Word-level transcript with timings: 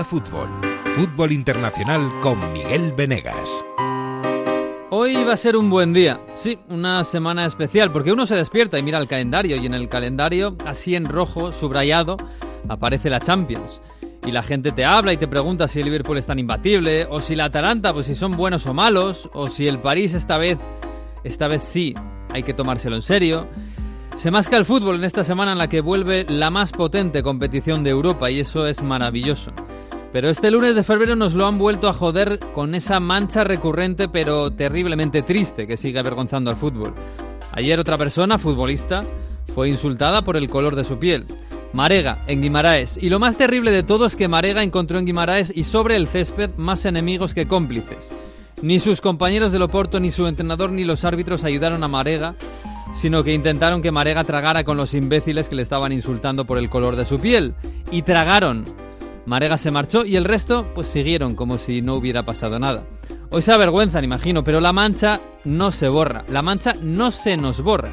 Fútbol. 0.00 0.48
Fútbol 0.96 1.32
Internacional 1.32 2.10
con 2.22 2.52
Miguel 2.52 2.92
Venegas. 2.92 3.62
Hoy 4.90 5.22
va 5.22 5.34
a 5.34 5.36
ser 5.36 5.56
un 5.56 5.68
buen 5.68 5.92
día, 5.92 6.18
sí, 6.34 6.58
una 6.70 7.04
semana 7.04 7.44
especial, 7.44 7.92
porque 7.92 8.10
uno 8.10 8.24
se 8.24 8.34
despierta 8.34 8.78
y 8.78 8.82
mira 8.82 8.98
el 8.98 9.06
calendario 9.06 9.56
y 9.56 9.66
en 9.66 9.74
el 9.74 9.88
calendario, 9.88 10.56
así 10.66 10.94
en 10.94 11.04
rojo, 11.04 11.52
subrayado, 11.52 12.16
aparece 12.68 13.10
la 13.10 13.20
Champions. 13.20 13.82
Y 14.26 14.32
la 14.32 14.42
gente 14.42 14.72
te 14.72 14.84
habla 14.84 15.12
y 15.12 15.18
te 15.18 15.28
pregunta 15.28 15.68
si 15.68 15.80
el 15.80 15.84
Liverpool 15.84 16.16
es 16.16 16.26
tan 16.26 16.38
imbatible, 16.38 17.06
o 17.10 17.20
si 17.20 17.34
la 17.34 17.44
Atalanta, 17.46 17.92
pues 17.92 18.06
si 18.06 18.14
son 18.14 18.32
buenos 18.32 18.66
o 18.66 18.72
malos, 18.72 19.28
o 19.34 19.48
si 19.48 19.68
el 19.68 19.78
París 19.78 20.14
esta 20.14 20.38
vez, 20.38 20.58
esta 21.22 21.48
vez 21.48 21.62
sí, 21.64 21.94
hay 22.32 22.42
que 22.42 22.54
tomárselo 22.54 22.96
en 22.96 23.02
serio. 23.02 23.46
Se 24.16 24.30
masca 24.30 24.56
el 24.56 24.64
fútbol 24.64 24.96
en 24.96 25.04
esta 25.04 25.22
semana 25.24 25.52
en 25.52 25.58
la 25.58 25.68
que 25.68 25.80
vuelve 25.80 26.24
la 26.28 26.50
más 26.50 26.72
potente 26.72 27.22
competición 27.22 27.84
de 27.84 27.90
Europa 27.90 28.30
y 28.30 28.40
eso 28.40 28.66
es 28.66 28.82
maravilloso. 28.82 29.52
Pero 30.12 30.28
este 30.28 30.50
lunes 30.50 30.74
de 30.74 30.82
febrero 30.82 31.16
nos 31.16 31.34
lo 31.34 31.46
han 31.46 31.58
vuelto 31.58 31.88
a 31.88 31.94
joder 31.94 32.38
con 32.52 32.74
esa 32.74 33.00
mancha 33.00 33.44
recurrente 33.44 34.08
pero 34.08 34.50
terriblemente 34.50 35.22
triste 35.22 35.66
que 35.66 35.78
sigue 35.78 35.98
avergonzando 35.98 36.50
al 36.50 36.56
fútbol. 36.56 36.94
Ayer 37.52 37.78
otra 37.78 37.96
persona, 37.98 38.38
futbolista, 38.38 39.04
fue 39.54 39.68
insultada 39.68 40.22
por 40.22 40.36
el 40.36 40.48
color 40.48 40.76
de 40.76 40.84
su 40.84 40.98
piel. 40.98 41.26
Marega, 41.72 42.22
en 42.26 42.42
Guimaraes. 42.42 42.98
Y 43.00 43.08
lo 43.08 43.18
más 43.18 43.36
terrible 43.36 43.70
de 43.70 43.82
todo 43.82 44.04
es 44.04 44.16
que 44.16 44.28
Marega 44.28 44.62
encontró 44.62 44.98
en 44.98 45.06
Guimaraes 45.06 45.52
y 45.54 45.64
sobre 45.64 45.96
el 45.96 46.06
césped 46.06 46.50
más 46.56 46.84
enemigos 46.84 47.32
que 47.32 47.46
cómplices. 47.46 48.12
Ni 48.60 48.78
sus 48.78 49.00
compañeros 49.00 49.52
del 49.52 49.62
Oporto, 49.62 49.98
ni 49.98 50.10
su 50.10 50.26
entrenador, 50.26 50.70
ni 50.70 50.84
los 50.84 51.04
árbitros 51.04 51.44
ayudaron 51.44 51.82
a 51.82 51.88
Marega, 51.88 52.34
sino 52.94 53.24
que 53.24 53.32
intentaron 53.32 53.80
que 53.80 53.90
Marega 53.90 54.24
tragara 54.24 54.64
con 54.64 54.76
los 54.76 54.92
imbéciles 54.94 55.48
que 55.48 55.56
le 55.56 55.62
estaban 55.62 55.92
insultando 55.92 56.44
por 56.44 56.58
el 56.58 56.68
color 56.68 56.96
de 56.96 57.06
su 57.06 57.18
piel. 57.18 57.54
Y 57.90 58.02
tragaron. 58.02 58.64
Marega 59.24 59.56
se 59.56 59.70
marchó 59.70 60.04
y 60.04 60.16
el 60.16 60.24
resto 60.24 60.66
pues 60.74 60.88
siguieron 60.88 61.34
como 61.34 61.58
si 61.58 61.80
no 61.80 61.94
hubiera 61.94 62.24
pasado 62.24 62.58
nada. 62.58 62.84
Hoy 63.30 63.42
se 63.42 63.52
avergüenzan, 63.52 64.04
imagino, 64.04 64.42
pero 64.44 64.60
la 64.60 64.72
mancha 64.72 65.20
no 65.44 65.70
se 65.70 65.88
borra. 65.88 66.24
La 66.28 66.42
mancha 66.42 66.74
no 66.82 67.10
se 67.10 67.36
nos 67.36 67.62
borra. 67.62 67.92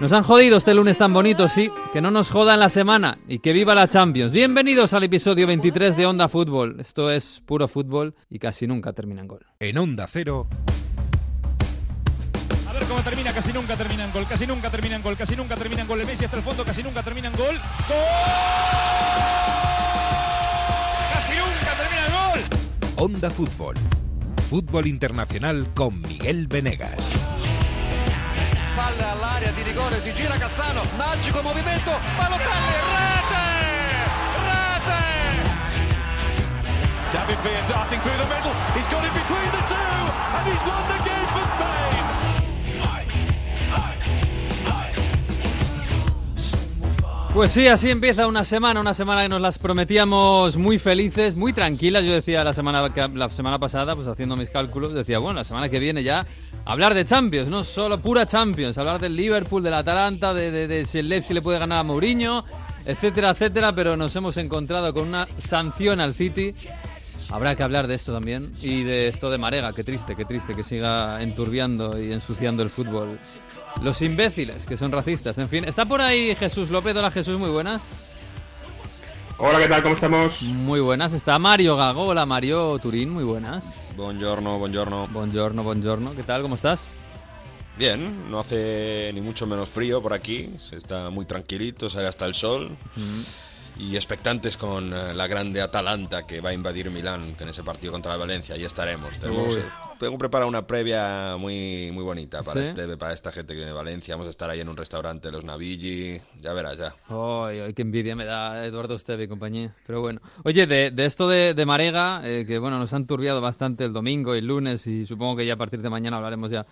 Nos 0.00 0.14
han 0.14 0.22
jodido 0.22 0.56
este 0.56 0.72
lunes 0.72 0.96
tan 0.96 1.12
bonito, 1.12 1.46
sí. 1.46 1.70
Que 1.92 2.00
no 2.00 2.10
nos 2.10 2.30
jodan 2.30 2.58
la 2.58 2.70
semana 2.70 3.18
y 3.28 3.40
que 3.40 3.52
viva 3.52 3.74
la 3.74 3.86
Champions. 3.86 4.32
Bienvenidos 4.32 4.94
al 4.94 5.04
episodio 5.04 5.46
23 5.46 5.94
de 5.94 6.06
Onda 6.06 6.26
Fútbol. 6.28 6.80
Esto 6.80 7.10
es 7.10 7.42
puro 7.44 7.68
fútbol 7.68 8.14
y 8.30 8.38
casi 8.38 8.66
nunca 8.66 8.94
termina 8.94 9.20
en 9.20 9.28
gol. 9.28 9.44
En 9.60 9.76
Onda 9.76 10.06
Cero. 10.08 10.48
A 12.66 12.72
ver 12.72 12.84
cómo 12.84 13.02
termina, 13.02 13.32
casi 13.34 13.52
nunca 13.52 13.76
termina 13.76 14.04
en 14.04 14.12
gol, 14.12 14.26
casi 14.26 14.46
nunca 14.46 14.70
termina 14.70 14.96
en 14.96 15.02
gol, 15.02 15.16
casi 15.18 15.36
nunca 15.36 15.54
termina 15.54 15.82
en 15.82 15.88
gol. 15.88 16.00
El 16.00 16.06
Messi 16.06 16.24
hasta 16.24 16.38
el 16.38 16.42
fondo, 16.42 16.64
casi 16.64 16.82
nunca 16.82 17.02
termina 17.02 17.28
en 17.28 17.34
gol. 17.34 17.56
¡Gol! 17.88 19.69
Onda 23.00 23.30
Fútbol. 23.30 23.72
Fútbol 24.50 24.86
Internacional 24.86 25.72
con 25.72 25.98
Miguel 26.02 26.46
Venegas. 26.46 27.16
Palla 28.76 29.12
all'area 29.12 29.52
di 29.52 29.62
rigore, 29.62 29.98
si 29.98 30.12
gira 30.12 30.36
Cassano, 30.36 30.82
magico 30.98 31.40
movimento, 31.40 31.92
Balotelli, 32.18 32.76
rete! 32.92 33.46
Rete! 34.44 35.00
David 37.10 37.40
Villa 37.40 37.66
darting 37.66 38.00
through 38.02 38.18
the 38.18 38.28
middle. 38.28 38.52
He's 38.76 38.86
got 38.88 39.02
it 39.02 39.12
between 39.14 39.50
the 39.50 39.64
Pues 47.32 47.52
sí, 47.52 47.68
así 47.68 47.88
empieza 47.88 48.26
una 48.26 48.44
semana, 48.44 48.80
una 48.80 48.92
semana 48.92 49.22
que 49.22 49.28
nos 49.28 49.40
las 49.40 49.56
prometíamos 49.56 50.56
muy 50.56 50.80
felices, 50.80 51.36
muy 51.36 51.52
tranquilas. 51.52 52.02
Yo 52.04 52.12
decía 52.12 52.42
la 52.42 52.52
semana, 52.52 52.90
la 53.14 53.30
semana 53.30 53.58
pasada, 53.58 53.94
pues 53.94 54.08
haciendo 54.08 54.36
mis 54.36 54.50
cálculos, 54.50 54.92
decía, 54.92 55.20
bueno, 55.20 55.38
la 55.38 55.44
semana 55.44 55.68
que 55.68 55.78
viene 55.78 56.02
ya 56.02 56.26
hablar 56.66 56.92
de 56.92 57.04
Champions, 57.04 57.48
no 57.48 57.62
solo 57.62 58.02
pura 58.02 58.26
Champions, 58.26 58.76
hablar 58.78 59.00
del 59.00 59.14
Liverpool, 59.14 59.62
del 59.62 59.74
Atalanta, 59.74 60.34
de, 60.34 60.50
de, 60.50 60.66
de 60.66 60.84
si 60.86 60.98
el 60.98 61.08
Leipzig 61.08 61.34
le 61.34 61.40
puede 61.40 61.60
ganar 61.60 61.78
a 61.78 61.82
Mourinho, 61.84 62.44
etcétera, 62.84 63.30
etcétera, 63.30 63.72
pero 63.74 63.96
nos 63.96 64.14
hemos 64.16 64.36
encontrado 64.36 64.92
con 64.92 65.06
una 65.06 65.28
sanción 65.38 66.00
al 66.00 66.14
City. 66.14 66.52
Habrá 67.30 67.54
que 67.54 67.62
hablar 67.62 67.86
de 67.86 67.94
esto 67.94 68.12
también 68.12 68.52
y 68.60 68.82
de 68.82 69.06
esto 69.06 69.30
de 69.30 69.38
Marega, 69.38 69.72
qué 69.72 69.84
triste, 69.84 70.16
qué 70.16 70.24
triste 70.24 70.56
que 70.56 70.64
siga 70.64 71.22
enturbiando 71.22 72.02
y 72.02 72.12
ensuciando 72.12 72.64
el 72.64 72.70
fútbol. 72.70 73.20
Los 73.82 74.02
imbéciles, 74.02 74.66
que 74.66 74.76
son 74.76 74.92
racistas, 74.92 75.38
en 75.38 75.48
fin. 75.48 75.64
Está 75.64 75.86
por 75.86 76.00
ahí 76.00 76.34
Jesús 76.34 76.70
López, 76.70 76.94
hola 76.94 77.10
Jesús, 77.10 77.38
muy 77.38 77.50
buenas. 77.50 78.20
Hola, 79.38 79.58
¿qué 79.58 79.68
tal? 79.68 79.82
¿Cómo 79.82 79.94
estamos? 79.94 80.42
Muy 80.42 80.80
buenas, 80.80 81.14
está 81.14 81.38
Mario 81.38 81.74
Gago, 81.76 82.08
hola 82.08 82.26
Mario 82.26 82.78
Turín, 82.78 83.08
muy 83.08 83.24
buenas. 83.24 83.94
Buongiorno, 83.96 84.58
buongiorno. 84.58 85.08
Buongiorno, 85.08 85.62
buongiorno, 85.62 86.14
¿qué 86.14 86.22
tal? 86.22 86.42
¿Cómo 86.42 86.56
estás? 86.56 86.92
Bien, 87.78 88.30
no 88.30 88.40
hace 88.40 89.10
ni 89.14 89.22
mucho 89.22 89.46
menos 89.46 89.70
frío 89.70 90.02
por 90.02 90.12
aquí, 90.12 90.50
se 90.58 90.76
está 90.76 91.08
muy 91.08 91.24
tranquilito, 91.24 91.88
sale 91.88 92.08
hasta 92.08 92.26
el 92.26 92.34
sol. 92.34 92.76
Y 93.78 93.96
expectantes 93.96 94.58
con 94.58 94.92
eh, 94.92 95.14
la 95.14 95.26
grande 95.26 95.62
Atalanta 95.62 96.26
que 96.26 96.42
va 96.42 96.50
a 96.50 96.52
invadir 96.52 96.90
Milán 96.90 97.34
en 97.40 97.48
ese 97.48 97.62
partido 97.62 97.92
contra 97.92 98.12
la 98.12 98.18
Valencia. 98.18 98.54
Ahí 98.54 98.64
estaremos. 98.64 99.18
Tenemos, 99.18 99.56
tengo 100.00 100.18
preparado 100.18 100.48
una 100.48 100.66
previa 100.66 101.36
muy, 101.38 101.90
muy 101.92 102.02
bonita 102.02 102.42
para, 102.42 102.64
¿Sí? 102.64 102.70
este, 102.70 102.96
para 102.96 103.12
esta 103.12 103.30
gente 103.30 103.52
que 103.52 103.58
viene 103.58 103.72
de 103.72 103.76
Valencia. 103.76 104.14
Vamos 104.14 104.26
a 104.26 104.30
estar 104.30 104.48
ahí 104.48 104.60
en 104.60 104.68
un 104.68 104.76
restaurante 104.76 105.28
de 105.28 105.32
los 105.32 105.44
Navigli. 105.44 106.20
Ya 106.40 106.52
verás, 106.54 106.78
ya. 106.78 106.94
Ay, 107.08 107.60
ay, 107.60 107.74
qué 107.74 107.82
envidia 107.82 108.16
me 108.16 108.24
da 108.24 108.64
Eduardo 108.64 108.94
Esteve 108.94 109.24
y 109.24 109.28
compañía. 109.28 109.74
Pero 109.86 110.00
bueno. 110.00 110.20
Oye, 110.42 110.66
de, 110.66 110.90
de 110.90 111.04
esto 111.04 111.28
de, 111.28 111.54
de 111.54 111.66
Marega, 111.66 112.22
eh, 112.24 112.44
que 112.46 112.58
bueno, 112.58 112.78
nos 112.78 112.92
han 112.94 113.06
turbiado 113.06 113.40
bastante 113.40 113.84
el 113.84 113.92
domingo 113.92 114.34
y 114.34 114.38
el 114.38 114.46
lunes, 114.46 114.86
y 114.86 115.04
supongo 115.04 115.36
que 115.36 115.46
ya 115.46 115.54
a 115.54 115.58
partir 115.58 115.82
de 115.82 115.90
mañana 115.90 116.16
hablaremos 116.16 116.50
ya 116.50 116.66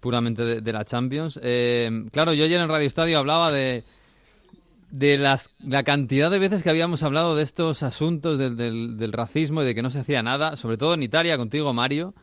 puramente 0.00 0.44
de, 0.44 0.60
de 0.60 0.72
la 0.72 0.84
Champions. 0.84 1.38
Eh, 1.42 2.06
claro, 2.10 2.32
yo 2.34 2.44
ayer 2.44 2.60
en 2.60 2.68
Radio 2.68 2.86
Estadio 2.86 3.18
hablaba 3.18 3.52
de, 3.52 3.84
de 4.90 5.18
las, 5.18 5.50
la 5.64 5.84
cantidad 5.84 6.30
de 6.32 6.40
veces 6.40 6.64
que 6.64 6.70
habíamos 6.70 7.04
hablado 7.04 7.36
de 7.36 7.44
estos 7.44 7.84
asuntos 7.84 8.38
del, 8.38 8.56
del, 8.56 8.96
del 8.98 9.12
racismo 9.12 9.62
y 9.62 9.66
de 9.66 9.74
que 9.74 9.82
no 9.82 9.90
se 9.90 10.00
hacía 10.00 10.22
nada, 10.24 10.56
sobre 10.56 10.76
todo 10.76 10.94
en 10.94 11.04
Italia, 11.04 11.38
contigo, 11.38 11.72
Mario. 11.72 12.14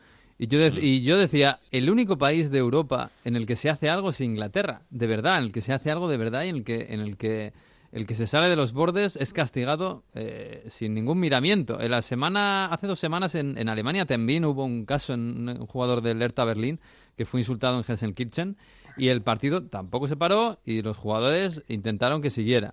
Y 0.42 0.46
yo, 0.46 0.58
y 0.68 1.02
yo 1.02 1.18
decía, 1.18 1.60
el 1.70 1.90
único 1.90 2.16
país 2.16 2.50
de 2.50 2.56
Europa 2.56 3.10
en 3.26 3.36
el 3.36 3.44
que 3.44 3.56
se 3.56 3.68
hace 3.68 3.90
algo 3.90 4.08
es 4.08 4.22
Inglaterra, 4.22 4.80
de 4.88 5.06
verdad, 5.06 5.36
en 5.36 5.44
el 5.44 5.52
que 5.52 5.60
se 5.60 5.74
hace 5.74 5.90
algo 5.90 6.08
de 6.08 6.16
verdad 6.16 6.44
y 6.44 6.48
en 6.48 6.56
el 6.56 6.64
que, 6.64 6.86
en 6.88 7.00
el 7.00 7.18
que 7.18 7.52
el 7.92 8.06
que 8.06 8.14
se 8.14 8.26
sale 8.26 8.48
de 8.48 8.56
los 8.56 8.72
bordes 8.72 9.16
es 9.16 9.34
castigado 9.34 10.02
eh, 10.14 10.64
sin 10.70 10.94
ningún 10.94 11.20
miramiento. 11.20 11.78
En 11.78 11.90
la 11.90 12.00
semana, 12.00 12.72
hace 12.72 12.86
dos 12.86 12.98
semanas 12.98 13.34
en, 13.34 13.58
en 13.58 13.68
Alemania 13.68 14.06
también 14.06 14.46
hubo 14.46 14.64
un 14.64 14.86
caso 14.86 15.12
en 15.12 15.46
un 15.46 15.66
jugador 15.66 16.00
del 16.00 16.22
Hertha 16.22 16.46
Berlín 16.46 16.80
que 17.18 17.26
fue 17.26 17.40
insultado 17.40 17.76
en 17.76 17.84
Gelsenkirchen 17.84 18.56
y 18.96 19.08
el 19.08 19.20
partido 19.20 19.64
tampoco 19.64 20.08
se 20.08 20.16
paró 20.16 20.58
y 20.64 20.80
los 20.80 20.96
jugadores 20.96 21.62
intentaron 21.68 22.22
que 22.22 22.30
siguiera. 22.30 22.72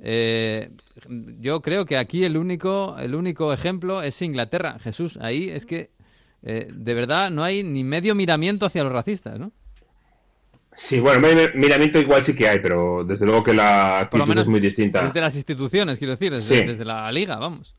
Eh, 0.00 0.72
yo 1.38 1.62
creo 1.62 1.84
que 1.84 1.96
aquí 1.96 2.24
el 2.24 2.36
único, 2.36 2.96
el 2.98 3.14
único 3.14 3.52
ejemplo 3.52 4.02
es 4.02 4.20
Inglaterra. 4.20 4.80
Jesús, 4.80 5.16
ahí 5.20 5.48
es 5.48 5.64
que 5.64 5.94
eh, 6.44 6.68
de 6.72 6.94
verdad 6.94 7.30
no 7.30 7.42
hay 7.42 7.62
ni 7.62 7.82
medio 7.84 8.14
miramiento 8.14 8.66
hacia 8.66 8.84
los 8.84 8.92
racistas, 8.92 9.38
¿no? 9.38 9.50
Sí, 10.76 10.98
bueno, 10.98 11.20
mi- 11.20 11.60
miramiento 11.60 12.00
igual 12.00 12.24
sí 12.24 12.34
que 12.34 12.48
hay, 12.48 12.58
pero 12.58 13.04
desde 13.04 13.26
luego 13.26 13.44
que 13.44 13.54
la 13.54 13.94
Por 13.96 14.02
actitud 14.04 14.18
lo 14.18 14.26
menos 14.26 14.42
es 14.42 14.48
muy 14.48 14.60
distinta. 14.60 15.02
desde 15.02 15.20
las 15.20 15.36
instituciones, 15.36 15.98
quiero 15.98 16.12
decir, 16.12 16.32
desde, 16.32 16.60
Sí. 16.60 16.66
desde 16.66 16.84
la 16.84 17.10
liga, 17.12 17.36
vamos. 17.36 17.76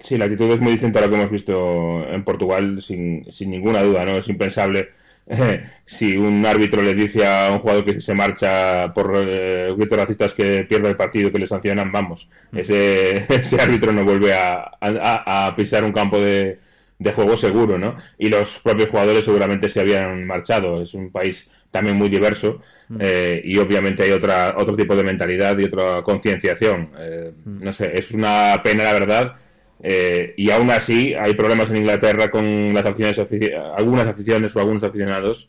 Sí, 0.00 0.18
la 0.18 0.26
actitud 0.26 0.50
es 0.52 0.60
muy 0.60 0.72
distinta 0.72 0.98
a 0.98 1.02
lo 1.02 1.08
que 1.08 1.14
hemos 1.16 1.30
visto 1.30 2.06
en 2.06 2.22
Portugal, 2.24 2.82
sin, 2.82 3.24
sin 3.32 3.50
ninguna 3.50 3.82
duda, 3.82 4.04
¿no? 4.04 4.18
Es 4.18 4.28
impensable 4.28 4.88
eh, 5.30 5.62
si 5.84 6.16
un 6.16 6.44
árbitro 6.46 6.80
le 6.82 6.94
dice 6.94 7.26
a 7.26 7.50
un 7.52 7.58
jugador 7.58 7.84
que 7.84 8.00
se 8.00 8.14
marcha 8.14 8.92
por 8.94 9.12
eh, 9.26 9.74
gritos 9.76 9.98
racistas 9.98 10.32
que 10.34 10.64
pierde 10.64 10.88
el 10.88 10.96
partido, 10.96 11.30
que 11.32 11.38
le 11.38 11.46
sancionan, 11.46 11.90
vamos, 11.92 12.28
Mm. 12.52 12.58
ese, 12.58 13.16
ese 13.42 13.60
árbitro 13.60 13.92
no 13.92 14.04
vuelve 14.04 14.32
a, 14.34 14.70
a- 14.80 15.46
a 15.48 15.56
pisar 15.56 15.82
un 15.84 15.92
campo 15.92 16.20
de, 16.20 16.58
de 16.98 17.12
juego 17.12 17.36
seguro, 17.36 17.78
¿no? 17.78 17.94
Y 18.18 18.28
los 18.28 18.58
propios 18.58 18.90
jugadores 18.90 19.24
seguramente 19.24 19.68
se 19.68 19.80
habían 19.80 20.26
marchado. 20.26 20.82
Es 20.82 20.94
un 20.94 21.10
país 21.12 21.48
también 21.70 21.96
muy 21.96 22.08
diverso 22.08 22.58
eh, 22.98 23.40
y 23.44 23.58
obviamente 23.58 24.02
hay 24.02 24.10
otra, 24.10 24.54
otro 24.56 24.74
tipo 24.74 24.96
de 24.96 25.04
mentalidad 25.04 25.56
y 25.58 25.64
otra 25.64 26.02
concienciación. 26.02 26.90
Eh, 26.98 27.32
No 27.44 27.72
sé, 27.72 27.96
es 27.98 28.10
una 28.12 28.60
pena, 28.64 28.84
la 28.84 28.92
verdad. 28.92 29.32
eh, 29.80 30.34
y 30.36 30.50
aún 30.50 30.70
así 30.70 31.14
hay 31.14 31.34
problemas 31.34 31.70
en 31.70 31.76
Inglaterra 31.76 32.30
con 32.30 32.74
las 32.74 32.84
aficiones, 32.84 33.18
afici- 33.18 33.54
algunas 33.76 34.08
aficiones 34.08 34.56
o 34.56 34.60
algunos 34.60 34.82
aficionados, 34.82 35.48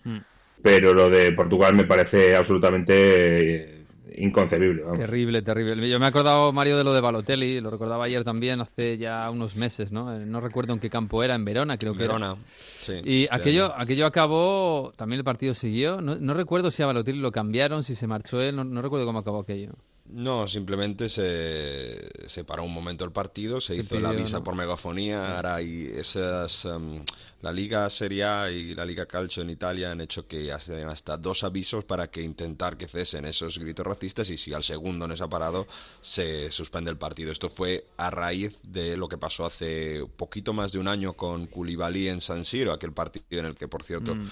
pero 0.61 0.93
lo 0.93 1.09
de 1.09 1.31
Portugal 1.31 1.73
me 1.73 1.85
parece 1.85 2.35
absolutamente 2.35 3.78
inconcebible. 4.19 4.83
vamos. 4.83 4.99
Terrible, 4.99 5.41
terrible. 5.41 5.89
Yo 5.89 5.99
me 5.99 6.05
he 6.05 6.09
acordado, 6.09 6.51
Mario, 6.51 6.77
de 6.77 6.83
lo 6.83 6.93
de 6.93 7.01
Balotelli, 7.01 7.59
lo 7.61 7.69
recordaba 7.69 8.05
ayer 8.05 8.23
también, 8.23 8.61
hace 8.61 8.97
ya 8.97 9.29
unos 9.31 9.55
meses, 9.55 9.91
¿no? 9.91 10.15
Eh, 10.15 10.25
No 10.25 10.41
recuerdo 10.41 10.73
en 10.73 10.79
qué 10.79 10.89
campo 10.89 11.23
era, 11.23 11.35
en 11.35 11.45
Verona, 11.45 11.77
creo 11.77 11.93
que 11.93 12.03
era. 12.03 12.13
Verona. 12.13 12.35
Sí, 12.47 12.93
Y 13.03 13.23
este 13.23 13.35
aquello, 13.35 13.73
aquello 13.75 14.05
acabó, 14.05 14.93
también 14.95 15.19
el 15.19 15.23
partido 15.23 15.53
siguió. 15.53 16.01
No, 16.01 16.15
no 16.15 16.33
recuerdo 16.33 16.71
si 16.71 16.83
a 16.83 16.85
Balotelli 16.87 17.19
lo 17.19 17.31
cambiaron, 17.31 17.83
si 17.83 17.95
se 17.95 18.07
marchó 18.07 18.41
él, 18.41 18.55
no, 18.55 18.63
no 18.63 18.81
recuerdo 18.81 19.05
cómo 19.05 19.19
acabó 19.19 19.39
aquello. 19.39 19.73
No, 20.11 20.47
simplemente 20.47 21.07
se, 21.07 22.09
se 22.27 22.43
paró 22.43 22.63
un 22.63 22.73
momento 22.73 23.05
el 23.05 23.11
partido, 23.11 23.61
se, 23.61 23.75
hizo 23.75 23.99
la 23.99 24.11
visa 24.11 24.41
por 24.41 24.55
megafonía, 24.55 25.35
ahora 25.35 25.55
hay 25.55 25.91
esas... 25.95 26.65
Em, 26.65 27.03
la 27.41 27.53
Liga 27.53 27.89
Serie 27.89 28.25
A 28.25 28.51
y 28.51 28.73
la 28.73 28.85
Liga 28.85 29.05
Calcio 29.05 29.43
en 29.43 29.49
Italia 29.49 29.91
han 29.91 30.01
hecho 30.01 30.27
que 30.27 30.51
hacen 30.51 30.89
hasta 30.89 31.15
dos 31.15 31.43
avisos 31.43 31.85
para 31.85 32.09
que 32.09 32.21
intentar 32.21 32.75
que 32.75 32.87
cesen 32.87 33.23
esos 33.25 33.59
gritos 33.59 33.85
racistas 33.85 34.29
y 34.29 34.35
si 34.35 34.51
al 34.51 34.63
segundo 34.63 35.07
no 35.07 35.15
se 35.15 35.23
ha 35.23 35.27
parado, 35.27 35.67
se 36.01 36.51
suspende 36.51 36.91
el 36.91 36.97
partido. 36.97 37.31
Esto 37.31 37.47
fue 37.47 37.85
a 37.95 38.09
raíz 38.09 38.57
de 38.63 38.97
lo 38.97 39.07
que 39.07 39.17
pasó 39.17 39.45
hace 39.45 40.05
poquito 40.17 40.51
más 40.51 40.73
de 40.73 40.79
un 40.79 40.89
año 40.89 41.13
con 41.13 41.47
Koulibaly 41.47 42.09
en 42.09 42.19
San 42.19 42.43
Siro, 42.43 42.73
aquel 42.73 42.91
partido 42.91 43.25
en 43.29 43.45
el 43.45 43.55
que, 43.55 43.67
por 43.67 43.83
cierto... 43.83 44.15
Mm 44.15 44.29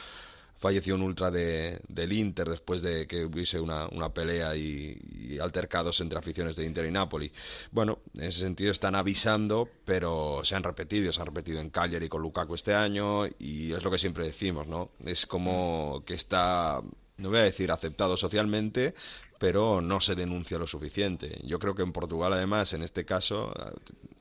falleció 0.57 0.95
un 0.95 1.03
ultra 1.03 1.31
de, 1.31 1.79
del 1.87 2.13
Inter 2.13 2.49
después 2.49 2.81
de 2.81 3.07
que 3.07 3.25
hubiese 3.25 3.59
una, 3.59 3.87
una 3.87 4.13
pelea 4.13 4.55
y, 4.55 5.37
altercados 5.41 5.99
entre 6.01 6.17
aficiones 6.17 6.55
de 6.55 6.65
Inter 6.65 6.85
y 6.85 6.91
Napoli. 6.91 7.31
Bueno, 7.71 7.99
en 8.15 8.23
ese 8.23 8.39
sentido 8.39 8.71
están 8.71 8.95
avisando, 8.95 9.69
pero 9.85 10.41
se 10.43 10.55
han 10.55 10.63
repetido, 10.63 11.13
se 11.13 11.21
han 11.21 11.27
repetido 11.27 11.59
en 11.59 11.69
Cagliari 11.69 12.09
con 12.09 12.21
Lukaku 12.21 12.55
este 12.55 12.73
año 12.73 13.25
y 13.27 13.71
es 13.71 13.83
lo 13.83 13.91
que 13.91 13.99
siempre 13.99 14.25
decimos, 14.25 14.67
¿no? 14.67 14.91
Es 15.05 15.25
como 15.27 16.03
que 16.05 16.15
está 16.15 16.81
no 17.17 17.29
voy 17.29 17.39
a 17.39 17.43
decir 17.43 17.71
aceptado 17.71 18.15
socialmente, 18.15 18.93
pero 19.37 19.81
no 19.81 19.99
se 19.99 20.15
denuncia 20.15 20.57
lo 20.57 20.67
suficiente. 20.67 21.39
Yo 21.43 21.59
creo 21.59 21.75
que 21.75 21.83
en 21.83 21.91
Portugal, 21.91 22.33
además, 22.33 22.73
en 22.73 22.83
este 22.83 23.05
caso, 23.05 23.53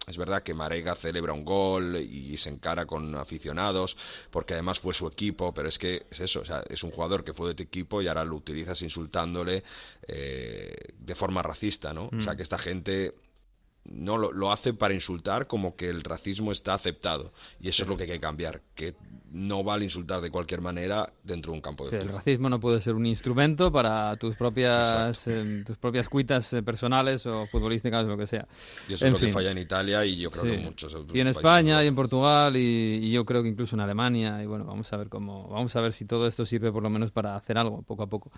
es 0.07 0.17
verdad 0.17 0.43
que 0.43 0.55
Marega 0.55 0.95
celebra 0.95 1.33
un 1.33 1.45
gol 1.45 1.97
y 1.97 2.37
se 2.37 2.49
encara 2.49 2.87
con 2.87 3.15
aficionados, 3.17 3.97
porque 4.31 4.55
además 4.55 4.79
fue 4.79 4.95
su 4.95 5.07
equipo, 5.07 5.53
pero 5.53 5.69
es 5.69 5.79
que 5.79 6.07
es 6.11 6.21
eso, 6.21 6.41
o 6.41 6.45
sea, 6.45 6.63
es 6.69 6.83
un 6.85 6.91
jugador 6.91 7.25
que 7.25 7.33
fue 7.33 7.49
de 7.49 7.55
tu 7.55 7.63
equipo 7.65 8.01
y 8.01 8.09
ahora 8.09 8.25
lo 8.25 8.37
utilizas 8.37 8.81
insultándole 8.83 9.65
eh, 10.07 10.75
de 10.99 11.15
forma 11.15 11.43
racista, 11.43 11.93
¿no? 11.93 12.11
O 12.17 12.21
sea, 12.21 12.35
mm. 12.35 12.37
que 12.37 12.43
esta 12.43 12.59
gente 12.59 13.15
no 13.85 14.19
lo, 14.19 14.33
lo, 14.33 14.53
hace 14.53 14.75
para 14.75 14.95
insultar 14.95 15.47
como 15.47 15.77
que 15.77 15.89
el 15.89 16.03
racismo 16.03 16.53
está 16.53 16.75
aceptado 16.75 17.33
y 17.61 17.69
eso 17.69 17.85
es 17.85 17.89
lo 17.89 17.97
que 17.97 18.05
hay 18.05 18.09
que 18.11 18.21
cambiar 18.21 18.63
que 18.75 18.95
no 19.33 19.65
vale 19.65 19.85
insultar 19.85 20.21
de 20.21 20.31
cualquier 20.31 20.61
manera 20.61 21.13
dentro 21.23 21.53
de 21.53 21.57
un 21.57 21.61
campo 21.61 21.85
de 21.85 21.91
fútbol. 21.91 22.09
El 22.09 22.15
racismo 22.15 22.49
no 22.49 22.61
puede 22.61 22.81
ser 22.81 22.95
un 22.95 23.07
instrumento 23.07 23.73
para 23.73 24.17
tus 24.17 24.37
propias 24.37 25.27
eh, 25.27 25.63
tus 25.67 25.77
propias 25.77 26.09
cuitas 26.09 26.53
eh, 26.53 26.63
personales 26.63 27.27
o 27.27 27.47
futbolísticas 27.47 28.05
o 28.05 28.09
lo 28.09 28.17
que 28.17 28.27
sea. 28.27 28.47
Y 28.89 28.95
eso 28.95 29.07
es 29.07 29.13
lo 29.13 29.19
que 29.19 29.33
falla 29.33 29.51
en 29.51 29.59
Italia 29.59 30.05
y 30.05 30.17
yo 30.17 30.31
creo 30.31 30.45
que 30.45 30.59
muchos 30.59 30.97
Y 31.13 31.21
en 31.21 31.27
España 31.29 31.83
y 31.83 31.87
en 31.87 31.95
Portugal 31.95 32.57
y, 32.57 33.11
yo 33.11 33.25
creo 33.25 33.43
que 33.43 33.49
incluso 33.49 33.77
en 33.77 33.81
Alemania 33.81 34.43
y 34.43 34.47
bueno, 34.47 34.65
vamos 34.65 34.93
a 34.93 34.97
ver 34.97 35.09
cómo 35.09 35.49
vamos 35.49 35.75
a 35.75 35.81
ver 35.81 35.93
si 35.93 36.05
todo 36.05 36.27
esto 36.27 36.45
sirve 36.45 36.71
por 36.71 36.83
lo 36.83 36.91
menos 36.91 37.11
para 37.11 37.37
hacer 37.37 37.59
algo 37.59 37.83
poco 37.83 38.03
a 38.03 38.07
poco. 38.07 38.31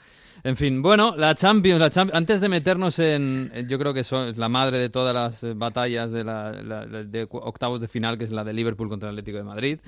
En 0.44 0.56
fin, 0.56 0.82
bueno, 0.82 1.16
la 1.16 1.34
Champions, 1.34 1.80
la 1.80 1.90
Champions 1.90 2.16
antes 2.16 2.40
de 2.40 2.48
meternos 2.48 2.98
en 2.98 3.66
yo 3.68 3.78
creo 3.78 3.92
que 3.92 4.00
es 4.00 4.12
la 4.12 4.48
madre 4.48 4.78
de 4.78 4.88
todas 4.88 5.14
las 5.14 5.42
eh, 5.44 5.54
batallas 5.54 6.10
de, 6.12 6.24
la, 6.24 6.52
de 6.52 7.26
octavos 7.30 7.80
de 7.80 7.88
final 7.88 8.18
que 8.18 8.24
es 8.24 8.30
la 8.30 8.44
de 8.44 8.52
Liverpool 8.52 8.88
contra 8.88 9.10
el 9.10 9.14
Atlético 9.14 9.38
de 9.38 9.44
Madrid. 9.44 9.78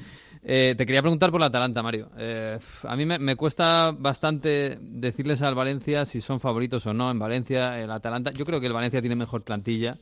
te 0.43 0.87
quería 0.91 1.03
preguntar 1.03 1.31
por 1.31 1.41
la 1.41 1.47
Atalanta, 1.47 1.83
Mario. 1.85 2.11
Eh, 2.19 2.59
a 2.83 2.97
mí 2.97 3.07
me, 3.07 3.37
cuesta 3.37 3.95
bastante 3.97 4.77
decirles 4.81 5.41
al 5.41 5.55
Valencia 5.55 6.05
si 6.05 6.21
son 6.21 6.41
favoritos 6.41 6.85
o 6.87 6.93
no. 6.93 7.11
En 7.13 7.19
Valencia, 7.19 7.81
el 7.81 7.93
Atalanta, 7.93 8.33
yo 8.33 8.45
creo 8.45 8.61
que 8.61 8.67
el 8.67 8.73
Valencia 8.73 9.01
tiene 9.01 9.15
mejor 9.15 9.43
plantilla, 9.43 9.99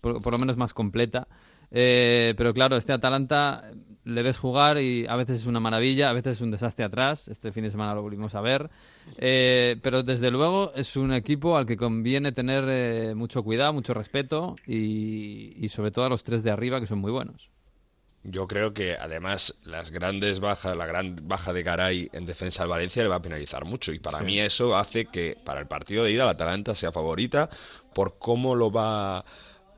por, 0.00 0.30
lo 0.30 0.38
menos 0.38 0.56
más 0.56 0.72
completa. 0.72 1.28
Eh, 1.70 2.32
pero 2.36 2.54
claro, 2.54 2.76
este 2.76 2.94
Atalanta 2.94 3.70
le 4.04 4.22
ves 4.22 4.38
jugar 4.38 4.78
y 4.78 5.06
a 5.06 5.16
veces 5.16 5.40
es 5.40 5.46
una 5.46 5.60
maravilla, 5.60 6.08
a 6.08 6.14
veces 6.14 6.38
es 6.38 6.40
un 6.40 6.50
desastre 6.50 6.86
atrás. 6.86 7.28
Este 7.28 7.52
fin 7.52 7.64
de 7.64 7.70
semana 7.70 7.94
lo 7.94 8.00
volvimos 8.00 8.34
a 8.34 8.40
ver. 8.40 8.70
Eh, 9.18 9.76
pero 9.82 10.02
desde 10.02 10.30
luego 10.30 10.72
es 10.74 10.96
un 10.96 11.12
equipo 11.12 11.58
al 11.58 11.66
que 11.66 11.76
conviene 11.76 12.32
tener 12.32 13.14
mucho 13.14 13.42
cuidado, 13.42 13.74
mucho 13.74 13.92
respeto 13.92 14.56
y, 14.66 15.62
y 15.62 15.68
sobre 15.68 15.90
todo 15.90 16.06
a 16.06 16.08
los 16.08 16.24
tres 16.24 16.42
de 16.42 16.50
arriba 16.50 16.80
que 16.80 16.86
son 16.86 17.00
muy 17.00 17.12
buenos. 17.12 17.51
Yo 18.24 18.46
creo 18.46 18.72
que 18.72 18.96
además 18.96 19.54
las 19.64 19.90
grandes 19.90 20.38
bajas, 20.38 20.76
la 20.76 20.86
gran 20.86 21.16
baja 21.22 21.52
de 21.52 21.64
Garay 21.64 22.08
en 22.12 22.24
defensa 22.24 22.62
al 22.62 22.68
Valencia 22.68 23.02
le 23.02 23.08
va 23.08 23.16
a 23.16 23.22
penalizar 23.22 23.64
mucho. 23.64 23.92
Y 23.92 23.98
para 23.98 24.20
mí 24.20 24.38
eso 24.38 24.76
hace 24.76 25.06
que 25.06 25.36
para 25.44 25.60
el 25.60 25.66
partido 25.66 26.04
de 26.04 26.12
ida 26.12 26.24
la 26.24 26.32
Atalanta 26.32 26.76
sea 26.76 26.92
favorita 26.92 27.50
por 27.92 28.18
cómo 28.18 28.54
lo 28.54 28.70
va 28.70 29.18
a 29.18 29.24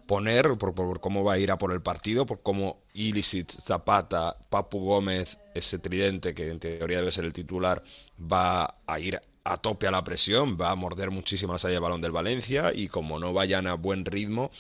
poner, 0.07 0.59
por, 0.59 0.75
por, 0.75 1.01
cómo 1.01 1.25
va 1.25 1.35
a 1.35 1.39
ir 1.39 1.51
a 1.51 1.57
por 1.57 1.73
el 1.73 1.81
partido, 1.81 2.27
por 2.27 2.43
cómo 2.43 2.83
Illicit, 2.93 3.51
Zapata, 3.51 4.37
Papu 4.51 4.85
Gómez, 4.85 5.39
ese 5.55 5.79
tridente 5.79 6.35
que 6.35 6.51
en 6.51 6.61
teoría 6.61 6.99
debe 6.99 7.13
ser 7.13 7.25
el 7.25 7.33
titular, 7.33 7.83
va 8.21 8.77
a 8.87 9.01
ir 9.01 9.21
a 9.45 9.59
tope 9.59 9.87
a 9.87 9.91
la 9.91 10.03
presión, 10.03 10.57
va 10.61 10.71
a 10.71 10.75
morder 10.75 11.11
muchísimo 11.11 11.53
la 11.53 11.59
salida 11.59 11.77
de 11.77 11.83
balón 11.83 12.01
del 12.01 12.13
Valencia 12.13 12.73
y 12.75 12.89
como 12.89 13.19
no 13.19 13.33
vayan 13.33 13.67
a 13.67 13.75
buen 13.75 14.05
ritmo, 14.07 14.51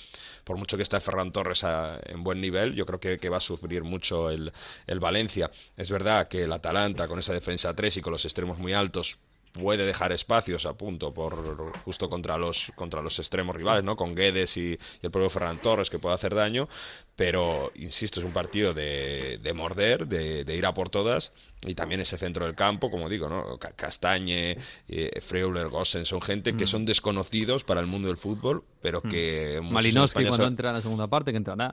por 0.45 0.59
mucho 0.59 0.77
que 0.77 0.83
esté 0.83 1.01
Ferran 1.01 1.33
Torres 1.33 1.65
en 1.65 2.23
buen 2.23 2.41
nivel, 2.41 2.75
yo 2.75 2.85
creo 2.85 3.01
que, 3.01 3.29
va 3.29 3.39
a 3.39 3.41
sufrir 3.41 3.83
mucho 3.83 4.31
el, 4.31 4.53
el, 4.87 5.01
Valencia. 5.01 5.51
Es 5.77 5.91
verdad 5.91 6.29
que 6.29 6.45
el 6.45 6.53
Atalanta 6.53 7.09
con 7.09 7.19
esa 7.19 7.33
defensa 7.33 7.75
3 7.75 7.97
y 7.97 8.01
con 8.03 8.13
los 8.13 8.25
extremos 8.25 8.59
muy 8.59 8.75
altos 8.75 9.19
puede 9.55 9.87
dejar 9.87 10.13
espacios 10.13 10.67
a 10.67 10.75
punto 10.75 11.15
por 11.15 11.73
justo 11.85 12.11
contra 12.11 12.37
los 12.37 12.73
contra 12.75 13.01
los 13.01 13.19
extremos 13.21 13.55
rivales, 13.55 13.85
¿no? 13.85 13.97
Con 13.97 14.15
Guedes 14.15 14.57
y, 14.57 14.79
el 15.01 15.11
propio 15.11 15.31
Ferran 15.31 15.59
Torres 15.59 15.91
que 15.91 15.99
puede 15.99 16.17
hacer 16.17 16.35
daño, 16.35 16.69
pero 17.15 17.71
insisto, 17.77 18.19
es 18.19 18.27
un 18.27 18.33
partido 18.33 18.75
de, 18.75 19.39
de 19.41 19.53
morder, 19.53 20.09
de, 20.09 20.45
de, 20.45 20.57
ir 20.57 20.67
a 20.67 20.75
por 20.75 20.89
todas 20.89 21.33
y 21.63 21.75
también 21.75 22.01
ese 22.01 22.19
centro 22.19 22.47
del 22.47 22.55
campo, 22.55 22.91
como 22.91 23.09
digo, 23.09 23.29
¿no? 23.29 23.59
Castañe, 23.59 24.59
eh, 24.89 25.21
Freuler, 25.21 25.69
Gossen, 25.69 26.05
son 26.05 26.21
gente 26.21 26.57
que 26.57 26.65
mm. 26.65 26.69
son 26.69 26.85
desconocidos 26.85 27.65
para 27.65 27.81
el 27.81 27.87
mundo 27.87 28.09
del 28.09 28.17
fútbol, 28.17 28.65
pero 28.83 29.01
mm. 29.03 29.09
que... 29.09 29.61
Malinowski 29.63 30.27
cuando 30.27 30.47
entra 30.47 30.71
en 30.71 30.77
la 30.77 30.83
segunda 30.83 31.07
parte, 31.07 31.31
que 31.31 31.39
entrará. 31.39 31.71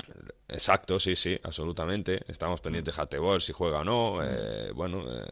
Exacto, 0.48 1.00
sí, 1.00 1.16
sí, 1.16 1.38
absolutamente. 1.44 2.22
Estamos 2.28 2.62
pendientes 2.62 2.96
de 2.96 3.02
Hatebol, 3.02 3.42
si 3.42 3.54
juega 3.54 3.80
o 3.80 3.84
no. 3.84 4.16
Mm. 4.16 4.20
Eh, 4.24 4.72
bueno, 4.74 5.04
eh, 5.10 5.26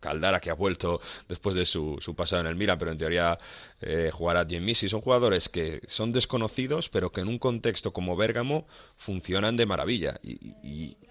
Caldara, 0.00 0.40
que 0.40 0.50
ha 0.50 0.54
vuelto 0.54 1.00
después 1.28 1.54
de 1.56 1.64
su, 1.64 1.96
su 2.00 2.14
pasado 2.14 2.42
en 2.42 2.48
el 2.48 2.56
Mira, 2.56 2.76
pero 2.78 2.90
en 2.90 2.98
teoría 2.98 3.38
eh, 3.80 4.10
jugará 4.12 4.44
Missy. 4.44 4.88
Son 4.88 5.00
jugadores 5.00 5.48
que 5.48 5.80
son 5.86 6.12
desconocidos, 6.12 6.88
pero 6.88 7.10
que 7.10 7.20
en 7.20 7.28
un 7.28 7.38
contexto 7.38 7.92
como 7.92 8.16
Bérgamo 8.16 8.66
funcionan 8.96 9.56
de 9.56 9.66
maravilla. 9.66 10.20
y 10.22 10.96
eh, 11.02 11.07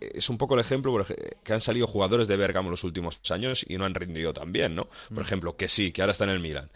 es 0.00 0.28
un 0.28 0.38
poco 0.38 0.54
el 0.54 0.60
ejemplo 0.60 1.04
que 1.42 1.52
han 1.52 1.60
salido 1.60 1.86
jugadores 1.86 2.28
de 2.28 2.36
Bergamo 2.36 2.70
los 2.70 2.84
últimos 2.84 3.18
años 3.30 3.64
y 3.68 3.76
no 3.76 3.84
han 3.84 3.94
rendido 3.94 4.32
tan 4.32 4.52
bien, 4.52 4.74
¿no? 4.74 4.88
Por 5.08 5.18
mm. 5.18 5.26
ejemplo, 5.26 5.56
que 5.56 5.68
sí, 5.68 5.92
que 5.92 6.02
ahora 6.02 6.12
está 6.12 6.24
en 6.24 6.30
el 6.30 6.40
Milan. 6.40 6.70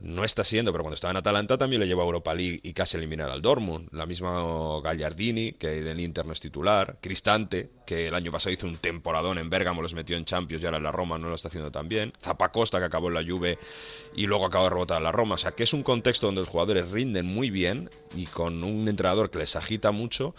No 0.00 0.24
está 0.24 0.44
siendo, 0.44 0.72
pero 0.72 0.84
cuando 0.84 0.94
estaba 0.94 1.10
en 1.12 1.18
Atalanta 1.18 1.58
también 1.58 1.80
le 1.80 1.86
llevó 1.86 2.02
a 2.02 2.04
Europa 2.04 2.34
League 2.34 2.60
y 2.62 2.72
casi 2.72 2.96
eliminar 2.96 3.30
al 3.30 3.42
Dortmund. 3.42 3.88
La 3.92 4.06
misma 4.06 4.80
Gagliardini, 4.82 5.52
que 5.52 5.78
en 5.78 5.86
el 5.86 6.00
Inter 6.00 6.26
no 6.26 6.32
es 6.32 6.40
titular. 6.40 6.98
Cristante, 7.00 7.70
que 7.86 8.08
el 8.08 8.14
año 8.14 8.30
pasado 8.30 8.52
hizo 8.52 8.66
un 8.66 8.76
temporadón 8.76 9.38
en 9.38 9.50
Bergamo, 9.50 9.82
los 9.82 9.94
metió 9.94 10.16
en 10.16 10.24
Champions 10.24 10.62
y 10.62 10.66
ahora 10.66 10.78
en 10.78 10.84
la 10.84 10.92
Roma 10.92 11.18
no 11.18 11.28
lo 11.28 11.34
está 11.34 11.48
haciendo 11.48 11.70
tan 11.70 11.88
bien. 11.88 12.12
Zapacosta, 12.22 12.78
que 12.78 12.84
acabó 12.84 13.08
en 13.08 13.14
la 13.14 13.24
Juve 13.24 13.58
y 14.14 14.26
luego 14.26 14.46
acabó 14.46 14.64
de 14.64 14.70
rebotar 14.70 14.98
en 14.98 15.04
la 15.04 15.12
Roma. 15.12 15.34
O 15.34 15.38
sea, 15.38 15.52
que 15.52 15.64
es 15.64 15.72
un 15.72 15.82
contexto 15.82 16.26
donde 16.26 16.40
los 16.40 16.48
jugadores 16.48 16.90
rinden 16.90 17.26
muy 17.26 17.50
bien 17.50 17.90
y 18.14 18.26
con 18.26 18.62
un 18.64 18.88
entrenador 18.88 19.30
que 19.30 19.38
les 19.38 19.56
agita 19.56 19.90
mucho 19.90 20.34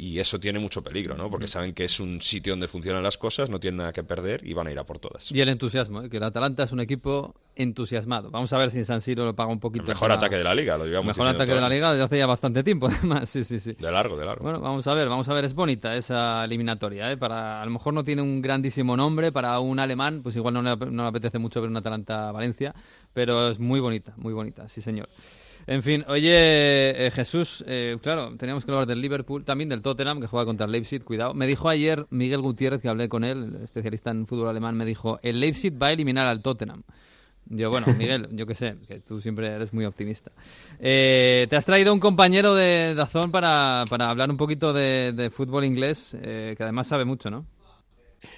y 0.00 0.18
eso 0.18 0.40
tiene 0.40 0.58
mucho 0.58 0.82
peligro, 0.82 1.14
¿no? 1.14 1.30
Porque 1.30 1.46
saben 1.46 1.74
que 1.74 1.84
es 1.84 2.00
un 2.00 2.22
sitio 2.22 2.54
donde 2.54 2.68
funcionan 2.68 3.02
las 3.02 3.18
cosas, 3.18 3.50
no 3.50 3.60
tienen 3.60 3.78
nada 3.78 3.92
que 3.92 4.02
perder 4.02 4.40
y 4.46 4.54
van 4.54 4.66
a 4.66 4.72
ir 4.72 4.78
a 4.78 4.84
por 4.84 4.98
todas. 4.98 5.30
Y 5.30 5.42
el 5.42 5.50
entusiasmo, 5.50 6.02
¿eh? 6.02 6.08
que 6.08 6.16
el 6.16 6.22
Atalanta 6.22 6.62
es 6.62 6.72
un 6.72 6.80
equipo 6.80 7.34
entusiasmado. 7.54 8.30
Vamos 8.30 8.50
a 8.54 8.56
ver 8.56 8.70
si 8.70 8.78
en 8.78 8.86
San 8.86 9.02
Siro 9.02 9.26
lo 9.26 9.36
paga 9.36 9.52
un 9.52 9.60
poquito. 9.60 9.84
El 9.84 9.88
mejor 9.88 10.10
ataque 10.10 10.36
de 10.36 10.44
la 10.44 10.54
liga, 10.54 10.78
lo 10.78 10.86
digamos. 10.86 11.06
Mejor 11.06 11.28
ataque 11.28 11.52
de 11.52 11.60
la 11.60 11.68
liga 11.68 11.90
desde 11.90 12.04
hace 12.04 12.16
ya 12.16 12.26
bastante 12.26 12.62
tiempo, 12.62 12.88
además. 12.90 13.28
Sí, 13.28 13.44
sí, 13.44 13.60
sí. 13.60 13.74
De 13.74 13.92
largo, 13.92 14.16
de 14.16 14.24
largo. 14.24 14.42
Bueno, 14.42 14.60
vamos 14.60 14.86
a 14.86 14.94
ver, 14.94 15.06
vamos 15.06 15.28
a 15.28 15.34
ver. 15.34 15.44
Es 15.44 15.52
bonita 15.52 15.94
esa 15.94 16.46
eliminatoria, 16.46 17.12
¿eh? 17.12 17.18
Para, 17.18 17.60
a 17.60 17.64
lo 17.66 17.70
mejor 17.70 17.92
no 17.92 18.02
tiene 18.02 18.22
un 18.22 18.40
grandísimo 18.40 18.96
nombre 18.96 19.32
para 19.32 19.60
un 19.60 19.78
alemán, 19.78 20.22
pues 20.22 20.34
igual 20.34 20.54
no 20.54 20.62
le, 20.62 20.76
no 20.76 21.02
le 21.02 21.08
apetece 21.08 21.38
mucho 21.38 21.60
ver 21.60 21.68
un 21.68 21.76
Atalanta-Valencia, 21.76 22.74
pero 23.12 23.50
es 23.50 23.58
muy 23.58 23.80
bonita, 23.80 24.14
muy 24.16 24.32
bonita, 24.32 24.66
sí 24.66 24.80
señor. 24.80 25.10
En 25.66 25.82
fin, 25.82 26.04
oye, 26.08 27.06
eh, 27.06 27.10
Jesús, 27.10 27.64
eh, 27.66 27.96
claro, 28.02 28.36
teníamos 28.36 28.64
que 28.64 28.70
hablar 28.70 28.86
del 28.86 29.00
Liverpool, 29.00 29.44
también 29.44 29.68
del 29.68 29.82
Tottenham, 29.82 30.20
que 30.20 30.26
juega 30.26 30.46
contra 30.46 30.66
el 30.66 30.72
Leipzig, 30.72 31.04
cuidado. 31.04 31.34
Me 31.34 31.46
dijo 31.46 31.68
ayer 31.68 32.06
Miguel 32.10 32.40
Gutiérrez, 32.40 32.80
que 32.80 32.88
hablé 32.88 33.08
con 33.08 33.24
él, 33.24 33.58
especialista 33.62 34.10
en 34.10 34.26
fútbol 34.26 34.48
alemán, 34.48 34.76
me 34.76 34.84
dijo, 34.84 35.20
el 35.22 35.40
Leipzig 35.40 35.80
va 35.80 35.88
a 35.88 35.92
eliminar 35.92 36.26
al 36.26 36.42
Tottenham. 36.42 36.82
Yo, 37.46 37.70
bueno, 37.70 37.86
Miguel, 37.98 38.28
yo 38.32 38.46
qué 38.46 38.54
sé, 38.54 38.76
que 38.88 39.00
tú 39.00 39.20
siempre 39.20 39.48
eres 39.48 39.72
muy 39.72 39.84
optimista. 39.84 40.32
Eh, 40.78 41.46
te 41.50 41.56
has 41.56 41.64
traído 41.64 41.92
un 41.92 42.00
compañero 42.00 42.54
de 42.54 42.94
Dazón 42.94 43.30
para, 43.30 43.84
para 43.88 44.10
hablar 44.10 44.30
un 44.30 44.36
poquito 44.36 44.72
de, 44.72 45.30
fútbol 45.32 45.64
inglés, 45.64 46.16
que 46.20 46.56
además 46.58 46.88
sabe 46.88 47.04
mucho, 47.04 47.30
¿no? 47.30 47.46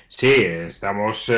Sí, 0.07 0.33
estamos 0.47 1.33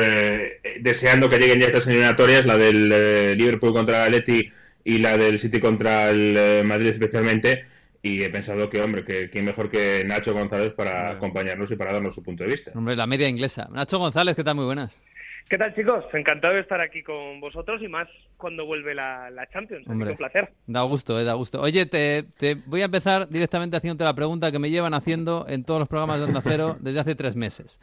deseando 0.79 1.29
que 1.29 1.37
lleguen 1.39 1.59
ya 1.59 1.67
estas 1.67 1.87
eliminatorias, 1.87 2.45
la 2.45 2.57
del 2.57 3.37
Liverpool 3.37 3.73
contra 3.73 4.05
el 4.05 4.13
Atleti 4.13 4.49
y 4.85 4.99
la 4.99 5.17
del 5.17 5.39
City 5.39 5.59
contra 5.59 6.09
el 6.09 6.37
eh, 6.37 6.63
Madrid 6.63 6.89
especialmente. 6.89 7.63
Y 8.01 8.23
he 8.23 8.29
pensado 8.29 8.69
que, 8.69 8.79
hombre, 8.81 9.03
que 9.03 9.31
quién 9.31 9.45
mejor 9.45 9.71
que 9.71 10.03
Nacho 10.05 10.31
González 10.31 10.73
para 10.73 11.09
acompañarnos 11.09 11.71
y 11.71 11.75
para 11.75 11.91
darnos 11.91 12.13
su 12.13 12.21
punto 12.21 12.43
de 12.43 12.51
vista. 12.51 12.71
Hombre, 12.75 12.95
la 12.95 13.07
media 13.07 13.27
inglesa. 13.27 13.67
Nacho 13.71 13.97
González, 13.97 14.35
¿qué 14.35 14.43
tal? 14.43 14.55
Muy 14.55 14.65
buenas. 14.65 15.01
¿Qué 15.49 15.57
tal, 15.57 15.73
chicos? 15.73 16.05
Encantado 16.13 16.53
de 16.53 16.61
estar 16.61 16.79
aquí 16.81 17.01
con 17.01 17.39
vosotros 17.39 17.81
y 17.81 17.87
más 17.87 18.07
cuando 18.37 18.65
vuelve 18.65 18.93
la, 18.93 19.47
Champions. 19.51 19.87
Hombre, 19.87 20.11
un 20.11 20.17
placer. 20.17 20.51
Da 20.67 20.83
gusto, 20.83 21.19
eh, 21.19 21.23
da 21.23 21.33
gusto. 21.33 21.61
Oye, 21.61 21.87
te, 21.87 22.23
te, 22.37 22.53
voy 22.53 22.83
a 22.83 22.85
empezar 22.85 23.27
directamente 23.27 23.77
haciéndote 23.77 24.03
la 24.03 24.15
pregunta 24.15 24.51
que 24.51 24.59
me 24.59 24.69
llevan 24.69 24.93
haciendo 24.93 25.47
en 25.49 25.63
todos 25.63 25.79
los 25.79 25.89
programas 25.89 26.19
de 26.19 26.25
Onda 26.25 26.41
Cero 26.43 26.77
desde 26.81 26.99
hace 26.99 27.15
tres 27.15 27.35
meses. 27.35 27.79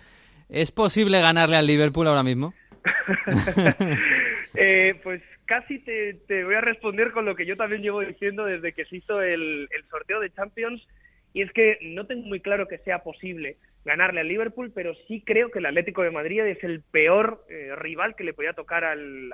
¿Es 0.48 0.70
posible 0.70 1.20
ganarle 1.20 1.56
al 1.56 1.66
Liverpool 1.66 2.06
ahora 2.06 2.22
mismo? 2.22 2.54
eh, 4.54 5.00
pues 5.02 5.22
casi 5.46 5.78
te, 5.78 6.14
te, 6.26 6.44
voy 6.44 6.54
a 6.54 6.60
responder 6.60 7.12
con 7.12 7.24
lo 7.24 7.34
que 7.34 7.46
yo 7.46 7.56
también 7.56 7.82
llevo 7.82 8.00
diciendo 8.00 8.44
desde 8.44 8.72
que 8.72 8.84
se 8.84 8.96
hizo 8.96 9.22
el, 9.22 9.68
sorteo 9.90 10.20
de 10.20 10.32
Champions 10.32 10.86
y 11.32 11.42
es 11.42 11.50
que 11.52 11.78
no 11.80 12.06
tengo 12.06 12.26
muy 12.26 12.40
claro 12.40 12.68
que 12.68 12.78
sea 12.78 13.02
posible 13.02 13.56
ganarle 13.84 14.20
al 14.20 14.28
Liverpool, 14.28 14.70
pero 14.74 14.94
sí 15.08 15.22
creo 15.24 15.50
que 15.50 15.58
el 15.58 15.66
Atlético 15.66 16.02
de 16.02 16.10
Madrid 16.10 16.40
es 16.42 16.62
el 16.62 16.82
peor 16.82 17.44
eh, 17.48 17.74
rival 17.76 18.14
que 18.14 18.24
le 18.24 18.34
podía 18.34 18.52
tocar 18.52 18.84
al, 18.84 19.32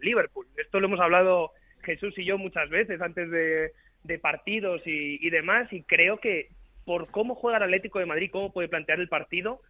Liverpool. 0.00 0.46
Esto 0.56 0.80
lo 0.80 0.86
hemos 0.86 1.00
hablado 1.00 1.50
Jesús 1.82 2.16
y 2.16 2.24
yo 2.24 2.38
muchas 2.38 2.70
veces 2.70 3.02
antes 3.02 3.30
de, 3.30 3.72
partidos 4.18 4.80
y, 4.86 5.28
demás, 5.28 5.70
y 5.72 5.82
creo 5.82 6.18
que 6.18 6.48
por 6.84 7.10
cómo 7.10 7.34
juega 7.34 7.58
el 7.58 7.64
Atlético 7.64 7.98
de 7.98 8.06
Madrid, 8.06 8.30
cómo 8.32 8.52
puede 8.52 8.68
plantear 8.68 8.98
el 8.98 9.08
partido, 9.08 9.60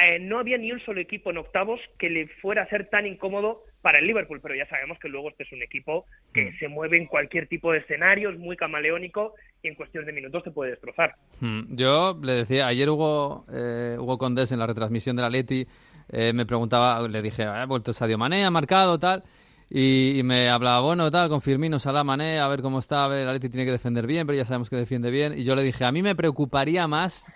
eh, 0.00 0.20
no 0.20 0.38
había 0.38 0.58
ni 0.58 0.70
un 0.70 0.80
solo 0.80 1.00
equipo 1.00 1.30
en 1.30 1.38
octavos 1.38 1.80
que 1.98 2.10
le 2.10 2.28
fuera 2.40 2.62
a 2.62 2.68
ser 2.68 2.88
tan 2.88 3.06
incómodo 3.06 3.64
para 3.82 3.98
el 3.98 4.06
Liverpool, 4.06 4.40
pero 4.42 4.54
ya 4.54 4.66
sabemos 4.68 4.98
que 4.98 5.08
luego 5.08 5.28
este 5.28 5.44
es 5.44 5.52
un 5.52 5.62
equipo 5.62 6.06
que 6.32 6.46
mm. 6.46 6.58
se 6.58 6.68
mueve 6.68 6.98
en 6.98 7.06
cualquier 7.06 7.46
tipo 7.46 7.72
de 7.72 7.78
escenario, 7.78 8.30
es 8.30 8.38
muy 8.38 8.56
camaleónico 8.56 9.34
y 9.62 9.68
en 9.68 9.74
cuestión 9.74 10.04
de 10.04 10.12
minutos 10.12 10.42
te 10.42 10.50
puede 10.50 10.72
destrozar. 10.72 11.14
Mm. 11.40 11.76
Yo 11.76 12.18
le 12.22 12.32
decía, 12.32 12.66
ayer 12.66 12.88
Hugo, 12.90 13.44
eh, 13.52 13.96
Hugo 13.98 14.18
Condés 14.18 14.52
en 14.52 14.58
la 14.58 14.66
retransmisión 14.66 15.16
de 15.16 15.22
la 15.22 15.30
Leti 15.30 15.66
eh, 16.10 16.32
me 16.32 16.46
preguntaba, 16.46 17.06
le 17.06 17.22
dije, 17.22 17.44
ha 17.44 17.66
vuelto 17.66 17.92
Sadio 17.92 18.18
Mané, 18.18 18.44
ha 18.44 18.50
marcado, 18.50 18.98
tal, 18.98 19.24
y, 19.70 20.22
me 20.24 20.48
hablaba, 20.48 20.80
bueno, 20.80 21.10
tal, 21.10 21.28
con 21.28 21.42
Firmino, 21.42 21.78
Salah, 21.78 22.02
Mané, 22.02 22.38
a 22.40 22.48
ver 22.48 22.62
cómo 22.62 22.78
está, 22.78 23.04
a 23.04 23.08
ver, 23.08 23.20
el 23.20 23.28
Atleti 23.28 23.50
tiene 23.50 23.66
que 23.66 23.72
defender 23.72 24.06
bien, 24.06 24.26
pero 24.26 24.38
ya 24.38 24.46
sabemos 24.46 24.70
que 24.70 24.76
defiende 24.76 25.10
bien, 25.10 25.38
y 25.38 25.44
yo 25.44 25.54
le 25.54 25.62
dije, 25.62 25.84
a 25.84 25.92
mí 25.92 26.02
me 26.02 26.16
preocuparía 26.16 26.88
más 26.88 27.30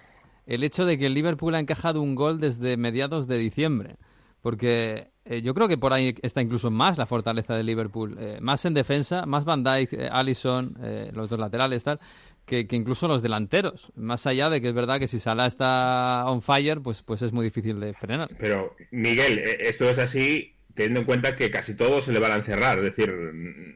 el 0.47 0.65
hecho 0.65 0.87
de 0.87 0.99
que 0.99 1.07
el 1.07 1.15
Liverpool 1.15 1.55
ha 1.55 1.61
encajado 1.61 2.01
un 2.01 2.15
gol 2.15 2.41
desde 2.41 2.77
mediados 2.77 3.27
de 3.27 3.39
diciembre. 3.39 3.97
Porque 4.41 5.12
eh, 5.25 5.41
yo 5.41 5.55
creo 5.55 5.69
que 5.69 5.79
por 5.79 5.93
ahí 5.93 6.15
está 6.23 6.43
incluso 6.43 6.71
más 6.71 6.99
la 6.99 7.07
fortaleza 7.07 7.57
del 7.57 7.67
Liverpool. 7.67 8.17
Eh, 8.19 8.39
más 8.41 8.65
en 8.65 8.75
defensa, 8.75 9.25
más 9.27 9.45
Van 9.45 9.63
Dijk, 9.63 9.93
eh, 9.93 10.09
Allison, 10.11 10.77
los 11.13 11.29
dos 11.29 11.39
laterales, 11.39 11.85
tal, 11.85 12.01
que, 12.45 12.67
incluso 12.73 13.07
los 13.07 13.23
delanteros. 13.23 13.93
Más 13.95 14.27
allá 14.27 14.51
de 14.51 14.61
que 14.61 14.69
es 14.69 14.75
verdad 14.75 14.99
que 14.99 15.07
si 15.07 15.21
Salah 15.21 15.47
está 15.47 16.25
on 16.27 16.43
fire, 16.43 16.81
pues, 16.81 17.03
pues 17.03 17.23
es 17.23 17.33
muy 17.33 17.45
difícil 17.45 17.79
de 17.79 17.95
frenar. 17.95 18.31
Pero, 18.39 18.75
Miguel, 18.91 19.39
esto 19.39 19.89
es 19.89 19.99
así 19.99 20.57
teniendo 20.75 21.01
en 21.01 21.07
cuenta 21.07 21.37
que 21.37 21.51
casi 21.51 21.75
todo 21.75 22.01
se 22.01 22.13
le 22.13 22.19
va 22.19 22.29
a 22.29 22.37
encerrar. 22.37 22.79
Es 22.79 22.85
decir, 22.85 23.13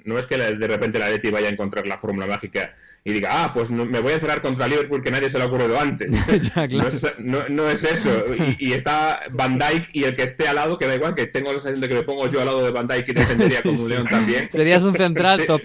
no 0.05 0.19
es 0.19 0.26
que 0.26 0.37
de 0.37 0.67
repente 0.67 0.99
la 0.99 1.11
Leti 1.11 1.31
vaya 1.31 1.49
a 1.49 1.53
encontrar 1.53 1.87
la 1.87 1.99
fórmula 1.99 2.26
mágica 2.26 2.75
y 3.06 3.12
diga, 3.12 3.28
ah, 3.30 3.52
pues 3.54 3.70
me 3.70 4.00
voy 4.00 4.10
a 4.10 4.14
encerrar 4.16 4.40
contra 4.40 4.66
Liverpool 4.66 5.00
que 5.00 5.12
nadie 5.12 5.30
se 5.30 5.38
le 5.38 5.44
ha 5.44 5.46
ocurrido 5.46 5.78
antes. 5.78 6.10
no, 7.20 7.68
es, 7.68 7.84
eso. 7.84 8.25
Y, 8.58 8.72
está 8.72 9.20
Van 9.30 9.60
Dyke 9.60 9.90
y 9.92 10.02
el 10.02 10.16
que 10.16 10.25
esté 10.25 10.48
al 10.48 10.56
lado, 10.56 10.76
que 10.76 10.88
da 10.88 10.96
igual, 10.96 11.14
que 11.14 11.28
tengo 11.28 11.52
la 11.52 11.60
sensación 11.60 11.80
de 11.80 11.86
que 11.86 11.94
me 11.94 12.02
pongo 12.02 12.28
yo 12.28 12.40
al 12.40 12.46
lado 12.46 12.64
de 12.64 12.72
Van 12.72 12.88
Dyke 12.88 13.10
y 13.10 13.12
defendería 13.12 13.62
como 13.62 13.80
un 13.80 13.88
león 13.88 14.08
también. 14.08 14.50
Serías 14.50 14.82
un 14.82 14.96
central 14.96 15.46
top. 15.46 15.62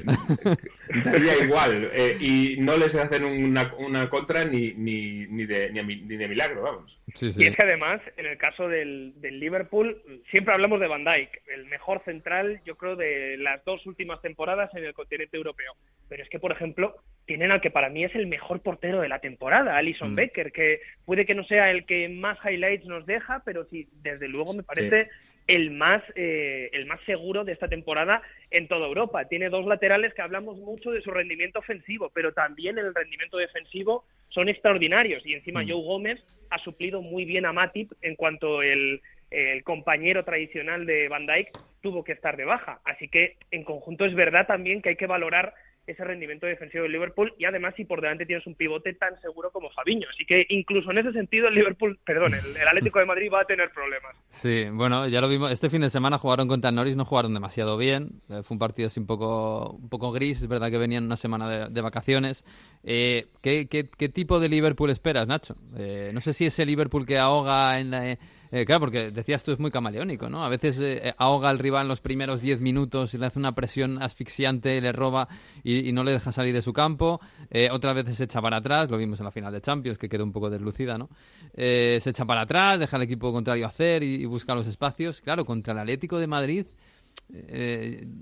Daría 1.04 1.44
igual. 1.44 1.90
Eh, 1.96 2.16
y 2.20 2.58
no 2.60 2.78
les 2.78 2.94
hacen 2.94 3.26
una, 3.26 3.74
una 3.80 4.08
contra 4.08 4.46
ni, 4.46 4.74
ni, 4.74 5.26
ni, 5.26 5.48
de, 5.48 5.72
ni, 5.72 6.16
de 6.16 6.28
milagro, 6.28 6.62
vamos. 6.62 6.96
Y 7.20 7.48
es 7.48 7.56
que 7.56 7.64
además, 7.64 8.02
en 8.18 8.28
el 8.28 8.38
caso 8.38 8.68
del, 8.68 9.14
del 9.20 9.40
Liverpool, 9.40 10.00
siempre 10.30 10.54
hablamos 10.54 10.80
de 10.80 10.86
Van 10.86 11.04
Dyke, 11.04 11.42
el 11.56 11.66
mejor 11.66 12.04
central, 12.06 12.62
yo 12.68 12.76
creo, 12.76 12.96
de 12.96 13.38
las 13.38 13.66
dos 13.66 13.84
últimas 13.88 14.22
temporadas 14.22 14.70
en 14.76 14.86
el 14.86 14.94
continente 14.94 15.38
europeo. 15.38 15.74
Pero 16.08 16.22
es 16.22 16.30
que, 16.30 16.38
por 16.38 16.52
ejemplo, 16.52 17.02
tienen 17.32 17.52
al 17.52 17.62
que 17.62 17.72
para 17.72 17.88
mí 17.88 18.04
es 18.04 18.14
el 18.14 18.28
mejor 18.28 18.60
portero 18.60 19.00
de 19.00 19.08
la 19.08 19.20
temporada, 19.20 19.78
Alison 19.78 20.12
mm. 20.12 20.16
Becker, 20.16 20.52
que 20.52 20.82
puede 21.06 21.26
que 21.26 21.34
no 21.34 21.46
sea 21.46 21.72
el 21.72 21.86
que 21.86 22.10
más 22.10 22.38
highlights 22.44 22.86
nos 22.88 23.06
deja, 23.06 23.42
pero 23.46 23.64
sí, 23.70 23.88
desde 24.04 24.28
luego 24.28 24.54
me 24.54 24.64
parece 24.64 25.08
el 25.48 25.72
más 25.72 26.04
eh, 26.16 26.70
el 26.74 26.88
más 26.88 27.00
seguro 27.06 27.46
de 27.46 27.54
esta 27.54 27.70
temporada 27.70 28.22
en 28.50 28.68
toda 28.68 28.86
Europa. 28.86 29.30
Tiene 29.30 29.48
dos 29.48 29.66
laterales 29.66 30.14
que 30.14 30.22
hablamos 30.22 30.58
mucho 30.58 30.92
de 30.92 31.00
su 31.00 31.10
rendimiento 31.10 31.60
ofensivo, 31.60 32.12
pero 32.14 32.34
también 32.34 32.78
el 32.78 32.94
rendimiento 32.94 33.38
defensivo 33.38 34.04
son 34.28 34.50
extraordinarios 34.50 35.26
y 35.26 35.34
encima 35.34 35.64
mm. 35.64 35.70
Joe 35.70 35.84
Gómez 35.84 36.20
ha 36.50 36.60
suplido 36.60 37.02
muy 37.02 37.24
bien 37.24 37.46
a 37.46 37.54
Matip 37.54 37.94
en 38.02 38.18
cuanto 38.18 38.62
el, 38.62 39.00
el 39.30 39.64
compañero 39.64 40.26
tradicional 40.26 40.86
de 40.86 41.08
Van 41.08 41.28
Dijk 41.28 41.48
tuvo 41.80 42.04
que 42.04 42.12
estar 42.12 42.36
de 42.36 42.44
baja. 42.44 42.82
Así 42.84 43.08
que 43.08 43.38
en 43.52 43.64
conjunto 43.64 44.04
es 44.04 44.16
verdad 44.16 44.48
también 44.48 44.82
que 44.82 44.90
hay 44.90 44.98
que 44.98 45.08
valorar 45.08 45.54
ese 45.88 46.04
rendimiento 46.04 46.46
defensivo 46.46 46.84
del 46.84 46.92
Liverpool 46.92 47.34
y 47.38 47.46
además 47.46 47.74
si 47.76 47.86
por 47.86 48.02
delante 48.02 48.26
tienes 48.26 48.46
un 48.46 48.56
pivote 48.56 48.94
tan 48.94 49.20
seguro 49.22 49.52
como 49.52 49.70
Fabiño. 49.72 50.08
Así 50.14 50.26
que 50.26 50.46
incluso 50.50 50.92
en 50.92 51.00
ese 51.00 51.12
sentido 51.12 51.48
el 51.48 51.56
Liverpool, 51.56 52.00
perdón, 52.06 52.34
el, 52.34 52.68
Atlético 52.68 53.00
de 53.00 53.06
Madrid 53.06 53.30
va 53.34 53.42
a 53.42 53.46
tener 53.46 53.72
problemas. 53.72 54.16
Sí, 54.30 54.66
bueno, 54.72 55.08
ya 55.08 55.22
lo 55.22 55.28
vimos. 55.28 55.52
Este 55.52 55.70
fin 55.70 55.82
de 55.82 55.90
semana 55.90 56.18
jugaron 56.18 56.48
contra 56.48 56.70
el 56.70 56.76
Norris, 56.76 56.96
no 56.96 57.06
jugaron 57.06 57.34
demasiado 57.34 57.78
bien. 57.78 58.22
Eh, 58.30 58.42
fue 58.44 58.56
un 58.56 58.60
partido 58.60 58.88
así 58.88 59.00
un 59.00 59.08
poco, 59.08 59.72
un 59.72 59.90
poco 59.90 60.12
gris, 60.12 60.42
es 60.42 60.48
verdad 60.48 60.70
que 60.70 60.78
venían 60.78 61.06
una 61.06 61.18
semana 61.18 61.68
de, 61.68 61.82
vacaciones. 61.82 62.46
Eh, 62.84 63.28
¿qué, 63.42 63.68
qué, 63.68 64.10
tipo 64.10 64.40
de 64.40 64.50
Liverpool 64.50 64.92
esperas, 64.92 65.28
Nacho? 65.28 65.56
Eh, 65.78 66.12
no 66.14 66.22
sé 66.22 66.34
si 66.34 66.46
ese 66.46 66.66
Liverpool 66.66 67.06
que 67.06 67.18
ahoga 67.18 67.80
en 67.80 67.92
la 67.92 68.18
eh, 68.52 68.66
claro, 68.66 68.82
porque 68.82 69.12
decías 69.12 69.44
tú 69.44 69.52
es 69.52 69.60
muy 69.60 69.72
camaleónico, 69.72 70.30
¿no? 70.30 70.44
A 70.44 70.50
veces 70.50 70.80
eh, 70.80 71.14
ahoga 71.18 71.50
al 71.50 71.58
rival 71.58 71.88
los 71.88 72.02
primeros 72.02 72.42
10 72.42 72.60
minutos 72.60 73.14
y 73.14 73.18
le 73.18 73.26
hace 73.26 73.40
una 73.40 73.56
presión 73.56 74.02
asfixiante, 74.02 74.82
le 74.82 74.92
roba 74.92 75.28
y, 75.64 75.92
no 75.94 76.04
le 76.04 76.12
deja 76.12 76.32
salir 76.32 76.54
de 76.54 76.62
su 76.62 76.74
campo. 76.74 77.22
Eh, 77.50 77.70
otras 77.72 77.96
veces 77.96 78.16
se 78.16 78.26
echa 78.26 78.42
para 78.42 78.58
atrás, 78.58 78.92
lo 78.92 78.98
vimos 78.98 79.20
en 79.20 79.26
la 79.26 79.32
final 79.32 79.54
de 79.54 79.62
Champions, 79.62 79.98
que 79.98 80.10
quedó 80.10 80.24
un 80.24 80.34
poco 80.34 80.50
deslucida, 80.50 80.98
¿no? 80.98 81.10
se 81.56 82.10
echa 82.10 82.26
para 82.26 82.42
atrás, 82.42 82.80
deja 82.80 82.98
al 82.98 83.04
equipo 83.04 83.32
contrario 83.32 83.66
hacer 83.66 84.04
y, 84.04 84.26
busca 84.26 84.54
los 84.54 84.68
espacios. 84.68 85.22
Claro, 85.22 85.46
contra 85.46 85.74
el 85.74 85.80
Atlético 85.80 86.20
de 86.20 86.28
Madrid, 86.28 86.66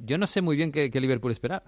yo 0.06 0.18
no 0.18 0.28
sé 0.28 0.42
muy 0.42 0.56
bien 0.56 0.72
qué, 0.72 0.92
qué 0.92 1.00
Liverpool 1.00 1.32
esperar. 1.32 1.64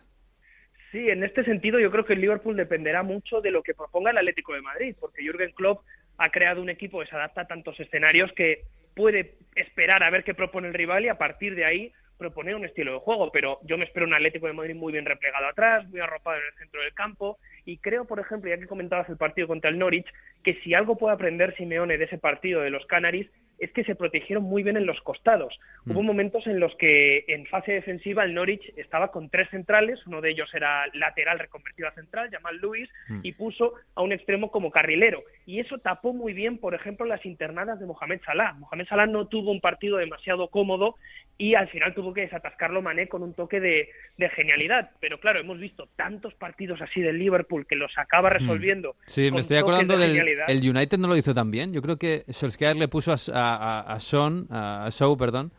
Sí, 0.91 1.10
en 1.10 1.24
este 1.24 1.46
sentido 1.46 1.80
yo 1.80 1.89
creo 1.89 2.06
que 2.06 2.13
el 2.13 2.22
Liverpool 2.22 2.58
dependerá 2.58 3.01
mucho 3.01 3.39
de 3.39 3.50
lo 3.50 3.63
que 3.63 3.74
proponga 3.74 4.12
el 4.12 4.18
Atlético 4.18 4.53
de 4.53 4.62
Madrid, 4.62 4.96
porque 5.00 5.24
Jürgen 5.24 5.51
Klopp 5.53 5.84
ha 6.22 6.30
creado 6.30 6.62
un 6.62 6.70
equipo 6.70 7.00
que 7.00 7.08
se 7.08 7.16
adapta 7.16 7.42
a 7.42 7.48
tantos 7.48 7.80
escenarios 7.80 8.32
que 8.34 8.62
puede 8.96 9.38
esperar 9.56 10.04
a 10.04 10.10
ver 10.12 10.24
qué 10.24 10.36
propone 10.36 10.68
el 10.68 10.74
rival 10.75 11.04
y 11.04 11.10
a 11.10 11.18
partir 11.18 11.56
de 11.56 11.66
ahí 11.66 11.92
proponer 12.20 12.54
un 12.54 12.66
estilo 12.66 12.94
de 12.94 13.00
juego, 13.00 13.32
pero 13.32 13.58
yo 13.63 13.80
me 13.80 13.86
espero 13.86 14.06
un 14.06 14.13
Atlético 14.13 14.46
de 14.46 14.54
Madrid 14.54 14.75
muy 14.75 14.94
bien 14.94 15.06
replegado 15.06 15.48
atrás, 15.48 15.90
muy 15.90 16.00
arropado 16.00 16.38
en 16.38 16.46
el 16.46 16.60
centro 16.60 16.82
del 16.82 16.94
campo, 16.94 17.40
y 17.66 17.80
creo, 17.80 18.06
por 18.06 18.20
ejemplo, 18.20 18.51
ya 18.51 18.60
que 18.60 18.68
comentabas 18.68 19.10
el 19.10 19.18
partido 19.18 19.48
contra 19.48 19.72
el 19.72 19.80
Norwich, 19.80 20.06
que 20.44 20.54
si 20.62 20.75
algo 20.75 20.96
puede 20.96 21.16
aprender 21.16 21.56
Simeone 21.56 21.98
de 21.98 22.06
ese 22.06 22.20
partido 22.20 22.62
de 22.62 22.70
los 22.70 22.86
Canaries 22.86 23.28
es 23.62 23.72
que 23.72 23.84
se 23.84 23.96
protegieron 23.96 24.44
muy 24.44 24.63
bien 24.63 24.75
en 24.75 24.88
los 24.88 25.00
costados. 25.01 25.58
Mm. 25.86 25.91
Hubo 25.91 26.03
momentos 26.03 26.48
en 26.48 26.60
los 26.60 26.75
que 26.77 27.24
en 27.27 27.46
fase 27.46 27.74
defensiva 27.74 28.24
el 28.24 28.34
Norwich 28.34 28.74
estaba 28.75 29.12
con 29.12 29.30
tres 29.30 29.50
centrales, 29.51 30.00
uno 30.08 30.20
de 30.20 30.32
ellos 30.32 30.50
era 30.53 30.88
lateral 30.94 31.38
reconvertido 31.38 31.88
a 31.88 31.94
central, 31.94 32.30
Jamal 32.32 32.58
Lewis, 32.58 32.89
mm. 33.08 33.20
y 33.22 33.34
puso 33.34 33.74
a 33.96 34.01
un 34.01 34.12
extremo 34.12 34.50
como 34.51 34.72
carrilero. 34.72 35.24
Y 35.46 35.60
eso 35.60 35.77
tapó 35.77 36.12
muy 36.12 36.34
bien, 36.34 36.58
por 36.58 36.74
ejemplo, 36.74 37.06
las 37.06 37.24
internadas 37.25 37.80
de 37.80 37.86
Mohamed 37.86 38.22
Salah. 38.25 38.53
Mohamed 38.53 38.88
Salah 38.88 39.06
no 39.06 39.27
tuvo 39.27 39.51
un 39.51 39.62
partido 39.62 39.98
demasiado 39.98 40.48
cómodo 40.48 40.96
y 41.38 41.53
al 41.53 41.70
final 41.70 41.94
tuvo 41.94 42.13
que 42.13 42.22
desatascarlo 42.22 42.82
Mané 42.82 43.08
con 43.08 43.22
un 43.22 43.34
toque 43.34 43.60
de, 43.60 43.89
genialidad. 44.36 44.91
Pero 45.00 45.20
claro, 45.20 45.39
hemos 45.39 45.60
visto 45.60 45.88
tantos 45.96 46.34
partidos 46.36 46.82
así 46.82 47.01
del 47.01 47.18
Liverpool 47.18 47.65
que 47.68 47.75
los 47.75 47.91
acaba 47.98 48.30
mm. 48.30 48.34
resolviendo. 48.34 48.96
Sí, 49.06 49.32
me 49.32 49.41
estoy 49.41 49.58
acordando 49.58 49.98
del 49.98 50.18
el 50.48 50.70
United 50.70 50.98
no 50.98 51.08
lo 51.08 51.15
hizo 51.15 51.34
tan 51.34 51.51
bien. 51.51 51.72
Yo 51.72 51.82
creo 51.82 51.98
que 51.98 52.24
Solskjaer 52.27 52.75
le 52.75 52.88
puso 52.88 53.13
a 53.13 53.18
a, 53.34 53.50
Sean, 54.00 54.48
a 54.50 54.88
Shaw, 54.91 55.17
perdón, 55.17 55.51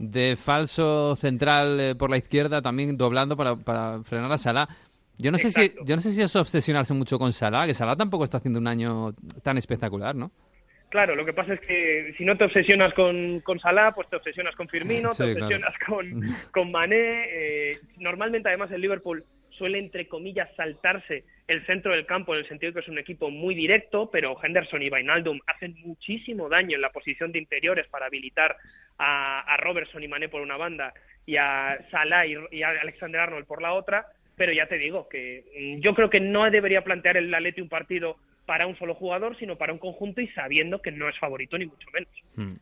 de 0.00 0.34
falso 0.36 1.14
central 1.14 1.78
eh, 1.78 1.94
por 1.94 2.10
la 2.10 2.16
izquierda, 2.16 2.62
también 2.62 2.96
doblando 2.96 3.36
para, 3.36 3.54
para 3.56 4.02
frenar 4.02 4.32
a 4.32 4.38
Salah. 4.38 4.68
Yo 5.18 5.30
no, 5.30 5.36
sé 5.36 5.50
si, 5.50 5.74
yo 5.84 5.94
no 5.94 6.00
sé 6.00 6.12
si 6.12 6.22
es 6.22 6.34
obsesionarse 6.34 6.94
mucho 6.94 7.18
con 7.18 7.32
Salah, 7.32 7.66
que 7.66 7.74
Salah 7.74 7.94
tampoco 7.94 8.24
está 8.24 8.38
haciendo 8.38 8.58
un 8.58 8.66
año 8.66 9.12
tan 9.42 9.58
espectacular, 9.58 10.16
¿no? 10.16 10.30
Claro, 10.88 11.14
lo 11.14 11.26
que 11.26 11.34
pasa 11.34 11.52
es 11.52 11.60
que 11.60 12.14
si 12.16 12.24
no 12.24 12.36
te 12.36 12.44
obsesionas 12.44 12.94
con, 12.94 13.40
con 13.40 13.60
Salah, 13.60 13.92
pues 13.94 14.08
te 14.08 14.16
obsesionas 14.16 14.56
con 14.56 14.68
Firmino, 14.68 15.10
te 15.10 15.24
obsesionas 15.24 15.74
con, 15.86 16.22
con 16.52 16.72
Mané. 16.72 17.26
Eh, 17.28 17.72
normalmente, 17.98 18.48
además, 18.48 18.72
el 18.72 18.80
Liverpool 18.80 19.22
suele, 19.60 19.78
entre 19.78 20.08
comillas, 20.08 20.48
saltarse 20.56 21.24
el 21.46 21.66
centro 21.66 21.92
del 21.92 22.06
campo 22.06 22.32
en 22.32 22.40
el 22.40 22.48
sentido 22.48 22.72
de 22.72 22.74
que 22.74 22.80
es 22.80 22.88
un 22.88 22.98
equipo 22.98 23.30
muy 23.30 23.54
directo, 23.54 24.10
pero 24.10 24.34
Henderson 24.42 24.80
y 24.80 24.88
Vainaldum 24.88 25.38
hacen 25.46 25.74
muchísimo 25.84 26.48
daño 26.48 26.76
en 26.76 26.80
la 26.80 26.92
posición 26.92 27.30
de 27.30 27.40
interiores 27.40 27.86
para 27.88 28.06
habilitar 28.06 28.56
a, 28.98 29.54
Robertson 29.58 30.02
y 30.02 30.08
Mané 30.08 30.30
por 30.30 30.40
una 30.40 30.56
banda 30.56 30.94
y 31.26 31.36
a 31.36 31.78
Salah 31.90 32.24
y, 32.26 32.62
a 32.62 32.70
Alexander 32.70 33.20
Arnold 33.20 33.46
por 33.46 33.60
la 33.60 33.74
otra, 33.74 34.06
pero 34.34 34.50
ya 34.54 34.66
te 34.66 34.78
digo 34.78 35.10
que 35.10 35.44
mm, 35.54 35.80
yo 35.82 35.94
creo 35.94 36.08
que 36.08 36.20
no 36.20 36.50
debería 36.50 36.82
plantear 36.82 37.18
el 37.18 37.34
Atleti 37.34 37.60
un 37.60 37.68
partido 37.68 38.16
para 38.46 38.66
un 38.66 38.78
solo 38.78 38.94
jugador, 38.94 39.38
sino 39.38 39.56
para 39.56 39.74
un 39.74 39.78
conjunto 39.78 40.22
y 40.22 40.28
sabiendo 40.28 40.80
que 40.80 40.90
no 40.90 41.06
es 41.10 41.18
favorito 41.18 41.58
ni 41.58 41.66
mucho 41.66 41.86
menos. 41.92 42.10
Hmm. 42.34 42.54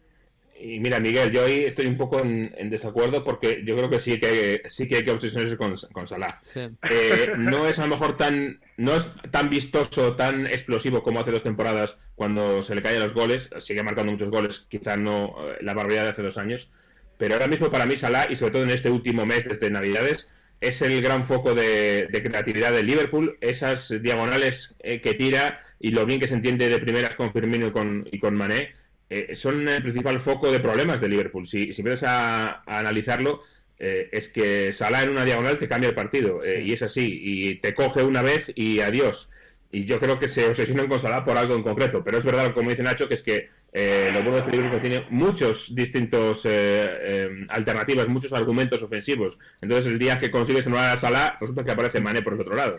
Y 0.60 0.80
mira, 0.80 0.98
Miguel, 0.98 1.30
yo 1.30 1.44
ahí 1.44 1.64
estoy 1.64 1.86
un 1.86 1.96
poco 1.96 2.20
en, 2.20 2.70
desacuerdo 2.70 3.22
porque 3.22 3.62
yo 3.64 3.76
creo 3.76 3.88
que 3.88 3.98
sí 3.98 4.18
que 4.18 4.62
sí 4.66 4.88
que 4.88 4.96
hay 4.96 5.04
que 5.04 5.10
obsesionarse 5.10 5.56
con, 5.56 5.74
con 5.92 6.08
Salah. 6.08 6.40
Eh, 6.54 7.32
no 7.36 7.66
es 7.66 7.78
a 7.78 7.82
lo 7.82 7.88
mejor 7.88 8.16
tan 8.16 8.60
no 8.76 8.96
es 8.96 9.10
tan 9.30 9.50
vistoso, 9.50 10.16
tan 10.16 10.46
explosivo 10.46 11.02
como 11.02 11.20
hace 11.20 11.30
dos 11.30 11.42
temporadas 11.42 11.96
cuando 12.14 12.62
se 12.62 12.74
le 12.74 12.82
caen 12.82 13.00
los 13.00 13.14
goles. 13.14 13.50
Sigue 13.58 13.82
marcando 13.82 14.12
muchos 14.12 14.30
goles, 14.30 14.66
quizás 14.68 14.98
no 14.98 15.34
eh, 15.38 15.58
la 15.60 15.74
barbaridad 15.74 16.04
de 16.04 16.10
hace 16.10 16.22
dos 16.22 16.38
años. 16.38 16.70
Pero 17.18 17.34
ahora 17.34 17.46
mismo 17.46 17.70
para 17.70 17.86
mí 17.86 17.96
Salah, 17.96 18.26
y 18.30 18.36
sobre 18.36 18.52
todo 18.52 18.62
en 18.64 18.70
este 18.70 18.90
último 18.90 19.26
mes 19.26 19.48
desde 19.48 19.70
Navidades, 19.70 20.28
es 20.60 20.82
el 20.82 21.00
gran 21.02 21.24
foco 21.24 21.54
de, 21.54 22.08
creatividad 22.10 22.72
del 22.72 22.86
Liverpool. 22.86 23.38
Esas 23.40 24.02
diagonales 24.02 24.76
eh, 24.80 25.00
que 25.00 25.14
tira 25.14 25.60
y 25.78 25.90
lo 25.90 26.04
bien 26.04 26.18
que 26.18 26.26
se 26.26 26.34
entiende 26.34 26.68
de 26.68 26.78
primeras 26.78 27.14
con 27.14 27.32
Firmino 27.32 27.68
y 27.68 27.70
con, 27.70 28.08
y 28.10 28.18
con 28.18 28.34
Mané 28.34 28.70
eh, 29.10 29.34
son 29.34 29.66
el 29.68 29.82
principal 29.82 30.20
foco 30.20 30.52
de 30.52 30.60
problemas 30.60 31.00
de 31.00 31.08
Liverpool. 31.08 31.46
Si, 31.46 31.72
si 31.72 31.80
empiezas 31.80 32.08
a, 32.08 32.62
analizarlo, 32.66 33.42
eh, 33.78 34.08
es 34.12 34.28
que 34.28 34.72
Salah 34.72 35.02
en 35.02 35.10
una 35.10 35.24
diagonal 35.24 35.58
te 35.58 35.68
cambia 35.68 35.88
el 35.88 35.94
partido. 35.94 36.42
Eh, 36.44 36.62
y 36.64 36.72
es 36.72 36.82
así. 36.82 37.18
Y 37.22 37.54
te 37.56 37.74
coge 37.74 38.02
una 38.02 38.22
vez 38.22 38.52
y 38.54 38.80
adiós. 38.80 39.30
Y 39.70 39.84
yo 39.84 40.00
creo 40.00 40.18
que 40.18 40.28
se 40.28 40.46
obsesionan 40.46 40.88
con 40.88 41.00
Salah 41.00 41.24
por 41.24 41.36
algo 41.36 41.54
en 41.54 41.62
concreto. 41.62 42.02
Pero 42.04 42.18
es 42.18 42.24
verdad, 42.24 42.52
como 42.54 42.70
dice 42.70 42.82
Nacho, 42.82 43.08
que 43.08 43.14
es 43.14 43.22
que 43.22 43.48
eh, 43.70 44.08
lo 44.10 44.22
bueno 44.22 44.32
de 44.32 44.38
este 44.38 44.52
libro 44.52 44.70
que 44.70 44.78
tiene 44.78 45.04
muchos 45.10 45.74
distintos 45.74 46.46
eh, 46.46 47.26
em, 47.26 47.46
alternativas, 47.50 48.08
muchos 48.08 48.32
argumentos 48.32 48.82
ofensivos. 48.82 49.38
Entonces, 49.60 49.92
el 49.92 49.98
día 49.98 50.18
que 50.18 50.30
consigues 50.30 50.66
anular 50.66 50.94
a 50.94 50.96
Salah, 50.96 51.36
resulta 51.38 51.64
que 51.64 51.70
aparece 51.72 52.00
Mané 52.00 52.22
por 52.22 52.32
el 52.32 52.40
otro 52.40 52.54
lado. 52.54 52.78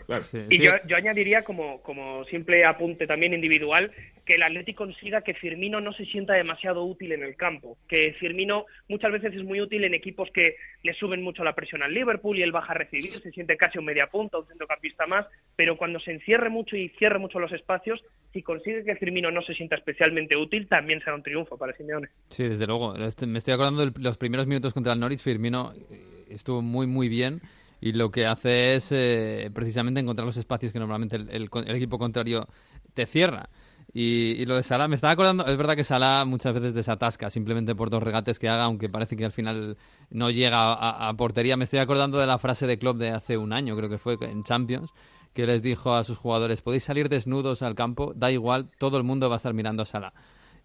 y 0.50 0.58
Yo, 0.58 0.72
yo, 0.88 0.98
añadiría, 0.98 1.44
como, 1.44 1.82
como 1.84 2.26
simple 2.26 2.66
apunte 2.66 3.06
también 3.06 3.34
individual, 3.34 3.92
que 4.30 4.36
el 4.36 4.44
Atlético 4.44 4.86
consiga 4.86 5.24
que 5.24 5.34
Firmino 5.34 5.82
no 5.82 5.92
se 5.92 6.06
sienta 6.06 6.36
demasiado 6.36 6.84
útil 6.84 7.14
en 7.14 7.24
el 7.24 7.36
campo. 7.36 7.80
Que 7.88 8.16
Firmino 8.20 8.68
muchas 8.88 9.12
veces 9.12 9.34
es 9.34 9.44
muy 9.44 9.60
útil 9.60 9.84
en 9.86 9.96
equipos 9.96 10.30
que 10.32 10.56
le 10.84 10.94
suben 10.94 11.24
mucho 11.24 11.44
la 11.44 11.56
presión 11.56 11.82
al 11.82 11.96
Liverpool 11.96 12.38
y 12.38 12.44
él 12.44 12.52
baja 12.52 12.74
a 12.74 12.78
recibir, 12.78 13.20
se 13.24 13.32
siente 13.32 13.58
casi 13.58 13.80
un 13.80 13.86
media 13.86 14.06
punta, 14.06 14.38
un 14.38 14.46
centrocampista 14.46 15.08
más, 15.08 15.26
pero 15.56 15.78
cuando 15.78 16.00
se 16.00 16.12
encierre 16.12 16.52
mucho 16.52 16.78
y 16.78 16.90
cierre 16.90 17.18
mucho 17.18 17.40
los 17.40 17.52
espacios, 17.54 18.04
si 18.32 18.44
consigue 18.44 18.84
que 18.84 18.98
Firmino 18.98 19.32
no 19.32 19.42
se 19.42 19.56
sienta 19.56 19.76
especialmente 19.76 20.38
útil, 20.38 20.68
también 20.68 21.00
será 21.00 21.16
un 21.16 21.24
triunfo 21.24 21.58
para 21.58 21.74
Simeone. 21.74 22.10
Sí, 22.30 22.44
desde 22.44 22.68
luego. 22.68 22.96
Este, 22.98 23.26
me 23.26 23.40
estoy 23.40 23.56
acordando 23.56 23.84
de 23.84 23.92
los 24.00 24.20
primeros 24.20 24.46
minutos 24.46 24.76
contra 24.76 24.94
el 24.94 25.00
Norwich. 25.00 25.24
Firmino 25.24 25.74
eh, 25.90 26.26
estuvo 26.30 26.62
muy, 26.62 26.86
muy 26.86 27.10
bien. 27.10 27.42
Y 27.82 27.94
lo 27.94 28.12
que 28.12 28.28
hace 28.28 28.76
es 28.76 28.92
eh, 28.92 29.50
precisamente 29.56 30.02
encontrar 30.02 30.28
los 30.28 30.38
espacios 30.38 30.72
que 30.72 30.78
normalmente 30.78 31.16
el, 31.16 31.50
equipo 31.76 31.98
contrario 31.98 32.48
te 32.94 33.08
cierra. 33.08 33.50
Y, 33.92 34.46
lo 34.46 34.56
de 34.56 34.64
Salah, 34.64 34.88
me 34.88 34.96
estaba 34.96 35.14
acordando, 35.14 35.46
es 35.48 35.58
verdad 35.58 35.76
que 35.76 35.84
Salah 35.84 36.24
muchas 36.26 36.54
veces 36.54 36.74
desatasca 36.74 37.30
simplemente 37.30 37.74
por 37.74 37.90
dos 37.90 38.04
regates 38.04 38.38
que 38.38 38.48
haga, 38.48 38.66
aunque 38.66 38.88
parece 38.88 39.18
que 39.18 39.26
al 39.26 39.32
final 39.32 39.78
no 40.12 40.30
llega 40.30 40.74
a, 40.74 41.14
portería. 41.16 41.58
Me 41.58 41.64
estoy 41.64 41.80
acordando 41.80 42.20
de 42.20 42.28
la 42.28 42.38
frase 42.38 42.68
de 42.68 42.78
Klopp 42.78 42.98
de 42.98 43.10
hace 43.10 43.38
un 43.38 43.52
año, 43.52 43.76
creo 43.76 43.90
que 43.90 43.98
fue 43.98 44.18
en 44.22 44.44
Champions, 44.44 44.94
que 45.34 45.48
les 45.48 45.64
dijo 45.64 45.94
a 45.94 46.04
sus 46.04 46.20
jugadores, 46.20 46.62
podéis 46.62 46.84
salir 46.84 47.10
desnudos 47.10 47.64
al 47.64 47.74
campo, 47.74 48.14
da 48.16 48.32
igual, 48.32 48.70
todo 48.78 48.98
el 48.98 49.04
mundo 49.04 49.28
va 49.28 49.36
a 49.36 49.38
estar 49.38 49.54
mirando 49.54 49.84
a 49.84 49.86
Sala. 49.88 50.14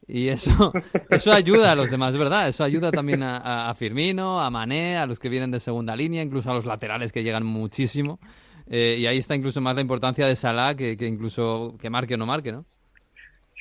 Y 0.07 0.28
eso, 0.28 0.71
eso 1.09 1.33
ayuda 1.33 1.73
a 1.73 1.75
los 1.75 1.90
demás, 1.90 2.14
¿verdad? 2.19 2.49
Eso 2.49 2.62
ayuda 2.62 2.93
también 2.93 3.23
a, 3.23 3.75
Firmino, 3.75 4.43
a 4.43 4.50
Mané, 4.50 4.99
a 4.99 5.07
los 5.07 5.19
que 5.19 5.31
vienen 5.31 5.50
de 5.50 5.61
segunda 5.61 5.97
línea, 5.97 6.23
incluso 6.23 6.50
a 6.50 6.54
los 6.54 6.66
laterales 6.66 7.11
que 7.11 7.23
llegan 7.23 7.47
muchísimo. 7.47 8.21
Eh, 8.66 8.99
y 8.99 9.07
ahí 9.07 9.16
está 9.16 9.35
incluso 9.35 9.62
más 9.62 9.75
la 9.75 9.81
importancia 9.81 10.26
de 10.26 10.37
Salah 10.37 10.75
que 10.75 10.97
incluso 11.00 11.76
que 11.81 11.88
marque 11.88 12.14
o 12.14 12.16
no 12.19 12.26
marque, 12.26 12.52
¿no? 12.52 12.66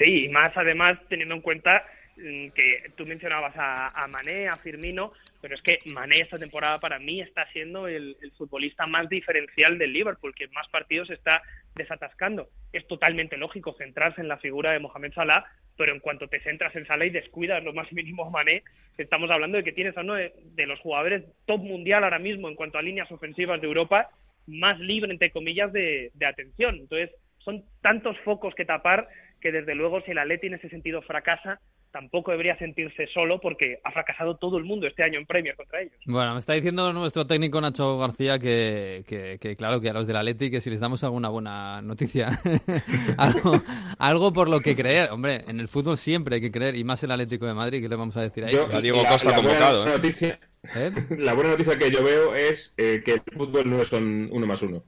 Sí, 0.03 0.25
y 0.25 0.29
más 0.29 0.51
además 0.55 0.99
teniendo 1.07 1.35
en 1.35 1.41
cuenta 1.41 1.83
Mm, 2.15 2.49
que 2.49 2.91
tú 2.95 3.07
mencionabas 3.07 3.53
a, 3.57 4.07
Mané, 4.07 4.47
a 4.47 4.55
Firmino, 4.57 5.13
pero 5.41 5.55
es 5.55 5.61
que 5.63 5.79
Mané 5.93 6.21
esta 6.21 6.37
temporada 6.37 6.79
para 6.79 6.99
mí 6.99 7.19
está 7.21 7.47
siendo 7.51 7.87
el, 7.87 8.15
futbolista 8.37 8.85
más 8.85 9.09
diferencial 9.09 9.79
del 9.79 9.93
Liverpool, 9.93 10.35
que 10.35 10.47
más 10.49 10.67
partidos 10.67 11.09
está 11.09 11.41
desatascando. 11.75 12.49
Es 12.71 12.87
totalmente 12.87 13.35
lógico 13.35 13.73
centrarse 13.79 14.21
en 14.21 14.27
la 14.27 14.37
figura 14.37 14.73
de 14.73 14.79
Mohamed 14.79 15.13
Salah, 15.13 15.43
pero 15.75 15.91
en 15.91 15.99
cuanto 15.99 16.27
te 16.27 16.39
centras 16.41 16.75
en 16.75 16.85
Salah 16.85 17.05
y 17.05 17.09
descuidas 17.09 17.63
lo 17.63 17.73
más 17.73 17.91
mínimo 17.91 18.27
a 18.27 18.29
Mané, 18.29 18.61
estamos 18.95 19.31
hablando 19.31 19.57
de 19.57 19.63
que 19.63 19.71
tienes 19.71 19.97
a 19.97 20.01
uno 20.01 20.13
de, 20.13 20.31
los 20.67 20.79
jugadores 20.81 21.23
top 21.47 21.61
mundial 21.61 22.03
ahora 22.03 22.19
mismo 22.19 22.47
en 22.47 22.55
cuanto 22.55 22.77
a 22.77 22.83
líneas 22.83 23.11
ofensivas 23.11 23.59
de 23.59 23.67
Europa, 23.67 24.09
más 24.45 24.79
libre, 24.79 25.11
entre 25.11 25.31
comillas, 25.31 25.73
de, 25.73 26.11
de 26.13 26.25
atención. 26.27 26.75
Entonces, 26.75 27.09
son 27.39 27.63
tantos 27.81 28.17
focos 28.19 28.53
que 28.53 28.65
tapar 28.65 29.07
que 29.43 29.51
desde 29.51 29.75
luego 29.75 30.01
si 30.01 30.11
el 30.11 30.17
Atleti 30.17 30.47
en 30.47 30.53
ese 30.53 30.69
sentido 30.69 31.01
fracasa, 31.01 31.59
tampoco 31.91 32.31
debería 32.31 32.57
sentirse 32.57 33.07
solo 33.13 33.41
porque 33.41 33.77
ha 33.83 33.91
fracasado 33.91 34.37
todo 34.37 34.57
el 34.57 34.63
mundo 34.63 34.87
este 34.87 35.03
año 35.03 35.19
en 35.19 35.25
Premier 35.25 35.55
contra 35.55 35.81
ellos. 35.81 35.93
Bueno, 36.05 36.31
me 36.33 36.39
está 36.39 36.53
diciendo 36.53 36.93
nuestro 36.93 37.27
técnico 37.27 37.59
Nacho 37.59 37.99
García 37.99 38.39
que, 38.39 39.03
que, 39.05 39.55
claro, 39.57 39.81
que 39.81 39.89
a 39.89 39.93
los 39.93 40.07
del 40.07 40.15
Atleti 40.15 40.49
que 40.49 40.61
si 40.61 40.69
les 40.69 40.79
damos 40.79 41.03
alguna 41.03 41.27
buena 41.27 41.81
noticia, 41.81 42.29
algo, 43.99 44.33
por 44.33 44.49
lo 44.49 44.61
que 44.61 44.75
creer. 44.75 45.11
Hombre, 45.11 45.43
en 45.45 45.59
el 45.59 45.67
fútbol 45.67 45.97
siempre 45.97 46.35
hay 46.35 46.41
que 46.41 46.51
creer, 46.51 46.75
y 46.77 46.85
más 46.85 47.03
el 47.03 47.11
Atlético 47.11 47.45
de 47.45 47.53
Madrid, 47.53 47.81
¿qué 47.81 47.89
le 47.89 47.95
vamos 47.97 48.15
a 48.15 48.21
decir 48.21 48.45
ahí? 48.45 48.53
Yo, 48.53 48.81
Diego 48.81 49.03
Costa 49.05 49.35
convocado. 49.35 49.85
¿eh? 49.85 50.39
¿Eh? 50.75 50.91
La 51.17 51.33
buena 51.33 51.51
noticia 51.51 51.77
que 51.77 51.91
yo 51.91 52.01
veo 52.01 52.33
es 52.33 52.73
eh, 52.77 53.01
que 53.03 53.15
el 53.15 53.21
fútbol 53.33 53.69
no 53.69 53.81
es 53.81 53.91
uno 53.91 54.47
más 54.47 54.61
uno. 54.61 54.83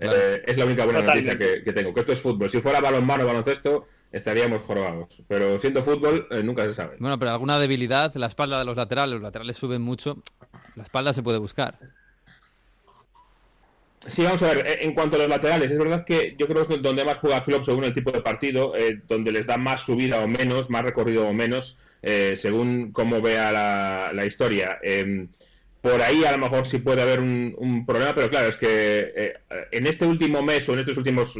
Eh, 0.00 0.42
es 0.46 0.56
la 0.56 0.64
única 0.64 0.84
buena 0.84 1.00
noticia 1.00 1.38
que, 1.38 1.72
tengo, 1.72 1.94
que 1.94 2.00
esto 2.00 2.12
es 2.12 2.20
fútbol. 2.20 2.50
Si 2.50 2.60
fuera 2.60 2.80
balonmano 2.80 3.24
o 3.24 3.26
baloncesto, 3.26 3.84
estaríamos 4.10 4.62
jorobados. 4.62 5.22
Pero 5.28 5.58
siendo 5.58 5.82
fútbol, 5.82 6.26
eh, 6.30 6.42
nunca 6.42 6.64
se 6.64 6.74
sabe. 6.74 6.96
Bueno, 6.98 7.18
pero 7.18 7.30
alguna 7.30 7.60
debilidad, 7.60 8.12
la 8.16 8.26
espalda 8.26 8.58
de 8.58 8.64
los 8.64 8.76
laterales, 8.76 9.14
los 9.14 9.22
laterales 9.22 9.56
suben 9.56 9.82
mucho, 9.82 10.22
la 10.74 10.82
espalda 10.82 11.12
se 11.12 11.22
puede 11.22 11.38
buscar. 11.38 11.78
Sí, 14.06 14.24
vamos 14.24 14.42
a 14.42 14.54
ver, 14.54 14.66
eh, 14.66 14.78
en 14.82 14.94
cuanto 14.94 15.16
a 15.16 15.20
los 15.20 15.28
laterales, 15.28 15.70
es 15.70 15.78
verdad 15.78 16.04
que 16.04 16.34
yo 16.38 16.48
creo 16.48 16.66
que 16.66 16.74
es 16.74 16.82
donde 16.82 17.04
más 17.04 17.18
juega 17.18 17.44
Klopp 17.44 17.64
según 17.64 17.84
el 17.84 17.92
tipo 17.92 18.10
de 18.10 18.20
partido, 18.20 18.72
donde 19.06 19.32
les 19.32 19.46
da 19.46 19.58
más 19.58 19.82
subida 19.82 20.20
o 20.20 20.28
menos, 20.28 20.70
más 20.70 20.82
recorrido 20.82 21.28
o 21.28 21.32
menos, 21.32 21.76
según 22.34 22.90
cómo 22.92 23.20
vea 23.20 23.52
la, 23.52 24.10
la 24.12 24.24
historia. 24.24 24.78
Por 25.80 26.02
ahí 26.02 26.24
a 26.24 26.32
lo 26.32 26.38
mejor 26.38 26.66
sí 26.66 26.78
puede 26.78 27.02
haber 27.02 27.20
un, 27.20 27.84
problema, 27.86 28.14
pero 28.14 28.30
claro, 28.30 28.48
es 28.48 28.56
que 28.56 29.12
eh, 29.14 29.34
en 29.70 29.86
este 29.86 30.06
último 30.06 30.42
mes 30.42 30.68
o 30.68 30.74
en 30.74 30.80
estos 30.80 30.96
últimos 30.96 31.38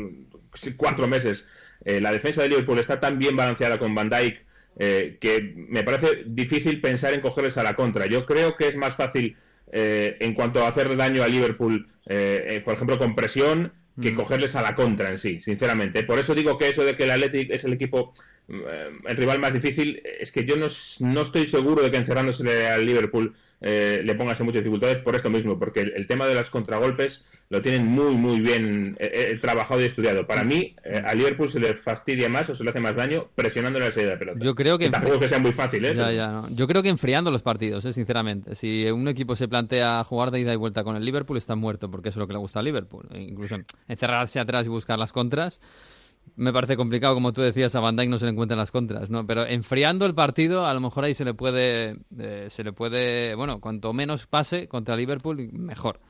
cuatro 0.76 1.08
meses, 1.08 1.44
eh, 1.84 2.00
la 2.00 2.12
defensa 2.12 2.42
de 2.42 2.48
Liverpool 2.48 2.78
está 2.78 3.00
tan 3.00 3.18
bien 3.18 3.36
balanceada 3.36 3.78
con 3.78 3.94
Van 3.94 4.08
Dijk 4.08 4.44
eh, 4.78 5.18
que 5.20 5.54
me 5.56 5.82
parece 5.82 6.22
difícil 6.26 6.80
pensar 6.80 7.14
en 7.14 7.20
cogerles 7.20 7.56
a 7.56 7.64
la 7.64 7.74
contra. 7.74 8.06
Yo 8.06 8.26
creo 8.26 8.56
que 8.56 8.68
es 8.68 8.76
más 8.76 8.94
fácil 8.94 9.36
en 9.70 10.32
cuanto 10.32 10.64
a 10.64 10.68
hacer 10.68 10.96
daño 10.96 11.22
a 11.22 11.28
Liverpool, 11.28 11.90
por 12.06 12.74
ejemplo, 12.74 12.98
con 12.98 13.14
presión, 13.14 13.74
que 14.00 14.12
mm. 14.12 14.14
cogerles 14.14 14.56
a 14.56 14.62
la 14.62 14.74
contra 14.74 15.10
en 15.10 15.18
sí, 15.18 15.40
sinceramente. 15.40 16.04
Por 16.04 16.18
eso 16.18 16.34
digo 16.34 16.56
que 16.56 16.70
eso 16.70 16.86
de 16.86 16.96
que 16.96 17.04
el 17.04 17.10
Athletic 17.10 17.50
es 17.50 17.64
el 17.64 17.74
equipo 17.74 18.14
el 18.48 19.16
rival 19.16 19.40
más 19.40 19.52
difícil, 19.52 20.02
es 20.18 20.32
que 20.32 20.44
yo 20.44 20.56
no, 20.56 20.68
no 21.00 21.22
estoy 21.22 21.46
seguro 21.46 21.82
de 21.82 21.90
que 21.90 21.98
encerrándose 21.98 22.66
al 22.66 22.86
Liverpool 22.86 23.34
eh, 23.60 24.02
le 24.04 24.14
pongas 24.14 24.38
en 24.38 24.46
muchas 24.46 24.62
dificultades 24.62 24.98
por 24.98 25.16
esto 25.16 25.30
mismo, 25.30 25.58
porque 25.58 25.80
el, 25.80 26.06
tema 26.06 26.26
de 26.26 26.34
los 26.34 26.48
contragolpes 26.50 27.24
lo 27.48 27.60
tienen 27.60 27.86
muy, 27.86 28.14
muy 28.14 28.40
bien 28.40 28.96
eh, 29.00 29.30
eh, 29.32 29.38
trabajado 29.40 29.80
y 29.80 29.84
estudiado. 29.84 30.26
Para 30.26 30.44
mí, 30.44 30.76
a 31.04 31.14
Liverpool 31.14 31.48
se 31.48 31.58
le 31.58 31.74
fastidia 31.74 32.28
más 32.28 32.48
o 32.50 32.54
se 32.54 32.62
le 32.62 32.70
hace 32.70 32.80
más 32.80 32.94
daño 32.94 33.28
presionando 33.34 33.78
la 33.78 33.90
salida 33.90 34.10
de 34.10 34.16
pelota. 34.16 34.38
Yo 34.42 34.54
creo 34.54 34.78
que, 34.78 34.90
tampoco 34.90 35.18
que 35.18 35.28
sea 35.28 35.38
muy 35.38 35.52
fácil, 35.52 35.84
¿eh? 35.84 35.94
Yo 36.50 36.66
creo 36.66 36.82
que 36.82 36.88
enfriando 36.88 37.30
los 37.30 37.42
partidos, 37.42 37.84
sinceramente. 37.84 38.54
Si 38.54 38.86
un 38.90 39.08
equipo 39.08 39.34
se 39.34 39.48
plantea 39.48 40.04
jugar 40.04 40.30
de 40.30 40.40
ida 40.40 40.52
y 40.52 40.56
vuelta 40.56 40.84
con 40.84 40.96
el 40.96 41.04
Liverpool, 41.04 41.36
está 41.36 41.56
muerto, 41.56 41.90
porque 41.90 42.10
eso 42.10 42.18
es 42.18 42.20
lo 42.20 42.26
que 42.26 42.34
le 42.34 42.38
gusta 42.38 42.60
a 42.60 42.62
Liverpool. 42.62 43.08
E 43.12 43.20
incluso 43.20 43.56
encerrarse 43.88 44.38
atrás 44.38 44.66
y 44.66 44.68
buscar 44.68 44.98
las 44.98 45.12
contras 45.12 45.60
me 46.36 46.52
parece 46.52 46.76
complicado, 46.76 47.14
como 47.14 47.32
tú 47.32 47.42
decías, 47.42 47.74
a 47.74 47.80
Van 47.80 47.96
Dijk 47.96 48.08
no 48.08 48.18
se 48.18 48.26
le 48.26 48.32
encuentran 48.32 48.58
las 48.58 48.70
contras, 48.70 49.10
¿no? 49.10 49.26
Pero 49.26 49.46
enfriando 49.46 50.06
el 50.06 50.14
partido, 50.14 50.66
a 50.66 50.74
lo 50.74 50.80
mejor 50.80 51.04
ahí 51.04 51.14
se 51.14 51.24
le 51.24 51.34
puede, 51.34 51.96
eh, 52.18 52.46
se 52.48 52.64
le 52.64 52.72
puede, 52.72 53.34
bueno, 53.34 53.60
cuanto 53.60 53.92
menos 53.92 54.26
pase 54.26 54.68
contra 54.68 54.96
Liverpool, 54.96 55.50
mejor. 55.52 56.00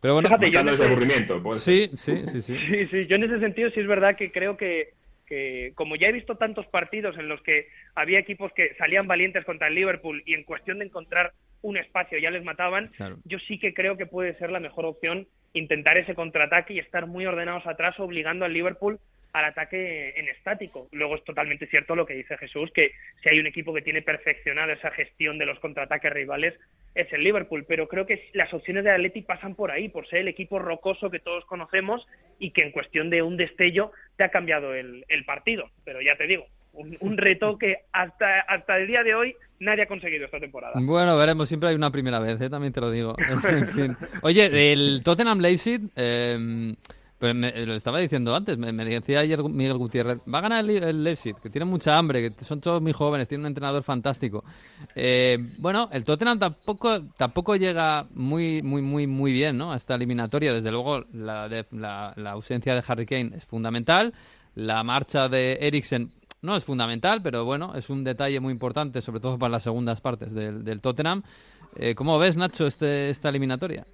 Pero 0.00 0.14
bueno, 0.14 0.28
Fíjate, 0.28 0.50
yo 0.50 0.60
aburrimiento. 0.60 1.42
Pues. 1.42 1.60
Sí, 1.60 1.90
sí, 1.96 2.24
sí, 2.26 2.42
sí, 2.42 2.56
sí. 2.58 2.86
Sí, 2.90 3.06
yo 3.06 3.16
en 3.16 3.24
ese 3.24 3.40
sentido 3.40 3.70
sí 3.70 3.80
es 3.80 3.86
verdad 3.86 4.16
que 4.16 4.30
creo 4.30 4.56
que, 4.56 4.90
que, 5.26 5.72
como 5.74 5.96
ya 5.96 6.08
he 6.08 6.12
visto 6.12 6.36
tantos 6.36 6.66
partidos 6.66 7.16
en 7.16 7.28
los 7.28 7.40
que 7.40 7.68
había 7.94 8.18
equipos 8.18 8.52
que 8.54 8.74
salían 8.76 9.06
valientes 9.06 9.44
contra 9.46 9.68
el 9.68 9.74
Liverpool 9.74 10.22
y 10.26 10.34
en 10.34 10.44
cuestión 10.44 10.78
de 10.78 10.84
encontrar 10.84 11.32
un 11.62 11.78
espacio 11.78 12.18
ya 12.18 12.30
les 12.30 12.44
mataban, 12.44 12.90
yo 13.24 13.38
sí 13.48 13.58
que 13.58 13.72
creo 13.72 13.96
que 13.96 14.04
puede 14.04 14.36
ser 14.36 14.50
la 14.50 14.60
mejor 14.60 14.84
opción 14.84 15.26
intentar 15.54 15.96
ese 15.96 16.14
contraataque 16.14 16.74
y 16.74 16.80
estar 16.80 17.06
muy 17.06 17.24
ordenados 17.24 17.66
atrás, 17.66 17.98
obligando 17.98 18.44
al 18.44 18.52
Liverpool 18.52 18.98
al 19.34 19.44
ataque 19.46 20.14
en 20.16 20.28
estático. 20.28 20.88
Luego 20.92 21.16
es 21.16 21.24
totalmente 21.24 21.66
cierto 21.66 21.96
lo 21.96 22.06
que 22.06 22.14
dice 22.14 22.38
Jesús, 22.38 22.70
que 22.72 22.92
si 23.20 23.28
hay 23.28 23.40
un 23.40 23.48
equipo 23.48 23.74
que 23.74 23.82
tiene 23.82 24.00
perfeccionada 24.00 24.72
esa 24.72 24.92
gestión 24.92 25.38
de 25.38 25.44
los 25.44 25.58
contraataques 25.58 26.12
rivales 26.12 26.54
es 26.94 27.12
el 27.12 27.24
Liverpool, 27.24 27.64
pero 27.66 27.88
creo 27.88 28.06
que 28.06 28.30
las 28.32 28.54
opciones 28.54 28.84
de 28.84 28.92
Atleti 28.92 29.22
pasan 29.22 29.56
por 29.56 29.72
ahí, 29.72 29.88
por 29.88 30.08
ser 30.08 30.20
el 30.20 30.28
equipo 30.28 30.60
rocoso 30.60 31.10
que 31.10 31.18
todos 31.18 31.44
conocemos 31.46 32.06
y 32.38 32.52
que 32.52 32.62
en 32.62 32.70
cuestión 32.70 33.10
de 33.10 33.22
un 33.22 33.36
destello 33.36 33.90
te 34.16 34.22
ha 34.22 34.28
cambiado 34.28 34.72
el, 34.72 35.04
partido. 35.26 35.68
Pero 35.84 36.00
ya 36.00 36.16
te 36.16 36.28
digo, 36.28 36.46
un, 36.72 37.16
reto 37.16 37.58
que 37.58 37.78
hasta, 37.92 38.42
hasta 38.42 38.76
el 38.76 38.86
día 38.86 39.02
de 39.02 39.16
hoy 39.16 39.34
nadie 39.58 39.82
ha 39.82 39.86
conseguido 39.88 40.26
esta 40.26 40.38
temporada. 40.38 40.74
Bueno, 40.80 41.16
veremos, 41.16 41.48
siempre 41.48 41.70
hay 41.70 41.74
una 41.74 41.90
primera 41.90 42.20
vez, 42.20 42.40
¿eh? 42.40 42.48
también 42.48 42.72
te 42.72 42.80
lo 42.80 42.92
digo. 42.92 43.16
Oye, 44.22 44.72
el 44.72 45.00
Tottenham 45.02 45.40
Leipzig, 45.40 45.80
eh, 45.96 46.76
pues 47.18 47.34
me- 47.34 47.64
lo 47.64 47.74
estaba 47.74 47.98
diciendo 48.00 48.34
antes, 48.34 48.58
me, 48.58 48.72
me 48.72 48.84
decía 48.84 49.20
ayer 49.20 49.42
Miguel 49.42 49.78
Gutiérrez, 49.78 50.18
va 50.32 50.38
a 50.38 50.42
ganar 50.42 50.64
el, 50.64 50.70
el 50.82 51.04
Leipzig, 51.04 51.36
que 51.36 51.48
tiene 51.48 51.64
mucha 51.64 51.96
hambre, 51.96 52.32
que 52.34 52.44
son 52.44 52.60
todos 52.60 52.82
muy 52.82 52.92
jóvenes, 52.92 53.28
tiene 53.28 53.42
un 53.42 53.46
entrenador 53.48 53.82
fantástico. 53.82 54.44
Eh, 54.94 55.38
bueno, 55.58 55.88
el 55.92 56.04
Tottenham 56.04 56.38
tampoco 56.38 57.02
tampoco 57.16 57.56
llega 57.56 58.06
muy 58.14 58.62
muy 58.62 58.82
muy 58.82 59.06
muy 59.06 59.32
bien, 59.32 59.56
¿no? 59.56 59.72
A 59.72 59.76
esta 59.76 59.94
eliminatoria, 59.94 60.52
desde 60.52 60.70
luego 60.70 61.04
la, 61.12 61.48
de- 61.48 61.66
la 61.70 62.30
ausencia 62.32 62.74
de 62.74 62.82
Harry 62.86 63.06
Kane 63.06 63.32
es 63.36 63.46
fundamental, 63.46 64.12
la 64.54 64.82
marcha 64.84 65.28
de 65.28 65.58
Eriksen 65.60 66.10
no 66.42 66.56
es 66.56 66.64
fundamental, 66.64 67.22
pero 67.22 67.44
bueno, 67.46 67.74
es 67.74 67.88
un 67.88 68.04
detalle 68.04 68.38
muy 68.38 68.52
importante, 68.52 69.00
sobre 69.00 69.20
todo 69.20 69.38
para 69.38 69.52
las 69.52 69.62
segundas 69.62 70.02
partes 70.02 70.34
del, 70.34 70.62
del 70.62 70.80
Tottenham. 70.82 71.22
Eh, 71.76 71.94
¿Cómo 71.94 72.18
ves, 72.18 72.36
Nacho, 72.36 72.66
este, 72.66 73.08
esta 73.08 73.30
eliminatoria? 73.30 73.86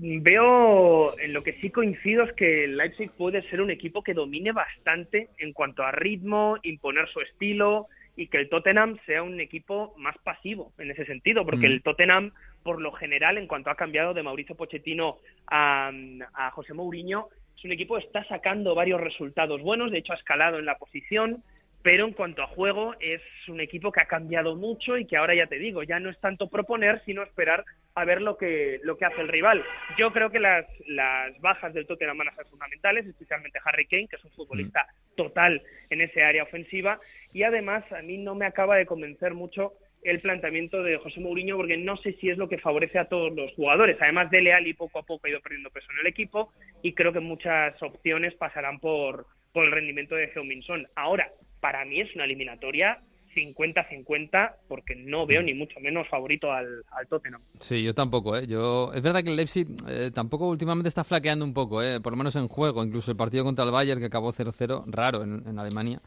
Veo, 0.00 1.18
en 1.18 1.32
lo 1.32 1.42
que 1.42 1.54
sí 1.54 1.70
coincido 1.70 2.22
es 2.22 2.32
que 2.34 2.64
el 2.64 2.76
Leipzig 2.76 3.10
puede 3.10 3.42
ser 3.50 3.60
un 3.60 3.70
equipo 3.70 4.02
que 4.02 4.14
domine 4.14 4.52
bastante 4.52 5.28
en 5.38 5.52
cuanto 5.52 5.82
a 5.82 5.90
ritmo, 5.90 6.56
imponer 6.62 7.08
su 7.08 7.20
estilo 7.20 7.88
y 8.14 8.28
que 8.28 8.38
el 8.38 8.48
Tottenham 8.48 8.96
sea 9.06 9.24
un 9.24 9.40
equipo 9.40 9.94
más 9.96 10.16
pasivo 10.18 10.72
en 10.78 10.92
ese 10.92 11.04
sentido, 11.04 11.44
porque 11.44 11.68
Mm. 11.68 11.72
el 11.72 11.82
Tottenham, 11.82 12.32
por 12.62 12.80
lo 12.80 12.92
general, 12.92 13.38
en 13.38 13.48
cuanto 13.48 13.70
ha 13.70 13.74
cambiado 13.74 14.14
de 14.14 14.22
Mauricio 14.22 14.54
Pochettino 14.54 15.18
a, 15.48 15.90
a 16.34 16.50
José 16.52 16.74
Mourinho, 16.74 17.28
es 17.56 17.64
un 17.64 17.72
equipo 17.72 17.96
que 17.96 18.04
está 18.04 18.24
sacando 18.24 18.76
varios 18.76 19.00
resultados 19.00 19.60
buenos, 19.62 19.90
de 19.90 19.98
hecho 19.98 20.12
ha 20.12 20.16
escalado 20.16 20.60
en 20.60 20.64
la 20.64 20.78
posición, 20.78 21.42
pero 21.82 22.04
en 22.04 22.12
cuanto 22.12 22.42
a 22.42 22.48
juego 22.48 22.94
es 23.00 23.22
un 23.48 23.60
equipo 23.60 23.92
que 23.92 24.00
ha 24.00 24.06
cambiado 24.06 24.56
mucho 24.56 24.96
y 24.98 25.06
que 25.06 25.16
ahora 25.16 25.34
ya 25.34 25.46
te 25.46 25.58
digo, 25.58 25.82
ya 25.82 26.00
no 26.00 26.10
es 26.10 26.18
tanto 26.20 26.48
proponer, 26.48 27.02
sino 27.04 27.22
esperar 27.22 27.64
a 27.94 28.04
ver 28.04 28.20
lo 28.20 28.36
que, 28.36 28.80
lo 28.82 28.96
que 28.96 29.04
hace 29.04 29.20
el 29.20 29.28
rival. 29.28 29.64
Yo 29.96 30.12
creo 30.12 30.30
que 30.30 30.38
las, 30.38 30.66
las 30.86 31.38
bajas 31.40 31.72
del 31.74 31.86
Tottenham 31.86 32.18
van 32.18 32.28
a 32.28 32.34
ser 32.34 32.46
fundamentales, 32.46 33.06
especialmente 33.06 33.60
Harry 33.64 33.86
Kane, 33.86 34.08
que 34.08 34.16
es 34.16 34.24
un 34.24 34.32
futbolista 34.32 34.86
total 35.16 35.62
en 35.90 36.00
ese 36.00 36.22
área 36.22 36.44
ofensiva, 36.44 37.00
y 37.32 37.42
además 37.42 37.84
a 37.92 38.02
mí 38.02 38.18
no 38.18 38.34
me 38.34 38.46
acaba 38.46 38.76
de 38.76 38.86
convencer 38.86 39.34
mucho 39.34 39.72
el 40.02 40.20
planteamiento 40.20 40.82
de 40.82 40.96
José 40.98 41.20
Mourinho 41.20 41.56
porque 41.56 41.76
no 41.76 41.96
sé 41.96 42.12
si 42.14 42.30
es 42.30 42.38
lo 42.38 42.48
que 42.48 42.58
favorece 42.58 42.98
a 42.98 43.06
todos 43.06 43.34
los 43.34 43.52
jugadores. 43.54 43.96
Además 44.00 44.30
de 44.30 44.42
Leal 44.42 44.66
y 44.66 44.74
poco 44.74 45.00
a 45.00 45.02
poco 45.02 45.26
ha 45.26 45.30
ido 45.30 45.40
perdiendo 45.40 45.70
peso 45.70 45.88
en 45.92 46.00
el 46.00 46.06
equipo 46.06 46.52
y 46.82 46.92
creo 46.92 47.12
que 47.12 47.20
muchas 47.20 47.80
opciones 47.82 48.34
pasarán 48.34 48.78
por, 48.78 49.26
por 49.52 49.64
el 49.64 49.72
rendimiento 49.72 50.14
de 50.14 50.32
Heung-Min 50.32 50.62
Son. 50.62 50.86
Ahora, 50.94 51.28
para 51.60 51.84
mí 51.84 52.00
es 52.00 52.14
una 52.14 52.24
eliminatoria 52.24 52.98
50-50 53.34 54.52
porque 54.68 54.96
no 54.96 55.26
veo 55.26 55.42
ni 55.42 55.54
mucho 55.54 55.78
menos 55.80 56.08
favorito 56.08 56.50
al, 56.52 56.82
al 56.90 57.06
Tottenham. 57.06 57.40
Sí, 57.60 57.82
yo 57.82 57.94
tampoco, 57.94 58.36
¿eh? 58.36 58.46
Yo, 58.46 58.92
es 58.94 59.02
verdad 59.02 59.22
que 59.22 59.30
el 59.30 59.36
Leipzig 59.36 59.66
eh, 59.88 60.10
tampoco 60.12 60.48
últimamente 60.48 60.88
está 60.88 61.04
flaqueando 61.04 61.44
un 61.44 61.54
poco, 61.54 61.82
¿eh? 61.82 62.00
Por 62.00 62.12
lo 62.12 62.16
menos 62.16 62.34
en 62.36 62.48
juego, 62.48 62.82
incluso 62.82 63.10
el 63.10 63.16
partido 63.16 63.44
contra 63.44 63.64
el 63.64 63.70
Bayern 63.70 64.00
que 64.00 64.06
acabó 64.06 64.32
0-0, 64.32 64.84
raro 64.86 65.22
en, 65.22 65.42
en 65.46 65.58
Alemania. 65.58 66.00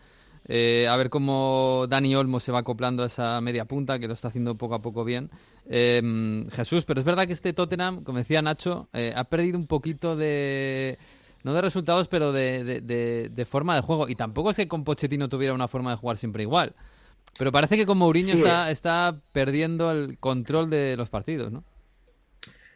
Eh, 0.48 0.88
a 0.88 0.96
ver 0.98 1.10
cómo 1.10 1.86
Dani 1.88 2.16
Olmo 2.16 2.40
se 2.40 2.52
va 2.52 2.60
acoplando 2.60 3.04
a 3.04 3.08
esa 3.08 3.40
media 3.42 3.66
punta, 3.66 4.00
que 4.00 4.08
lo 4.08 4.14
está 4.14 4.30
haciendo 4.30 4.56
poco 4.56 4.76
a 4.76 4.82
poco 4.82 5.04
bien. 5.04 5.30
Eh, 5.70 6.46
Jesús, 6.52 6.86
pero 6.86 7.00
es 7.00 7.06
verdad 7.06 7.28
que 7.28 7.34
este 7.34 7.54
Tottenham, 7.54 8.04
como 8.04 8.18
decía 8.18 8.42
Nacho, 8.42 8.90
eh, 8.94 9.14
ha 9.16 9.24
perdido 9.26 9.58
un 9.58 9.68
poquito 9.68 10.16
de... 10.16 10.98
No 11.44 11.54
de 11.54 11.62
resultados, 11.62 12.08
pero 12.08 12.32
de, 12.32 12.64
de- 12.64 12.82
de- 12.82 13.30
de 13.30 13.46
forma 13.46 13.76
de 13.76 13.82
juego. 13.82 14.08
Y 14.10 14.16
tampoco 14.16 14.52
es 14.52 14.58
que 14.58 14.68
con 14.68 14.84
Pochettino 14.84 15.30
tuviera 15.30 15.54
una 15.54 15.68
forma 15.68 15.92
de 15.92 15.98
jugar 15.98 16.18
siempre 16.18 16.44
igual. 16.44 16.74
Pero 17.38 17.52
parece 17.52 17.78
que 17.78 17.86
con 17.86 17.98
Mourinho 17.98 18.34
Sí. 18.34 18.38
está, 18.40 18.70
está 18.72 19.22
perdiendo 19.32 19.92
el 19.92 20.18
control 20.20 20.70
de 20.70 20.96
los 20.98 21.10
partidos, 21.10 21.52
¿no? 21.52 21.64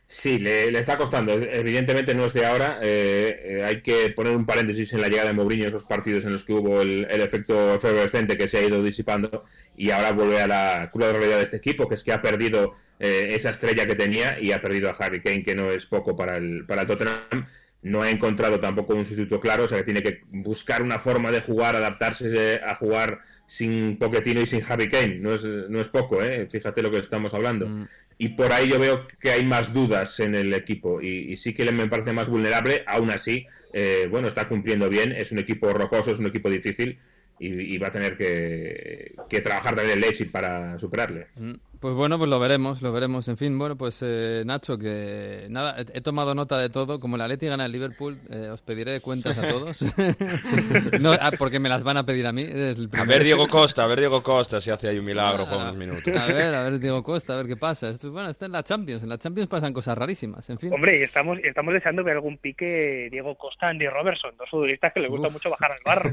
Sí, 0.07 0.37
le, 0.37 0.71
le 0.71 0.79
está 0.79 0.97
costando. 0.97 1.33
Evidentemente 1.33 2.13
no 2.13 2.25
es 2.25 2.33
de 2.33 2.45
ahora. 2.45 2.77
Eh, 2.81 3.57
eh, 3.59 3.63
hay 3.65 3.81
que 3.81 4.11
poner 4.11 4.35
un 4.35 4.45
paréntesis 4.45 4.93
en 4.93 5.01
la 5.01 5.07
llegada 5.09 5.29
de 5.29 5.33
Mourinho, 5.33 5.67
esos 5.67 5.83
partidos 5.85 6.25
en 6.25 6.33
los 6.33 6.45
que 6.45 6.53
hubo 6.53 6.79
el, 6.81 7.07
el 7.09 7.21
efecto 7.21 7.73
efervescente 7.73 8.37
que 8.37 8.47
se 8.47 8.59
ha 8.59 8.63
ido 8.63 8.83
disipando 8.83 9.43
y 9.75 9.89
ahora 9.89 10.11
vuelve 10.11 10.39
a 10.41 10.47
la 10.47 10.89
cruda 10.93 11.11
realidad 11.11 11.37
de 11.37 11.43
este 11.45 11.57
equipo, 11.57 11.89
que 11.89 11.95
es 11.95 12.03
que 12.03 12.13
ha 12.13 12.21
perdido 12.21 12.73
eh, 12.99 13.29
esa 13.31 13.49
estrella 13.49 13.87
que 13.87 13.95
tenía 13.95 14.39
y 14.39 14.51
ha 14.51 14.61
perdido 14.61 14.89
a 14.89 14.93
Harry 14.93 15.21
Kane, 15.21 15.41
que 15.43 15.55
no 15.55 15.71
es 15.71 15.87
poco 15.87 16.15
para 16.15 16.37
el, 16.37 16.65
para 16.67 16.81
el 16.83 16.87
Tottenham. 16.87 17.47
No 17.85 18.01
ha 18.01 18.09
encontrado 18.09 18.59
tampoco 18.59 18.95
un 18.95 19.05
sustituto 19.05 19.39
claro, 19.39 19.65
o 19.65 19.67
sea 19.67 19.77
que 19.77 19.83
tiene 19.83 20.01
que 20.01 20.23
buscar 20.31 20.81
una 20.81 20.97
forma 20.97 21.31
de 21.31 21.41
jugar, 21.41 21.75
adaptarse 21.75 22.31
eh, 22.33 22.59
a 22.65 22.73
jugar 22.73 23.19
sin 23.45 23.97
Pochettino 23.97 24.41
y 24.41 24.47
sin 24.47 24.63
Harry 24.67 24.89
Kane. 24.89 25.19
No 25.19 25.35
es, 25.35 25.43
no 25.43 25.79
es 25.79 25.87
poco, 25.87 26.23
¿eh? 26.23 26.47
fíjate 26.49 26.81
lo 26.81 26.89
que 26.89 26.97
estamos 26.97 27.35
hablando. 27.35 27.85
Y 28.17 28.29
por 28.29 28.51
ahí 28.51 28.69
yo 28.69 28.79
veo 28.79 29.07
que 29.19 29.29
hay 29.29 29.45
más 29.45 29.71
dudas 29.71 30.19
en 30.19 30.33
el 30.33 30.51
equipo 30.55 30.99
y, 30.99 31.31
y 31.31 31.37
sí 31.37 31.53
que 31.53 31.71
me 31.71 31.87
parece 31.87 32.11
más 32.11 32.27
vulnerable. 32.27 32.83
Aún 32.87 33.11
así, 33.11 33.45
eh, 33.71 34.07
bueno, 34.09 34.29
está 34.29 34.47
cumpliendo 34.47 34.89
bien. 34.89 35.11
Es 35.11 35.31
un 35.31 35.37
equipo 35.37 35.71
rocoso, 35.71 36.11
es 36.11 36.17
un 36.17 36.25
equipo 36.25 36.49
difícil 36.49 36.97
y, 37.39 37.49
y 37.49 37.77
va 37.77 37.89
a 37.89 37.91
tener 37.91 38.17
que, 38.17 39.13
que 39.29 39.41
trabajar 39.41 39.75
también 39.75 39.97
el 39.97 40.01
Leipzig 40.01 40.31
para 40.31 40.79
superarle. 40.79 41.27
Mm, 41.35 41.53
Pues 41.79 41.93
bueno, 41.95 42.17
pues 42.17 42.29
lo 42.29 42.39
veremos, 42.39 42.81
lo 42.81 42.91
veremos. 42.91 43.27
En 43.27 43.37
fin, 43.37 43.57
bueno, 43.59 43.75
pues 43.75 43.99
eh, 44.01 44.43
Nacho, 44.45 44.77
que 44.77 45.45
nada, 45.49 45.75
he, 45.79 45.97
he 45.97 46.01
tomado 46.01 46.33
nota 46.33 46.57
de 46.57 46.69
todo. 46.69 46.99
Como 46.99 47.15
el 47.15 47.21
Atleti 47.21 47.47
gana 47.47 47.65
el 47.65 47.71
Liverpool, 47.71 48.17
eh, 48.29 48.49
os 48.51 48.61
pediré 48.61 49.01
cuentas 49.01 49.37
a 49.37 49.47
todos. 49.49 49.81
no, 50.99 51.11
ah, 51.13 51.31
porque 51.37 51.59
me 51.59 51.69
las 51.69 51.83
van 51.83 51.97
a 51.97 52.05
pedir 52.05 52.25
a 52.27 52.31
mí. 52.31 52.43
el 52.43 52.89
A 52.93 53.03
ver 53.03 53.23
Diego 53.23 53.47
Costa, 53.47 53.83
a 53.83 53.87
ver 53.87 53.99
Diego 53.99 54.23
Costa 54.23 54.61
si 54.61 54.71
hace 54.71 54.87
ahí 54.87 54.97
un 54.97 55.05
milagro 55.05 55.43
Ah, 55.47 55.49
con 55.49 55.61
unos 55.61 55.75
minutos. 55.75 56.15
A 56.15 56.25
ver, 56.27 56.55
a 56.55 56.63
ver, 56.63 56.79
Diego 56.79 57.03
Costa, 57.03 57.33
a 57.33 57.37
ver 57.37 57.47
qué 57.47 57.57
pasa. 57.57 57.89
Esto, 57.89 58.11
bueno, 58.11 58.29
está 58.29 58.45
en 58.45 58.53
la 58.53 58.63
Champions. 58.63 59.03
En 59.03 59.09
la 59.09 59.17
Champions 59.17 59.47
pasan 59.49 59.73
cosas 59.73 59.97
rarísimas. 59.97 60.49
En 60.49 60.57
fin. 60.57 60.73
Hombre, 60.73 60.99
y 60.99 61.03
estamos, 61.03 61.37
y 61.43 61.47
estamos 61.47 61.73
deseando 61.73 62.03
ver 62.03 62.15
algún 62.15 62.37
pique 62.37 63.09
Diego 63.11 63.35
Costa, 63.35 63.67
Andy 63.69 63.87
Robertson, 63.87 64.31
dos 64.37 64.49
futbolistas 64.49 64.93
que 64.93 65.01
les 65.01 65.09
gusta 65.09 65.27
Uf. 65.27 65.33
mucho 65.33 65.49
bajar 65.51 65.71
al 65.73 65.79
barro. 65.85 66.09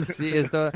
sí, 0.04 0.30
esto. 0.36 0.70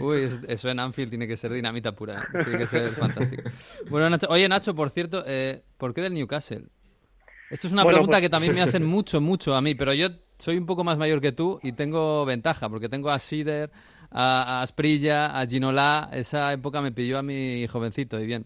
Uy, 0.00 0.22
es- 0.24 0.40
eso 0.48 0.68
en 0.70 0.78
Anfield 0.78 1.10
tiene 1.10 1.26
que 1.26 1.36
ser 1.36 1.52
dinamita 1.52 1.92
pura. 1.92 2.26
Tiene 2.32 2.58
que 2.58 2.66
ser 2.66 2.90
fantástico. 2.90 3.42
Bueno, 3.90 4.10
Nacho, 4.10 4.26
oye, 4.30 4.48
Nacho, 4.48 4.74
por 4.74 4.90
cierto, 4.90 5.24
eh, 5.26 5.62
¿por 5.78 5.94
qué 5.94 6.00
del 6.02 6.14
Newcastle? 6.14 6.64
Esto 7.50 7.66
es 7.68 7.72
una 7.72 7.84
Bueno, 7.84 7.96
pregunta 7.98 8.16
pues- 8.16 8.22
que 8.22 8.28
también 8.30 8.54
me 8.54 8.60
hacen 8.62 8.84
mucho, 8.84 9.20
mucho 9.20 9.54
a 9.54 9.62
mí, 9.62 9.74
pero 9.74 9.92
yo 9.94 10.08
soy 10.38 10.56
un 10.58 10.66
poco 10.66 10.84
más 10.84 10.98
mayor 10.98 11.20
que 11.20 11.32
tú 11.32 11.60
y 11.62 11.72
tengo 11.72 12.24
ventaja, 12.24 12.68
porque 12.68 12.88
tengo 12.88 13.10
a 13.10 13.18
Sider, 13.18 13.70
a, 14.10 14.58
a 14.58 14.62
Asprilla, 14.62 15.38
a 15.38 15.46
Ginola. 15.46 16.10
Esa 16.12 16.52
época 16.52 16.80
me 16.80 16.92
pilló 16.92 17.18
a 17.18 17.22
mi 17.22 17.66
jovencito 17.68 18.20
y 18.20 18.26
bien. 18.26 18.44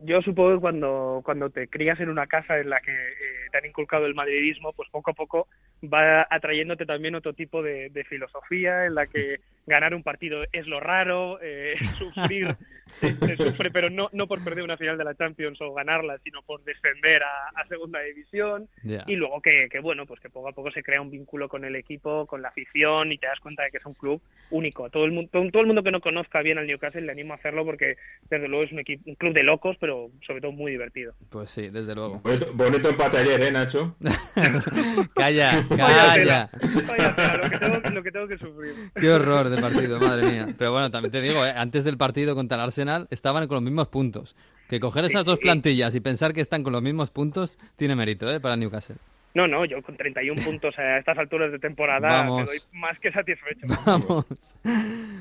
Yo 0.00 0.22
supongo 0.22 0.54
que 0.54 0.60
cuando, 0.60 1.20
cuando 1.24 1.50
te 1.50 1.66
crías 1.66 1.98
en 1.98 2.08
una 2.08 2.28
casa 2.28 2.58
en 2.60 2.70
la 2.70 2.80
que 2.80 2.92
eh, 2.92 3.48
te 3.50 3.58
han 3.58 3.66
inculcado 3.66 4.06
el 4.06 4.14
madridismo, 4.14 4.72
pues 4.72 4.88
poco 4.92 5.10
a 5.10 5.14
poco 5.14 5.48
va 5.82 6.24
atrayéndote 6.30 6.86
también 6.86 7.16
otro 7.16 7.32
tipo 7.32 7.62
de, 7.64 7.90
de 7.90 8.04
filosofía 8.04 8.86
en 8.86 8.94
la 8.94 9.06
que 9.08 9.40
ganar 9.68 9.94
un 9.94 10.02
partido 10.02 10.42
es 10.52 10.66
lo 10.66 10.80
raro, 10.80 11.38
eh, 11.42 11.74
sufrir 11.98 12.56
se, 13.00 13.14
se 13.26 13.36
sufre, 13.36 13.70
pero 13.70 13.90
no, 13.90 14.08
no 14.12 14.26
por 14.26 14.42
perder 14.42 14.64
una 14.64 14.76
final 14.76 14.98
de 14.98 15.04
la 15.04 15.14
Champions 15.14 15.60
o 15.60 15.72
ganarla, 15.74 16.18
sino 16.24 16.42
por 16.42 16.62
descender 16.64 17.22
a, 17.22 17.48
a 17.54 17.66
segunda 17.66 18.00
división. 18.00 18.68
Y 19.06 19.16
luego 19.16 19.40
que, 19.40 19.68
que, 19.70 19.80
bueno, 19.80 20.06
pues 20.06 20.20
que 20.20 20.30
poco 20.30 20.48
a 20.48 20.52
poco 20.52 20.70
se 20.70 20.82
crea 20.82 21.00
un 21.00 21.10
vínculo 21.10 21.48
con 21.48 21.64
el 21.64 21.76
equipo, 21.76 22.26
con 22.26 22.42
la 22.42 22.48
afición 22.48 23.12
y 23.12 23.18
te 23.18 23.26
das 23.26 23.40
cuenta 23.40 23.64
de 23.64 23.70
que 23.70 23.78
es 23.78 23.86
un 23.86 23.94
club 23.94 24.20
único. 24.50 24.86
A 24.86 24.90
todo 24.90 25.04
el 25.04 25.12
mundo, 25.12 25.30
todo 25.30 25.60
el 25.60 25.66
mundo 25.66 25.82
que 25.82 25.90
no 25.90 26.00
conozca 26.00 26.42
bien 26.42 26.58
al 26.58 26.66
Newcastle 26.66 27.02
le 27.02 27.12
animo 27.12 27.34
a 27.34 27.36
hacerlo 27.36 27.64
porque 27.64 27.96
desde 28.30 28.48
luego 28.48 28.64
es 28.64 28.72
un, 28.72 28.80
equipo, 28.80 29.02
un 29.06 29.14
club 29.16 29.34
de 29.34 29.42
locos, 29.42 29.76
pero 29.80 30.10
sobre 30.26 30.40
todo 30.40 30.52
muy 30.52 30.72
divertido. 30.72 31.14
Pues 31.30 31.50
sí, 31.50 31.68
desde 31.68 31.94
luego. 31.94 32.20
Bonito, 32.20 32.52
bonito 32.54 32.88
empate 32.90 33.18
ayer, 33.18 33.40
¿eh, 33.42 33.52
Nacho? 33.52 33.96
Calla, 35.14 35.64
Vaya 35.68 35.86
calla. 35.86 36.14
tela, 36.14 36.50
vaya 36.86 37.16
tela, 37.16 37.36
lo, 37.36 37.50
que 37.50 37.58
tengo, 37.58 37.90
lo 37.90 38.02
que 38.02 38.12
tengo 38.12 38.28
que 38.28 38.38
sufrir. 38.38 38.72
Qué 38.94 39.10
horror 39.10 39.48
de 39.48 39.57
partido, 39.60 40.00
madre 40.00 40.26
mía. 40.30 40.54
Pero 40.56 40.72
bueno, 40.72 40.90
también 40.90 41.12
te 41.12 41.20
digo, 41.20 41.44
¿eh? 41.44 41.52
antes 41.56 41.84
del 41.84 41.96
partido 41.96 42.34
contra 42.34 42.56
el 42.56 42.62
Arsenal 42.62 43.06
estaban 43.10 43.46
con 43.46 43.56
los 43.56 43.62
mismos 43.62 43.88
puntos. 43.88 44.34
Que 44.68 44.80
coger 44.80 45.04
esas 45.06 45.24
dos 45.24 45.38
plantillas 45.38 45.94
y 45.94 46.00
pensar 46.00 46.32
que 46.34 46.40
están 46.42 46.62
con 46.62 46.72
los 46.72 46.82
mismos 46.82 47.10
puntos 47.10 47.58
tiene 47.76 47.96
mérito 47.96 48.30
¿eh? 48.30 48.38
para 48.40 48.54
el 48.54 48.60
Newcastle. 48.60 48.96
No, 49.34 49.46
no, 49.46 49.64
yo 49.66 49.80
con 49.82 49.96
31 49.96 50.42
puntos 50.42 50.76
a 50.78 50.98
estas 50.98 51.16
alturas 51.16 51.52
de 51.52 51.58
temporada 51.58 52.08
Vamos. 52.08 52.40
me 52.40 52.46
doy 52.46 52.58
más 52.72 52.98
que 52.98 53.12
satisfecho. 53.12 53.66
Vamos. 53.86 54.24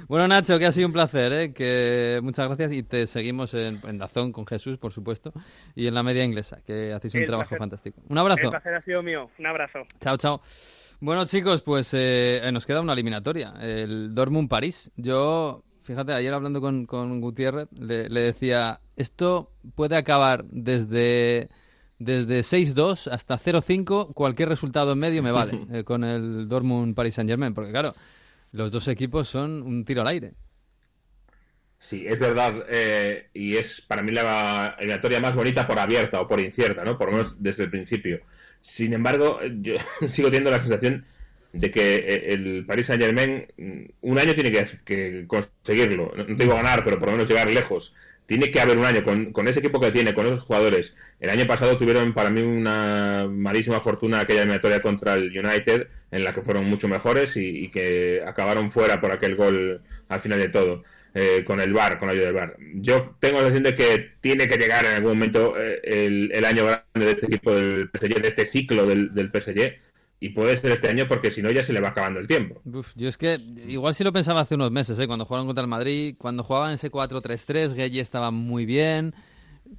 Bueno, 0.07 0.27
Nacho, 0.27 0.57
que 0.57 0.65
ha 0.65 0.71
sido 0.71 0.87
un 0.87 0.93
placer, 0.93 1.31
¿eh? 1.33 1.53
que 1.53 2.19
muchas 2.23 2.47
gracias 2.47 2.71
y 2.71 2.83
te 2.83 3.05
seguimos 3.05 3.53
en, 3.53 3.79
en 3.85 3.97
Dazón 3.97 4.31
con 4.31 4.47
Jesús, 4.47 4.77
por 4.77 4.91
supuesto, 4.93 5.33
y 5.75 5.87
en 5.87 5.93
la 5.93 6.03
media 6.03 6.23
inglesa, 6.23 6.59
que 6.65 6.93
hacéis 6.93 7.13
un 7.15 7.21
El 7.21 7.27
trabajo 7.27 7.49
placer. 7.49 7.59
fantástico. 7.59 8.01
Un 8.07 8.17
abrazo. 8.17 8.43
El 8.45 8.49
placer 8.49 8.73
ha 8.75 8.81
sido 8.81 9.03
mío. 9.03 9.29
Un 9.37 9.45
abrazo. 9.45 9.79
Chao, 9.99 10.17
chao. 10.17 10.41
Bueno, 10.99 11.25
chicos, 11.25 11.61
pues 11.61 11.93
eh, 11.93 12.41
eh, 12.43 12.51
nos 12.51 12.65
queda 12.65 12.81
una 12.81 12.93
eliminatoria, 12.93 13.53
el 13.61 14.15
Dortmund-París. 14.15 14.91
Yo, 14.95 15.63
fíjate, 15.83 16.13
ayer 16.13 16.33
hablando 16.33 16.59
con, 16.59 16.87
con 16.87 17.21
Gutiérrez, 17.21 17.67
le, 17.71 18.09
le 18.09 18.21
decía, 18.21 18.81
esto 18.95 19.51
puede 19.75 19.95
acabar 19.95 20.45
desde, 20.45 21.49
desde 21.99 22.39
6-2 22.43 23.11
hasta 23.11 23.37
0-5, 23.37 24.13
cualquier 24.15 24.49
resultado 24.49 24.93
en 24.93 24.99
medio 24.99 25.21
me 25.21 25.31
vale, 25.31 25.59
eh, 25.71 25.83
con 25.83 26.03
el 26.03 26.47
Dortmund-París 26.47 27.13
Saint-Germain, 27.15 27.53
porque 27.53 27.71
claro, 27.71 27.93
Los 28.51 28.71
dos 28.71 28.87
equipos 28.89 29.29
son 29.29 29.61
un 29.63 29.85
tiro 29.85 30.01
al 30.01 30.07
aire. 30.07 30.35
Sí, 31.79 32.05
es 32.07 32.19
verdad, 32.19 32.65
eh, 32.69 33.29
y 33.33 33.55
es 33.55 33.81
para 33.81 34.01
mí 34.01 34.11
la 34.11 34.75
eliminatoria 34.79 35.19
más 35.19 35.35
bonita 35.35 35.67
por 35.67 35.77
abierta 35.77 36.19
o 36.21 36.27
por 36.27 36.39
incierta, 36.39 36.83
¿no? 36.83 36.97
Por 36.97 37.07
lo 37.09 37.13
menos 37.17 37.41
desde 37.41 37.63
el 37.65 37.69
principio. 37.69 38.19
Sin 38.61 38.93
embargo, 38.93 39.39
yo 39.61 39.75
sigo 40.07 40.29
teniendo 40.29 40.51
la 40.51 40.59
sensación 40.59 41.05
de 41.53 41.71
que 41.71 41.95
eh, 41.97 42.33
el 42.33 42.65
Paris 42.65 42.87
Saint 42.87 43.01
Germain 43.01 43.47
mm, 43.57 43.83
un 44.01 44.19
año 44.19 44.33
tiene 44.33 44.51
que, 44.51 45.25
conseguirlo. 45.27 46.13
No 46.15 46.25
te 46.25 46.43
digo 46.43 46.55
ganar, 46.55 46.83
pero 46.83 46.99
por 46.99 47.07
lo 47.09 47.13
menos 47.13 47.29
llegar 47.29 47.49
lejos. 47.49 47.93
Tiene 48.25 48.51
que 48.51 48.59
haber 48.59 48.77
un 48.77 48.83
año 48.83 49.03
con, 49.03 49.31
con, 49.31 49.47
ese 49.47 49.59
equipo 49.59 49.79
que 49.79 49.91
tiene, 49.91 50.13
con 50.13 50.25
esos 50.25 50.41
jugadores. 50.41 50.97
El 51.21 51.29
año 51.29 51.47
pasado 51.47 51.77
tuvieron 51.77 52.13
para 52.13 52.29
mí 52.29 52.41
una 52.41 53.25
malísima 53.29 53.79
fortuna 53.79 54.19
aquella 54.19 54.41
eliminatoria 54.41 54.81
contra 54.81 55.13
el 55.13 55.37
United, 55.37 55.87
en 56.11 56.23
la 56.25 56.33
que 56.33 56.41
fueron 56.41 56.65
mucho 56.65 56.89
mejores 56.89 57.37
y, 57.37 57.65
y 57.65 57.69
que 57.69 58.21
acabaron 58.27 58.69
fuera 58.69 58.99
por 58.99 59.13
aquel 59.13 59.35
gol 59.37 59.81
al 60.09 60.19
final 60.19 60.39
de 60.39 60.49
todo. 60.49 60.83
Eh, 61.19 61.43
con 61.43 61.59
el 61.59 61.73
VAR, 61.73 61.97
con 61.97 62.07
la 62.07 62.11
ayuda 62.11 62.25
del 62.27 62.35
VAR. 62.35 62.57
Yo 62.75 63.15
tengo 63.19 63.41
la 63.41 63.49
sensación 63.49 63.63
de 63.63 63.75
que 63.75 64.11
tiene 64.21 64.47
que 64.47 64.57
llegar 64.57 64.85
en 64.85 64.91
algún 64.91 65.13
momento 65.13 65.55
eh, 65.57 66.29
el, 66.31 66.45
año 66.45 66.65
grande 66.65 66.83
de 66.93 67.11
este 67.11 67.25
equipo 67.25 67.55
del 67.55 67.89
PSG, 67.91 68.21
de 68.21 68.27
este 68.27 68.45
ciclo 68.45 68.85
del, 68.85 69.15
del 69.15 69.31
PSG, 69.31 69.79
y 70.19 70.29
puede 70.29 70.55
ser 70.57 70.73
este 70.73 70.89
año 70.89 71.07
porque 71.07 71.31
si 71.31 71.41
no 71.41 71.49
ya 71.49 71.63
se 71.63 71.73
le 71.73 71.81
va 71.81 71.87
acabando 71.87 72.19
el 72.19 72.27
tiempo. 72.27 72.61
yo 72.93 73.09
es 73.09 73.17
que 73.17 73.39
igual 73.67 73.95
sí 73.95 74.03
lo 74.03 74.13
pensaba 74.13 74.41
hace 74.41 74.53
unos 74.53 74.69
meses, 74.69 74.99
¿eh? 74.99 75.07
cuando 75.07 75.25
jugaron 75.25 75.47
contra 75.47 75.63
el 75.63 75.67
Madrid, 75.67 76.13
cuando 76.19 76.43
jugaban 76.43 76.73
ese 76.73 76.91
4-3-3, 76.91 77.73
Gueye 77.73 77.99
estaba 77.99 78.29
muy 78.29 78.67
bien, 78.67 79.15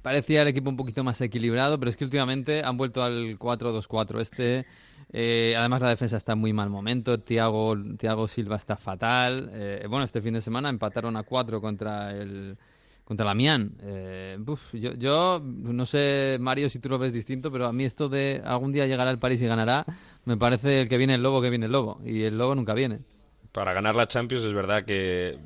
parecía 0.01 0.41
el 0.41 0.49
equipo 0.49 0.69
un 0.69 0.75
poquito 0.75 1.05
más 1.05 1.21
equilibrado, 1.21 1.79
pero 1.79 1.89
es 1.89 1.95
que 1.95 2.03
últimamente 2.03 2.63
han 2.65 2.75
vuelto 2.75 3.01
al 3.01 3.39
4-2-4 3.39 4.19
este 4.19 4.65
eh, 5.11 5.55
además, 5.57 5.81
la 5.81 5.89
defensa 5.89 6.17
está 6.17 6.33
en 6.33 6.39
muy 6.39 6.53
mal 6.53 6.69
momento. 6.69 7.19
Thiago, 7.19 7.75
Thiago 7.97 8.27
Silva 8.27 8.57
está 8.57 8.77
fatal. 8.77 9.49
Eh, 9.53 9.85
bueno, 9.89 10.05
este 10.05 10.21
fin 10.21 10.33
de 10.33 10.41
semana 10.41 10.69
empataron 10.69 11.17
a 11.17 11.23
cuatro 11.23 11.59
contra 11.61 12.15
el 12.15 12.57
contra 13.03 13.25
la 13.25 13.33
Mian. 13.33 13.71
Eh, 13.81 14.37
yo, 14.73 14.93
yo, 14.93 15.41
no 15.43 15.83
sé, 15.87 16.37
Mario, 16.39 16.69
si 16.69 16.77
tú 16.77 16.89
lo 16.89 16.99
ves 16.99 17.11
distinto, 17.11 17.51
pero 17.51 17.65
a 17.65 17.73
mí 17.73 17.83
esto 17.83 18.07
de 18.07 18.39
algún 18.45 18.71
día 18.71 18.85
llegará 18.85 19.09
el 19.09 19.17
París 19.17 19.41
y 19.41 19.47
ganará, 19.47 19.83
me 20.25 20.37
parece 20.37 20.81
el 20.81 20.89
que 20.89 20.99
viene 20.99 21.15
el 21.15 21.23
lobo, 21.23 21.41
que 21.41 21.49
viene 21.49 21.65
el 21.65 21.71
lobo. 21.71 21.99
Y 22.05 22.21
el 22.21 22.37
lobo 22.37 22.53
nunca 22.53 22.75
viene. 22.75 22.99
Para 23.51 23.73
ganar 23.73 23.95
la 23.95 24.07
Champions 24.07 24.45
es 24.45 24.53
verdad 24.53 24.85
que 24.85 25.39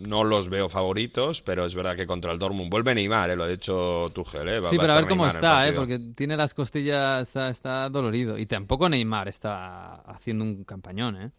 no 0.00 0.24
los 0.24 0.48
veo 0.48 0.68
favoritos, 0.68 1.42
pero 1.42 1.66
es 1.66 1.74
verdad 1.74 1.96
que 1.96 2.06
contra 2.06 2.32
el 2.32 2.38
Dortmund 2.38 2.70
vuelve 2.70 2.94
Neymar, 2.94 3.30
¿eh? 3.30 3.36
lo 3.36 3.44
ha 3.44 3.48
dicho 3.48 4.10
Tuchel. 4.14 4.48
¿eh? 4.48 4.60
sí, 4.68 4.76
pero 4.78 4.92
a 4.92 4.96
ver 4.96 5.06
cómo 5.06 5.26
está, 5.26 5.68
¿eh? 5.68 5.72
porque 5.72 5.98
tiene 6.14 6.36
las 6.36 6.54
costillas, 6.54 7.34
está, 7.36 7.88
dolorido. 7.88 8.38
Y 8.38 8.46
tampoco 8.46 8.88
Neymar 8.88 9.28
está 9.28 9.96
haciendo 10.02 10.44
un 10.44 10.64
campañón. 10.64 11.16
¿eh? 11.16 11.30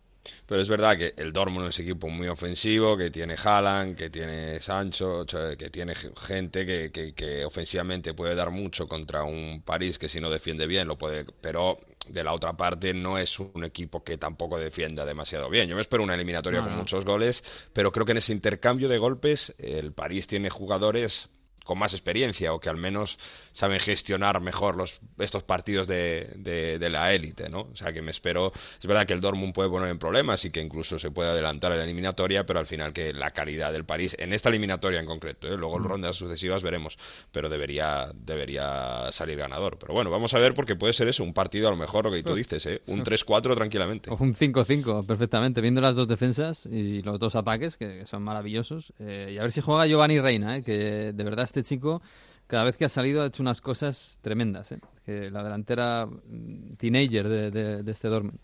Pero 0.45 0.61
es 0.61 0.69
verdad 0.69 0.97
que 0.97 1.13
el 1.17 1.33
Dortmund 1.33 1.67
es 1.67 1.79
un 1.79 1.85
equipo 1.85 2.07
muy 2.07 2.27
ofensivo, 2.27 2.95
que 2.95 3.09
tiene 3.09 3.35
Haaland, 3.43 3.95
que 3.95 4.09
tiene 4.09 4.59
Sancho, 4.61 5.25
que 5.25 5.69
tiene 5.69 5.95
gente 5.95 6.65
que, 6.65 6.91
que, 6.91 7.13
que, 7.13 7.43
ofensivamente 7.43 8.13
puede 8.13 8.35
dar 8.35 8.51
mucho 8.51 8.87
contra 8.87 9.23
un 9.23 9.63
París 9.65 9.97
que 9.97 10.09
si 10.09 10.21
no 10.21 10.29
defiende 10.29 10.67
bien 10.67 10.87
lo 10.87 10.97
puede... 10.97 11.25
Pero 11.41 11.79
de 12.11 12.23
la 12.23 12.33
otra 12.33 12.53
parte 12.53 12.93
no 12.93 13.17
es 13.17 13.39
un 13.39 13.63
equipo 13.63 14.03
que 14.03 14.17
tampoco 14.17 14.59
defienda 14.59 15.05
demasiado 15.05 15.49
bien. 15.49 15.67
Yo 15.67 15.75
me 15.75 15.81
espero 15.81 16.03
una 16.03 16.15
eliminatoria 16.15 16.61
con 16.61 16.75
muchos 16.75 17.05
goles, 17.05 17.43
pero 17.73 17.91
creo 17.91 18.05
que 18.05 18.11
en 18.11 18.19
ese 18.19 18.33
intercambio 18.33 18.89
de 18.89 18.97
golpes 18.97 19.53
el 19.57 19.93
París 19.93 20.27
tiene 20.27 20.49
jugadores 20.49 21.29
con 21.63 21.77
más 21.77 21.93
experiencia 21.93 22.53
o 22.53 22.59
que 22.59 22.69
al 22.69 22.77
menos 22.77 23.19
saben 23.53 23.79
gestionar 23.79 24.41
mejor 24.41 24.75
los, 24.75 24.99
estos 25.19 25.43
partidos 25.43 25.87
de, 25.87 26.29
de, 26.37 26.89
la 26.89 27.13
élite, 27.13 27.49
¿no? 27.49 27.69
O 27.71 27.75
sea 27.75 27.93
que 27.93 28.01
me 28.01 28.11
espero, 28.11 28.51
es 28.79 28.85
verdad 28.85 29.05
que 29.05 29.13
el 29.13 29.21
Dortmund 29.21 29.53
puede 29.53 29.69
poner 29.69 29.89
en 29.89 29.99
problemas 29.99 30.43
y 30.45 30.51
que 30.51 30.61
incluso 30.61 30.99
se 30.99 31.11
puede 31.11 31.29
adelantar 31.29 31.71
a 31.71 31.75
la 31.75 31.83
eliminatoria, 31.83 32.45
pero 32.45 32.59
al 32.59 32.65
final 32.65 32.93
que 32.93 33.13
la 33.13 33.31
calidad 33.31 33.71
del 33.71 33.85
París, 33.85 34.15
en 34.19 34.33
esta 34.33 34.49
eliminatoria 34.49 34.99
en 34.99 35.05
concreto, 35.05 35.47
¿eh? 35.47 35.57
luego 35.57 35.77
en 35.77 35.83
mm. 35.83 35.87
rondas 35.87 36.15
sucesivas 36.15 36.63
veremos, 36.63 36.97
pero 37.31 37.49
debería, 37.49 38.11
debería 38.13 39.11
salir 39.11 39.37
ganador. 39.37 39.77
Pero 39.77 39.93
bueno, 39.93 40.09
vamos 40.09 40.33
a 40.33 40.39
ver 40.39 40.53
porque 40.53 40.75
puede 40.75 40.93
ser 40.93 41.07
eso, 41.07 41.23
un 41.23 41.33
partido 41.33 41.67
a 41.67 41.71
lo 41.71 41.77
mejor 41.77 42.05
lo 42.05 42.11
que 42.11 42.23
tú 42.23 42.35
dices, 42.35 42.65
¿eh? 42.65 42.81
un 42.87 43.03
3-4 43.03 43.55
tranquilamente. 43.55 44.09
O 44.09 44.17
un 44.19 44.33
5-5 44.33 45.05
perfectamente, 45.05 45.61
viendo 45.61 45.81
las 45.81 45.95
dos 45.95 46.07
defensas 46.07 46.65
y 46.65 47.01
los 47.01 47.19
dos 47.19 47.35
ataques 47.35 47.77
que, 47.77 48.05
son 48.05 48.23
maravillosos. 48.23 48.93
Eh, 48.99 49.33
y 49.35 49.37
a 49.37 49.41
ver 49.43 49.51
si 49.51 49.61
juega 49.61 49.85
Giovanni 49.85 50.19
Reina, 50.19 50.61
que 50.61 51.13
de 51.13 51.23
verdad 51.23 51.43
este 51.51 51.63
chico 51.63 52.01
cada 52.47 52.65
vez 52.65 52.75
que 52.75 52.83
ha 52.83 52.89
salido 52.89 53.21
ha 53.21 53.27
hecho 53.27 53.41
unas 53.41 53.61
cosas 53.61 54.17
tremendas. 54.21 54.71
¿eh? 54.73 54.79
Que 55.05 55.31
la 55.31 55.43
delantera 55.43 56.05
mm, 56.05 56.75
teenager 56.77 57.29
de, 57.29 57.83
este 57.89 58.09
Dortmund. 58.09 58.39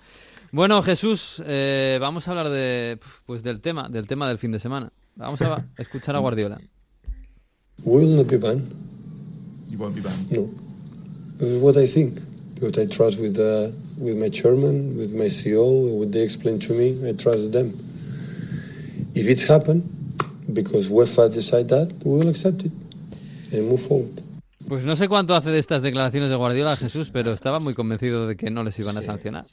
Bueno, 0.52 0.82
Jesús, 0.82 1.43
eh, 1.46 1.98
vamos 2.00 2.28
a 2.28 2.32
hablar 2.32 2.50
de, 2.50 3.00
pues 3.26 3.43
del 3.43 3.60
tema, 3.60 3.89
del 3.89 4.08
tema 4.08 4.30
del 4.30 4.38
fin 4.38 4.52
de 4.52 4.60
semana. 4.60 4.91
Vamos 5.15 5.41
a 5.41 5.65
escuchar 5.78 6.15
a 6.15 6.20
Guardiola. 6.20 6.58
Will 7.84 8.15
not 8.15 8.28
be 8.28 8.38
banned. 8.38 8.63
You 9.70 9.78
won't 9.78 9.93
be 9.93 10.02
banned. 10.02 10.32
No, 10.32 10.50
this 11.38 11.62
what 11.62 11.78
I 11.78 11.88
think. 11.88 12.20
Because 12.56 12.82
I 12.82 12.88
trust 12.88 13.20
with 13.20 13.38
uh, 13.38 13.70
with 14.00 14.17
my 14.17 14.30
chairman, 14.30 14.98
with 14.98 15.13
my 15.13 15.30
CEO, 15.30 16.00
what 16.00 16.12
they 16.12 16.24
explain 16.24 16.60
to 16.60 16.74
me. 16.74 16.98
I 17.08 17.13
trust 17.13 17.52
them. 17.52 17.67
If 19.13 19.28
it's 19.28 19.43
happened, 19.43 19.84
because 20.52 20.89
UEFA 20.89 21.32
decide 21.32 21.67
that, 21.70 21.93
we 22.04 22.17
will 22.17 22.30
accept 22.30 22.63
it. 22.63 22.72
Pues 24.68 24.84
no 24.84 24.96
sé 24.96 25.08
cuánto 25.08 25.36
hace 25.36 25.50
de 25.50 25.60
estas 25.60 25.82
declaraciones 25.82 26.30
de 26.30 26.36
Guardiola 26.36 26.76
Jesús, 26.76 27.10
pero 27.12 27.32
estaba 27.32 27.60
muy 27.60 27.74
convencido 27.74 28.28
de 28.28 28.36
que 28.36 28.50
no 28.50 28.64
les 28.64 28.78
iban 28.80 28.98
a 28.98 29.02
sancionar. 29.02 29.46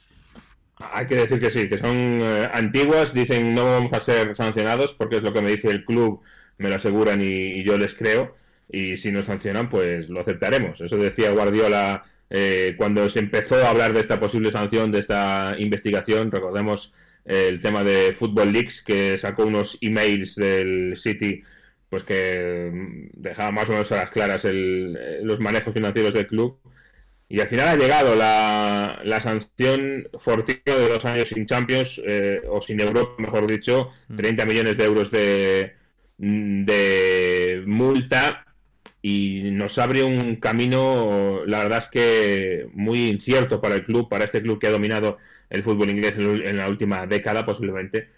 Hay 0.93 1.07
que 1.07 1.15
decir 1.15 1.39
que 1.39 1.51
sí, 1.53 1.69
que 1.69 1.79
son 1.79 1.97
eh, 1.97 2.49
antiguas, 2.53 3.15
dicen 3.15 3.55
no 3.55 3.65
vamos 3.65 3.93
a 3.93 4.01
ser 4.01 4.35
sancionados 4.35 4.93
porque 4.93 5.19
es 5.19 5.23
lo 5.23 5.33
que 5.33 5.41
me 5.41 5.53
dice 5.53 5.69
el 5.69 5.85
club, 5.85 6.21
me 6.59 6.69
lo 6.69 6.77
aseguran 6.77 7.21
y, 7.23 7.63
yo 7.63 7.79
les 7.79 7.95
creo, 7.95 8.35
y 8.71 8.97
si 8.97 9.13
nos 9.13 9.27
sancionan 9.27 9.69
pues 9.69 10.09
lo 10.09 10.21
aceptaremos. 10.21 10.81
Eso 10.81 10.97
decía 10.97 11.31
Guardiola 11.31 12.03
eh, 12.29 12.75
cuando 12.77 13.09
se 13.09 13.21
empezó 13.21 13.65
a 13.65 13.71
hablar 13.71 13.93
de 13.93 14.01
esta 14.01 14.19
posible 14.19 14.51
sanción, 14.51 14.91
de 14.91 14.99
esta 14.99 15.55
investigación, 15.59 16.33
recordemos 16.33 16.93
eh, 17.25 17.47
el 17.49 17.61
tema 17.61 17.85
de 17.85 18.13
Football 18.13 18.53
Leaks 18.53 18.83
que 18.83 19.17
sacó 19.17 19.45
unos 19.45 19.79
emails 19.81 20.35
del 20.35 20.95
City 20.97 21.43
pues 21.89 22.03
que 22.05 22.71
dejaba 23.15 23.51
más 23.53 23.69
o 23.69 23.73
menos 23.73 23.93
a 23.93 23.97
las 23.97 24.11
claras 24.11 24.45
eh, 24.45 25.21
los 25.23 25.41
manejos 25.41 25.75
financieros 25.75 26.15
del 26.15 26.27
club. 26.27 26.59
Y 27.29 27.41
al 27.41 27.49
final 27.49 27.69
ha 27.69 27.77
llegado 27.77 28.15
la, 28.15 29.01
la 29.05 29.21
sanción 29.21 30.09
fortuna 30.19 30.59
de 30.65 30.89
dos 30.89 31.05
años 31.05 31.29
sin 31.29 31.47
Champions, 31.47 32.01
eh, 32.05 32.43
o 32.49 32.61
sin 32.61 32.81
Europa, 32.81 33.15
mejor 33.19 33.47
dicho, 33.47 33.89
30 34.15 34.45
mm. 34.45 34.49
millones 34.49 34.77
de 34.77 34.85
euros 34.85 35.11
de, 35.11 35.75
de 36.19 37.63
multa 37.67 38.45
y 39.07 39.51
nos 39.53 39.77
abre 39.79 40.03
un 40.03 40.37
camino, 40.37 41.43
la 41.47 41.59
verdad 41.59 41.81
es 41.81 41.89
que 41.89 42.67
muy 42.73 43.11
incierto 43.11 43.61
para 43.61 43.75
el 43.75 43.85
club, 43.85 44.09
para 44.09 44.25
este 44.25 44.41
club 44.41 44.59
que 44.59 44.69
ha 44.69 44.71
dominado 44.71 45.19
el 45.51 45.63
fútbol 45.63 45.91
inglés 45.91 46.15
en 46.17 46.57
la 46.57 46.69
última 46.69 47.07
década 47.07 47.45
posiblemente 47.45 48.09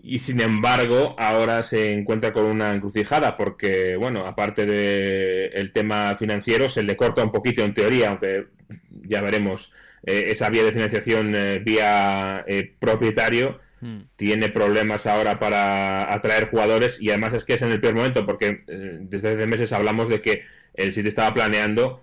y 0.00 0.18
sin 0.18 0.40
embargo 0.40 1.14
ahora 1.18 1.62
se 1.62 1.92
encuentra 1.92 2.32
con 2.32 2.44
una 2.44 2.74
encrucijada 2.74 3.36
porque, 3.36 3.96
bueno, 3.96 4.26
aparte 4.26 4.66
del 4.66 5.72
tema 5.72 6.16
financiero, 6.16 6.68
se 6.68 6.82
le 6.82 6.96
corta 6.96 7.22
un 7.22 7.32
poquito 7.32 7.62
en 7.62 7.74
teoría, 7.74 8.10
aunque 8.10 8.46
ya 9.06 9.20
veremos, 9.20 9.70
eh, 10.04 10.24
esa 10.28 10.50
vía 10.50 10.64
de 10.64 10.72
financiación 10.72 11.34
eh, 11.34 11.60
vía 11.60 12.44
eh, 12.48 12.74
propietario 12.78 13.60
hmm. 13.80 14.00
tiene 14.16 14.48
problemas 14.48 15.06
ahora 15.06 15.38
para 15.38 16.12
atraer 16.12 16.46
jugadores 16.46 17.00
y 17.00 17.10
además 17.10 17.34
es 17.34 17.44
que 17.44 17.54
es 17.54 17.62
en 17.62 17.70
el 17.70 17.80
peor 17.80 17.94
momento 17.94 18.26
porque 18.26 18.62
desde 18.66 19.34
hace 19.34 19.46
meses 19.46 19.72
hablamos 19.72 20.08
de 20.08 20.20
que 20.20 20.42
el 20.74 20.92
City 20.92 21.08
estaba 21.08 21.34
planeando 21.34 22.02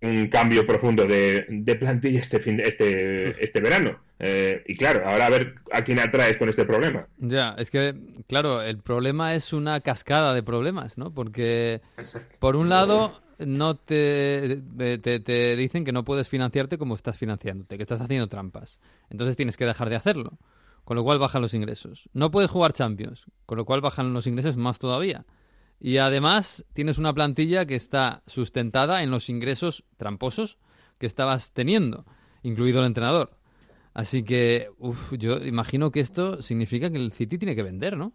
un 0.00 0.28
cambio 0.28 0.66
profundo 0.66 1.06
de, 1.06 1.44
de 1.48 1.74
plantilla 1.74 2.20
este 2.20 2.40
fin 2.40 2.60
este, 2.60 3.44
este 3.44 3.60
verano. 3.60 4.00
Eh, 4.22 4.62
y 4.66 4.76
claro, 4.76 5.08
ahora 5.08 5.26
a 5.26 5.30
ver 5.30 5.54
a 5.72 5.82
quién 5.82 5.98
atraes 5.98 6.36
con 6.36 6.50
este 6.50 6.66
problema. 6.66 7.06
Ya, 7.16 7.54
es 7.58 7.70
que, 7.70 7.94
claro, 8.28 8.60
el 8.60 8.78
problema 8.78 9.34
es 9.34 9.54
una 9.54 9.80
cascada 9.80 10.34
de 10.34 10.42
problemas, 10.42 10.98
¿no? 10.98 11.10
Porque, 11.14 11.80
por 12.38 12.54
un 12.54 12.68
lado, 12.68 13.18
no 13.38 13.76
te, 13.76 14.60
te, 14.98 15.20
te, 15.20 15.56
dicen 15.56 15.84
que 15.84 15.92
no 15.92 16.04
puedes 16.04 16.28
financiarte 16.28 16.76
como 16.76 16.94
estás 16.94 17.16
financiándote, 17.16 17.78
que 17.78 17.82
estás 17.82 18.02
haciendo 18.02 18.28
trampas. 18.28 18.78
Entonces 19.08 19.36
tienes 19.36 19.56
que 19.56 19.64
dejar 19.64 19.88
de 19.88 19.96
hacerlo, 19.96 20.38
con 20.84 20.98
lo 20.98 21.02
cual 21.02 21.18
bajan 21.18 21.40
los 21.40 21.54
ingresos. 21.54 22.10
No 22.12 22.30
puedes 22.30 22.50
jugar 22.50 22.74
Champions, 22.74 23.24
con 23.46 23.56
lo 23.56 23.64
cual 23.64 23.80
bajan 23.80 24.12
los 24.12 24.26
ingresos 24.26 24.58
más 24.58 24.78
todavía. 24.78 25.24
Y 25.80 25.96
además 25.96 26.66
tienes 26.74 26.98
una 26.98 27.14
plantilla 27.14 27.64
que 27.64 27.74
está 27.74 28.22
sustentada 28.26 29.02
en 29.02 29.10
los 29.10 29.30
ingresos 29.30 29.84
tramposos 29.96 30.58
que 30.98 31.06
estabas 31.06 31.52
teniendo, 31.52 32.04
incluido 32.42 32.80
el 32.80 32.86
entrenador. 32.86 33.39
Así 33.94 34.22
que, 34.24 34.68
uf, 34.78 35.12
yo 35.18 35.38
imagino 35.44 35.90
que 35.90 36.00
esto 36.00 36.42
significa 36.42 36.90
que 36.90 36.98
el 36.98 37.12
City 37.12 37.38
tiene 37.38 37.56
que 37.56 37.62
vender, 37.62 37.96
¿no? 37.96 38.12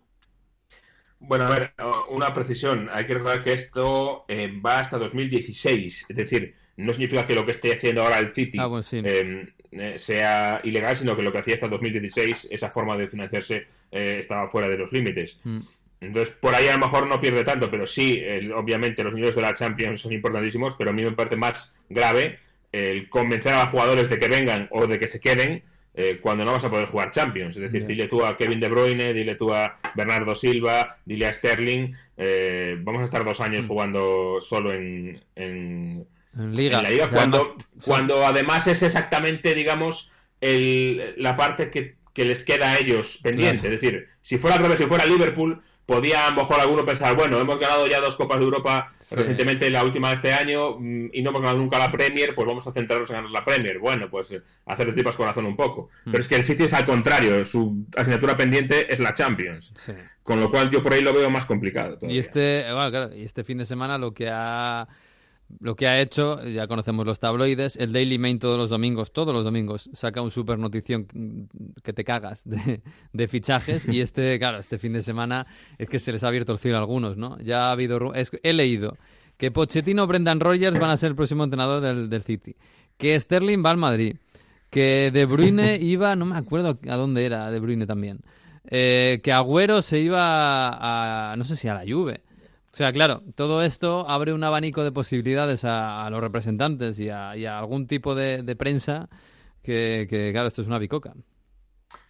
Bueno, 1.19 1.45
a 1.45 1.49
ver, 1.49 1.73
una 2.09 2.33
precisión. 2.33 2.89
Hay 2.91 3.05
que 3.07 3.13
recordar 3.15 3.43
que 3.43 3.53
esto 3.53 4.25
eh, 4.27 4.51
va 4.63 4.79
hasta 4.79 4.97
2016. 4.97 6.05
Es 6.09 6.15
decir, 6.15 6.55
no 6.77 6.93
significa 6.93 7.25
que 7.25 7.35
lo 7.35 7.45
que 7.45 7.51
esté 7.51 7.73
haciendo 7.73 8.03
ahora 8.03 8.19
el 8.19 8.33
City 8.33 8.57
Ah, 8.59 8.67
bueno, 8.67 8.83
sí. 8.83 9.01
eh, 9.03 9.47
eh, 9.71 9.97
sea 9.99 10.61
ilegal, 10.63 10.95
sino 10.97 11.15
que 11.15 11.23
lo 11.23 11.31
que 11.31 11.39
hacía 11.39 11.55
hasta 11.55 11.67
2016, 11.67 12.47
esa 12.51 12.69
forma 12.69 12.97
de 12.97 13.07
financiarse 13.07 13.67
eh, 13.91 14.17
estaba 14.19 14.47
fuera 14.49 14.67
de 14.67 14.77
los 14.77 14.91
límites. 14.91 15.39
Mm. 15.43 15.59
Entonces, 16.01 16.35
por 16.39 16.53
ahí 16.53 16.67
a 16.67 16.73
lo 16.73 16.79
mejor 16.79 17.07
no 17.07 17.19
pierde 17.21 17.43
tanto, 17.43 17.71
pero 17.71 17.87
sí, 17.87 18.21
obviamente 18.53 19.03
los 19.03 19.13
niveles 19.13 19.35
de 19.35 19.41
la 19.41 19.53
Champions 19.55 20.01
son 20.01 20.11
importantísimos, 20.11 20.75
pero 20.77 20.91
a 20.91 20.93
mí 20.93 21.01
me 21.01 21.13
parece 21.13 21.37
más 21.37 21.75
grave 21.89 22.37
el 22.75 23.09
convencer 23.09 23.53
a 23.53 23.63
los 23.63 23.69
jugadores 23.69 24.09
de 24.09 24.19
que 24.19 24.27
vengan 24.27 24.67
o 24.71 24.87
de 24.87 24.99
que 24.99 25.07
se 25.07 25.19
queden 25.19 25.63
eh, 25.93 26.19
cuando 26.21 26.43
no 26.43 26.51
vas 26.51 26.63
a 26.65 26.69
poder 26.69 26.87
jugar 26.87 27.11
Champions. 27.11 27.55
Es 27.55 27.61
decir, 27.61 27.85
dile 27.85 28.07
tú 28.07 28.25
a 28.25 28.35
Kevin 28.35 28.59
De 28.59 28.67
Bruyne, 28.67 29.13
dile 29.13 29.35
tú 29.35 29.53
a 29.53 29.77
Bernardo 29.95 30.35
Silva, 30.35 30.97
dile 31.05 31.27
a 31.27 31.33
Sterling, 31.33 31.93
eh, 32.17 32.75
vamos 32.81 33.01
a 33.01 33.05
estar 33.05 33.23
dos 33.23 33.39
años 33.39 33.65
jugando 33.65 34.39
solo 34.41 34.73
en, 34.73 35.21
en, 35.35 36.05
En 36.37 36.55
Liga. 36.55 36.77
en 36.77 36.83
la 36.83 36.89
liga, 36.89 37.09
cuando, 37.09 37.37
además, 37.37 37.67
cuando 37.85 38.25
además 38.25 38.67
es 38.67 38.83
exactamente, 38.83 39.55
digamos, 39.55 40.11
el, 40.41 41.13
la 41.15 41.37
parte 41.37 41.69
que, 41.69 41.95
que 42.13 42.25
les 42.25 42.43
queda 42.43 42.71
a 42.71 42.77
ellos 42.77 43.19
pendiente. 43.23 43.61
Claro. 43.61 43.75
Es 43.75 43.81
decir, 43.81 44.07
si 44.21 44.37
fuera 44.37 44.57
al 44.57 44.63
revés, 44.63 44.79
si 44.79 44.85
fuera 44.85 45.05
Liverpool, 45.05 45.61
podía 45.85 46.27
a 46.27 46.31
lo 46.31 46.37
mejor 46.37 46.59
alguno 46.59 46.85
pensar, 46.85 47.15
bueno, 47.15 47.39
hemos 47.39 47.59
ganado 47.59 47.87
ya 47.87 47.99
dos 47.99 48.15
Copas 48.15 48.39
de 48.39 48.45
Europa 48.45 48.91
Sí. 48.99 49.13
recientemente, 49.15 49.69
la 49.69 49.83
última 49.83 50.09
de 50.09 50.15
este 50.15 50.33
año, 50.33 50.77
mm, 50.79 51.09
y 51.13 51.21
no 51.21 51.29
hemos 51.29 51.41
ganado 51.43 51.59
nunca 51.59 51.77
la 51.77 51.91
Premier, 51.91 52.33
pues 52.33 52.47
vamos 52.47 52.65
a 52.65 52.71
centrarnos 52.71 53.07
en 53.11 53.17
ganar 53.17 53.29
la 53.29 53.45
Premier. 53.45 53.77
Bueno, 53.77 54.09
pues 54.09 54.31
eh, 54.31 54.41
hacer 54.65 54.87
de 54.87 54.93
tripas 54.93 55.15
corazón 55.15 55.45
un 55.45 55.55
poco. 55.55 55.89
Mm. 56.05 56.11
Pero 56.11 56.21
es 56.21 56.27
que 56.27 56.35
el 56.35 56.43
City 56.43 56.63
es 56.63 56.73
al 56.73 56.85
contrario, 56.85 57.45
su 57.45 57.85
asignatura 57.95 58.35
pendiente 58.35 58.91
es 58.91 58.99
la 58.99 59.13
Champions. 59.13 59.73
Sí. 59.75 59.93
Con 60.23 60.39
lo 60.39 60.49
cual 60.49 60.71
yo 60.71 60.81
por 60.81 60.93
ahí 60.93 61.01
lo 61.01 61.13
veo 61.13 61.29
más 61.29 61.45
complicado. 61.45 61.99
Y 62.01 62.17
este, 62.17 62.63
bueno, 62.73 62.89
claro, 62.89 63.15
y 63.15 63.21
este 63.23 63.43
fin 63.43 63.59
de 63.59 63.65
semana 63.65 63.99
lo 63.99 64.11
que 64.11 64.27
ha 64.31 64.87
lo 65.59 65.75
que 65.75 65.87
ha 65.87 66.01
hecho, 66.01 66.43
ya 66.43 66.67
conocemos 66.67 67.05
los 67.05 67.19
tabloides, 67.19 67.75
el 67.75 67.93
Daily 67.93 68.17
Mail 68.17 68.39
todos 68.39 68.57
los 68.57 68.69
domingos, 68.69 69.13
todos 69.13 69.33
los 69.33 69.43
domingos, 69.43 69.89
saca 69.93 70.21
un 70.21 70.31
super 70.31 70.57
notición 70.57 71.07
que 71.83 71.93
te 71.93 72.03
cagas 72.03 72.43
de, 72.45 72.81
de 73.13 73.27
fichajes 73.27 73.87
y 73.87 74.01
este, 74.01 74.37
claro, 74.39 74.57
este 74.57 74.77
fin 74.79 74.93
de 74.93 75.01
semana 75.03 75.45
es 75.77 75.87
que 75.87 75.99
se 75.99 76.11
les 76.11 76.23
ha 76.23 76.29
abierto 76.29 76.51
el 76.51 76.57
cielo 76.57 76.77
a 76.77 76.79
algunos, 76.81 77.17
¿no? 77.17 77.37
Ya 77.39 77.67
ha 77.67 77.71
habido, 77.71 78.13
es- 78.15 78.31
he 78.43 78.53
leído 78.53 78.97
que 79.37 79.51
Pochettino 79.51 80.03
o 80.03 80.07
Brendan 80.07 80.39
Rodgers 80.39 80.79
van 80.79 80.89
a 80.89 80.97
ser 80.97 81.09
el 81.09 81.15
próximo 81.15 81.43
entrenador 81.43 81.81
del, 81.81 82.09
del 82.09 82.23
City, 82.23 82.55
que 82.97 83.19
Sterling 83.19 83.63
va 83.63 83.69
al 83.71 83.77
Madrid, 83.77 84.15
que 84.69 85.11
De 85.13 85.25
Bruyne 85.25 85.77
iba, 85.81 86.15
no 86.15 86.25
me 86.25 86.37
acuerdo 86.37 86.79
a 86.89 86.95
dónde 86.95 87.25
era 87.25 87.51
De 87.51 87.59
Bruyne 87.59 87.85
también, 87.85 88.19
eh, 88.67 89.19
que 89.23 89.31
Agüero 89.31 89.81
se 89.83 89.99
iba 89.99 91.31
a, 91.31 91.35
no 91.37 91.43
sé 91.43 91.55
si 91.55 91.67
a 91.67 91.75
la 91.75 91.83
Juve. 91.87 92.21
O 92.75 92.77
sea, 92.77 92.91
claro, 92.91 93.23
todo 93.35 93.63
esto 93.63 94.05
abre 94.09 94.33
un 94.33 94.43
abanico 94.43 94.83
de 94.83 94.91
posibilidades 94.91 95.63
a, 95.63 96.09
los 96.11 96.19
representantes 96.19 96.99
y 96.99 97.07
a, 97.07 97.31
algún 97.57 97.87
tipo 97.87 98.15
de, 98.15 98.53
prensa 98.57 99.07
que, 99.63 100.05
claro, 100.33 100.49
esto 100.49 100.61
es 100.61 100.67
una 100.67 100.77
bicoca. 100.77 101.13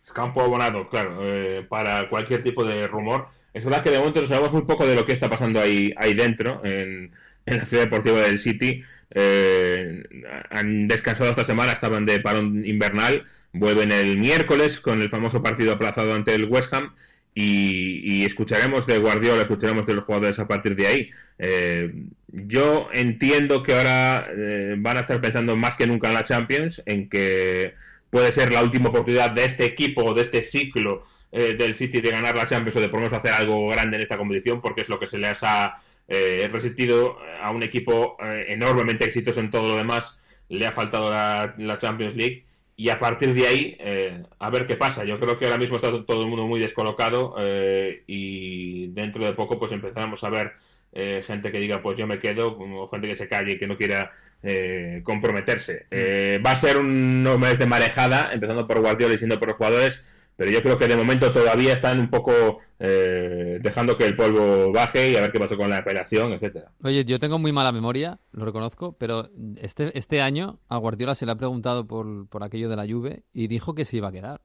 Es 0.03 0.11
campo 0.11 0.41
abonado, 0.41 0.89
claro, 0.89 1.19
eh, 1.21 1.63
para 1.69 2.09
cualquier 2.09 2.41
tipo 2.41 2.65
de 2.65 2.87
rumor. 2.87 3.27
Es 3.53 3.63
verdad 3.63 3.83
que 3.83 3.91
de 3.91 3.99
momento 3.99 4.21
nos 4.21 4.29
sabemos 4.29 4.53
muy 4.53 4.63
poco 4.63 4.87
de 4.87 4.95
lo 4.95 5.05
que 5.05 5.13
está 5.13 5.29
pasando 5.29 5.61
ahí, 5.61 5.93
ahí 5.97 6.15
dentro, 6.15 6.65
en, 6.65 7.11
en 7.45 7.57
la 7.57 7.65
ciudad 7.67 7.83
deportiva 7.83 8.21
del 8.21 8.39
City. 8.39 8.81
Eh, 9.11 10.01
han 10.49 10.87
descansado 10.87 11.29
esta 11.29 11.45
semana, 11.45 11.73
estaban 11.73 12.07
de 12.07 12.19
parón 12.21 12.65
invernal, 12.65 13.23
vuelven 13.53 13.91
el 13.91 14.17
miércoles 14.17 14.79
con 14.79 15.03
el 15.03 15.11
famoso 15.11 15.43
partido 15.43 15.73
aplazado 15.73 16.15
ante 16.15 16.33
el 16.33 16.45
West 16.45 16.73
Ham. 16.73 16.95
Y, 17.37 18.23
escucharemos 18.25 18.87
de 18.87 18.97
Guardiola, 18.97 19.41
escucharemos 19.41 19.85
de 19.85 19.93
los 19.93 20.05
jugadores 20.05 20.39
a 20.39 20.47
partir 20.47 20.73
de 20.75 20.87
ahí. 20.87 21.09
Eh, 21.37 21.93
yo 22.27 22.87
entiendo 22.93 23.61
que 23.61 23.73
ahora 23.73 24.27
eh, 24.31 24.75
van 24.77 24.97
a 24.97 25.01
estar 25.01 25.19
pensando 25.19 25.55
más 25.57 25.75
que 25.75 25.85
nunca 25.85 26.07
en 26.07 26.13
la 26.13 26.23
Champions, 26.23 26.81
en 26.85 27.09
que 27.09 27.73
puede 28.09 28.31
ser 28.31 28.53
la 28.53 28.63
última 28.63 28.89
oportunidad 28.89 29.31
de 29.31 29.43
este 29.43 29.65
equipo, 29.65 30.13
de 30.13 30.21
este 30.21 30.43
ciclo 30.43 31.03
eh, 31.33 31.55
del 31.55 31.75
City 31.75 31.99
de 31.99 32.11
ganar 32.11 32.37
la 32.37 32.45
Champions 32.45 32.77
o 32.77 32.79
de 32.79 32.87
por 32.87 33.01
lo 33.01 33.07
menos 33.07 33.17
hacer 33.17 33.33
algo 33.33 33.67
grande 33.67 33.97
en 33.97 34.03
esta 34.03 34.17
competición, 34.17 34.61
porque 34.61 34.81
es 34.81 34.89
lo 34.89 34.97
que 34.97 35.07
se 35.07 35.17
les 35.17 35.43
ha 35.43 35.75
eh, 36.07 36.49
resistido 36.49 37.17
a 37.41 37.51
un 37.51 37.63
equipo 37.63 38.15
enormemente 38.47 39.03
exitoso 39.03 39.41
en 39.41 39.51
todo 39.51 39.71
lo 39.73 39.75
demás. 39.75 40.21
Le 40.47 40.65
ha 40.67 40.71
faltado 40.71 41.11
la, 41.11 41.53
la 41.57 41.77
Champions 41.77 42.15
League 42.15 42.44
y 42.77 42.89
a 42.89 42.99
partir 42.99 43.33
de 43.33 43.47
ahí 43.47 43.77
eh, 43.79 44.23
a 44.39 44.49
ver 44.49 44.67
qué 44.67 44.75
pasa. 44.75 45.05
Yo 45.05 45.19
creo 45.19 45.37
que 45.37 45.45
ahora 45.45 45.57
mismo 45.57 45.77
está 45.77 45.91
todo 46.05 46.21
el 46.21 46.27
mundo 46.27 46.45
muy 46.45 46.59
descolocado 46.59 47.35
eh, 47.39 48.03
y 48.07 48.87
dentro 48.87 49.25
de 49.25 49.33
poco 49.33 49.57
pues 49.59 49.71
empezaremos 49.71 50.23
a 50.23 50.29
ver 50.29 50.53
eh, 50.91 51.23
gente 51.25 51.51
que 51.51 51.59
diga 51.59 51.81
pues 51.81 51.97
yo 51.97 52.07
me 52.07 52.19
quedo 52.19 52.57
o 52.57 52.87
gente 52.87 53.07
que 53.07 53.15
se 53.15 53.27
calle 53.27 53.53
y 53.53 53.57
que 53.59 53.67
no 53.67 53.77
quiera 53.77 54.11
eh, 54.43 55.01
comprometerse. 55.03 55.87
Eh, 55.91 56.41
va 56.45 56.51
a 56.51 56.55
ser 56.55 56.77
un 56.77 57.23
mes 57.39 57.59
de 57.59 57.65
marejada, 57.65 58.31
empezando 58.33 58.67
por 58.67 58.79
Guardiola 58.79 59.13
y 59.13 59.17
siendo 59.17 59.39
por 59.39 59.49
los 59.49 59.57
jugadores, 59.57 60.01
pero 60.35 60.51
yo 60.51 60.61
creo 60.61 60.77
que 60.77 60.87
de 60.87 60.95
momento 60.97 61.31
todavía 61.31 61.73
están 61.73 61.99
un 61.99 62.09
poco 62.09 62.59
eh, 62.79 63.59
dejando 63.61 63.97
que 63.97 64.05
el 64.05 64.15
polvo 64.15 64.71
baje 64.71 65.11
y 65.11 65.15
a 65.15 65.21
ver 65.21 65.31
qué 65.31 65.39
pasa 65.39 65.55
con 65.55 65.69
la 65.69 65.77
apelación, 65.77 66.33
etcétera. 66.33 66.71
Oye, 66.83 67.05
yo 67.05 67.19
tengo 67.19 67.39
muy 67.39 67.51
mala 67.51 67.71
memoria, 67.71 68.19
lo 68.31 68.45
reconozco, 68.45 68.95
pero 68.97 69.29
este, 69.61 69.97
este 69.97 70.21
año 70.21 70.59
a 70.67 70.77
Guardiola 70.77 71.15
se 71.15 71.25
le 71.25 71.31
ha 71.31 71.35
preguntado 71.37 71.87
por, 71.87 72.27
por 72.27 72.43
aquello 72.43 72.69
de 72.69 72.75
la 72.75 72.85
Juve 72.87 73.23
y 73.33 73.47
dijo 73.47 73.75
que 73.75 73.85
se 73.85 73.97
iba 73.97 74.09
a 74.09 74.11
quedar, 74.11 74.41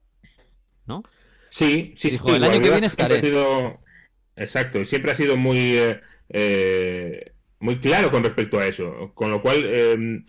¿no? 0.85 1.03
Sí, 1.49 1.93
sí, 1.97 2.11
Dijo, 2.11 2.29
sí, 2.29 2.35
el 2.35 2.43
año 2.45 2.61
que 2.61 2.69
viene 2.69 2.87
estaré. 2.87 3.19
sido- 3.19 3.79
Exacto, 4.37 4.79
y 4.79 4.85
siempre 4.85 5.11
ha 5.11 5.15
sido 5.15 5.35
muy, 5.35 5.57
eh, 5.77 5.99
eh, 6.29 7.33
muy 7.59 7.79
claro 7.79 8.09
con 8.11 8.23
respecto 8.23 8.57
a 8.57 8.65
eso. 8.65 9.11
Con 9.13 9.29
lo 9.29 9.41
cual, 9.41 9.61
eh, 9.65 10.23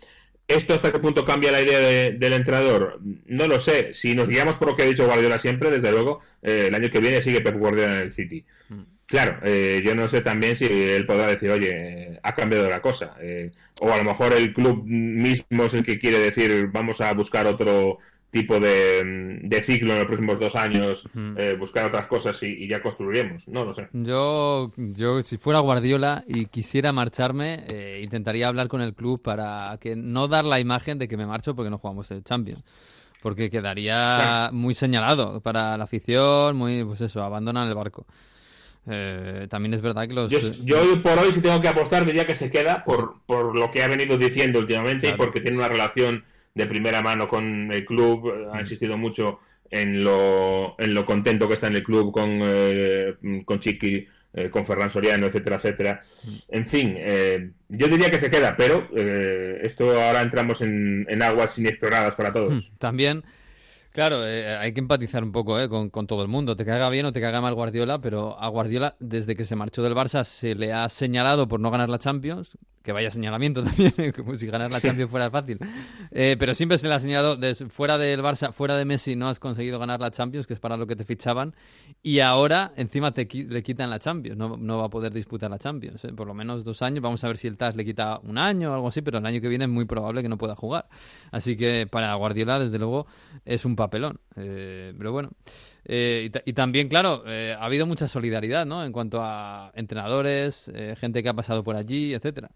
¿esto 0.54 0.74
hasta 0.74 0.92
qué 0.92 0.98
punto 0.98 1.24
cambia 1.24 1.52
la 1.52 1.60
idea 1.62 1.78
de- 1.80 2.12
del 2.12 2.32
entrenador? 2.32 3.00
No 3.26 3.46
lo 3.46 3.58
sé. 3.60 3.92
Si 3.94 4.14
nos 4.14 4.28
guiamos 4.28 4.56
por 4.56 4.68
lo 4.68 4.76
que 4.76 4.82
ha 4.82 4.86
dicho 4.86 5.06
Guardiola 5.06 5.38
siempre, 5.38 5.70
desde 5.70 5.90
luego, 5.90 6.20
eh, 6.42 6.66
el 6.68 6.74
año 6.74 6.90
que 6.90 7.00
viene 7.00 7.22
sigue 7.22 7.40
Pep 7.40 7.56
Guardiola 7.56 7.94
en 7.96 8.02
el 8.02 8.12
City. 8.12 8.44
Mm. 8.68 8.82
Claro, 9.06 9.40
eh, 9.44 9.82
yo 9.84 9.94
no 9.94 10.08
sé 10.08 10.22
también 10.22 10.56
si 10.56 10.64
él 10.64 11.04
podrá 11.04 11.26
decir, 11.26 11.50
oye, 11.50 12.18
ha 12.22 12.34
cambiado 12.34 12.68
la 12.70 12.80
cosa. 12.80 13.14
eh, 13.20 13.50
o 13.80 13.92
a 13.92 13.98
lo 13.98 14.04
mejor 14.04 14.32
el 14.32 14.54
club 14.54 14.84
mismo 14.86 15.64
es 15.64 15.74
el 15.74 15.84
que 15.84 15.98
quiere 15.98 16.18
decir, 16.18 16.68
vamos 16.72 17.00
a 17.02 17.12
buscar 17.12 17.46
otro 17.46 17.98
tipo 18.32 18.58
de, 18.58 19.38
de 19.42 19.62
ciclo 19.62 19.92
en 19.92 19.98
los 19.98 20.06
próximos 20.06 20.40
dos 20.40 20.56
años, 20.56 21.06
eh, 21.36 21.54
buscar 21.58 21.84
otras 21.84 22.06
cosas 22.06 22.42
y, 22.42 22.46
y 22.64 22.66
ya 22.66 22.80
construiremos. 22.80 23.46
No 23.46 23.64
lo 23.64 23.74
sé. 23.74 23.88
Yo, 23.92 24.72
yo, 24.76 25.20
si 25.20 25.36
fuera 25.36 25.58
Guardiola 25.60 26.24
y 26.26 26.46
quisiera 26.46 26.92
marcharme, 26.92 27.62
eh, 27.68 28.00
intentaría 28.02 28.48
hablar 28.48 28.68
con 28.68 28.80
el 28.80 28.94
club 28.94 29.20
para 29.20 29.76
que 29.78 29.96
no 29.96 30.28
dar 30.28 30.46
la 30.46 30.58
imagen 30.60 30.98
de 30.98 31.08
que 31.08 31.18
me 31.18 31.26
marcho 31.26 31.54
porque 31.54 31.68
no 31.70 31.76
jugamos 31.76 32.10
el 32.10 32.24
Champions. 32.24 32.64
Porque 33.20 33.50
quedaría 33.50 33.94
Claro. 33.94 34.54
muy 34.54 34.72
señalado 34.74 35.40
para 35.42 35.76
la 35.76 35.84
afición, 35.84 36.56
muy, 36.56 36.82
pues 36.84 37.02
eso, 37.02 37.22
abandonan 37.22 37.68
el 37.68 37.74
barco. 37.74 38.06
Eh, 38.86 39.46
también 39.48 39.74
es 39.74 39.82
verdad 39.82 40.08
que 40.08 40.14
los... 40.14 40.30
Yo, 40.64 41.02
por 41.02 41.18
hoy, 41.18 41.32
si 41.32 41.40
tengo 41.40 41.60
que 41.60 41.68
apostar, 41.68 42.04
diría 42.04 42.26
que 42.26 42.34
se 42.34 42.50
queda 42.50 42.82
por, 42.82 43.16
por 43.26 43.54
lo 43.54 43.70
que 43.70 43.82
ha 43.84 43.88
venido 43.88 44.18
diciendo 44.18 44.58
últimamente 44.58 45.06
Claro. 45.06 45.14
y 45.14 45.18
porque 45.18 45.40
tiene 45.40 45.58
una 45.58 45.68
relación 45.68 46.24
de 46.54 46.66
primera 46.66 47.02
mano 47.02 47.26
con 47.26 47.72
el 47.72 47.84
club. 47.84 48.48
Ha 48.52 48.60
insistido 48.60 48.96
mucho 48.96 49.40
en 49.70 50.04
lo, 50.04 50.74
en 50.78 50.94
lo 50.94 51.04
contento 51.04 51.48
que 51.48 51.54
está 51.54 51.68
en 51.68 51.76
el 51.76 51.82
club 51.82 52.12
con, 52.12 52.38
eh, 52.42 53.14
con 53.44 53.58
Chiqui, 53.58 54.06
eh, 54.34 54.50
con 54.50 54.66
Ferran 54.66 54.90
Soriano, 54.90 55.26
etcétera, 55.26 55.56
etcétera. 55.56 56.02
En 56.48 56.66
fin, 56.66 56.94
eh, 56.96 57.50
yo 57.68 57.88
diría 57.88 58.10
que 58.10 58.18
se 58.20 58.30
queda, 58.30 58.54
pero 58.56 58.88
eh, 58.94 59.60
esto 59.62 59.90
ahora 60.00 60.20
entramos 60.20 60.60
en, 60.60 61.06
en 61.08 61.22
aguas 61.22 61.58
inexploradas 61.58 62.14
para 62.14 62.32
todos. 62.32 62.72
También, 62.78 63.24
claro, 63.92 64.26
eh, 64.26 64.56
hay 64.56 64.72
que 64.72 64.80
empatizar 64.80 65.22
un 65.22 65.32
poco 65.32 65.58
eh, 65.58 65.68
con, 65.68 65.88
con 65.88 66.06
todo 66.06 66.22
el 66.22 66.28
mundo. 66.28 66.54
Te 66.56 66.66
caga 66.66 66.90
bien 66.90 67.06
o 67.06 67.12
te 67.12 67.20
caga 67.22 67.40
mal 67.40 67.54
Guardiola, 67.54 68.00
pero 68.00 68.38
a 68.38 68.48
Guardiola, 68.48 68.96
desde 69.00 69.36
que 69.36 69.46
se 69.46 69.56
marchó 69.56 69.82
del 69.82 69.94
Barça, 69.94 70.24
se 70.24 70.54
le 70.54 70.72
ha 70.72 70.88
señalado 70.90 71.48
por 71.48 71.60
no 71.60 71.70
ganar 71.70 71.88
la 71.88 71.98
Champions. 71.98 72.58
Que 72.82 72.90
vaya 72.92 73.10
señalamiento 73.10 73.62
también, 73.64 73.92
como 74.16 74.34
si 74.34 74.46
ganar 74.48 74.70
la 74.72 74.80
Champions 74.80 75.10
fuera 75.10 75.30
fácil. 75.30 75.58
Eh, 76.10 76.36
pero 76.38 76.52
siempre 76.52 76.78
se 76.78 76.88
le 76.88 76.94
ha 76.94 77.00
señalado, 77.00 77.36
des- 77.36 77.64
fuera 77.68 77.96
del 77.96 78.20
Barça, 78.22 78.52
fuera 78.52 78.76
de 78.76 78.84
Messi, 78.84 79.14
no 79.14 79.28
has 79.28 79.38
conseguido 79.38 79.78
ganar 79.78 80.00
la 80.00 80.10
Champions, 80.10 80.46
que 80.46 80.54
es 80.54 80.60
para 80.60 80.76
lo 80.76 80.86
que 80.86 80.96
te 80.96 81.04
fichaban. 81.04 81.54
Y 82.02 82.18
ahora, 82.18 82.72
encima, 82.76 83.12
te 83.12 83.28
le 83.32 83.62
quitan 83.62 83.88
la 83.88 84.00
Champions. 84.00 84.36
No, 84.36 84.56
no 84.56 84.78
va 84.78 84.86
a 84.86 84.90
poder 84.90 85.12
disputar 85.12 85.48
la 85.50 85.58
Champions. 85.58 86.04
eh, 86.04 86.12
Por 86.12 86.26
lo 86.26 86.34
menos 86.34 86.64
dos 86.64 86.82
años. 86.82 87.00
Vamos 87.02 87.22
a 87.22 87.28
ver 87.28 87.36
si 87.36 87.46
el 87.46 87.56
TAS 87.56 87.76
le 87.76 87.84
quita 87.84 88.18
un 88.24 88.36
año 88.38 88.72
o 88.72 88.74
algo 88.74 88.88
así, 88.88 89.00
pero 89.02 89.18
el 89.18 89.26
año 89.26 89.40
que 89.40 89.48
viene 89.48 89.64
es 89.66 89.70
muy 89.70 89.84
probable 89.84 90.20
que 90.22 90.28
no 90.28 90.36
pueda 90.36 90.56
jugar. 90.56 90.88
Así 91.30 91.56
que 91.56 91.86
para 91.88 92.12
Guardiola, 92.14 92.58
desde 92.58 92.78
luego, 92.80 93.06
es 93.44 93.64
un 93.64 93.76
papelón. 93.76 94.18
Eh, 94.34 94.92
pero 94.98 95.12
bueno. 95.12 95.30
Eh, 95.84 96.24
y, 96.26 96.30
ta- 96.30 96.42
y 96.44 96.52
también, 96.52 96.88
claro, 96.88 97.22
eh, 97.26 97.54
ha 97.56 97.64
habido 97.64 97.86
mucha 97.86 98.08
solidaridad, 98.08 98.66
¿no? 98.66 98.84
En 98.84 98.90
cuanto 98.92 99.20
a 99.22 99.70
entrenadores, 99.76 100.70
gente 100.98 101.22
que 101.22 101.28
ha 101.28 101.34
pasado 101.34 101.62
por 101.62 101.76
allí, 101.76 102.12
etcétera. 102.14 102.50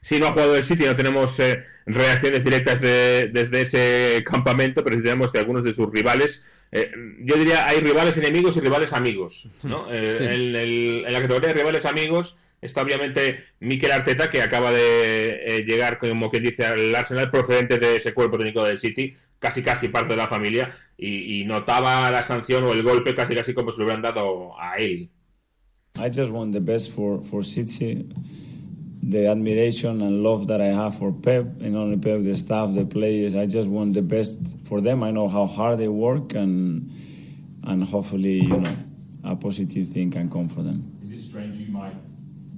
Si 0.00 0.18
no 0.18 0.26
ha 0.26 0.32
jugado 0.32 0.56
el 0.56 0.64
City, 0.64 0.84
no 0.84 0.96
tenemos 0.96 1.38
eh, 1.40 1.58
reacciones 1.86 2.42
directas 2.44 2.80
de- 2.80 3.28
desde 3.32 3.60
ese 3.62 4.24
campamento, 4.24 4.82
pero 4.82 4.96
sí 4.96 5.02
tenemos 5.02 5.32
de 5.32 5.38
algunos 5.38 5.62
de 5.64 5.72
sus 5.72 5.90
rivales. 5.92 6.44
Eh, 6.72 6.90
yo 7.20 7.36
diría, 7.36 7.66
hay 7.66 7.80
rivales 7.80 8.16
enemigos 8.16 8.56
y 8.56 8.60
rivales 8.60 8.92
amigos. 8.92 9.48
¿no? 9.62 9.86
Eh, 9.92 10.16
Sí. 10.18 10.24
en, 10.24 10.56
el- 10.56 11.04
en 11.06 11.12
la 11.12 11.20
categoría 11.22 11.48
de 11.48 11.54
rivales 11.54 11.84
amigos, 11.86 12.36
está 12.60 12.82
obviamente 12.82 13.44
Mikel 13.60 13.90
Arteta, 13.92 14.30
que 14.30 14.42
acaba 14.42 14.72
de 14.72 15.40
eh, 15.46 15.64
llegar, 15.66 15.98
como 15.98 16.30
quien 16.30 16.44
dice, 16.44 16.64
al 16.64 16.94
Arsenal, 16.94 17.30
procedente 17.30 17.78
de 17.78 17.96
ese 17.96 18.12
cuerpo 18.14 18.38
técnico 18.38 18.64
del 18.64 18.78
City, 18.78 19.12
casi 19.38 19.62
casi 19.62 19.88
parte 19.88 20.10
de 20.10 20.16
la 20.16 20.28
familia, 20.28 20.70
y, 20.96 21.44
notaba 21.44 22.08
la 22.12 22.22
sanción 22.22 22.62
o 22.62 22.72
el 22.72 22.84
golpe 22.84 23.14
casi 23.16 23.34
casi 23.34 23.52
como 23.54 23.72
si 23.72 23.78
lo 23.78 23.84
hubieran 23.86 24.02
dado 24.02 24.52
a 24.60 24.76
él. 24.76 25.10
I 25.96 26.08
just 26.14 26.30
want 26.30 26.52
the 26.54 26.60
best 26.60 26.92
for, 26.94 27.22
for 27.24 27.44
City. 27.44 28.06
The 29.02 29.26
admiration 29.26 30.00
and 30.00 30.22
love 30.22 30.46
that 30.46 30.60
I 30.60 30.66
have 30.66 30.96
for 30.96 31.12
Pep, 31.12 31.44
and 31.60 31.76
only 31.76 31.98
Pep, 31.98 32.22
the 32.22 32.36
staff, 32.36 32.72
the 32.74 32.86
players. 32.86 33.34
I 33.34 33.46
just 33.46 33.68
want 33.68 33.94
the 33.94 34.02
best 34.02 34.40
for 34.64 34.80
them. 34.80 35.02
I 35.02 35.10
know 35.10 35.26
how 35.26 35.46
hard 35.46 35.80
they 35.80 35.88
work, 35.88 36.34
and 36.34 36.90
and 37.64 37.82
hopefully, 37.82 38.40
you 38.44 38.60
know, 38.60 38.76
a 39.24 39.36
positive 39.36 39.86
thing 39.86 40.10
can 40.10 40.30
come 40.30 40.48
for 40.48 40.62
them. 40.62 40.98
Is 41.02 41.12
it 41.12 41.20
strange 41.20 41.56
you 41.56 41.72
might 41.72 41.94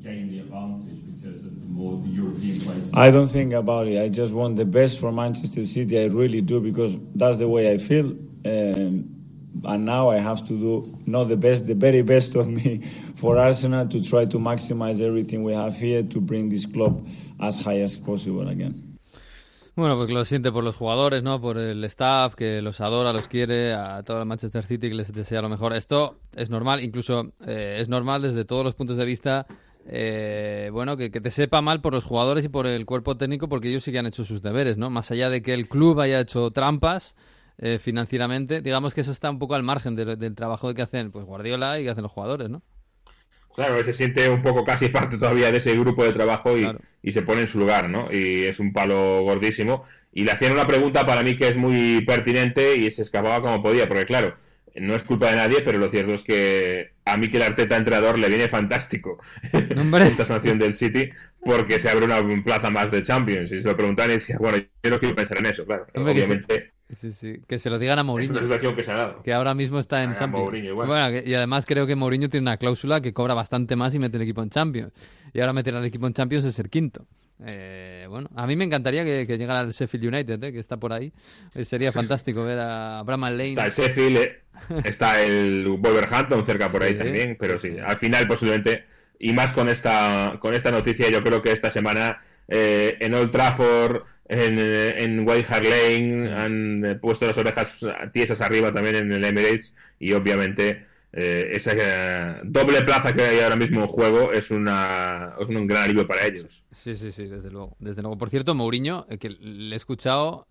gain 0.03 0.31
the 0.31 0.41
advantage 0.41 1.01
because 1.15 1.45
of 1.45 1.61
the 1.61 1.67
more 1.67 1.99
the 2.03 2.09
European 2.09 2.61
places? 2.61 2.93
I 2.95 3.11
don't 3.11 3.29
think 3.29 3.53
about 3.55 3.89
it. 3.89 4.03
I 4.03 4.09
just 4.09 4.35
want 4.35 4.57
the 4.57 4.65
best 4.65 4.99
for 4.99 5.13
Manchester 5.13 5.65
City. 5.65 5.99
I 5.99 6.07
really 6.07 6.43
do 6.43 6.61
because 6.61 6.97
that's 7.15 7.39
the 7.39 7.49
way 7.49 7.73
I 7.73 7.79
feel. 7.79 8.17
Um, 8.45 9.24
and 9.65 9.85
now 9.85 10.11
I 10.11 10.19
have 10.19 10.43
to 10.49 10.55
do 10.55 10.99
not 11.07 11.29
the 11.29 11.37
best, 11.37 11.67
the 11.67 11.75
very 11.75 12.03
best 12.03 12.35
of 12.35 12.49
me 12.49 12.79
for 13.17 13.39
Arsenal 13.39 13.89
to 13.89 14.03
try 14.03 14.27
to 14.27 14.39
maximize 14.39 15.01
everything 15.01 15.45
we 15.45 15.53
have 15.53 15.77
here 15.77 16.03
to 16.03 16.21
bring 16.21 16.49
this 16.49 16.67
club 16.67 17.07
as 17.41 17.61
high 17.61 17.81
as 17.83 17.97
possible 17.97 18.49
again. 18.49 18.95
Bueno, 19.77 19.97
pues 19.97 20.09
lo 20.11 20.25
siente 20.25 20.53
por 20.53 20.63
los 20.63 20.77
jugadores, 20.77 21.25
¿no? 21.25 21.41
Por 21.41 21.59
el 21.59 21.83
staff 21.85 22.37
que 22.37 22.63
los 22.63 22.81
adora, 22.81 23.13
los 23.13 23.27
quiere, 23.27 23.75
a 23.75 24.05
todo 24.05 24.21
el 24.21 24.27
Manchester 24.27 24.65
City 24.65 24.89
que 24.89 24.95
les 24.95 25.13
desea 25.13 25.43
lo 25.43 25.49
mejor. 25.49 25.73
Esto 25.73 26.21
es 26.37 26.49
normal, 26.49 26.81
incluso 26.81 27.33
eh, 27.45 27.79
es 27.81 27.89
normal 27.89 28.23
desde 28.23 28.45
todos 28.45 28.65
los 28.65 28.77
puntos 28.77 28.97
de 28.97 29.05
vista. 29.05 29.49
Eh, 29.87 30.71
bueno, 30.73 30.97
que, 30.97 31.11
te 31.11 31.31
sepa 31.33 31.61
mal 31.61 31.81
por 31.81 31.93
los 31.93 32.05
jugadores 32.05 32.45
y 32.45 32.49
por 32.49 32.69
el 32.69 32.87
cuerpo 32.87 33.17
técnico, 33.17 33.49
porque 33.49 33.69
ellos 33.69 33.83
sí 33.83 33.91
que 33.91 33.99
han 33.99 34.07
hecho 34.07 34.25
sus 34.25 34.43
deberes, 34.43 34.79
¿no? 34.79 34.91
Más 34.91 35.11
allá 35.11 35.29
de 35.29 35.43
que 35.43 35.53
el 35.55 35.69
club 35.69 35.99
haya 36.01 36.21
hecho 36.21 36.53
trampas 36.53 37.17
eh, 37.59 37.79
financieramente, 37.79 38.61
digamos 38.61 38.95
que 38.95 39.03
eso 39.03 39.13
está 39.13 39.31
un 39.31 39.39
poco 39.39 39.55
al 39.55 39.63
margen 39.63 39.95
del 39.95 40.35
trabajo 40.35 40.75
que 40.75 40.83
hacen 40.83 41.13
pues 41.13 41.25
Guardiola 41.25 41.79
y 41.79 41.85
que 41.85 41.91
hacen 41.91 42.03
los 42.03 42.13
jugadores, 42.13 42.51
¿no? 42.51 42.63
Claro, 43.55 43.83
se 43.85 43.93
siente 43.93 44.29
un 44.29 44.43
poco 44.43 44.65
casi 44.65 44.89
parte 44.89 45.17
todavía 45.17 45.53
de 45.53 45.59
ese 45.59 45.79
grupo 45.79 46.05
de 46.05 46.13
trabajo 46.13 46.57
y, 46.59 47.13
se 47.13 47.23
pone 47.23 47.43
en 47.43 47.47
su 47.47 47.61
lugar, 47.61 47.89
¿no? 47.89 48.09
Y 48.11 48.45
es 48.45 48.59
un 48.59 48.73
palo 48.73 49.23
gordísimo. 49.23 49.85
Y 50.13 50.25
le 50.25 50.33
hacían 50.33 50.53
una 50.53 50.67
pregunta 50.67 51.07
para 51.07 51.23
mí 51.23 51.37
que 51.37 51.49
es 51.49 51.57
muy 51.57 52.03
pertinente 52.05 52.77
y 52.77 52.91
se 52.91 53.03
escapaba 53.03 53.41
como 53.41 53.63
podía, 53.63 53.87
porque 53.87 54.07
claro, 54.07 54.35
no 54.75 54.97
es 54.97 55.05
culpa 55.05 55.31
de 55.31 55.37
nadie, 55.37 55.63
pero 55.63 55.79
lo 55.79 55.89
cierto 55.89 56.15
es 56.15 56.25
que 56.25 56.95
a 57.05 57.17
mí 57.17 57.29
que 57.29 57.37
el 57.37 57.45
Arteta 57.45 57.77
entrenador 57.77 58.19
le 58.19 58.29
viene 58.29 58.49
fantástico 58.49 59.19
esta 59.53 60.25
sanción 60.25 60.59
del 60.59 60.75
City 60.75 61.11
porque 61.41 61.79
se 61.79 61.91
abre 61.91 62.07
una 62.07 62.43
plaza 62.43 62.71
más 62.71 62.91
de 62.91 63.03
Champions. 63.03 63.53
Y 63.53 63.61
se 63.61 63.69
lo 63.69 63.77
preguntan 63.77 64.11
y 64.11 64.15
decía, 64.15 64.37
bueno, 64.41 64.59
yo 64.59 64.91
no 64.91 64.99
quiero 64.99 65.15
pensar 65.15 65.39
en 65.39 65.47
eso, 65.47 65.65
claro. 65.65 65.87
Obviamente 65.95 66.74
Sí, 66.95 67.13
sí. 67.13 67.41
Que 67.47 67.59
se 67.59 67.71
lo 67.71 67.79
digan 67.79 67.99
a 67.99 68.03
Mourinho. 68.03 68.41
que 69.23 69.33
ahora 69.33 69.55
mismo 69.55 69.79
está 69.79 70.03
en 70.03 70.15
Champions. 70.15 70.63
y 71.27 71.35
además 71.35 71.67
creo 71.67 71.87
que 71.87 71.97
Mourinho 71.97 72.29
tiene 72.29 72.45
una 72.45 72.57
cláusula 72.57 73.01
que 73.01 73.13
cobra 73.13 73.35
bastante 73.35 73.77
más 73.77 73.95
y 73.95 73.99
mete 73.99 74.17
el 74.17 74.23
equipo 74.23 74.43
en 74.43 74.51
Champions. 74.51 74.93
Y 75.33 75.41
ahora 75.41 75.53
meter 75.53 75.75
al 75.75 75.85
equipo 75.85 76.07
en 76.07 76.13
Champions 76.13 76.45
es 76.45 76.55
ser 76.55 76.71
quinto. 76.71 77.07
Eh, 77.45 78.07
bueno, 78.09 78.31
a 78.37 78.47
mí 78.47 78.55
me 78.55 78.65
encantaría 78.65 79.05
que, 79.05 79.27
llegara 79.37 79.61
al 79.61 79.73
Sheffield 79.73 80.07
United, 80.07 80.43
eh, 80.45 80.53
que 80.53 80.59
está 80.59 80.77
por 80.77 80.93
ahí. 80.93 81.13
Eh, 81.55 81.65
sería 81.65 81.91
fantástico 81.91 82.45
ver 82.45 82.61
a 82.61 83.03
Bramall 83.03 83.37
Lane. 83.37 83.51
Está 83.51 83.67
el 83.67 83.73
Sheffield, 83.73 84.29
está 84.85 85.21
el 85.21 85.67
Wolverhampton 85.67 86.45
cerca 86.47 86.69
por 86.69 86.83
ahí 86.83 86.95
también, 86.95 87.37
pero 87.39 87.59
sí, 87.59 87.77
al 87.85 87.97
final 87.97 88.29
posiblemente, 88.29 88.85
y 89.19 89.33
más 89.33 89.53
con 89.53 89.69
esta, 89.69 90.39
con 90.41 90.55
esta 90.55 90.71
noticia, 90.71 91.11
yo 91.11 91.23
creo 91.25 91.43
que 91.43 91.51
esta 91.51 91.71
semana 91.71 92.19
eh, 92.49 92.97
en 93.01 93.15
Old 93.15 93.31
Trafford, 93.31 94.03
en, 94.39 94.59
en 94.59 95.29
White 95.29 95.47
Hart 95.49 95.65
Lane, 95.65 96.33
han 96.33 96.85
eh, 96.85 96.95
puesto 96.97 97.27
las 97.27 97.37
orejas 97.37 97.75
tiesas 98.13 98.41
arriba 98.41 98.73
también 98.73 98.97
en 98.97 99.13
el 99.13 99.25
Emirates 99.25 99.75
y 99.99 100.13
obviamente 100.13 100.85
eh, 101.13 101.51
esa 101.53 101.73
doble 102.43 102.83
plaza 102.83 103.13
que 103.13 103.23
hay 103.23 103.41
ahora 103.41 103.57
mismo 103.57 103.83
en 103.83 103.87
juego 103.89 104.33
es, 104.33 104.51
una, 104.51 105.35
es 105.41 105.49
un 105.49 105.67
gran 105.67 105.85
alivio 105.85 106.07
para 106.07 106.27
ellos. 106.27 106.65
Sí, 106.71 106.95
sí, 106.95 107.13
sí, 107.13 107.27
desde 107.27 107.51
luego. 107.51 107.77
Desde 107.79 108.03
luego. 108.03 108.19
Por 108.19 108.31
cierto, 108.31 108.55
Mourinho, 108.55 109.07
que 109.21 109.31
le 109.31 109.75
he 109.75 109.77
escuchado, 109.77 110.47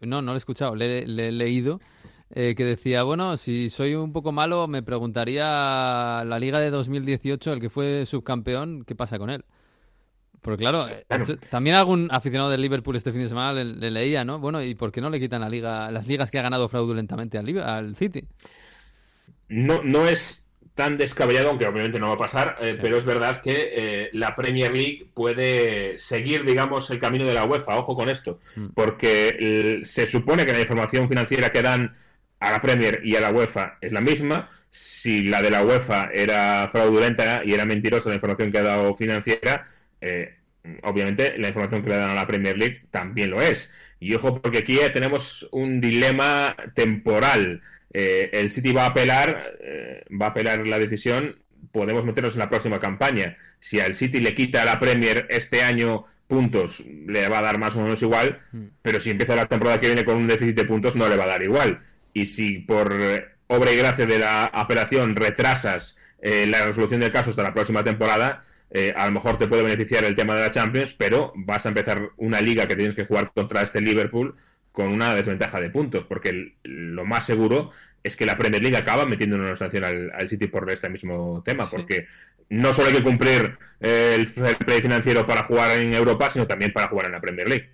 no, 0.00 0.22
no 0.22 0.32
lo 0.32 0.34
he 0.34 0.38
escuchado, 0.38 0.74
le, 0.74 1.00
he 1.00 1.32
leído. 1.32 1.80
que 2.32 2.54
decía, 2.54 3.02
bueno, 3.02 3.36
si 3.36 3.68
soy 3.68 3.94
un 3.94 4.12
poco 4.12 4.32
malo, 4.32 4.68
me 4.68 4.82
preguntaría 4.82 6.22
la 6.24 6.38
Liga 6.38 6.60
de 6.60 6.70
2018, 6.70 7.52
el 7.52 7.60
que 7.60 7.70
fue 7.70 8.06
subcampeón, 8.06 8.84
¿qué 8.84 8.94
pasa 8.94 9.18
con 9.18 9.30
él? 9.30 9.44
Porque 10.40 10.62
claro, 10.62 10.86
eh, 10.88 11.04
también 11.50 11.76
algún 11.76 12.08
aficionado 12.10 12.50
del 12.50 12.62
Liverpool 12.62 12.96
este 12.96 13.12
fin 13.12 13.22
de 13.22 13.28
semana 13.28 13.52
le, 13.52 13.90
leía, 13.90 14.24
¿no? 14.24 14.38
Bueno, 14.38 14.62
¿y 14.62 14.74
por 14.74 14.92
qué 14.92 15.00
no 15.00 15.10
le 15.10 15.20
quitan 15.20 15.40
la 15.40 15.48
liga, 15.48 15.90
las 15.90 16.06
ligas 16.06 16.30
que 16.30 16.38
ha 16.38 16.42
ganado 16.42 16.68
fraudulentamente 16.68 17.38
al, 17.38 17.58
al 17.58 17.96
City? 17.96 18.24
No, 19.48 19.82
no 19.82 20.06
es 20.06 20.46
tan 20.74 20.98
descabellado, 20.98 21.48
aunque 21.48 21.66
obviamente 21.66 21.98
no 21.98 22.08
va 22.08 22.14
a 22.14 22.18
pasar, 22.18 22.58
eh, 22.60 22.76
pero 22.80 22.98
es 22.98 23.04
verdad 23.04 23.40
que 23.40 23.70
eh, 23.72 24.10
la 24.12 24.34
Premier 24.34 24.72
League 24.72 25.08
puede 25.14 25.96
seguir, 25.96 26.44
digamos, 26.44 26.90
el 26.90 27.00
camino 27.00 27.24
de 27.24 27.32
la 27.34 27.44
UEFA. 27.44 27.78
Ojo 27.78 27.96
con 27.96 28.10
esto, 28.10 28.38
mm. 28.56 28.66
porque 28.74 29.80
se 29.84 30.06
supone 30.06 30.44
que 30.44 30.52
la 30.52 30.60
información 30.60 31.08
financiera 31.08 31.50
que 31.50 31.62
dan 31.62 31.94
a 32.40 32.50
la 32.50 32.60
Premier 32.60 33.00
y 33.04 33.16
a 33.16 33.20
la 33.20 33.30
UEFA 33.30 33.78
es 33.80 33.92
la 33.92 34.00
misma. 34.00 34.48
Si 34.68 35.22
la 35.22 35.40
de 35.42 35.50
la 35.50 35.64
UEFA 35.64 36.10
era 36.12 36.68
fraudulenta 36.70 37.42
y 37.44 37.54
era 37.54 37.64
mentirosa 37.64 38.10
la 38.10 38.16
información 38.16 38.52
que 38.52 38.58
ha 38.58 38.62
dado 38.62 38.94
financiera, 38.94 39.64
eh, 40.00 40.36
obviamente 40.82 41.38
la 41.38 41.48
información 41.48 41.82
que 41.82 41.90
le 41.90 41.96
dan 41.96 42.10
a 42.10 42.14
la 42.14 42.26
Premier 42.26 42.56
League 42.56 42.82
también 42.90 43.30
lo 43.30 43.42
es. 43.42 43.72
Y 44.00 44.14
ojo, 44.14 44.40
porque 44.40 44.58
aquí 44.58 44.78
tenemos 44.92 45.48
un 45.52 45.80
dilema 45.80 46.56
temporal. 46.74 47.62
Eh, 47.92 48.30
el 48.32 48.50
City 48.50 48.72
va 48.72 48.84
a 48.84 48.88
apelar, 48.88 49.56
eh, 49.60 50.04
va 50.20 50.26
a 50.26 50.30
apelar 50.30 50.66
la 50.66 50.78
decisión. 50.78 51.36
Podemos 51.72 52.04
meternos 52.04 52.34
en 52.34 52.40
la 52.40 52.48
próxima 52.48 52.78
campaña. 52.78 53.36
Si 53.58 53.80
al 53.80 53.94
City 53.94 54.20
le 54.20 54.34
quita 54.34 54.62
a 54.62 54.64
la 54.64 54.80
Premier 54.80 55.26
este 55.30 55.62
año 55.62 56.04
puntos, 56.26 56.82
le 56.84 57.28
va 57.28 57.38
a 57.38 57.42
dar 57.42 57.58
más 57.58 57.76
o 57.76 57.82
menos 57.82 58.02
igual. 58.02 58.38
Mm. 58.52 58.64
Pero 58.82 59.00
si 59.00 59.10
empieza 59.10 59.36
la 59.36 59.46
temporada 59.46 59.80
que 59.80 59.86
viene 59.86 60.04
con 60.04 60.16
un 60.16 60.26
déficit 60.26 60.56
de 60.56 60.64
puntos, 60.64 60.96
no 60.96 61.08
le 61.08 61.16
va 61.16 61.24
a 61.24 61.28
dar 61.28 61.42
igual. 61.42 61.78
Y 62.12 62.26
si 62.26 62.58
por 62.58 62.94
obra 63.46 63.72
y 63.72 63.76
gracia 63.76 64.06
de 64.06 64.18
la 64.18 64.46
apelación 64.46 65.14
retrasas 65.14 65.96
la 66.22 66.64
resolución 66.64 67.00
del 67.00 67.12
caso 67.12 67.30
hasta 67.30 67.42
la 67.42 67.52
próxima 67.52 67.84
temporada, 67.84 68.42
eh, 68.70 68.92
a 68.96 69.06
lo 69.06 69.12
mejor 69.12 69.38
te 69.38 69.46
puede 69.46 69.62
beneficiar 69.62 70.04
el 70.04 70.14
tema 70.14 70.34
de 70.34 70.42
la 70.42 70.50
Champions, 70.50 70.94
pero 70.94 71.32
vas 71.36 71.66
a 71.66 71.68
empezar 71.68 72.10
una 72.16 72.40
liga 72.40 72.66
que 72.66 72.76
tienes 72.76 72.94
que 72.94 73.06
jugar 73.06 73.32
contra 73.32 73.62
este 73.62 73.80
Liverpool 73.80 74.34
con 74.72 74.88
una 74.88 75.14
desventaja 75.14 75.60
de 75.60 75.70
puntos, 75.70 76.04
porque 76.04 76.56
lo 76.62 77.04
más 77.04 77.24
seguro 77.24 77.70
es 78.02 78.14
que 78.14 78.26
la 78.26 78.36
Premier 78.36 78.62
League 78.62 78.76
acaba 78.76 79.06
metiendo 79.06 79.36
una 79.36 79.56
sanción 79.56 79.84
al, 79.84 80.28
City 80.28 80.48
por 80.48 80.70
este 80.70 80.90
mismo 80.90 81.42
tema, 81.44 81.68
porque 81.70 82.06
no 82.50 82.72
solo 82.72 82.88
hay 82.88 82.96
que 82.96 83.02
cumplir 83.02 83.56
el 83.80 84.26
fair 84.26 84.58
play 84.58 84.82
financiero 84.82 85.26
para 85.26 85.44
jugar 85.44 85.78
en 85.78 85.94
Europa, 85.94 86.30
sino 86.30 86.46
también 86.46 86.72
para 86.72 86.88
jugar 86.88 87.06
en 87.06 87.12
la 87.12 87.20
Premier 87.20 87.48
League. 87.48 87.70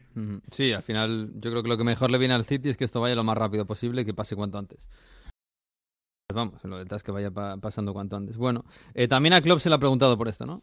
Sí, 0.51 0.73
al 0.73 0.83
final 0.83 1.31
yo 1.35 1.51
creo 1.51 1.63
que 1.63 1.69
lo 1.69 1.77
que 1.77 1.85
mejor 1.85 2.11
le 2.11 2.19
viene 2.19 2.35
al 2.35 2.45
City 2.45 2.69
es 2.69 2.77
que 2.77 2.85
esto 2.85 3.01
vaya 3.01 3.15
lo 3.15 3.25
más 3.25 3.37
rápido 3.37 3.67
posible 3.67 4.03
y 4.03 4.05
que 4.05 4.15
pase 4.15 4.37
cuanto 4.37 4.59
antes. 4.59 4.89
Vamos, 6.33 6.63
lo 6.65 6.79
del 6.79 6.89
es 6.91 7.03
que 7.03 7.13
vaya 7.13 7.31
pasando 7.31 7.93
cuanto 7.93 8.17
antes. 8.17 8.37
Bueno, 8.37 8.65
eh, 8.95 9.09
también 9.09 9.33
a 9.35 9.43
Klopp 9.43 9.61
se 9.61 9.69
le 9.69 9.75
ha 9.75 9.79
preguntado 9.79 10.17
por 10.17 10.29
esto, 10.29 10.47
¿no? 10.47 10.63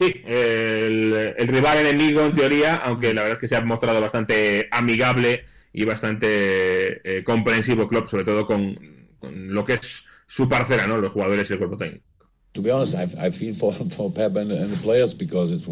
Sí, 0.00 0.14
el, 0.26 1.48
rival 1.48 1.78
enemigo 1.78 2.24
en 2.24 2.32
teoría, 2.32 2.76
aunque 2.76 3.12
la 3.12 3.22
verdad 3.22 3.34
es 3.34 3.40
que 3.40 3.48
se 3.48 3.56
ha 3.56 3.60
mostrado 3.62 4.00
bastante 4.00 4.68
amigable 4.70 5.42
y 5.72 5.84
bastante 5.84 7.18
eh, 7.18 7.24
comprensivo 7.24 7.88
Klopp, 7.88 8.08
sobre 8.08 8.24
todo 8.24 8.46
con, 8.46 8.78
con, 9.18 9.52
lo 9.52 9.64
que 9.64 9.74
es 9.74 10.04
su 10.28 10.48
parcera, 10.48 10.86
¿no? 10.86 10.98
Los 10.98 11.12
jugadores 11.12 11.50
y 11.50 11.52
el 11.52 11.58
cuerpo 11.58 11.76
técnico. 11.76 12.04
To 12.52 12.62
be 12.62 12.70
honest, 12.70 12.94
I, 12.94 13.26
I 13.26 13.32
feel 13.32 13.54
for, 13.54 13.74
for 13.90 14.12
Pep 14.12 14.36
and, 14.36 14.52
and, 14.52 14.70
the 14.70 14.80
players 14.80 15.12
because 15.12 15.50
it's 15.50 15.66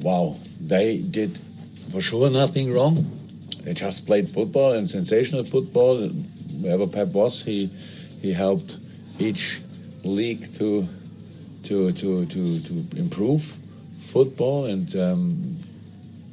wow, 0.00 0.36
they 0.60 0.98
did 0.98 1.38
for 1.90 2.02
sure 2.02 2.30
nothing 2.30 2.70
wrong. 2.72 2.96
They 3.64 3.72
just 3.72 4.06
played 4.06 4.28
football 4.28 4.74
and 4.74 4.88
sensational 4.88 5.44
football. 5.44 6.10
Wherever 6.60 6.86
Pep 6.86 7.08
was, 7.08 7.42
he 7.42 7.70
he 8.20 8.34
helped 8.34 8.76
each 9.18 9.62
league 10.04 10.52
to 10.58 10.86
to 11.64 11.92
to 11.92 12.26
to 12.26 12.60
to 12.60 12.72
improve 12.96 13.56
football 14.00 14.66
and 14.66 14.94
um, 14.96 15.58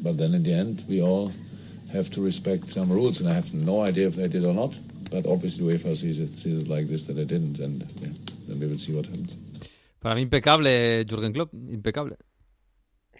but 0.01 0.17
then 0.17 0.33
in 0.33 0.43
the 0.43 0.53
end 0.53 0.83
we 0.87 1.01
all 1.01 1.31
have 1.91 2.09
to 2.11 2.21
respect 2.21 2.69
some 2.69 2.91
rules 2.91 3.19
and 3.19 3.29
I 3.29 3.33
have 3.33 3.53
no 3.53 3.81
idea 3.81 4.07
if 4.07 4.15
they 4.15 4.27
did 4.27 4.45
or 4.45 4.53
not 4.53 4.73
but 5.11 5.25
obviously 5.25 5.65
UEFA 5.65 5.95
sees 5.95 6.19
it, 6.19 6.37
sees 6.37 6.63
it 6.63 6.69
like 6.69 6.87
this 6.87 7.05
that 7.05 7.15
they 7.15 7.25
didn't 7.25 7.59
and 7.59 7.83
yeah, 8.01 8.09
then 8.47 8.59
we 8.59 8.67
will 8.67 8.77
see 8.77 8.93
what 8.93 9.05
happens. 9.05 9.35
Para 9.99 10.15
mí 10.15 10.21
impecable 10.21 11.05
Jürgen 11.05 11.33
Klopp, 11.33 11.53
impecable. 11.53 12.15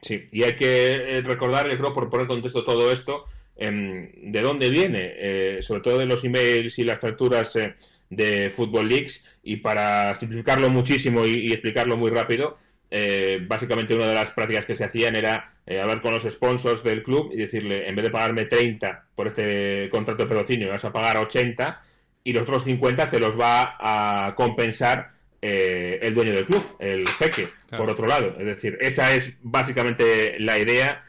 Sí, 0.02 0.30
y 0.32 0.44
hay 0.44 0.56
que 0.56 1.18
eh, 1.18 1.22
recordar, 1.22 1.70
yo 1.70 1.78
creo, 1.78 1.94
por 1.94 2.10
poner 2.10 2.24
en 2.24 2.30
contexto 2.30 2.64
todo 2.64 2.90
esto, 2.92 3.26
eh, 3.58 4.12
de 4.24 4.42
dónde 4.42 4.70
viene, 4.70 5.14
eh, 5.18 5.60
sobre 5.62 5.82
todo 5.82 5.98
de 5.98 6.06
los 6.06 6.24
emails 6.24 6.80
y 6.80 6.86
las 6.86 7.00
facturas 7.00 7.54
eh, 7.58 7.76
de 8.10 8.50
Football 8.50 8.90
Leagues 8.90 9.24
y 9.44 9.58
para 9.58 10.16
simplificarlo 10.16 10.70
muchísimo 10.70 11.26
y, 11.26 11.52
explicarlo 11.52 11.98
muy 11.98 12.12
rápido, 12.12 12.58
eh, 12.92 13.40
básicamente 13.48 13.94
una 13.94 14.08
de 14.08 14.16
las 14.16 14.32
prácticas 14.32 14.66
que 14.66 14.76
se 14.76 14.84
hacían 14.84 15.16
era 15.16 15.54
eh, 15.68 15.80
hablar 15.80 16.02
con 16.02 16.12
los 16.12 16.24
sponsors 16.24 16.84
del 16.84 17.04
club 17.04 17.32
y 17.32 17.38
decirle, 17.38 17.88
en 17.88 17.96
vez 17.96 18.06
de 18.06 18.12
pagarme 18.12 18.46
30 18.46 19.06
por 19.16 19.28
este 19.28 19.90
contrato 19.92 20.24
de 20.24 20.30
patrocinio, 20.30 20.70
vas 20.70 20.86
a 20.86 20.92
pagar 20.92 21.18
80 21.18 21.82
y 22.24 22.34
los 22.34 22.44
otros 22.44 22.64
50 22.64 23.10
te 23.10 23.20
los 23.20 23.40
va 23.40 23.78
a 23.80 24.34
compensar 24.36 25.12
eh, 25.42 26.00
el 26.02 26.14
dueño 26.16 26.34
del 26.34 26.46
club, 26.46 26.66
el 26.80 27.08
jeque, 27.08 27.50
por 27.70 27.90
otro 27.90 28.08
lado. 28.08 28.36
Es 28.40 28.46
decir, 28.46 28.78
esa 28.82 29.14
es 29.14 29.38
básicamente 29.42 30.38
la 30.40 30.58
idea 30.58 31.04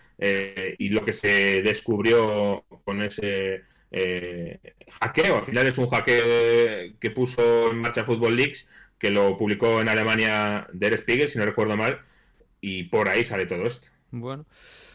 y 0.76 0.90
lo 0.90 1.02
que 1.02 1.14
se 1.14 1.62
descubrió 1.62 2.62
con 2.84 3.02
ese 3.02 3.62
hackeo. 3.90 5.38
Al 5.38 5.44
final 5.44 5.66
es 5.66 5.78
un 5.78 5.88
hackeo 5.88 6.96
que 7.00 7.10
puso 7.10 7.70
en 7.70 7.78
marcha 7.78 8.04
Football 8.04 8.36
Leagues 8.36 8.66
que 8.98 9.10
lo 9.10 9.36
publicó 9.38 9.80
en 9.80 9.88
Alemania 9.88 10.68
Der 10.72 10.96
Spiegel, 10.98 11.28
si 11.28 11.38
no 11.38 11.46
recuerdo 11.46 11.76
mal, 11.76 12.00
y 12.60 12.84
por 12.84 13.08
ahí 13.08 13.24
sale 13.24 13.46
todo 13.46 13.66
esto. 13.66 13.88
Bueno, 14.10 14.44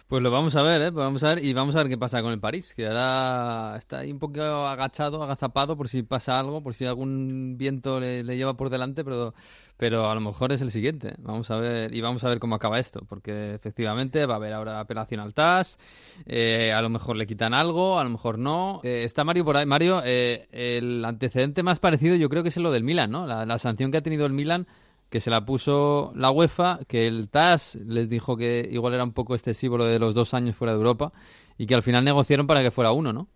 pues 0.08 0.22
lo 0.22 0.30
vamos 0.30 0.56
a 0.56 0.62
ver, 0.62 0.82
¿eh? 0.84 0.92
Vamos 0.92 1.24
a 1.24 1.34
ver 1.34 1.44
y 1.44 1.52
vamos 1.54 1.76
a 1.76 1.80
ver 1.80 1.90
qué 1.90 1.98
pasa 1.98 2.22
con 2.22 2.32
el 2.32 2.40
París, 2.40 2.76
que 2.76 2.86
ahora 2.86 3.76
está 3.76 4.00
ahí 4.00 4.12
un 4.12 4.20
poco 4.20 4.40
agachado, 4.42 5.24
agazapado 5.24 5.76
por 5.76 5.90
si 5.90 6.04
pasa 6.04 6.40
algo, 6.40 6.62
por 6.62 6.76
si 6.76 6.86
algún 6.86 7.56
viento 7.58 8.00
le, 8.00 8.24
lleva 8.24 8.56
por 8.56 8.70
delante, 8.70 9.04
pero, 9.04 9.34
pero 9.78 10.12
a 10.12 10.14
lo 10.14 10.22
mejor 10.22 10.52
es 10.52 10.62
el 10.62 10.70
siguiente. 10.70 11.16
Vamos 11.18 11.50
a 11.50 11.58
ver 11.58 11.92
y 11.94 12.02
vamos 12.02 12.24
a 12.24 12.30
ver 12.30 12.38
cómo 12.38 12.54
acaba 12.54 12.80
esto, 12.80 13.02
porque 13.10 13.56
efectivamente 13.56 14.28
va 14.28 14.36
a 14.36 14.38
haber 14.38 14.54
ahora 14.54 14.80
apelación 14.80 15.22
al 15.22 15.34
TAS, 15.34 15.80
eh, 16.28 16.72
a 16.72 16.82
lo 16.84 16.90
mejor 16.90 17.16
le 17.16 17.26
quitan 17.26 17.56
algo, 17.56 17.98
a 17.98 18.04
lo 18.04 18.12
mejor 18.12 18.38
no. 18.38 18.82
Eh, 18.84 19.04
está 19.06 19.24
Mario 19.24 19.44
por 19.44 19.58
ahí. 19.58 19.66
Mario, 19.66 20.04
eh, 20.06 20.48
el 20.52 21.04
antecedente 21.04 21.64
más 21.64 21.80
parecido 21.80 22.16
yo 22.16 22.30
creo 22.30 22.44
que 22.44 22.50
es 22.50 22.58
lo 22.58 22.72
del 22.72 22.84
Milan, 22.84 23.10
¿no? 23.10 23.26
La, 23.26 23.46
la 23.48 23.58
sanción 23.58 23.90
que 23.90 23.98
ha 23.98 24.02
tenido 24.02 24.28
el 24.28 24.34
Milan 24.34 24.68
que 25.10 25.22
se 25.22 25.30
la 25.30 25.46
puso 25.46 26.12
la 26.16 26.32
UEFA, 26.32 26.80
que 26.88 27.08
el 27.08 27.30
TAS 27.30 27.76
les 27.86 28.10
dijo 28.10 28.36
que 28.38 28.68
igual 28.72 28.94
era 28.94 29.04
un 29.04 29.14
poco 29.14 29.36
excesivo 29.36 29.78
lo 29.78 29.86
de 29.86 30.00
los 30.00 30.14
dos 30.14 30.34
años 30.34 30.56
fuera 30.56 30.74
de 30.74 30.78
Europa 30.78 31.14
y 31.58 31.68
que 31.68 31.76
al 31.76 31.84
final 31.84 32.04
negociaron 32.04 32.48
para 32.48 32.62
que 32.62 32.72
fuera 32.72 32.92
uno, 32.92 33.14
¿no? 33.14 33.28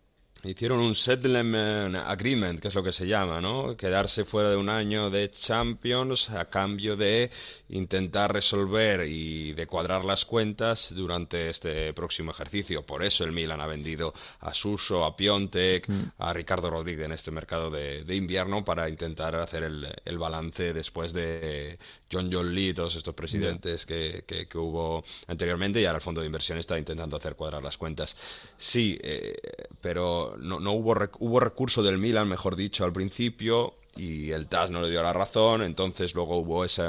Hicieron 0.43 0.79
un 0.79 0.95
settlement 0.95 1.95
agreement, 1.95 2.61
que 2.61 2.69
es 2.69 2.75
lo 2.75 2.81
que 2.81 2.93
se 2.93 3.05
llama, 3.05 3.41
¿no? 3.41 3.75
Quedarse 3.75 4.23
fuera 4.23 4.49
de 4.49 4.55
un 4.55 4.69
año 4.69 5.09
de 5.09 5.29
Champions 5.31 6.29
a 6.29 6.45
cambio 6.45 6.95
de 6.95 7.29
intentar 7.69 8.31
resolver 8.33 9.05
y 9.05 9.51
de 9.51 9.67
cuadrar 9.67 10.05
las 10.05 10.23
cuentas 10.23 10.93
durante 10.95 11.49
este 11.49 11.93
próximo 11.93 12.31
ejercicio. 12.31 12.83
Por 12.83 13.03
eso 13.03 13.25
el 13.25 13.33
Milan 13.33 13.59
ha 13.59 13.67
vendido 13.67 14.13
a 14.39 14.53
Suso, 14.53 15.03
a 15.03 15.15
Piontek, 15.15 15.89
mm. 15.89 16.03
a 16.19 16.31
Ricardo 16.31 16.69
Rodríguez 16.69 17.05
en 17.05 17.11
este 17.11 17.31
mercado 17.31 17.69
de, 17.69 18.15
invierno 18.15 18.63
para 18.63 18.89
intentar 18.89 19.35
hacer 19.35 19.63
el, 19.63 20.17
balance 20.17 20.73
después 20.73 21.13
de 21.13 21.77
John 22.11 22.29
John 22.31 22.53
Lee, 22.53 22.73
todos 22.73 22.95
estos 22.95 23.13
presidentes 23.13 23.85
que, 23.85 24.23
que, 24.25 24.57
hubo 24.57 25.03
anteriormente 25.27 25.79
y 25.79 25.85
ahora 25.85 25.97
el 25.97 26.03
fondo 26.03 26.21
de 26.21 26.27
inversión 26.27 26.57
está 26.57 26.77
intentando 26.77 27.15
hacer 27.15 27.35
cuadrar 27.35 27.63
las 27.63 27.77
cuentas. 27.77 28.15
Sí, 28.57 28.99
eh, 29.01 29.37
pero 29.79 30.28
no, 30.37 30.59
no 30.59 30.71
hubo, 30.73 30.95
hubo 31.19 31.39
recurso 31.39 31.83
del 31.83 31.97
Milan, 31.97 32.27
mejor 32.27 32.55
dicho, 32.55 32.83
al 32.83 32.93
principio 32.93 33.75
y 33.95 34.31
el 34.31 34.47
TAS 34.47 34.69
no 34.69 34.81
le 34.81 34.89
dio 34.89 35.03
la 35.03 35.13
razón, 35.13 35.61
entonces 35.63 36.13
luego 36.15 36.37
hubo 36.37 36.63
ese 36.63 36.83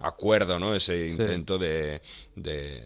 acuerdo, 0.00 0.58
¿no? 0.58 0.74
Ese 0.74 1.08
intento 1.08 1.58
de, 1.58 2.00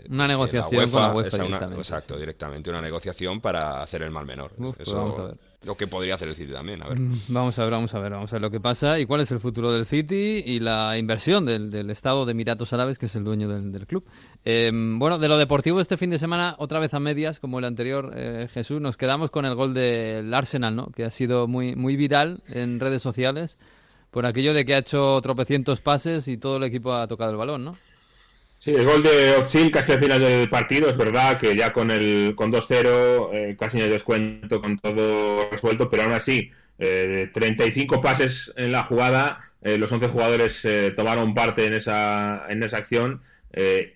una 0.08 0.26
negociación 0.26 0.90
con 0.90 1.02
la 1.02 1.12
UEFA 1.12 1.38
directamente, 1.38 1.76
exacto, 1.76 2.18
directamente 2.18 2.70
una 2.70 2.80
negociación 2.80 3.40
para 3.40 3.82
hacer 3.82 4.02
el 4.02 4.10
mal 4.10 4.24
menor. 4.24 4.52
Pues 4.56 4.92
vamos 4.92 5.18
a 5.18 5.22
ver 5.24 5.47
lo 5.62 5.76
que 5.76 5.86
podría 5.86 6.14
hacer 6.14 6.28
el 6.28 6.34
City 6.34 6.52
también. 6.52 6.82
A 6.82 6.88
ver. 6.88 6.98
Mm, 6.98 7.20
vamos 7.28 7.58
a 7.58 7.62
ver, 7.64 7.72
vamos 7.72 7.92
a 7.94 7.98
ver, 7.98 8.12
vamos 8.12 8.32
a 8.32 8.36
ver 8.36 8.42
lo 8.42 8.50
que 8.50 8.60
pasa 8.60 8.98
y 8.98 9.06
cuál 9.06 9.20
es 9.20 9.32
el 9.32 9.40
futuro 9.40 9.72
del 9.72 9.86
City 9.86 10.42
y 10.46 10.60
la 10.60 10.96
inversión 10.98 11.44
del, 11.46 11.90
Estado 11.90 12.26
de 12.26 12.32
Emiratos 12.32 12.72
Árabes, 12.72 12.98
que 12.98 13.06
es 13.06 13.16
el 13.16 13.24
dueño 13.24 13.48
del, 13.48 13.86
club. 13.86 14.04
Em, 14.44 14.98
bueno, 14.98 15.18
de 15.18 15.28
lo 15.28 15.36
deportivo 15.36 15.80
este 15.80 15.96
fin 15.96 16.10
de 16.10 16.18
semana, 16.18 16.54
otra 16.58 16.78
vez 16.78 16.94
a 16.94 17.00
medias, 17.00 17.40
como 17.40 17.58
el 17.58 17.64
anterior, 17.64 18.12
eh, 18.14 18.48
Jesús, 18.52 18.80
nos 18.80 18.96
quedamos 18.96 19.30
con 19.30 19.44
el 19.44 19.54
gol 19.54 19.74
del 19.74 20.32
Arsenal, 20.32 20.76
¿no? 20.76 20.86
Que 20.88 21.04
ha 21.04 21.10
sido 21.10 21.48
muy, 21.48 21.74
muy 21.74 21.96
viral 21.96 22.42
en 22.48 22.78
redes 22.78 23.02
sociales 23.02 23.58
por 24.10 24.26
aquello 24.26 24.54
de 24.54 24.64
que 24.64 24.74
ha 24.74 24.78
hecho 24.78 25.20
tropecientos 25.22 25.80
pases 25.80 26.28
y 26.28 26.38
todo 26.38 26.56
el 26.56 26.64
equipo 26.64 26.94
ha 26.94 27.06
tocado 27.06 27.30
el 27.30 27.36
balón, 27.36 27.64
¿no? 27.64 27.76
Sí, 28.60 28.72
el 28.74 28.84
gol 28.84 29.02
de 29.04 29.36
Oxil 29.36 29.70
casi 29.70 29.92
al 29.92 30.00
final 30.00 30.20
del 30.20 30.50
partido, 30.50 30.90
es 30.90 30.96
verdad 30.96 31.38
que 31.38 31.54
ya 31.54 31.72
con 31.72 31.92
el 31.92 32.34
con 32.36 32.50
2-0, 32.50 33.30
eh, 33.32 33.56
casi 33.56 33.78
en 33.78 33.84
el 33.84 33.90
descuento, 33.90 34.60
con 34.60 34.76
todo 34.78 35.48
resuelto, 35.50 35.88
pero 35.88 36.02
aún 36.02 36.12
así, 36.12 36.50
eh, 36.78 37.30
35 37.32 38.00
pases 38.00 38.52
en 38.56 38.72
la 38.72 38.82
jugada, 38.82 39.38
eh, 39.62 39.78
los 39.78 39.92
11 39.92 40.08
jugadores 40.08 40.64
eh, 40.64 40.90
tomaron 40.90 41.34
parte 41.34 41.66
en 41.66 41.74
esa, 41.74 42.46
en 42.48 42.62
esa 42.64 42.78
acción 42.78 43.20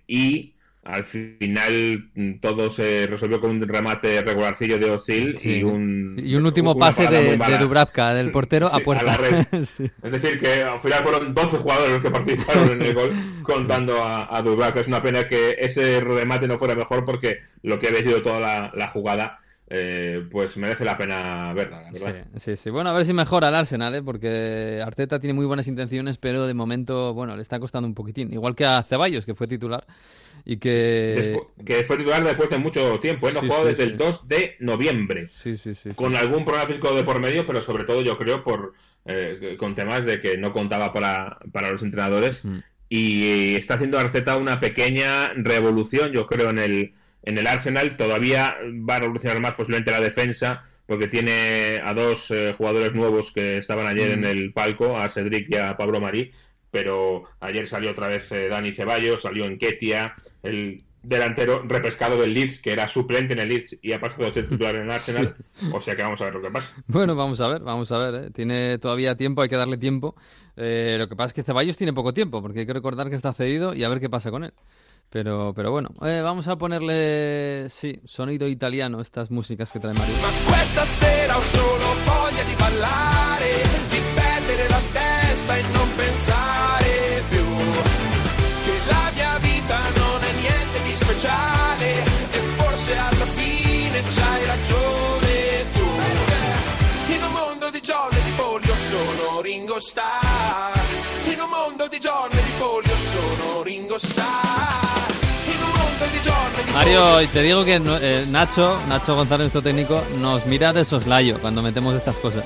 y 0.06 0.54
al 0.84 1.04
final 1.04 2.10
mm, 2.14 2.40
todo 2.40 2.68
se 2.68 3.06
resolvió 3.06 3.40
con 3.40 3.50
un 3.50 3.68
remate 3.68 4.20
regularcillo 4.20 4.78
de 4.78 4.90
Osil 4.90 5.38
y 5.42 5.62
un 5.62 6.16
y 6.18 6.34
un 6.34 6.44
último 6.44 6.76
pase 6.76 7.06
de, 7.06 7.36
Dubravka 7.58 8.12
del 8.14 8.30
portero 8.32 8.66
a 8.66 8.80
puerta. 8.80 9.16
Es 9.52 9.80
decir, 10.02 10.40
que 10.40 10.62
al 10.62 10.80
final 10.80 11.02
fueron 11.02 11.34
12 11.34 11.58
jugadores 11.58 11.92
los 11.92 12.02
que 12.02 12.10
participaron 12.10 12.72
en 12.72 12.82
el 12.82 12.94
gol 12.94 13.12
contando 13.42 14.02
a, 14.02 14.36
a, 14.36 14.42
Dubravka. 14.42 14.80
Es 14.80 14.88
una 14.88 15.02
pena 15.02 15.28
que 15.28 15.56
ese 15.58 16.00
remate 16.00 16.48
no 16.48 16.58
fuera 16.58 16.74
mejor 16.74 17.04
porque 17.04 17.38
lo 17.62 17.78
que 17.78 17.88
ha 17.88 17.94
sido 17.94 18.22
toda 18.22 18.70
la, 18.74 18.88
jugada 18.88 19.38
eh, 19.74 20.26
pues 20.30 20.58
merece 20.58 20.84
la 20.84 20.98
pena 20.98 21.54
verla, 21.54 21.90
verdad. 21.90 22.26
Sí, 22.36 22.58
sí, 22.58 22.68
Bueno, 22.68 22.90
a 22.90 22.92
ver 22.92 23.06
si 23.06 23.14
mejora 23.14 23.48
el 23.48 23.54
Arsenal, 23.54 23.94
¿eh? 23.94 24.02
porque 24.02 24.82
Arteta 24.84 25.18
tiene 25.18 25.32
muy 25.32 25.46
buenas 25.46 25.66
intenciones, 25.66 26.18
pero 26.18 26.46
de 26.46 26.52
momento, 26.52 27.14
bueno, 27.14 27.34
le 27.36 27.40
está 27.40 27.58
costando 27.58 27.88
un 27.88 27.94
poquitín. 27.94 28.30
Igual 28.34 28.54
que 28.54 28.66
a 28.66 28.82
Ceballos, 28.82 29.24
que 29.24 29.34
fue 29.34 29.46
titular 29.46 29.86
y 30.44 30.58
que... 30.58 31.40
que 31.64 31.84
fue 31.84 31.96
titular 31.96 32.22
después 32.22 32.50
de 32.50 32.58
mucho 32.58 33.00
tiempo, 33.00 33.30
¿eh? 33.30 33.32
no 33.32 33.40
jugó 33.40 33.64
desde 33.64 33.84
el 33.84 33.96
2 33.96 34.28
de 34.28 34.56
noviembre. 34.60 35.28
Sí, 35.30 35.56
sí, 35.56 35.74
sí. 35.74 35.88
Con 35.94 36.16
algún 36.16 36.44
problema 36.44 36.66
físico 36.66 36.92
de 36.94 37.02
por 37.02 37.18
medio, 37.18 37.46
pero 37.46 37.62
sobre 37.62 37.84
todo 37.84 38.02
yo 38.02 38.18
creo 38.18 38.44
por 38.44 38.74
eh, 39.06 39.56
con 39.58 39.74
temas 39.74 40.04
de 40.04 40.20
que 40.20 40.36
no 40.36 40.52
contaba 40.52 40.92
para, 40.92 41.38
para 41.50 41.70
los 41.70 41.82
entrenadores. 41.82 42.44
Mm. 42.44 42.58
Y 42.90 43.54
está 43.54 43.74
haciendo 43.74 43.98
Arteta 43.98 44.36
una 44.36 44.60
pequeña 44.60 45.32
revolución, 45.32 46.12
yo 46.12 46.26
creo, 46.26 46.50
en 46.50 46.58
el, 46.58 46.92
en 47.22 47.38
el 47.38 47.46
Arsenal. 47.46 47.96
Todavía 47.96 48.56
va 48.88 48.96
a 48.96 49.00
revolucionar 49.00 49.40
más 49.40 49.54
posiblemente 49.54 49.90
la 49.90 50.00
defensa, 50.00 50.62
porque 50.86 51.08
tiene 51.08 51.80
a 51.84 51.94
dos 51.94 52.30
eh, 52.30 52.54
jugadores 52.56 52.94
nuevos 52.94 53.32
que 53.32 53.58
estaban 53.58 53.86
ayer 53.86 54.10
en 54.10 54.22
mm. 54.22 54.26
el 54.26 54.52
palco, 54.52 54.96
a 54.96 55.08
Cedric 55.08 55.48
y 55.50 55.56
a 55.56 55.76
Pablo 55.76 56.00
Marí. 56.00 56.30
Pero 56.70 57.24
ayer 57.40 57.68
salió 57.68 57.90
otra 57.90 58.08
vez 58.08 58.30
eh, 58.32 58.48
Dani 58.48 58.72
Ceballos, 58.72 59.22
salió 59.22 59.44
en 59.44 59.58
Ketia, 59.58 60.14
el 60.42 60.82
delantero 61.02 61.62
repescado 61.66 62.16
del 62.18 62.32
Leeds, 62.32 62.60
que 62.60 62.72
era 62.72 62.88
suplente 62.88 63.32
en 63.32 63.40
el 63.40 63.48
Leeds 63.48 63.78
y 63.82 63.92
ha 63.92 64.00
pasado 64.00 64.26
a 64.26 64.32
ser 64.32 64.48
titular 64.48 64.76
en 64.76 64.82
el 64.82 64.90
Arsenal. 64.92 65.34
O 65.72 65.80
sea 65.80 65.96
que 65.96 66.02
vamos 66.02 66.20
a 66.20 66.24
ver 66.24 66.34
lo 66.34 66.42
que 66.42 66.50
pasa. 66.50 66.72
Bueno, 66.86 67.14
vamos 67.14 67.40
a 67.40 67.48
ver, 67.48 67.62
vamos 67.62 67.90
a 67.92 67.98
ver. 67.98 68.24
¿eh? 68.24 68.30
Tiene 68.30 68.78
todavía 68.78 69.16
tiempo, 69.16 69.42
hay 69.42 69.48
que 69.48 69.56
darle 69.56 69.76
tiempo. 69.76 70.14
Eh, 70.56 70.96
lo 70.98 71.08
que 71.08 71.16
pasa 71.16 71.28
es 71.28 71.34
que 71.34 71.42
Ceballos 71.42 71.76
tiene 71.76 71.92
poco 71.92 72.14
tiempo, 72.14 72.40
porque 72.40 72.60
hay 72.60 72.66
que 72.66 72.72
recordar 72.72 73.10
que 73.10 73.16
está 73.16 73.32
cedido 73.32 73.74
y 73.74 73.84
a 73.84 73.88
ver 73.88 74.00
qué 74.00 74.08
pasa 74.08 74.30
con 74.30 74.44
él. 74.44 74.52
Pero, 75.12 75.52
pero 75.54 75.70
bueno, 75.70 75.90
eh, 76.00 76.22
vamos 76.22 76.48
a 76.48 76.56
ponerle, 76.56 77.68
sí, 77.68 78.00
sonido 78.06 78.48
italiano, 78.48 78.98
estas 79.02 79.30
músicas 79.30 79.70
que 79.70 79.78
trae 79.78 79.92
Mario. 79.92 80.14
Ma 80.48 80.86
sera 80.86 81.38
solo 81.38 81.84
voglia 82.06 82.42
di 82.44 82.54
ballare, 82.54 83.52
di 83.90 84.00
perdere 84.14 84.68
la 84.70 84.80
testa 84.90 85.58
e 85.58 85.62
non 85.74 85.88
pensare 85.96 87.22
più 87.28 87.44
che 88.64 88.72
la 88.88 89.10
mia 89.14 89.38
vita 89.38 89.80
non 89.80 90.22
è 90.22 90.32
niente 90.40 90.82
di 90.82 90.96
speciale 90.96 91.90
e 92.32 92.38
forse 92.56 92.96
alla 92.96 93.26
fine 93.36 94.00
c'hai 94.00 94.46
ragione 94.46 95.66
tu. 95.74 97.12
In 97.12 97.22
un 97.22 97.32
mondo 97.32 97.70
di 97.70 97.82
giorni 97.82 98.20
di 98.22 98.30
polio 98.34 98.74
sono 98.74 99.42
Ringo 99.42 99.78
Starr, 99.78 100.80
in 101.26 101.38
un 101.38 101.50
mondo 101.50 101.86
di 101.86 102.00
giorni 102.00 102.40
di 102.42 102.52
polio 102.58 102.96
sono 102.96 103.62
Ringo 103.62 103.98
Starr. 103.98 104.81
Mario, 106.74 107.18
te 107.32 107.42
digo 107.42 107.64
que 107.64 107.76
eh, 107.76 108.24
Nacho, 108.30 108.78
Nacho 108.88 109.14
González, 109.14 109.44
nuestro 109.44 109.62
técnico, 109.62 110.02
nos 110.18 110.46
mira 110.46 110.72
de 110.72 110.84
soslayo 110.84 111.38
cuando 111.40 111.62
metemos 111.62 111.94
estas 111.94 112.18
cosas. 112.18 112.44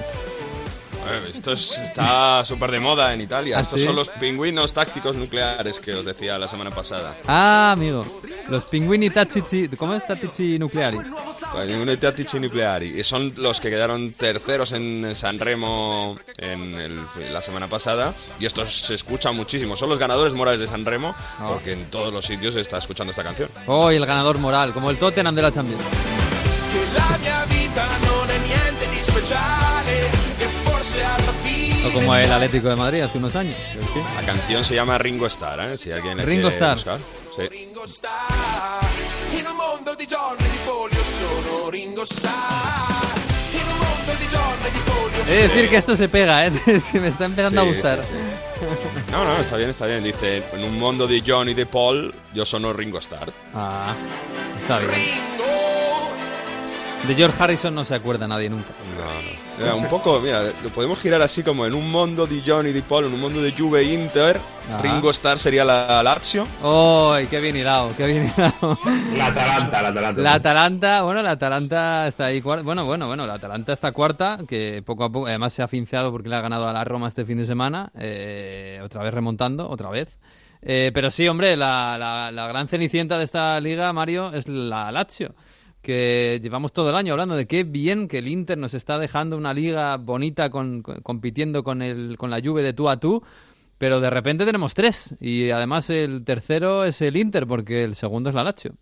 Esto 1.32 1.52
está 1.52 2.44
súper 2.44 2.70
de 2.70 2.80
moda 2.80 3.12
en 3.14 3.20
Italia. 3.20 3.58
¿Ah, 3.58 3.60
Estos 3.60 3.80
son 3.82 3.96
los 3.96 4.08
pingüinos 4.08 4.72
tácticos 4.72 5.16
nucleares 5.16 5.78
que 5.80 5.94
os 5.94 6.04
decía 6.04 6.38
la 6.38 6.46
semana 6.48 6.70
pasada. 6.70 7.14
Ah, 7.26 7.72
amigo. 7.72 8.04
Los 8.48 8.64
pingüini 8.66 9.10
tattici... 9.10 9.68
¿Cómo 9.76 9.94
es 9.94 10.06
tattici 10.06 10.58
nucleari? 10.58 10.98
Pingüini 11.66 11.96
tattici 11.96 12.38
nucleari. 12.38 12.98
Y 13.00 13.04
son 13.04 13.32
los 13.36 13.60
que 13.60 13.70
quedaron 13.70 14.10
terceros 14.12 14.72
en 14.72 15.14
San 15.14 15.38
Remo 15.38 16.16
en 16.38 17.06
la 17.32 17.42
semana 17.42 17.66
pasada. 17.68 18.12
Y 18.38 18.46
estos 18.46 18.80
se 18.86 18.94
escuchan 18.94 19.34
muchísimo. 19.36 19.76
Son 19.76 19.88
los 19.88 19.98
ganadores 19.98 20.32
morales 20.32 20.60
de 20.60 20.66
San 20.66 20.84
Remo. 20.84 21.14
Ah. 21.38 21.48
Porque 21.52 21.72
en 21.72 21.90
todos 21.90 22.12
los 22.12 22.24
sitios 22.24 22.54
se 22.54 22.60
está 22.60 22.78
escuchando 22.78 23.10
esta 23.10 23.22
canción. 23.24 23.48
Oh, 23.66 23.90
el 23.90 24.06
ganador 24.06 24.38
moral. 24.38 24.72
Como 24.72 24.90
el 24.90 24.96
Tottenham 24.98 25.34
de 25.34 25.42
la 25.42 25.50
Champions. 25.52 25.82
Que 26.72 26.98
la 26.98 27.18
mia 27.18 27.44
vita 27.46 27.86
non 27.86 28.28
è 28.28 28.38
niente 28.38 28.88
di 28.90 29.02
speciale. 29.02 30.25
Tanto 30.92 31.92
como 31.92 32.14
el 32.16 32.30
Atlético 32.32 32.68
de 32.68 32.76
Madrid 32.76 33.00
hace 33.02 33.18
unos 33.18 33.34
años. 33.36 33.56
La 34.16 34.22
canción 34.22 34.64
se 34.64 34.74
llama 34.74 34.98
Ringo 34.98 35.26
Starr, 35.26 35.72
¿eh? 35.72 35.78
Si 35.78 35.90
alguien 35.92 36.16
le 36.18 36.24
Ringo 36.24 36.48
Starr. 36.48 36.76
buscar. 36.76 36.98
Sí. 37.38 37.48
Ringo 37.48 37.84
Starr 37.86 38.84
in 39.38 39.46
un 39.46 39.56
mondo 39.56 39.94
di 39.94 40.06
giorni 40.06 40.48
di 40.48 40.58
polio 40.64 40.98
sono 41.02 41.68
Ringo 41.70 42.04
Starr 42.04 43.18
in 43.52 43.60
un 43.60 43.78
mondo 43.78 44.12
di 44.18 44.26
giorni 44.28 44.70
di 44.72 44.78
polio 44.80 45.22
He 45.26 45.34
de 45.42 45.48
decir 45.48 45.68
que 45.68 45.76
esto 45.76 45.96
se 45.96 46.08
pega, 46.08 46.46
¿eh? 46.46 46.80
Se 46.80 47.00
me 47.00 47.08
está 47.08 47.24
empezando 47.26 47.60
Sí, 47.62 47.68
a 47.68 47.72
gustar. 47.72 48.02
sí, 48.04 48.08
sí. 48.12 49.12
No, 49.12 49.24
no, 49.24 49.36
está 49.36 49.56
bien, 49.56 49.70
está 49.70 49.86
bien. 49.86 50.02
Dice, 50.02 50.42
en 50.54 50.64
un 50.64 50.78
mundo 50.78 51.06
de 51.06 51.22
John 51.26 51.48
y 51.48 51.54
de 51.54 51.66
Paul, 51.66 52.14
yo 52.32 52.46
sono 52.46 52.72
Ringo 52.72 52.98
Starr. 52.98 53.32
Ah, 53.54 53.92
está 54.60 54.78
bien. 54.78 54.90
De 57.06 57.14
George 57.14 57.40
Harrison 57.42 57.74
no 57.74 57.84
se 57.84 57.94
acuerda 57.94 58.26
nadie 58.26 58.50
nunca. 58.50 58.68
No, 58.98 59.04
no. 59.04 59.46
Mira, 59.58 59.74
un 59.74 59.86
poco, 59.88 60.20
mira, 60.20 60.42
lo 60.62 60.68
podemos 60.70 60.98
girar 60.98 61.22
así 61.22 61.42
como 61.42 61.64
en 61.64 61.72
un 61.74 61.88
mundo 61.88 62.26
de 62.26 62.42
John 62.44 62.66
y 62.66 62.72
de 62.72 62.82
Paul, 62.82 63.06
en 63.06 63.14
un 63.14 63.20
mundo 63.20 63.40
de 63.40 63.52
Juve 63.52 63.84
Inter, 63.84 64.38
Ajá. 64.68 64.82
Ringo 64.82 65.10
Starr 65.10 65.38
sería 65.38 65.64
la 65.64 66.02
Lazio. 66.02 66.46
¡Ay, 66.62 67.26
qué 67.26 67.40
bien 67.40 67.56
hilado! 67.56 67.90
¡Qué 67.96 68.06
bien 68.06 68.30
hilado! 68.36 68.78
La 69.16 69.26
Atalanta, 69.28 69.82
la 69.82 69.88
Atalanta. 69.88 70.20
La 70.22 70.34
Atalanta, 70.34 71.02
bueno, 71.04 71.22
la 71.22 71.30
Atalanta 71.30 72.06
está 72.08 72.26
ahí 72.26 72.42
cuarta. 72.42 72.64
Bueno, 72.64 72.84
bueno, 72.84 73.06
bueno, 73.06 73.24
la 73.26 73.34
Atalanta 73.34 73.72
está 73.72 73.92
cuarta, 73.92 74.38
que 74.46 74.82
poco 74.84 75.04
a 75.04 75.10
poco, 75.12 75.26
además 75.26 75.52
se 75.52 75.62
ha 75.62 75.68
finceado 75.68 76.10
porque 76.12 76.28
le 76.28 76.36
ha 76.36 76.40
ganado 76.40 76.68
a 76.68 76.72
la 76.72 76.84
Roma 76.84 77.08
este 77.08 77.24
fin 77.24 77.38
de 77.38 77.46
semana, 77.46 77.90
eh, 77.98 78.80
otra 78.84 79.02
vez 79.04 79.14
remontando, 79.14 79.70
otra 79.70 79.88
vez. 79.90 80.08
Eh, 80.60 80.90
pero 80.92 81.10
sí, 81.10 81.28
hombre, 81.28 81.56
la, 81.56 81.96
la- 81.98 82.30
la 82.32 82.48
gran 82.48 82.66
cenicienta 82.68 83.16
de 83.18 83.24
esta 83.24 83.58
liga, 83.60 83.92
Mario, 83.92 84.32
es 84.34 84.48
la 84.48 84.90
Lazio, 84.90 85.34
que 85.86 86.40
llevamos 86.42 86.72
todo 86.72 86.90
el 86.90 86.96
año 86.96 87.12
hablando 87.12 87.36
de 87.36 87.46
qué 87.46 87.62
bien 87.62 88.08
que 88.08 88.18
el 88.18 88.26
Inter 88.26 88.58
nos 88.58 88.74
está 88.74 88.98
dejando 88.98 89.36
una 89.36 89.54
liga 89.54 89.96
bonita 89.98 90.50
con, 90.50 90.82
compitiendo 90.82 91.62
con, 91.62 91.80
el, 91.80 92.18
con 92.18 92.28
la 92.28 92.40
Juve 92.40 92.64
de 92.64 92.72
tú 92.72 92.88
a 92.88 92.96
tú. 92.98 93.22
Pero 93.78 94.00
de 94.00 94.10
repente 94.10 94.44
tenemos 94.44 94.74
tres 94.74 95.14
y 95.20 95.50
además 95.50 95.88
el 95.90 96.24
tercero 96.24 96.84
es 96.84 97.00
el 97.02 97.16
Inter 97.16 97.46
porque 97.46 97.84
el 97.84 97.94
segundo 97.94 98.30
es 98.30 98.34
la 98.34 98.42
Lazio. 98.42 98.72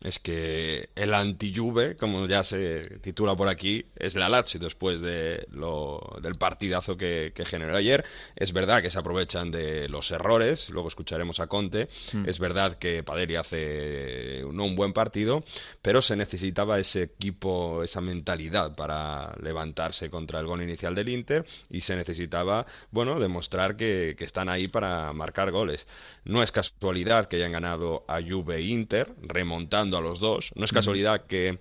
Es 0.00 0.18
que 0.18 0.88
el 0.94 1.12
anti-Juve, 1.12 1.96
como 1.96 2.26
ya 2.26 2.42
se 2.42 2.80
titula 3.02 3.36
por 3.36 3.48
aquí, 3.48 3.84
es 3.96 4.14
la 4.14 4.30
Lazio 4.30 4.58
después 4.58 5.02
de 5.02 5.46
lo, 5.50 6.16
del 6.22 6.36
partidazo 6.36 6.96
que, 6.96 7.32
que 7.34 7.44
generó 7.44 7.76
ayer. 7.76 8.04
Es 8.34 8.54
verdad 8.54 8.80
que 8.80 8.90
se 8.90 8.98
aprovechan 8.98 9.50
de 9.50 9.88
los 9.88 10.10
errores, 10.10 10.70
luego 10.70 10.88
escucharemos 10.88 11.38
a 11.38 11.48
Conte. 11.48 11.88
Mm. 12.14 12.26
Es 12.26 12.38
verdad 12.38 12.78
que 12.78 13.02
Paderi 13.02 13.36
hace 13.36 14.42
no 14.50 14.64
un 14.64 14.74
buen 14.74 14.94
partido, 14.94 15.44
pero 15.82 16.00
se 16.00 16.16
necesitaba 16.16 16.78
ese 16.78 17.02
equipo, 17.02 17.82
esa 17.82 18.00
mentalidad 18.00 18.74
para 18.74 19.34
levantarse 19.42 20.08
contra 20.08 20.40
el 20.40 20.46
gol 20.46 20.62
inicial 20.62 20.94
del 20.94 21.10
Inter 21.10 21.44
y 21.68 21.82
se 21.82 21.94
necesitaba, 21.94 22.64
bueno, 22.90 23.20
demostrar 23.20 23.76
que, 23.76 24.14
que 24.16 24.24
están 24.24 24.48
ahí 24.48 24.66
para 24.66 25.12
marcar 25.12 25.50
goles. 25.50 25.86
No 26.24 26.42
es 26.42 26.52
casualidad 26.52 27.26
que 27.26 27.36
hayan 27.36 27.52
ganado 27.52 28.04
a 28.08 28.22
Juve 28.22 28.62
Inter, 28.62 29.12
remontando 29.20 29.89
a 29.96 30.00
los 30.00 30.20
dos. 30.20 30.50
No 30.54 30.64
es 30.64 30.72
casualidad 30.72 31.26
que 31.26 31.58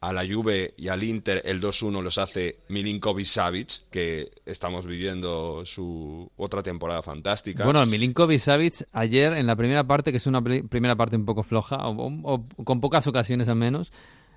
a 0.00 0.12
la 0.12 0.24
Juve 0.24 0.74
y 0.76 0.88
al 0.88 1.02
Inter 1.02 1.42
el 1.44 1.60
2-1 1.60 2.02
los 2.02 2.18
hace 2.18 2.58
Milinkovic 2.68 3.26
Savic, 3.26 3.88
que 3.90 4.30
estamos 4.46 4.86
viviendo 4.86 5.66
su 5.66 6.30
otra 6.36 6.62
temporada 6.62 7.02
fantástica. 7.02 7.64
Bueno, 7.64 7.84
Milinkovic 7.84 8.38
Savic 8.38 8.86
ayer 8.92 9.32
en 9.32 9.46
la 9.48 9.56
primera 9.56 9.82
parte, 9.84 10.12
que 10.12 10.18
es 10.18 10.26
una 10.28 10.40
pri- 10.40 10.62
primera 10.62 10.94
parte 10.94 11.16
un 11.16 11.24
poco 11.24 11.42
floja, 11.42 11.76
o, 11.88 12.06
o- 12.06 12.46
o 12.56 12.64
con 12.64 12.80
pocas 12.80 13.08
ocasiones 13.08 13.48
al 13.48 13.56
menos, 13.56 13.90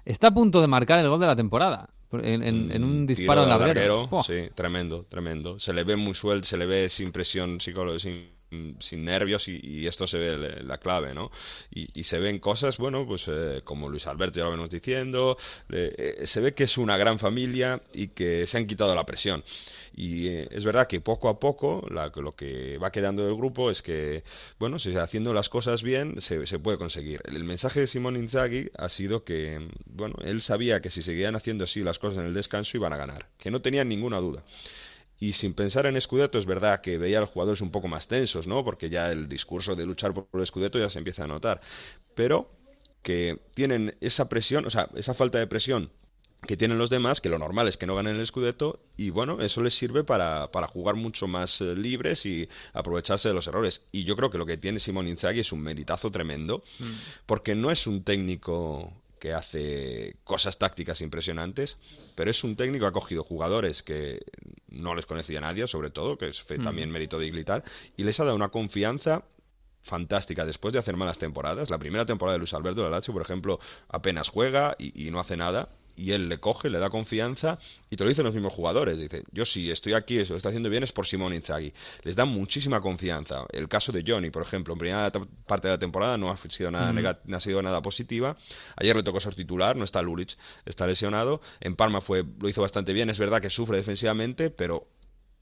está 0.04 0.28
a 0.30 0.34
punto 0.34 0.62
de 0.62 0.68
marcar 0.68 0.98
el 0.98 1.08
gol 1.10 1.20
de 1.20 1.28
la 1.28 1.36
temporada. 1.36 1.90
En, 2.14 2.44
en- 2.44 2.72
en 2.74 2.84
un 2.84 3.08
disparo 3.08 3.42
de 3.44 3.48
larguero. 3.68 4.02
Sí, 4.24 4.50
tremendo, 4.56 5.06
tremendo. 5.08 5.60
Se 5.60 5.72
le 5.74 5.84
ve 5.86 5.96
muy 5.96 6.14
suelto, 6.14 6.46
se 6.46 6.58
le 6.58 6.66
ve 6.66 6.90
sin 6.90 7.12
presión 7.14 7.62
psicológica, 7.62 8.10
sin, 8.52 8.76
sin 8.80 9.06
nervios 9.06 9.48
y, 9.48 9.88
esto 9.88 10.06
se 10.06 10.18
ve 10.18 10.64
la 10.64 10.78
clave, 10.78 11.14
¿no? 11.14 11.32
Y, 11.72 12.04
se 12.04 12.20
ven 12.20 12.40
cosas, 12.40 12.78
bueno, 12.78 13.06
pues 13.06 13.28
eh, 13.28 13.62
como 13.64 13.88
Luis 13.88 14.08
Alberto 14.08 14.40
ya 14.40 14.46
lo 14.46 14.52
venimos 14.52 14.70
diciendo, 14.70 15.38
eh, 15.70 16.24
se 16.26 16.42
ve 16.42 16.54
que 16.54 16.66
es 16.66 16.78
una 16.78 16.98
gran 16.98 17.20
familia 17.20 17.82
y 17.94 18.10
que 18.10 18.46
se 18.46 18.58
han 18.58 18.68
quitado 18.68 18.94
la 18.94 19.06
presión. 19.06 19.44
Y 19.94 20.28
eh, 20.28 20.48
es 20.52 20.66
verdad 20.66 20.88
que 20.88 21.00
poco 21.00 21.30
a 21.30 21.40
poco 21.40 21.86
lo 21.90 22.36
que 22.36 22.78
va 22.78 22.92
quedando 22.92 23.26
del 23.26 23.36
grupo 23.36 23.72
es 23.72 23.82
que, 23.82 24.24
bueno, 24.60 24.80
si 24.80 24.96
haciendo 24.96 25.34
las 25.34 25.50
cosas 25.50 25.84
bien 25.84 26.20
se, 26.22 26.60
puede 26.60 26.78
conseguir. 26.78 27.22
El 27.26 27.44
mensaje 27.44 27.82
de 27.82 27.88
Simón 27.88 28.18
Inzaghi 28.18 28.70
ha 28.78 28.90
sido 28.90 29.24
que, 29.24 29.70
bueno, 29.86 30.16
él 30.24 30.42
sabía 30.42 30.82
que 30.82 30.90
si 30.90 31.02
seguían 31.02 31.36
haciendo 31.36 31.64
así 31.64 31.82
las 31.82 32.00
cosas 32.00 32.20
en 32.20 32.26
el 32.26 32.34
descanso 32.34 32.78
iban 32.78 32.94
a 32.94 32.98
ganar, 32.98 33.28
que 33.38 33.52
no 33.52 33.62
tenían 33.62 33.88
ninguna 33.88 34.18
duda. 34.18 34.44
Y 35.22 35.34
sin 35.34 35.54
pensar 35.54 35.86
en 35.86 36.02
Scudetto, 36.02 36.40
es 36.40 36.48
verdad 36.48 36.82
que 36.82 36.98
veía 36.98 37.20
a 37.20 37.22
los 37.22 37.30
jugadores 37.30 37.62
un 37.62 37.70
poco 37.70 37.88
más 37.88 38.08
tensos, 38.08 38.48
¿no? 38.48 38.64
Porque 38.66 38.90
ya 38.90 39.12
el 39.12 39.30
discurso 39.30 39.76
de 39.76 39.86
luchar 39.86 40.16
por 40.16 40.28
el 40.34 40.48
Scudetto 40.48 40.80
ya 40.80 40.90
se 40.90 40.98
empieza 40.98 41.26
a 41.26 41.28
notar. 41.28 41.62
Pero 42.16 42.50
que 43.04 43.40
tienen 43.54 43.96
esa 44.02 44.30
presión, 44.30 44.66
o 44.66 44.72
sea, 44.72 44.90
esa 44.96 45.14
falta 45.14 45.38
de 45.38 45.46
presión 45.46 45.92
que 46.48 46.58
tienen 46.58 46.80
los 46.80 46.90
demás, 46.90 47.22
que 47.22 47.30
lo 47.30 47.38
normal 47.38 47.68
es 47.68 47.78
que 47.78 47.86
no 47.86 47.94
ganen 47.94 48.16
el 48.16 48.26
Scudetto, 48.26 48.80
y 48.98 49.12
bueno, 49.12 49.42
eso 49.42 49.62
les 49.62 49.76
sirve 49.76 50.04
para, 50.04 50.52
para 50.52 50.68
jugar 50.68 50.96
mucho 50.96 51.28
más 51.28 51.62
eh, 51.62 51.76
libres 51.76 52.26
y 52.26 52.50
aprovecharse 52.74 53.28
de 53.28 53.36
los 53.36 53.46
errores. 53.46 53.86
Y 53.92 54.06
yo 54.06 54.16
creo 54.16 54.32
que 54.32 54.40
lo 54.40 54.48
que 54.48 54.58
tiene 54.58 54.80
Simón 54.80 55.08
Inzaghi 55.08 55.42
es 55.42 55.52
un 55.52 55.62
meritazo 55.62 56.10
tremendo, 56.10 56.64
porque 57.28 57.54
no 57.54 57.70
es 57.70 57.86
un 57.86 58.04
técnico 58.04 58.92
que 59.22 59.34
hace 59.34 60.16
cosas 60.24 60.58
tácticas 60.58 61.00
impresionantes, 61.02 61.78
pero 62.16 62.32
es 62.32 62.44
un 62.44 62.56
técnico 62.56 62.86
que 62.86 62.90
ha 62.90 62.92
cogido 62.92 63.24
jugadores 63.24 63.84
que 63.84 64.20
no 64.68 64.96
les 64.96 65.06
conocía 65.06 65.40
nadie, 65.40 65.68
sobre 65.68 65.92
todo, 65.92 66.18
que 66.18 66.30
es 66.30 66.42
fe- 66.42 66.58
Mm. 66.58 66.64
también 66.64 66.90
mérito 66.90 67.20
de 67.20 67.28
Iglitar, 67.28 67.64
y 67.96 68.04
les 68.04 68.20
ha 68.20 68.24
dado 68.24 68.36
una 68.36 68.50
confianza 68.50 69.24
fantástica 69.84 70.44
después 70.44 70.74
de 70.74 70.80
hacer 70.80 70.98
malas 70.98 71.20
temporadas. 71.20 71.70
La 71.70 71.78
primera 71.78 72.04
temporada 72.06 72.34
de 72.34 72.40
Luis 72.40 72.54
Alberto 72.56 72.82
de 72.84 72.90
la 72.90 72.98
Lazio, 72.98 73.14
por 73.14 73.22
ejemplo, 73.22 73.60
apenas 73.90 74.30
juega 74.30 74.76
y, 74.80 75.08
y 75.08 75.12
no 75.12 75.20
hace 75.20 75.38
nada. 75.38 75.70
Y 75.96 76.12
él 76.14 76.30
le 76.30 76.40
coge, 76.40 76.70
le 76.70 76.80
da 76.80 76.90
confianza 76.90 77.60
y 77.90 77.96
te 77.96 78.04
lo 78.04 78.10
dicen 78.10 78.24
los 78.26 78.34
mismos 78.34 78.54
jugadores. 78.54 78.98
Dice, 78.98 79.24
yo 79.32 79.46
si 79.46 79.70
estoy 79.70 79.94
aquí, 79.94 80.18
eso 80.20 80.34
lo 80.34 80.38
estoy 80.38 80.50
haciendo 80.52 80.70
bien, 80.70 80.84
es 80.84 80.92
por 80.92 81.06
Simón 81.06 81.34
Inzaghi. 81.34 81.74
Les 82.04 82.16
da 82.16 82.26
muchísima 82.26 82.82
confianza. 82.82 83.46
El 83.52 83.68
caso 83.68 83.92
de 83.92 84.04
Johnny, 84.06 84.30
por 84.32 84.42
ejemplo, 84.44 84.74
en 84.74 84.80
primera 84.80 85.12
parte 85.48 85.68
de 85.68 85.74
la 85.74 85.80
temporada 85.80 86.18
no 86.18 86.32
ha 86.32 86.38
sido 86.38 86.72
nada, 86.72 86.92
nega- 86.92 87.20
no 87.26 87.38
ha 87.38 87.40
sido 87.40 87.62
nada 87.62 87.82
positiva. 87.82 88.36
Ayer 88.78 88.96
le 88.96 89.04
tocó 89.04 89.20
ser 89.20 89.36
titular, 89.36 89.76
no 89.76 89.84
está 89.84 90.02
Lulic, 90.02 90.38
está 90.66 90.88
lesionado. 90.88 91.42
En 91.60 91.76
Parma 91.76 92.02
fue, 92.02 92.24
lo 92.40 92.50
hizo 92.50 92.62
bastante 92.62 92.94
bien. 92.94 93.10
Es 93.10 93.20
verdad 93.20 93.42
que 93.42 93.50
sufre 93.50 93.78
defensivamente, 93.78 94.50
pero 94.50 94.88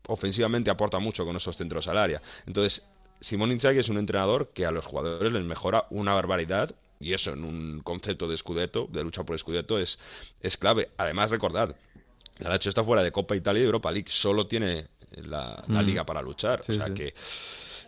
ofensivamente 0.08 0.72
aporta 0.72 1.00
mucho 1.00 1.26
con 1.26 1.36
esos 1.36 1.56
centros 1.56 1.88
al 1.88 1.97
área. 1.97 2.22
Entonces, 2.47 2.86
Simón 3.22 3.52
Inzaghi 3.52 3.80
es 3.80 3.89
un 3.89 3.97
entrenador 3.97 4.52
que 4.54 4.66
a 4.66 4.72
los 4.72 4.86
jugadores 4.86 5.32
les 5.32 5.43
mejora 5.43 5.86
una 5.89 6.14
barbaridad 6.14 6.74
y 7.00 7.14
eso 7.14 7.32
en 7.34 7.43
un 7.43 7.82
concepto 7.82 8.28
de 8.28 8.38
Scudetto, 8.38 8.88
de 8.91 9.04
lucha 9.04 9.24
por 9.24 9.38
Scudetto, 9.39 9.80
es, 9.80 9.97
es 10.41 10.58
clave. 10.58 10.89
Además, 10.97 11.32
recordad, 11.32 11.76
la 12.39 12.50
Lazio 12.50 12.70
está 12.70 12.84
fuera 12.84 13.04
de 13.04 13.12
Copa 13.12 13.36
Italia 13.36 13.62
y 13.62 13.66
Europa 13.66 13.91
League, 13.91 14.10
solo 14.10 14.47
tiene 14.47 14.88
la, 15.12 15.64
la 15.68 15.82
Mm. 15.82 15.86
liga 15.86 16.06
para 16.06 16.22
luchar. 16.22 16.64
Sí, 16.64 16.74
o 16.74 16.76
sea 16.76 16.88
sí. 16.88 16.93
que, 16.93 17.14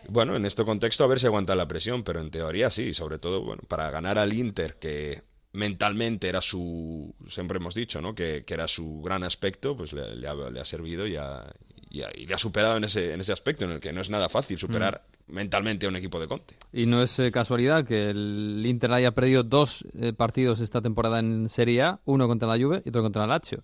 bueno, 0.08 0.34
en 0.36 0.44
este 0.46 0.64
contexto 0.64 1.04
a 1.04 1.06
ver 1.06 1.20
si 1.20 1.26
aguanta 1.26 1.54
la 1.54 1.68
presión, 1.68 2.02
pero 2.02 2.20
en 2.20 2.30
teoría 2.30 2.70
sí, 2.70 2.92
sobre 2.94 3.18
todo, 3.18 3.42
bueno, 3.42 3.62
para 3.68 3.90
ganar 3.90 4.18
al 4.18 4.32
Inter, 4.32 4.76
que 4.76 5.22
mentalmente 5.52 6.28
era 6.28 6.40
su, 6.40 7.14
siempre 7.28 7.58
hemos 7.58 7.74
dicho, 7.74 8.00
¿no? 8.00 8.14
Que, 8.14 8.44
que 8.46 8.54
era 8.54 8.66
su 8.66 9.02
gran 9.02 9.22
aspecto, 9.22 9.76
pues 9.76 9.92
le, 9.92 10.16
le 10.16 10.26
ha, 10.26 10.34
le 10.34 10.60
ha 10.60 10.64
servido 10.64 11.06
y, 11.06 11.16
ha- 11.16 11.52
y 11.90 12.00
ha- 12.02 12.10
y 12.14 12.24
le 12.26 12.34
ha 12.34 12.38
superado 12.38 12.78
en 12.78 12.84
ese, 12.84 13.12
en 13.12 13.20
ese 13.20 13.32
aspecto, 13.32 13.66
en 13.66 13.72
el 13.72 13.80
que 13.80 13.92
no 13.92 14.00
es 14.00 14.08
nada 14.10 14.28
fácil 14.30 14.58
superar 14.58 15.04
mentalmente 15.26 15.86
a 15.86 15.88
un 15.88 15.96
equipo 15.96 16.20
de 16.20 16.28
Conte. 16.28 16.56
Y 16.72 16.86
no 16.86 17.02
es 17.02 17.18
eh, 17.18 17.30
casualidad 17.30 17.84
que 17.84 18.10
el 18.10 18.62
Inter 18.64 18.92
haya 18.92 19.12
perdido 19.12 19.42
dos 19.42 19.84
eh, 19.98 20.12
partidos 20.12 20.60
esta 20.60 20.80
temporada 20.80 21.18
en 21.18 21.48
Serie 21.48 21.82
A, 21.82 22.00
uno 22.04 22.28
contra 22.28 22.48
la 22.48 22.62
Juve 22.62 22.82
y 22.84 22.88
otro 22.88 23.02
contra 23.02 23.26
la 23.26 23.34
Lazio. 23.38 23.62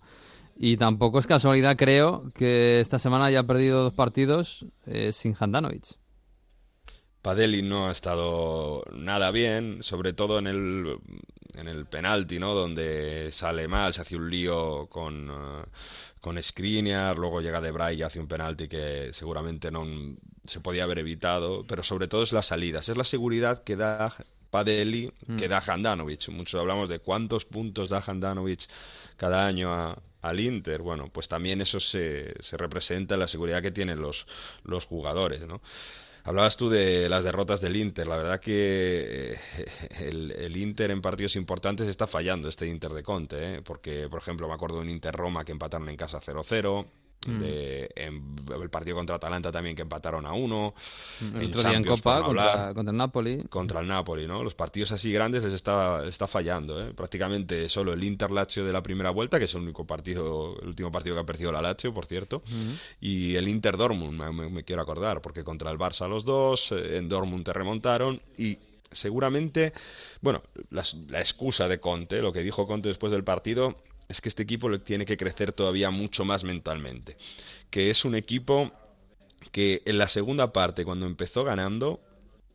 Y 0.57 0.77
tampoco 0.77 1.21
es 1.21 1.27
casualidad, 1.27 1.77
creo, 1.77 2.29
que 2.35 2.81
esta 2.81 2.99
semana 2.99 3.27
haya 3.27 3.45
perdido 3.45 3.85
dos 3.85 3.95
partidos 3.95 4.67
eh, 4.87 5.13
sin 5.13 5.37
Handanovic. 5.39 5.97
Padelli 7.23 7.63
no 7.63 7.89
ha 7.89 7.93
estado 7.93 8.85
nada 8.93 9.31
bien, 9.31 9.83
sobre 9.83 10.13
todo 10.15 10.39
en 10.39 10.47
el, 10.47 10.99
en 11.55 11.69
el 11.69 11.87
penalti, 11.87 12.39
¿no? 12.39 12.55
Donde 12.55 13.31
sale 13.33 13.69
mal, 13.69 13.93
se 13.93 14.01
hace 14.01 14.17
un 14.17 14.31
lío 14.31 14.87
con, 14.89 15.29
eh, 15.29 15.65
con 16.21 16.43
Skriniar, 16.43 17.17
luego 17.17 17.41
llega 17.41 17.61
De 17.61 17.71
Vrij 17.71 17.99
y 17.99 18.03
hace 18.03 18.21
un 18.21 18.29
penalti 18.29 18.69
que 18.69 19.11
seguramente 19.13 19.71
no 19.71 19.85
se 20.49 20.61
podía 20.61 20.85
haber 20.85 20.99
evitado, 21.01 21.65
pero 21.67 21.83
sobre 21.83 22.09
todo 22.09 22.23
es 22.23 22.33
las 22.33 22.47
salidas, 22.47 22.89
es 22.89 22.97
la 22.97 23.05
seguridad 23.05 23.63
que 23.63 23.77
da 23.77 24.15
Padelli, 24.51 25.13
que 25.39 25.47
Mm. 25.47 25.51
da 25.51 25.63
Handanovic. 25.67 26.29
Muchos 26.31 26.59
hablamos 26.61 26.89
de 26.89 26.99
cuántos 27.01 27.45
puntos 27.45 27.91
da 27.91 28.03
Handanovic 28.07 28.61
cada 29.17 29.47
año 29.47 29.73
a- 29.73 29.99
al 30.23 30.41
Inter. 30.41 30.81
Bueno, 30.83 31.09
pues 31.13 31.29
también 31.29 31.61
eso 31.61 31.79
se, 31.81 32.35
se 32.43 32.57
representa 32.57 33.15
en 33.15 33.21
la 33.21 33.29
seguridad 33.29 33.63
que 33.63 33.71
tienen 33.71 34.01
los, 34.01 34.27
los 34.65 34.87
jugadores, 34.87 35.47
¿no? 35.47 35.61
Hablabas 36.25 36.57
tú 36.59 36.69
de 36.69 37.09
las 37.09 37.25
derrotas 37.25 37.61
del 37.63 37.77
Inter. 37.77 38.07
La 38.07 38.17
verdad 38.17 38.41
que 38.41 39.33
eh, 39.35 39.39
el, 40.01 40.31
el 40.33 40.57
Inter 40.59 40.91
en 40.91 41.01
partidos 41.01 41.37
importantes 41.37 41.89
está 41.89 42.07
fallando, 42.07 42.49
este 42.49 42.67
Inter 42.67 42.93
de 42.93 43.03
Conte. 43.03 43.55
¿eh? 43.57 43.63
Porque, 43.63 44.09
por 44.11 44.21
ejemplo, 44.21 44.47
me 44.49 44.55
acuerdo 44.55 44.77
de 44.77 44.83
un 44.83 44.91
Inter-Roma 44.91 45.45
que 45.45 45.53
empataron 45.53 45.89
en 45.89 45.97
casa 45.97 46.21
0-0. 46.21 46.87
Mm. 47.27 47.39
de- 47.41 47.91
en 47.97 48.37
el 48.63 48.71
partido 48.71 48.97
contra 48.97 49.17
Atalanta 49.17 49.51
también 49.51 49.75
que 49.75 49.83
empataron 49.83 50.25
a 50.25 50.33
uno. 50.33 50.73
El 51.21 51.47
otro 51.49 51.63
día 51.69 51.77
en 51.77 51.83
Copa 51.85 52.21
no 52.21 52.27
contra, 52.27 52.53
hablar 52.53 52.75
contra 52.75 52.91
el 52.93 52.97
Napoli. 52.97 53.43
contra 53.51 53.81
el 53.81 53.89
Napoli, 53.89 54.27
¿no? 54.29 54.45
Los 54.45 54.55
partidos 54.55 54.93
así 54.93 55.11
grandes 55.13 55.43
les 55.43 55.53
está, 55.53 56.07
está 56.07 56.29
fallando, 56.29 56.81
¿eh? 56.81 56.95
Prácticamente 56.95 57.69
solo 57.69 57.93
el 57.93 58.05
Inter 58.05 58.31
Lazio 58.31 58.65
de 58.65 58.73
la 58.73 58.83
primera 58.85 59.11
vuelta, 59.11 59.39
que 59.39 59.47
es 59.47 59.55
el 59.55 59.63
único 59.63 59.85
partido, 59.85 60.57
el 60.63 60.69
último 60.69 60.93
partido 60.93 61.17
que 61.17 61.21
ha 61.23 61.27
perdido 61.27 61.51
la 61.51 61.61
Lazio, 61.61 61.93
por 61.93 62.07
cierto, 62.07 62.37
Ujú. 62.47 62.75
y 63.01 63.35
el 63.35 63.49
Inter 63.49 63.77
Dortmund, 63.77 64.23
me, 64.33 64.49
me- 64.49 64.63
quiero 64.63 64.81
acordar, 64.83 65.21
porque 65.21 65.43
contra 65.43 65.71
el 65.73 65.79
Barça 65.79 66.09
los 66.09 66.25
dos, 66.25 66.71
eh, 66.73 66.99
en 66.99 67.09
Dortmund 67.09 67.45
te 67.45 67.53
remontaron 67.53 68.23
y 68.39 68.59
seguramente, 68.91 69.73
bueno, 70.21 70.43
las- 70.71 70.95
la, 71.11 71.19
excusa 71.21 71.69
de 71.69 71.79
Conte, 71.81 72.23
lo 72.23 72.33
que 72.33 72.41
dijo 72.41 72.67
Conte 72.67 72.89
después 72.89 73.13
del 73.13 73.25
partido, 73.25 73.77
es 74.09 74.21
que 74.21 74.29
este 74.29 74.43
equipo 74.43 74.79
tiene 74.81 75.05
que 75.05 75.17
crecer 75.17 75.53
todavía 75.53 75.91
mucho 75.91 76.25
más 76.25 76.45
mentalmente, 76.45 77.17
que 77.71 77.91
es 77.91 78.05
un 78.05 78.15
equipo 78.15 78.73
que 79.53 79.83
en 79.85 79.99
la 79.99 80.09
segunda 80.09 80.53
parte, 80.53 80.85
cuando 80.85 81.07
empezó 81.07 81.45
ganando, 81.45 82.01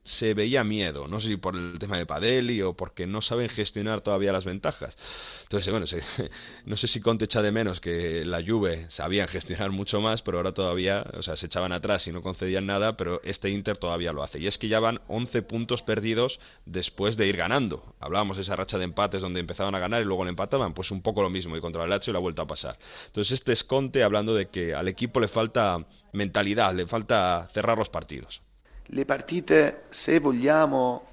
se 0.03 0.33
veía 0.33 0.63
miedo. 0.63 1.07
No 1.07 1.19
sé 1.19 1.29
si 1.29 1.37
por 1.37 1.55
el 1.55 1.79
tema 1.79 1.97
de 1.97 2.05
Padeli 2.05 2.61
o 2.61 2.73
porque 2.73 3.07
no 3.07 3.21
saben 3.21 3.49
gestionar 3.49 4.01
todavía 4.01 4.33
las 4.33 4.45
ventajas. 4.45 4.97
Entonces, 5.43 5.71
bueno, 5.71 5.85
no 6.65 6.75
sé 6.75 6.87
si 6.87 6.99
Conte 6.99 7.25
echa 7.25 7.41
de 7.41 7.51
menos 7.51 7.79
que 7.79 8.25
la 8.25 8.43
Juve 8.45 8.89
sabían 8.89 9.27
gestionar 9.27 9.71
mucho 9.71 10.01
más, 10.01 10.21
pero 10.21 10.37
ahora 10.37 10.53
todavía, 10.53 11.05
o 11.17 11.21
sea, 11.21 11.35
se 11.35 11.45
echaban 11.45 11.71
atrás 11.71 12.07
y 12.07 12.11
no 12.11 12.21
concedían 12.21 12.65
nada, 12.65 12.97
pero 12.97 13.21
este 13.23 13.49
Inter 13.49 13.77
todavía 13.77 14.11
lo 14.11 14.23
hace. 14.23 14.39
Y 14.39 14.47
es 14.47 14.57
que 14.57 14.67
ya 14.67 14.79
van 14.79 15.01
11 15.07 15.41
puntos 15.43 15.81
perdidos 15.81 16.39
después 16.65 17.15
de 17.15 17.27
ir 17.27 17.37
ganando. 17.37 17.95
Hablábamos 17.99 18.37
de 18.37 18.43
esa 18.43 18.55
racha 18.55 18.77
de 18.77 18.83
empates 18.83 19.21
donde 19.21 19.39
empezaban 19.39 19.75
a 19.75 19.79
ganar 19.79 20.01
y 20.01 20.05
luego 20.05 20.25
le 20.25 20.29
empataban, 20.29 20.73
pues 20.73 20.91
un 20.91 21.01
poco 21.01 21.21
lo 21.21 21.29
mismo 21.29 21.55
y 21.55 21.61
contra 21.61 21.83
el 21.83 21.89
Lazio 21.89 22.11
la 22.11 22.19
vuelta 22.19 22.41
a 22.41 22.47
pasar. 22.47 22.77
Entonces, 23.07 23.33
este 23.33 23.53
es 23.53 23.63
Conte 23.63 24.03
hablando 24.03 24.33
de 24.33 24.49
que 24.49 24.75
al 24.75 24.87
equipo 24.87 25.19
le 25.19 25.27
falta 25.27 25.85
mentalidad, 26.11 26.73
le 26.73 26.87
falta 26.87 27.47
cerrar 27.53 27.77
los 27.77 27.89
partidos. 27.89 28.41
Le 28.87 29.05
partite, 29.05 29.83
se 29.89 30.19
vogliamo 30.19 31.07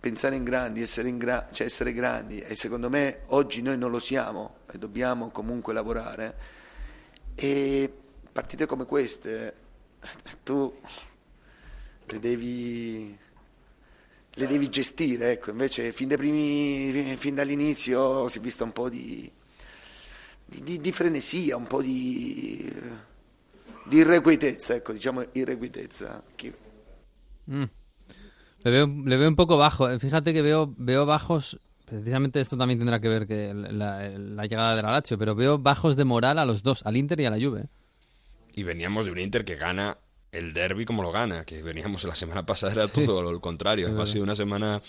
pensare 0.00 0.36
in 0.36 0.44
grandi, 0.44 0.80
essere, 0.80 1.08
in 1.08 1.18
gra- 1.18 1.48
cioè 1.52 1.66
essere 1.66 1.92
grandi, 1.92 2.40
e 2.40 2.56
secondo 2.56 2.88
me 2.88 3.20
oggi 3.26 3.60
noi 3.60 3.76
non 3.76 3.90
lo 3.90 3.98
siamo 3.98 4.56
e 4.72 4.78
dobbiamo 4.78 5.30
comunque 5.30 5.74
lavorare, 5.74 6.36
e 7.34 7.92
partite 8.32 8.66
come 8.66 8.86
queste 8.86 9.54
tu 10.42 10.72
le 12.06 12.18
devi, 12.18 13.16
le 14.32 14.46
devi 14.46 14.68
gestire, 14.70 15.32
ecco, 15.32 15.50
invece 15.50 15.92
fin, 15.92 16.08
primi, 16.08 17.16
fin 17.16 17.34
dall'inizio 17.34 18.28
si 18.28 18.38
è 18.38 18.40
vista 18.40 18.64
un 18.64 18.72
po' 18.72 18.88
di, 18.88 19.30
di- 20.44 20.80
di 20.80 20.92
frenesia, 20.92 21.56
un 21.56 21.66
po' 21.66 21.82
di, 21.82 22.72
di 23.90 23.98
irrequietezza, 23.98 24.76
ecco, 24.76 24.92
diciamo 24.92 25.24
irrequietezza. 25.32 26.22
Mm. 27.46 27.64
Le 28.62 28.70
veo, 28.70 28.86
le 28.86 29.16
veo 29.16 29.28
un 29.28 29.36
poco 29.36 29.56
bajo. 29.56 29.90
Eh, 29.90 29.98
Fíjate 29.98 30.32
que 30.32 30.42
veo, 30.42 30.72
veo 30.76 31.04
bajos. 31.06 31.58
Precisamente 31.84 32.40
esto 32.40 32.56
también 32.56 32.78
tendrá 32.78 33.00
que 33.00 33.08
ver 33.08 33.26
que 33.26 33.52
la, 33.52 34.08
la 34.10 34.46
llegada 34.46 34.76
de 34.76 34.82
la 34.82 34.92
Lazio, 34.92 35.18
pero 35.18 35.34
veo 35.34 35.58
bajos 35.58 35.96
de 35.96 36.04
moral 36.04 36.38
a 36.38 36.44
los 36.44 36.62
dos, 36.62 36.86
al 36.86 36.96
Inter 36.96 37.18
y 37.18 37.24
a 37.24 37.30
la 37.30 37.36
Juve. 37.36 37.66
Y 38.54 38.62
veníamos 38.62 39.06
de 39.06 39.10
un 39.10 39.18
Inter 39.18 39.44
que 39.44 39.56
gana 39.56 39.98
el 40.32 40.52
derby 40.52 40.84
como 40.84 41.02
lo 41.02 41.10
gana, 41.10 41.44
que 41.44 41.60
veníamos 41.62 42.04
la 42.04 42.14
semana 42.14 42.46
pasada 42.46 42.72
era 42.72 42.88
todo 42.88 43.20
lo 43.22 43.40
contrario. 43.40 44.00
Ha 44.00 44.06
sido 44.06 44.22
una 44.24 44.36
semana 44.36 44.80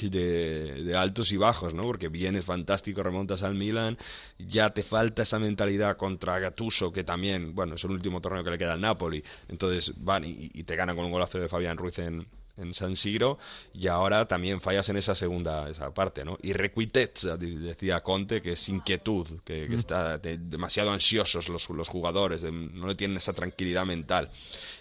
de, 0.00 0.82
de 0.84 0.96
altos 0.96 1.32
y 1.32 1.36
bajos, 1.36 1.74
¿no? 1.74 1.82
Porque 1.84 2.08
vienes 2.08 2.44
fantástico, 2.44 3.02
remontas 3.02 3.42
al 3.42 3.54
Milan, 3.54 3.96
ya 4.38 4.70
te 4.70 4.82
falta 4.82 5.22
esa 5.22 5.38
mentalidad 5.38 5.96
contra 5.96 6.38
Gattuso, 6.38 6.92
que 6.92 7.04
también, 7.04 7.54
bueno, 7.54 7.76
es 7.76 7.84
el 7.84 7.90
último 7.92 8.20
torneo 8.20 8.44
que 8.44 8.50
le 8.50 8.58
queda 8.58 8.72
al 8.74 8.80
Napoli, 8.80 9.22
entonces 9.48 9.92
van 9.96 10.24
y, 10.24 10.50
y 10.52 10.64
te 10.64 10.76
ganan 10.76 10.96
con 10.96 11.04
un 11.04 11.12
golazo 11.12 11.38
de 11.38 11.48
Fabián 11.48 11.76
Ruiz 11.76 11.98
en, 12.00 12.26
en 12.56 12.74
San 12.74 12.96
Siro 12.96 13.38
y 13.72 13.86
ahora 13.86 14.26
también 14.26 14.60
fallas 14.60 14.88
en 14.88 14.96
esa 14.96 15.14
segunda 15.14 15.70
esa 15.70 15.94
parte, 15.94 16.24
¿no? 16.24 16.38
Irrequietezza, 16.42 17.36
di- 17.36 17.54
decía 17.54 18.00
Conte, 18.00 18.42
que 18.42 18.52
es 18.52 18.68
inquietud, 18.68 19.26
que, 19.44 19.66
que 19.68 19.76
Mm. 19.76 19.78
está 19.78 20.18
de- 20.18 20.38
demasiado 20.38 20.90
ansiosos 20.90 21.48
los, 21.48 21.70
los 21.70 21.88
jugadores, 21.88 22.42
de- 22.42 22.50
no 22.50 22.88
le 22.88 22.94
tienen 22.96 23.16
esa 23.16 23.32
tranquilidad 23.32 23.86
mental. 23.86 24.30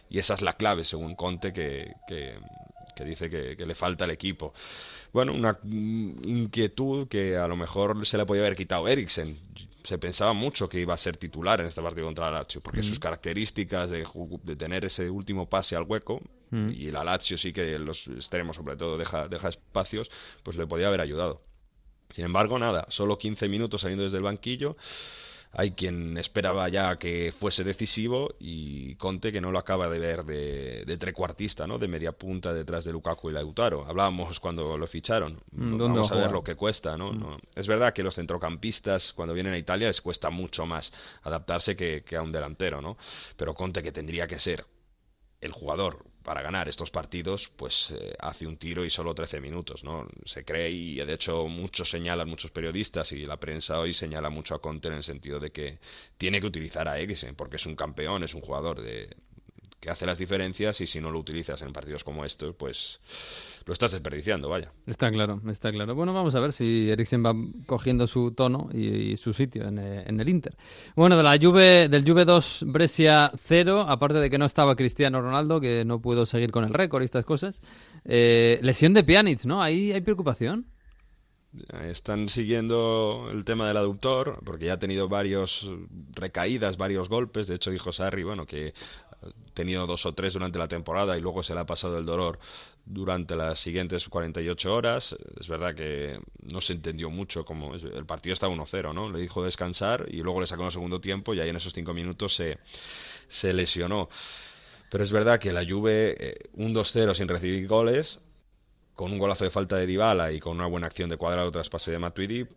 Y 0.09 0.19
esa 0.19 0.33
es 0.35 0.41
la 0.41 0.53
clave, 0.53 0.85
según 0.85 1.15
Conte, 1.15 1.51
que, 1.53 1.93
que, 2.07 2.37
que 2.95 3.03
dice 3.05 3.29
que, 3.29 3.55
que 3.57 3.65
le 3.65 3.75
falta 3.75 4.05
al 4.05 4.11
equipo. 4.11 4.53
Bueno, 5.13 5.33
una 5.33 5.57
inquietud 5.63 7.07
que 7.07 7.37
a 7.37 7.47
lo 7.47 7.55
mejor 7.55 8.05
se 8.05 8.17
le 8.17 8.25
podía 8.25 8.41
haber 8.43 8.55
quitado 8.55 8.87
Eriksen. 8.87 9.37
Se 9.83 9.97
pensaba 9.97 10.33
mucho 10.33 10.67
que 10.67 10.79
iba 10.81 10.93
a 10.93 10.97
ser 10.97 11.15
titular 11.17 11.61
en 11.61 11.67
este 11.67 11.81
partido 11.81 12.05
contra 12.05 12.29
la 12.29 12.39
Lazio, 12.39 12.59
porque 12.61 12.81
Mm. 12.81 12.83
sus 12.83 12.99
características 12.99 13.89
de, 13.89 14.05
de 14.43 14.55
tener 14.55 14.83
ese 14.85 15.09
último 15.09 15.47
pase 15.49 15.75
al 15.75 15.83
hueco, 15.83 16.21
Mm. 16.49 16.69
y 16.69 16.91
la 16.91 17.03
Lazio 17.03 17.37
sí 17.37 17.51
que 17.53 17.77
los 17.79 18.07
extremos 18.07 18.55
sobre 18.55 18.75
todo 18.77 18.97
deja, 18.97 19.27
deja 19.27 19.49
espacios, 19.49 20.09
pues 20.43 20.55
le 20.57 20.65
podía 20.67 20.87
haber 20.87 21.01
ayudado. 21.01 21.41
Sin 22.13 22.23
embargo, 22.25 22.57
nada, 22.57 22.85
solo 22.89 23.17
15 23.17 23.47
minutos 23.49 23.81
saliendo 23.81 24.03
desde 24.05 24.17
el 24.17 24.23
banquillo. 24.23 24.77
Hay 25.53 25.71
quien 25.71 26.17
esperaba 26.17 26.69
ya 26.69 26.97
que 26.97 27.33
fuese 27.37 27.63
decisivo 27.63 28.35
y 28.39 28.95
Conte 28.95 29.31
que 29.31 29.41
no 29.41 29.51
lo 29.51 29.57
acaba 29.59 29.89
de 29.89 29.97
ver 29.97 30.23
de, 30.23 30.83
de 30.85 30.97
trecuartista, 30.97 31.65
¿no? 31.65 31.79
De 31.79 31.87
media 31.87 32.11
punta 32.11 32.53
detrás 32.53 32.85
de 32.85 32.91
Lukaku 32.91 33.29
y 33.29 33.33
Lautaro. 33.33 33.85
Hablábamos 33.87 34.39
cuando 34.39 34.77
lo 34.77 34.85
ficharon. 34.87 35.39
Mm, 35.51 35.77
¿dónde 35.77 35.99
Vamos 35.99 36.11
va 36.11 36.15
a 36.15 36.19
a 36.19 36.21
ver 36.23 36.31
lo 36.31 36.43
que 36.43 36.55
cuesta, 36.55 36.95
¿no? 36.97 37.11
Mm. 37.13 37.19
No- 37.19 37.37
Es 37.55 37.65
verdad 37.67 37.93
que 37.93 38.03
los 38.03 38.15
centrocampistas 38.15 39.13
cuando 39.13 39.33
vienen 39.33 39.53
a 39.53 39.57
Italia 39.57 39.87
les 39.87 40.01
cuesta 40.01 40.29
mucho 40.29 40.65
más 40.65 40.93
adaptarse 41.23 41.75
que, 41.75 42.03
que 42.05 42.15
a 42.17 42.21
un 42.21 42.31
delantero, 42.31 42.81
¿no? 42.81 42.97
Pero 43.35 43.53
Conte 43.55 43.81
que 43.81 43.91
tendría 43.91 44.27
que 44.27 44.39
ser 44.39 44.65
el 45.41 45.51
jugador 45.51 46.03
para 46.27 46.41
ganar 46.41 46.67
estos 46.67 46.91
partidos, 46.91 47.47
pues 47.47 47.91
eh, 47.91 48.13
hace 48.19 48.45
un 48.45 48.57
tiro 48.57 48.83
y 48.83 48.89
solo 48.89 49.15
13 49.15 49.39
minutos, 49.39 49.85
¿no? 49.85 50.05
Se 50.25 50.43
cree 50.43 50.69
y 50.69 50.95
de 50.95 51.13
hecho 51.13 51.47
muchos 51.47 51.89
señalan, 51.89 52.27
muchos 52.27 52.51
periodistas 52.51 53.13
y 53.13 53.25
la 53.25 53.37
prensa 53.37 53.79
hoy 53.79 53.93
señala 53.93 54.29
mucho 54.29 54.53
a 54.53 54.61
Conte 54.61 54.89
en 54.89 54.95
el 54.95 55.03
sentido 55.05 55.39
de 55.39 55.51
que 55.53 55.79
tiene 56.17 56.41
que 56.41 56.47
utilizar 56.47 56.89
a 56.89 56.99
Eriksen 56.99 57.33
porque 57.33 57.55
es 57.55 57.65
un 57.65 57.77
campeón, 57.77 58.25
es 58.25 58.33
un 58.33 58.41
jugador 58.41 58.81
de 58.81 59.15
que 59.79 59.89
hace 59.89 60.05
las 60.05 60.17
diferencias 60.17 60.81
y 60.81 60.87
si 60.87 60.99
no 60.99 61.11
lo 61.11 61.19
utilizas 61.19 61.61
en 61.61 61.71
partidos 61.71 62.03
como 62.03 62.25
estos, 62.25 62.55
pues 62.55 62.99
lo 63.65 63.73
estás 63.73 63.91
desperdiciando, 63.91 64.49
vaya. 64.49 64.71
Está 64.85 65.11
claro, 65.11 65.41
está 65.49 65.71
claro. 65.71 65.93
Bueno, 65.93 66.13
vamos 66.13 66.33
a 66.35 66.39
ver 66.39 66.53
si 66.53 66.89
Eriksen 66.89 67.23
va 67.23 67.35
cogiendo 67.65 68.07
su 68.07 68.31
tono 68.31 68.69
y, 68.73 69.11
y 69.11 69.17
su 69.17 69.33
sitio 69.33 69.67
en, 69.67 69.77
eh, 69.77 70.03
en 70.07 70.19
el 70.19 70.29
Inter. 70.29 70.55
Bueno, 70.95 71.15
de 71.17 71.23
la 71.23 71.37
Juve, 71.37 71.89
del 71.89 72.03
Juve 72.03 72.25
2, 72.25 72.65
Brescia 72.67 73.31
0, 73.35 73.85
aparte 73.87 74.19
de 74.19 74.29
que 74.29 74.37
no 74.37 74.45
estaba 74.45 74.75
Cristiano 74.75 75.21
Ronaldo, 75.21 75.61
que 75.61 75.85
no 75.85 76.01
pudo 76.01 76.25
seguir 76.25 76.51
con 76.51 76.63
el 76.63 76.73
récord 76.73 77.01
y 77.01 77.05
estas 77.05 77.25
cosas. 77.25 77.61
Eh, 78.05 78.59
lesión 78.63 78.93
de 78.93 79.03
Pjanic, 79.03 79.45
¿no? 79.45 79.61
Ahí 79.61 79.91
hay 79.91 80.01
preocupación. 80.01 80.65
Están 81.81 82.29
siguiendo 82.29 83.29
el 83.31 83.45
tema 83.45 83.67
del 83.67 83.77
aductor, 83.77 84.39
porque 84.43 84.65
ya 84.65 84.73
ha 84.73 84.79
tenido 84.79 85.07
varios 85.07 85.69
recaídas, 86.13 86.77
varios 86.77 87.09
golpes. 87.09 87.47
De 87.47 87.55
hecho, 87.55 87.71
dijo 87.71 87.91
Sarri, 87.91 88.23
bueno, 88.23 88.45
que 88.45 88.73
tenido 89.53 89.87
dos 89.87 90.05
o 90.05 90.13
tres 90.13 90.33
durante 90.33 90.59
la 90.59 90.67
temporada 90.67 91.17
y 91.17 91.21
luego 91.21 91.43
se 91.43 91.53
le 91.53 91.61
ha 91.61 91.65
pasado 91.65 91.97
el 91.97 92.05
dolor 92.05 92.39
durante 92.85 93.35
las 93.35 93.59
siguientes 93.59 94.07
48 94.07 94.73
horas. 94.73 95.15
Es 95.39 95.47
verdad 95.47 95.75
que 95.75 96.19
no 96.51 96.61
se 96.61 96.73
entendió 96.73 97.09
mucho 97.09 97.43
cómo 97.45 97.75
el 97.75 98.05
partido 98.05 98.33
estaba 98.33 98.53
1-0, 98.53 98.93
¿no? 98.93 99.09
Le 99.11 99.19
dijo 99.19 99.43
descansar 99.43 100.05
y 100.09 100.17
luego 100.17 100.41
le 100.41 100.47
sacó 100.47 100.65
el 100.65 100.71
segundo 100.71 101.01
tiempo 101.01 101.33
y 101.33 101.39
ahí 101.39 101.49
en 101.49 101.55
esos 101.55 101.73
cinco 101.73 101.93
minutos 101.93 102.35
se, 102.35 102.59
se 103.27 103.53
lesionó. 103.53 104.09
Pero 104.89 105.03
es 105.03 105.11
verdad 105.11 105.39
que 105.39 105.51
la 105.51 105.65
Juve, 105.65 106.15
eh, 106.19 106.49
un 106.53 106.73
2-0 106.73 107.13
sin 107.13 107.27
recibir 107.27 107.67
goles, 107.67 108.19
con 108.95 109.11
un 109.11 109.19
golazo 109.19 109.43
de 109.43 109.49
falta 109.49 109.75
de 109.75 109.85
Dybala 109.85 110.31
y 110.31 110.39
con 110.39 110.55
una 110.55 110.65
buena 110.65 110.87
acción 110.87 111.09
de 111.09 111.17
cuadrado 111.17 111.51
tras 111.51 111.69
pase 111.69 111.91
de 111.91 111.99
Matuidi, 111.99 112.47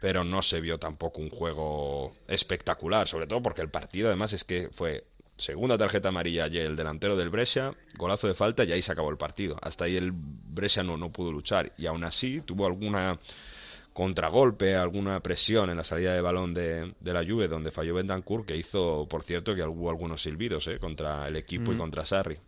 pero 0.00 0.22
no 0.22 0.42
se 0.42 0.60
vio 0.60 0.78
tampoco 0.78 1.20
un 1.20 1.30
juego 1.30 2.14
espectacular, 2.28 3.08
sobre 3.08 3.26
todo 3.26 3.42
porque 3.42 3.62
el 3.62 3.70
partido 3.70 4.08
además 4.08 4.32
es 4.32 4.44
que 4.44 4.68
fue 4.70 5.04
segunda 5.38 5.78
tarjeta 5.78 6.08
amarilla 6.08 6.48
y 6.48 6.58
el 6.58 6.76
delantero 6.76 7.16
del 7.16 7.30
Brescia, 7.30 7.72
golazo 7.96 8.26
de 8.26 8.34
falta 8.34 8.64
y 8.64 8.72
ahí 8.72 8.82
se 8.82 8.92
acabó 8.92 9.10
el 9.10 9.16
partido. 9.16 9.56
Hasta 9.62 9.84
ahí 9.84 9.96
el 9.96 10.12
Brescia 10.12 10.82
no, 10.82 10.96
no 10.96 11.10
pudo 11.10 11.32
luchar 11.32 11.72
y 11.78 11.86
aún 11.86 12.04
así 12.04 12.42
tuvo 12.42 12.66
alguna 12.66 13.18
contragolpe, 13.92 14.76
alguna 14.76 15.20
presión 15.20 15.70
en 15.70 15.76
la 15.76 15.84
salida 15.84 16.14
de 16.14 16.20
balón 16.20 16.54
de, 16.54 16.94
de 17.00 17.12
la 17.12 17.24
Juve 17.24 17.48
donde 17.48 17.70
falló 17.70 17.94
Bentancur 17.94 18.46
que 18.46 18.56
hizo, 18.56 19.06
por 19.08 19.22
cierto, 19.22 19.54
que 19.54 19.62
hubo 19.62 19.90
algunos 19.90 20.22
silbidos 20.22 20.66
eh, 20.68 20.78
contra 20.78 21.26
el 21.26 21.36
equipo 21.36 21.72
y 21.72 21.76
contra 21.76 22.04
Sarri. 22.04 22.38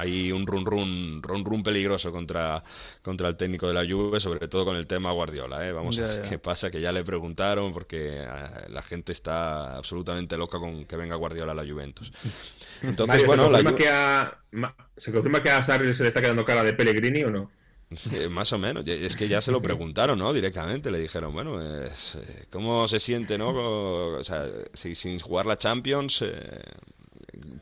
Hay 0.00 0.32
un 0.32 0.46
run 0.46 0.64
run, 0.66 1.22
run 1.22 1.44
run 1.44 1.62
peligroso 1.62 2.10
contra, 2.12 2.62
contra 3.02 3.28
el 3.28 3.36
técnico 3.36 3.66
de 3.68 3.74
la 3.74 3.84
Juve, 3.90 4.20
sobre 4.20 4.48
todo 4.48 4.64
con 4.64 4.76
el 4.76 4.86
tema 4.86 5.12
Guardiola. 5.12 5.66
¿eh? 5.66 5.72
Vamos 5.72 5.96
Ya, 5.96 6.04
a 6.04 6.06
ver 6.08 6.20
ya. 6.22 6.22
qué 6.22 6.38
pasa, 6.38 6.70
que 6.70 6.80
ya 6.80 6.92
le 6.92 7.04
preguntaron 7.04 7.72
porque 7.72 8.20
eh, 8.22 8.26
la 8.68 8.82
gente 8.82 9.12
está 9.12 9.76
absolutamente 9.76 10.36
loca 10.36 10.58
con 10.58 10.84
que 10.86 10.96
venga 10.96 11.16
Guardiola 11.16 11.52
a 11.52 11.54
la 11.54 11.66
Juventus. 11.70 12.12
Entonces, 12.82 13.06
Mario, 13.06 13.26
bueno, 13.26 13.44
¿se, 13.44 13.50
la 13.50 13.62
confirma 13.62 13.72
Ju- 13.72 13.74
que 13.74 13.88
a, 13.88 14.42
Ma- 14.52 14.76
¿se 14.96 15.12
confirma 15.12 15.42
que 15.42 15.50
a 15.50 15.62
Sarri 15.62 15.92
se 15.94 16.02
le 16.02 16.08
está 16.08 16.20
quedando 16.20 16.44
cara 16.44 16.62
de 16.64 16.72
Pellegrini 16.74 17.24
o 17.24 17.30
no? 17.30 17.50
Sí, 17.96 18.28
más 18.28 18.52
o 18.52 18.58
menos. 18.58 18.86
Es 18.86 19.16
que 19.16 19.26
ya 19.26 19.40
se 19.40 19.50
lo 19.50 19.60
preguntaron, 19.60 20.16
¿no? 20.18 20.32
Directamente. 20.32 20.90
Le 20.92 21.00
dijeron, 21.00 21.32
bueno, 21.32 21.60
es, 21.60 22.14
eh, 22.14 22.46
¿cómo 22.50 22.86
se 22.86 23.00
siente, 23.00 23.36
no? 23.36 23.48
O 23.50 24.22
sea, 24.24 24.46
si 24.74 24.94
sin 24.94 25.18
jugar 25.18 25.46
la 25.46 25.58
Champions, 25.58 26.22
eh, 26.22 26.62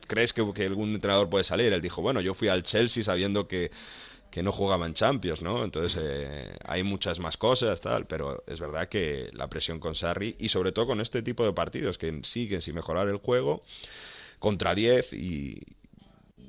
¿crees 0.07 0.33
que, 0.33 0.41
algún 0.41 0.95
entrenador 0.95 1.29
puede 1.29 1.43
salir? 1.43 1.73
Él 1.73 1.81
dijo, 1.81 2.01
bueno, 2.01 2.21
yo 2.21 2.33
fui 2.33 2.47
al 2.47 2.63
Chelsea 2.63 3.03
sabiendo 3.03 3.47
que, 3.47 3.71
que 4.31 4.43
no 4.43 4.51
jugaban 4.51 4.93
Champions, 4.93 5.41
¿no? 5.41 5.63
Entonces 5.63 5.97
eh, 6.01 6.55
hay 6.65 6.83
muchas 6.83 7.19
más 7.19 7.37
cosas, 7.37 7.81
tal, 7.81 8.05
pero 8.05 8.43
es 8.47 8.59
verdad 8.59 8.87
que 8.87 9.29
la 9.33 9.47
presión 9.47 9.79
con 9.79 9.95
Sarri 9.95 10.35
y 10.39 10.49
sobre 10.49 10.71
todo 10.71 10.87
con 10.87 11.01
este 11.01 11.21
tipo 11.21 11.43
de 11.43 11.53
partidos 11.53 11.97
que 11.97 12.21
siguen 12.23 12.61
sin 12.61 12.75
mejorar 12.75 13.07
el 13.07 13.17
juego 13.17 13.63
contra 14.39 14.75
10 14.75 15.13
y, 15.13 15.61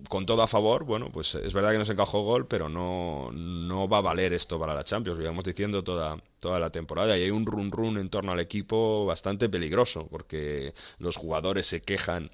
con 0.09 0.27
todo 0.27 0.43
a 0.43 0.47
favor, 0.49 0.85
bueno, 0.85 1.11
pues 1.13 1.35
es 1.35 1.53
verdad 1.53 1.73
que 1.73 1.79
nos 1.79 1.89
encajó 1.89 2.23
gol, 2.23 2.47
pero 2.47 2.69
no, 2.69 3.31
no 3.33 3.89
va 3.89 3.99
a 3.99 4.01
valer 4.01 4.33
esto 4.33 4.59
para 4.59 4.75
la 4.75 4.85
Champions, 4.85 5.19
lo 5.19 5.25
íbamos 5.25 5.45
diciendo 5.45 5.85
toda, 5.85 6.17
toda 6.41 6.59
la 6.59 6.71
temporada. 6.71 7.17
Y 7.17 7.23
hay 7.23 7.31
un 7.31 7.47
run 7.47 7.71
run 7.71 7.99
en 7.99 8.11
torno 8.11 8.33
al 8.33 8.41
equipo 8.41 9.07
bastante 9.07 9.49
peligroso, 9.49 10.09
porque 10.11 10.75
los 10.99 11.17
jugadores 11.17 11.67
se 11.67 11.83
quejan 11.83 12.31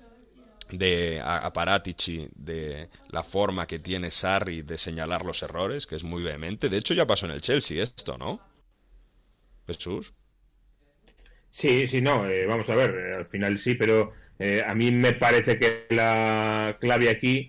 de 0.70 1.20
a, 1.22 1.52
Paratici, 1.52 2.28
de 2.34 2.88
la 3.10 3.22
forma 3.22 3.66
que 3.66 3.78
tiene 3.78 4.10
Sarri 4.10 4.62
de 4.62 4.78
señalar 4.78 5.24
los 5.24 5.42
errores, 5.42 5.86
que 5.86 5.96
es 5.96 6.04
muy 6.04 6.22
vehemente. 6.22 6.68
De 6.68 6.78
hecho, 6.78 6.94
ya 6.94 7.06
pasó 7.06 7.26
en 7.26 7.32
el 7.32 7.40
Chelsea 7.40 7.82
esto, 7.82 8.18
¿no? 8.18 8.40
Jesús. 9.66 10.12
Sí, 11.50 11.86
sí, 11.86 12.02
no, 12.02 12.28
eh, 12.28 12.46
vamos 12.46 12.68
a 12.68 12.74
ver, 12.74 12.90
eh, 12.94 13.14
al 13.14 13.26
final 13.26 13.56
sí, 13.56 13.74
pero 13.74 14.12
eh, 14.38 14.62
a 14.66 14.74
mí 14.74 14.92
me 14.92 15.12
parece 15.12 15.58
que 15.58 15.86
la 15.90 16.76
clave 16.80 17.08
aquí 17.08 17.48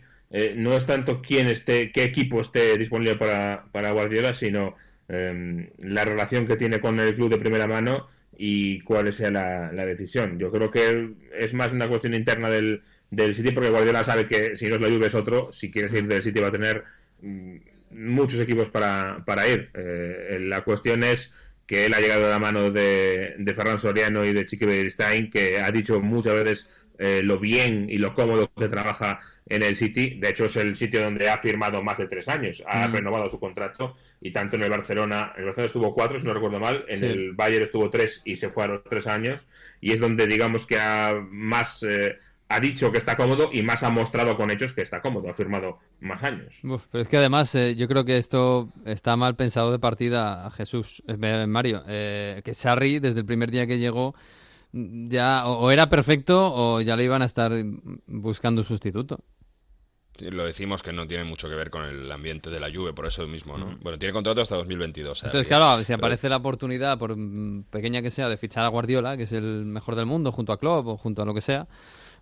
no 0.55 0.75
es 0.75 0.85
tanto 0.85 1.21
quién 1.21 1.47
esté, 1.47 1.91
qué 1.93 2.03
equipo 2.03 2.41
esté 2.41 2.77
disponible 2.77 3.15
para, 3.15 3.65
para 3.71 3.91
Guardiola, 3.91 4.33
sino 4.33 4.75
em, 5.07 5.69
la 5.79 6.03
relación 6.03 6.45
que 6.47 6.57
tiene 6.57 6.81
con 6.81 6.99
el 6.99 7.15
club 7.15 7.29
de 7.29 7.37
primera 7.37 7.65
mano 7.65 8.07
y 8.37 8.81
cuál 8.81 9.11
sea 9.13 9.31
la, 9.31 9.85
decisión. 9.85 10.37
Yo 10.39 10.51
creo 10.51 10.71
que 10.71 11.13
es 11.37 11.53
más 11.53 11.71
una 11.71 11.87
cuestión 11.87 12.13
interna 12.13 12.49
del, 12.49 12.83
del 13.09 13.35
City, 13.35 13.51
porque 13.51 13.69
Guardiola 13.69 14.03
sabe 14.03 14.25
que 14.25 14.55
si 14.55 14.67
no 14.67 14.75
es 14.75 14.81
la 14.81 14.89
Juve 14.89 15.07
es 15.07 15.15
otro, 15.15 15.51
si 15.51 15.71
quiere 15.71 15.97
ir 15.97 16.07
del 16.07 16.23
City 16.23 16.39
va 16.39 16.47
a 16.47 16.51
tener 16.51 16.83
mm, 17.21 17.55
muchos 17.91 18.39
equipos 18.39 18.69
para, 18.69 19.23
para 19.25 19.47
ir. 19.47 19.69
Eh, 19.73 20.39
la 20.41 20.63
cuestión 20.63 21.03
es 21.03 21.31
que 21.65 21.85
él 21.85 21.93
ha 21.93 21.99
llegado 21.99 22.25
a 22.25 22.29
la 22.29 22.39
mano 22.39 22.71
de, 22.71 23.35
de 23.37 23.53
Ferran 23.53 23.79
Soriano 23.79 24.25
y 24.25 24.33
de 24.33 24.45
Chiqui 24.45 24.65
Beristain, 24.65 25.29
que 25.29 25.59
ha 25.59 25.69
dicho 25.71 25.99
muchas 25.99 26.33
veces 26.33 26.87
eh, 26.99 27.21
lo 27.23 27.37
bien 27.37 27.87
y 27.89 27.97
lo 27.97 28.13
cómodo 28.13 28.49
que 28.57 28.67
trabaja 28.67 29.19
en 29.47 29.61
el 29.61 29.75
City. 29.75 30.17
De 30.19 30.29
hecho, 30.29 30.45
es 30.45 30.55
el 30.55 30.75
sitio 30.75 31.01
donde 31.01 31.29
ha 31.29 31.37
firmado 31.37 31.83
más 31.83 31.97
de 31.97 32.07
tres 32.07 32.27
años, 32.27 32.63
ha 32.65 32.87
mm. 32.87 32.93
renovado 32.93 33.29
su 33.29 33.39
contrato 33.39 33.95
y 34.21 34.31
tanto 34.31 34.55
en 34.55 34.63
el 34.63 34.69
Barcelona, 34.69 35.33
en 35.35 35.41
el 35.41 35.45
Barcelona 35.45 35.67
estuvo 35.67 35.93
cuatro, 35.93 36.17
si 36.17 36.25
no 36.25 36.33
recuerdo 36.33 36.59
mal, 36.59 36.85
en 36.87 37.03
el 37.03 37.33
Bayern 37.33 37.65
estuvo 37.65 37.89
tres 37.89 38.21
y 38.25 38.35
se 38.37 38.49
fue 38.49 38.63
a 38.63 38.67
los 38.67 38.83
tres 38.83 39.05
años 39.05 39.45
y 39.79 39.91
es 39.91 39.99
donde 39.99 40.25
digamos 40.25 40.65
que 40.65 40.79
ha 40.79 41.13
más... 41.29 41.83
Eh, 41.83 42.17
ha 42.49 42.59
dicho 42.59 42.91
que 42.91 42.97
está 42.97 43.17
cómodo 43.17 43.49
y 43.51 43.61
más 43.63 43.83
ha 43.83 43.89
mostrado 43.89 44.37
con 44.37 44.51
hechos 44.51 44.73
que 44.73 44.81
está 44.81 45.01
cómodo, 45.01 45.29
ha 45.29 45.33
firmado 45.33 45.79
más 45.99 46.23
años. 46.23 46.59
pero 46.61 47.01
es 47.01 47.07
que 47.07 47.17
además 47.17 47.53
eh, 47.55 47.75
yo 47.75 47.87
creo 47.87 48.05
que 48.05 48.17
esto 48.17 48.71
está 48.85 49.15
mal 49.15 49.35
pensado 49.35 49.71
de 49.71 49.79
partida 49.79 50.45
a 50.45 50.51
Jesús, 50.51 51.03
Mario, 51.47 51.83
que 51.85 52.53
Sarri 52.53 52.99
desde 52.99 53.19
el 53.19 53.25
primer 53.25 53.51
día 53.51 53.67
que 53.67 53.79
llegó 53.79 54.15
ya 54.71 55.47
o 55.47 55.71
era 55.71 55.89
perfecto 55.89 56.53
o 56.53 56.81
ya 56.81 56.95
le 56.95 57.03
iban 57.03 57.21
a 57.21 57.25
estar 57.25 57.51
buscando 58.07 58.61
un 58.61 58.65
sustituto. 58.65 59.19
Lo 60.19 60.45
decimos 60.45 60.81
que 60.81 60.91
no 60.91 61.05
tiene 61.05 61.23
mucho 61.23 61.47
que 61.47 61.55
ver 61.55 61.69
con 61.69 61.83
el 61.83 62.11
ambiente 62.11 62.49
de 62.49 62.59
la 62.59 62.69
lluvia, 62.69 62.93
por 62.93 63.05
eso 63.05 63.27
mismo, 63.27 63.55
¿no? 63.55 63.77
Bueno, 63.81 63.99
tiene 63.99 64.13
contrato 64.13 64.41
hasta 64.41 64.55
2022. 64.55 65.23
Entonces, 65.25 65.45
claro, 65.45 65.83
si 65.83 65.93
aparece 65.93 66.27
la 66.27 66.37
oportunidad, 66.37 66.97
por 66.97 67.15
pequeña 67.69 68.01
que 68.01 68.09
sea, 68.09 68.27
de 68.27 68.37
fichar 68.37 68.65
a 68.65 68.69
Guardiola, 68.69 69.15
que 69.15 69.23
es 69.23 69.31
el 69.31 69.65
mejor 69.65 69.95
del 69.95 70.07
mundo, 70.07 70.31
junto 70.31 70.53
a 70.53 70.59
Klopp 70.59 70.87
o 70.87 70.97
junto 70.97 71.21
a 71.21 71.25
lo 71.25 71.35
que 71.35 71.41
sea, 71.41 71.67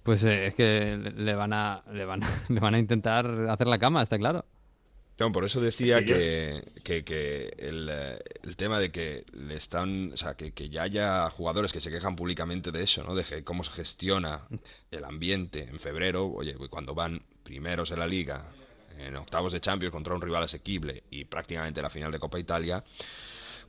pues 0.05 0.23
eh, 0.23 0.47
es 0.47 0.55
que 0.55 0.97
le 0.97 1.35
van 1.35 1.51
a 1.51 1.83
le 1.91 2.05
van, 2.05 2.21
le 2.49 2.59
van 2.61 2.75
a 2.75 2.79
intentar 2.79 3.25
hacer 3.49 3.67
la 3.67 3.77
cama, 3.77 4.01
está 4.01 4.17
claro 4.17 4.45
por 5.31 5.45
eso 5.45 5.61
decía 5.61 6.03
que, 6.03 6.61
que, 6.83 7.53
el, 7.57 7.89
el, 7.89 8.55
tema 8.57 8.79
de 8.79 8.91
que 8.91 9.25
le 9.31 9.55
están, 9.55 10.11
o 10.13 10.17
sea, 10.17 10.35
que, 10.35 10.51
que, 10.51 10.69
ya 10.69 10.83
haya 10.83 11.29
jugadores 11.29 11.71
que 11.71 11.79
se 11.79 11.89
quejan 11.89 12.17
públicamente 12.17 12.71
de 12.71 12.83
eso, 12.83 13.01
¿no? 13.03 13.15
De 13.15 13.43
cómo 13.43 13.63
se 13.63 13.71
gestiona 13.71 14.41
el 14.91 15.05
ambiente 15.05 15.69
en 15.69 15.79
febrero, 15.79 16.27
oye, 16.27 16.55
cuando 16.69 16.93
van 16.93 17.21
primeros 17.43 17.91
en 17.91 17.99
la 17.99 18.07
liga, 18.07 18.45
en 18.97 19.15
octavos 19.15 19.53
de 19.53 19.61
Champions 19.61 19.93
contra 19.93 20.13
un 20.13 20.21
rival 20.21 20.43
asequible 20.43 21.03
y 21.09 21.25
prácticamente 21.25 21.81
la 21.81 21.89
final 21.89 22.11
de 22.11 22.19
Copa 22.19 22.37
Italia, 22.37 22.83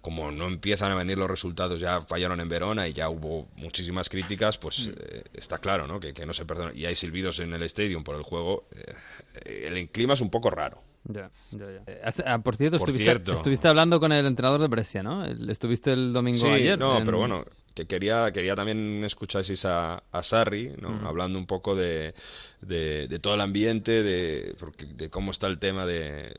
como 0.07 0.31
no 0.31 0.47
empiezan 0.47 0.93
a 0.93 0.95
venir 0.95 1.19
los 1.19 1.29
resultados, 1.29 1.81
ya 1.81 2.01
fallaron 2.01 2.39
en 2.41 2.49
Verona 2.49 2.87
y 2.87 2.93
ya 2.93 3.09
hubo 3.09 3.49
muchísimas 3.57 4.09
críticas, 4.09 4.57
pues 4.57 4.87
mm. 4.87 4.91
eh, 5.01 5.25
está 5.35 5.59
claro, 5.59 5.89
¿no? 5.89 5.99
Que, 5.99 6.15
no 6.25 6.33
se 6.33 6.45
perdona. 6.45 6.71
Y 6.73 6.87
hay 6.87 6.95
silbidos 6.95 7.41
en 7.41 7.53
el 7.53 7.65
estadio 7.65 8.05
por 8.05 8.15
el 8.15 8.23
juego. 8.23 8.69
Eh, 8.71 9.67
el 9.67 9.89
clima 9.89 10.15
es 10.15 10.21
un 10.21 10.31
poco 10.31 10.49
raro. 10.49 10.81
Ya, 11.09 11.29
ya, 11.51 11.59
ya. 11.59 11.83
Eh, 11.89 12.03
ah, 12.25 12.39
por, 12.39 12.55
cierto, 12.55 12.77
estuviste, 12.77 13.21
estuviste, 13.33 13.67
hablando 13.67 13.99
con 13.99 14.13
el 14.13 14.25
entrenador 14.27 14.61
de 14.61 14.69
Brescia, 14.69 15.03
¿no? 15.03 15.25
Estuviste 15.25 15.93
el 15.93 16.13
domingo 16.13 16.53
ayer. 16.53 16.79
No, 16.79 17.03
pero 17.05 17.19
bueno, 17.19 17.45
que 17.75 17.87
quería, 17.87 18.31
quería 18.31 18.55
también 18.55 19.03
escuchar 19.03 19.43
a, 19.65 20.05
a 20.13 20.23
Sarri, 20.23 20.73
¿no? 20.81 21.01
Hablando 21.05 21.37
un 21.37 21.47
poco 21.47 21.75
de, 21.75 22.15
de, 22.61 23.19
todo 23.21 23.35
el 23.35 23.41
ambiente, 23.41 24.05
de, 24.05 24.55
de 24.95 25.11
cómo 25.11 25.33
está 25.33 25.49
el 25.49 25.59
tema 25.59 25.85
de... 25.85 26.33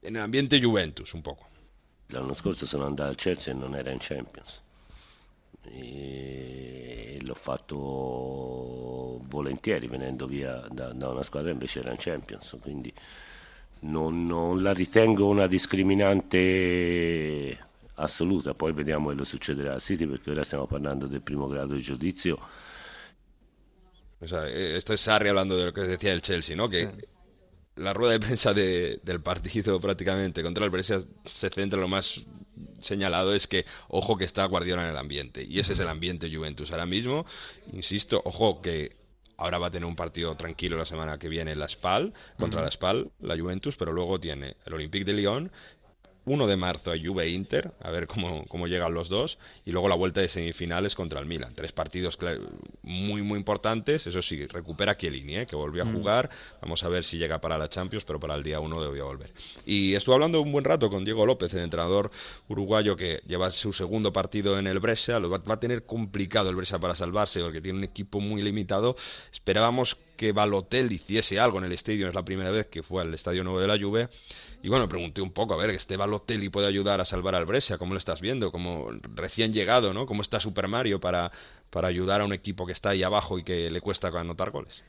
En 0.00 0.16
el 0.16 0.22
ambiente 0.22 0.62
Juventus, 0.62 1.12
un 1.12 1.22
poco. 1.22 1.49
L'anno 2.10 2.34
scorso 2.34 2.66
sono 2.66 2.86
andato 2.86 3.10
al 3.10 3.16
Chelsea 3.16 3.52
e 3.52 3.56
non 3.56 3.74
era 3.74 3.90
in 3.90 3.98
Champions. 4.00 4.62
E 5.62 7.18
l'ho 7.22 7.34
fatto 7.34 9.20
volentieri 9.28 9.86
venendo 9.86 10.26
via 10.26 10.66
da, 10.70 10.92
da 10.92 11.08
una 11.08 11.22
squadra 11.22 11.50
invece 11.50 11.80
era 11.80 11.90
in 11.90 11.96
Champions, 11.98 12.58
quindi 12.60 12.92
non, 13.80 14.26
non 14.26 14.62
la 14.62 14.72
ritengo 14.72 15.28
una 15.28 15.46
discriminante 15.46 17.58
assoluta, 17.94 18.54
poi 18.54 18.72
vediamo 18.72 19.06
quello 19.06 19.24
succederà 19.24 19.74
al 19.74 19.80
City 19.80 20.06
perché 20.06 20.30
ora 20.30 20.44
stiamo 20.44 20.66
parlando 20.66 21.06
del 21.06 21.22
primo 21.22 21.46
grado 21.46 21.74
di 21.74 21.80
giudizio. 21.80 22.38
O 24.22 24.26
sea, 24.26 24.46
eh, 24.46 24.76
esto 24.76 24.92
es 24.92 25.00
Sarri 25.00 25.28
hablando 25.28 25.56
de 25.56 25.66
lo 25.66 25.72
que 25.72 25.82
decía 25.82 26.12
el 26.12 26.20
Chelsea, 26.20 26.54
¿no? 26.54 26.68
Que 26.68 26.90
sí. 26.98 27.06
La 27.80 27.92
rueda 27.94 28.12
de 28.12 28.20
prensa 28.20 28.52
de, 28.52 29.00
del 29.02 29.20
partido 29.20 29.80
prácticamente 29.80 30.42
contra 30.42 30.64
el 30.64 30.70
Brescia 30.70 31.00
se 31.24 31.48
centra 31.48 31.80
lo 31.80 31.88
más 31.88 32.22
señalado 32.82 33.34
es 33.34 33.46
que 33.46 33.64
ojo 33.88 34.16
que 34.16 34.24
está 34.24 34.44
Guardiola 34.44 34.84
en 34.84 34.90
el 34.90 34.96
ambiente 34.96 35.42
y 35.42 35.58
ese 35.58 35.72
es 35.72 35.80
el 35.80 35.88
ambiente 35.88 36.34
Juventus 36.34 36.70
ahora 36.72 36.86
mismo. 36.86 37.26
Insisto 37.72 38.22
ojo 38.24 38.60
que 38.62 39.00
Ahora 39.40 39.56
va 39.56 39.68
a 39.68 39.70
tener 39.70 39.86
un 39.86 39.96
partido 39.96 40.34
tranquilo 40.34 40.76
la 40.76 40.84
semana 40.84 41.18
que 41.18 41.30
viene 41.30 41.56
la 41.56 41.66
SPAL, 41.66 42.12
contra 42.38 42.60
la 42.60 42.70
SPAL, 42.70 43.10
la 43.20 43.38
Juventus, 43.38 43.74
pero 43.74 43.90
luego 43.90 44.20
tiene 44.20 44.56
el 44.66 44.74
Olympique 44.74 45.06
de 45.06 45.14
Lyon 45.14 45.50
1 46.26 46.46
de 46.46 46.56
marzo 46.56 46.92
a 46.92 46.96
Juve 47.02 47.28
Inter, 47.28 47.72
a 47.80 47.90
ver 47.90 48.06
cómo, 48.06 48.44
cómo, 48.46 48.66
llegan 48.66 48.92
los 48.92 49.08
dos, 49.08 49.38
y 49.64 49.72
luego 49.72 49.88
la 49.88 49.94
vuelta 49.94 50.20
de 50.20 50.28
semifinales 50.28 50.94
contra 50.94 51.18
el 51.20 51.26
Milan. 51.26 51.54
Tres 51.54 51.72
partidos 51.72 52.18
muy, 52.82 53.22
muy 53.22 53.38
importantes. 53.38 54.06
Eso 54.06 54.20
sí, 54.22 54.46
recupera 54.46 54.96
Chiellini, 54.96 55.38
¿eh? 55.38 55.46
que 55.46 55.56
volvió 55.56 55.82
a 55.82 55.86
mm. 55.86 55.92
jugar. 55.92 56.30
Vamos 56.60 56.84
a 56.84 56.88
ver 56.88 57.04
si 57.04 57.16
llega 57.18 57.40
para 57.40 57.56
la 57.56 57.68
Champions, 57.68 58.04
pero 58.04 58.20
para 58.20 58.34
el 58.34 58.42
día 58.42 58.60
1 58.60 58.82
debió 58.82 59.06
volver. 59.06 59.32
Y 59.64 59.94
estuve 59.94 60.14
hablando 60.14 60.40
un 60.40 60.52
buen 60.52 60.64
rato 60.64 60.90
con 60.90 61.04
Diego 61.04 61.24
López, 61.24 61.54
el 61.54 61.62
entrenador 61.62 62.10
uruguayo 62.48 62.96
que 62.96 63.20
lleva 63.26 63.50
su 63.50 63.72
segundo 63.72 64.12
partido 64.12 64.58
en 64.58 64.66
el 64.66 64.78
Brescia. 64.78 65.18
Lo 65.18 65.30
va, 65.30 65.40
a 65.46 65.60
tener 65.60 65.84
complicado 65.84 66.50
el 66.50 66.56
Brescia 66.56 66.78
para 66.78 66.94
salvarse, 66.94 67.40
porque 67.40 67.60
tiene 67.60 67.78
un 67.78 67.84
equipo 67.84 68.20
muy 68.20 68.42
limitado. 68.42 68.96
Esperábamos 69.32 69.96
que 70.16 70.32
Balotel 70.32 70.92
hiciese 70.92 71.40
algo 71.40 71.58
en 71.58 71.64
el 71.64 71.72
estadio, 71.72 72.06
es 72.06 72.14
la 72.14 72.24
primera 72.24 72.50
vez 72.50 72.66
que 72.66 72.82
fue 72.82 73.00
al 73.00 73.14
Estadio 73.14 73.42
Nuevo 73.42 73.58
de 73.58 73.66
la 73.66 73.78
Juve 73.78 74.10
y 74.62 74.68
bueno, 74.68 74.88
pregunté 74.88 75.22
un 75.22 75.32
poco, 75.32 75.54
a 75.54 75.56
ver, 75.56 75.70
este 75.70 75.96
Balotelli 75.96 76.50
puede 76.50 76.66
ayudar 76.66 77.00
a 77.00 77.04
salvar 77.04 77.34
al 77.34 77.46
Brescia, 77.46 77.78
¿cómo 77.78 77.94
lo 77.94 77.98
estás 77.98 78.20
viendo? 78.20 78.52
Como 78.52 78.90
recién 79.14 79.52
llegado, 79.52 79.94
¿no? 79.94 80.06
¿Cómo 80.06 80.20
está 80.20 80.38
Super 80.38 80.68
Mario 80.68 81.00
para, 81.00 81.32
para 81.70 81.88
ayudar 81.88 82.20
a 82.20 82.24
un 82.24 82.32
equipo 82.32 82.66
que 82.66 82.72
está 82.72 82.90
ahí 82.90 83.02
abajo 83.02 83.38
y 83.38 83.44
que 83.44 83.70
le 83.70 83.80
cuesta 83.80 84.08
anotar 84.08 84.50
goles? 84.50 84.82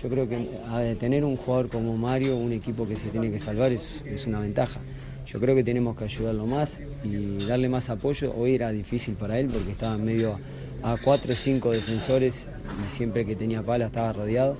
Yo 0.00 0.08
creo 0.08 0.28
que 0.28 0.96
tener 1.00 1.24
un 1.24 1.36
jugador 1.36 1.70
como 1.70 1.96
Mario, 1.96 2.36
un 2.36 2.52
equipo 2.52 2.86
que 2.86 2.96
se 2.96 3.08
tiene 3.08 3.30
que 3.30 3.38
salvar, 3.38 3.72
es, 3.72 4.02
es 4.02 4.26
una 4.26 4.38
ventaja. 4.40 4.78
Yo 5.26 5.40
creo 5.40 5.54
que 5.54 5.64
tenemos 5.64 5.96
que 5.96 6.04
ayudarlo 6.04 6.46
más 6.46 6.82
y 7.02 7.46
darle 7.46 7.68
más 7.68 7.88
apoyo. 7.88 8.32
Hoy 8.36 8.54
era 8.54 8.70
difícil 8.70 9.14
para 9.14 9.38
él 9.38 9.48
porque 9.48 9.72
estaba 9.72 9.94
en 9.96 10.04
medio 10.04 10.38
a 10.82 10.96
cuatro 11.02 11.32
o 11.32 11.36
cinco 11.36 11.72
defensores 11.72 12.46
y 12.84 12.88
siempre 12.88 13.24
que 13.24 13.34
tenía 13.34 13.62
pala 13.62 13.86
estaba 13.86 14.12
rodeado 14.12 14.58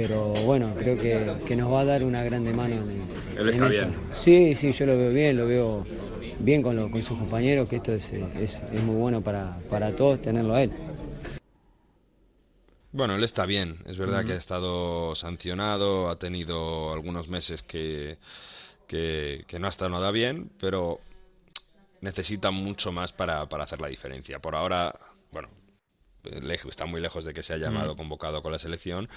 pero 0.00 0.32
bueno, 0.46 0.74
creo 0.78 0.98
que, 0.98 1.56
nos 1.56 1.70
va 1.70 1.80
a 1.80 1.84
dar 1.84 2.04
una 2.04 2.24
grande 2.24 2.54
mano. 2.54 2.74
En, 2.76 3.06
Él 3.36 3.50
está 3.50 3.68
bien. 3.68 3.94
Sí, 4.18 4.54
sí, 4.54 4.72
yo 4.72 4.86
lo 4.86 4.96
veo 4.96 5.10
bien, 5.10 5.36
lo 5.36 5.46
veo 5.46 5.86
bien 6.38 6.62
con, 6.62 6.90
con 6.90 7.02
sus 7.02 7.18
compañeros, 7.18 7.68
que 7.68 7.76
esto 7.76 7.92
es, 7.92 8.14
muy 8.72 8.96
bueno 8.96 9.20
para, 9.20 9.58
para 9.68 9.94
todos 9.94 10.22
tenerlo 10.22 10.54
a 10.54 10.62
él. 10.62 10.72
Bueno, 12.92 13.14
él 13.14 13.22
está 13.24 13.44
bien. 13.44 13.76
Es 13.84 13.98
verdad 13.98 14.24
que 14.24 14.32
ha 14.32 14.36
estado 14.36 15.14
sancionado, 15.14 16.08
ha 16.08 16.18
tenido 16.18 16.94
algunos 16.94 17.28
meses 17.28 17.62
que, 17.62 18.16
que, 18.86 19.44
que 19.46 19.58
no 19.58 19.66
ha 19.66 19.70
estado 19.70 19.90
nada 19.90 20.10
bien, 20.12 20.50
pero 20.58 20.98
necesita 22.00 22.50
mucho 22.50 22.90
más 22.90 23.12
para, 23.12 23.50
para 23.50 23.64
hacer 23.64 23.82
la 23.82 23.88
diferencia. 23.88 24.38
Por 24.38 24.56
ahora, 24.56 24.94
bueno, 25.30 25.50
está 26.68 26.86
muy 26.86 27.00
lejos 27.00 27.24
de 27.24 27.34
que 27.34 27.42
sea 27.42 27.56
llamado, 27.56 27.94
Mm. 27.94 27.96
convocado 27.96 28.42
con 28.42 28.52
la 28.52 28.58
selección, 28.58 29.08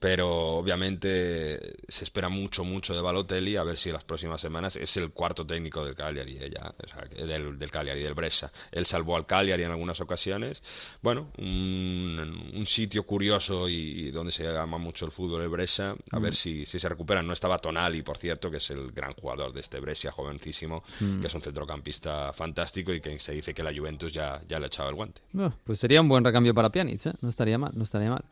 pero 0.00 0.56
obviamente 0.56 1.76
se 1.86 2.04
espera 2.04 2.28
mucho, 2.28 2.64
mucho 2.64 2.94
de 2.94 3.00
Balotelli, 3.02 3.56
a 3.56 3.62
ver 3.62 3.76
si 3.76 3.90
en 3.90 3.94
las 3.94 4.04
próximas 4.04 4.40
semanas 4.40 4.74
es 4.76 4.96
el 4.96 5.10
cuarto 5.10 5.46
técnico 5.46 5.84
del 5.84 5.94
Cagliari, 5.94 6.38
eh, 6.38 6.50
ya, 6.52 6.74
o 6.82 6.88
sea, 6.88 7.04
del, 7.26 7.58
del 7.58 7.70
Cagliari, 7.70 8.00
del 8.02 8.14
Brescia. 8.14 8.50
Él 8.72 8.86
salvó 8.86 9.14
al 9.16 9.26
Cagliari 9.26 9.62
en 9.62 9.70
algunas 9.70 10.00
ocasiones. 10.00 10.62
Bueno, 11.02 11.28
un, 11.38 12.50
un 12.56 12.66
sitio 12.66 13.04
curioso 13.04 13.68
y, 13.68 13.74
y 13.74 14.10
donde 14.10 14.32
se 14.32 14.48
ama 14.48 14.78
mucho 14.78 15.04
el 15.04 15.12
fútbol, 15.12 15.42
el 15.42 15.48
Brescia, 15.48 15.94
a 16.10 16.18
Mm. 16.18 16.22
ver 16.22 16.34
si, 16.34 16.66
si 16.66 16.80
se 16.80 16.88
recupera. 16.88 17.22
No 17.22 17.32
estaba 17.34 17.58
Tonali, 17.58 18.02
por 18.02 18.16
cierto, 18.18 18.50
que 18.50 18.56
es 18.56 18.70
el 18.70 18.92
gran 18.92 19.12
jugador 19.14 19.52
de 19.52 19.60
este 19.60 19.80
Brescia, 19.80 20.10
jovencísimo, 20.10 20.82
Mm. 21.00 21.20
que 21.20 21.26
es 21.26 21.34
un 21.34 21.42
centrocampista 21.42 22.32
fantástico 22.32 22.92
y 22.92 23.00
que 23.00 23.18
se 23.18 23.32
dice 23.32 23.52
que 23.54 23.62
la 23.62 23.72
Juventus 23.74 24.12
ya, 24.12 24.40
ya 24.48 24.58
le 24.58 24.64
ha 24.64 24.68
echado 24.68 24.88
el 24.88 24.94
guante. 24.94 25.20
Bueno, 25.32 25.54
pues 25.64 25.78
sería 25.78 26.00
un 26.00 26.08
buen 26.08 26.24
recambio 26.24 26.54
para 26.54 26.70
Pjanic, 26.70 27.04
¿eh? 27.06 27.12
No 27.20 27.28
estaría 27.28 27.58
mal, 27.58 27.72
no 27.74 27.84
estaría 27.84 28.08
mal. 28.10 28.24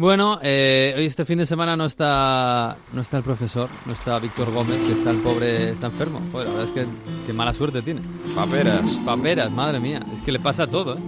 Bueno, 0.00 0.40
eh, 0.42 0.94
hoy 0.96 1.04
este 1.04 1.26
fin 1.26 1.36
de 1.36 1.44
semana 1.44 1.76
no 1.76 1.84
está 1.84 2.74
no 2.94 3.02
está 3.02 3.18
el 3.18 3.22
profesor, 3.22 3.68
no 3.84 3.92
está 3.92 4.18
Víctor 4.18 4.50
Gómez, 4.50 4.80
que 4.80 4.92
está 4.92 5.10
el 5.10 5.18
pobre, 5.18 5.68
está 5.68 5.88
enfermo. 5.88 6.22
Joder, 6.32 6.46
la 6.48 6.54
verdad 6.54 6.74
es 6.74 6.86
que 6.86 7.26
qué 7.26 7.34
mala 7.34 7.52
suerte 7.52 7.82
tiene. 7.82 8.00
Paperas. 8.34 8.80
Paperas, 9.04 9.52
madre 9.52 9.78
mía, 9.78 10.00
es 10.14 10.22
que 10.22 10.32
le 10.32 10.40
pasa 10.40 10.66
todo, 10.66 10.94
¿eh? 10.94 11.00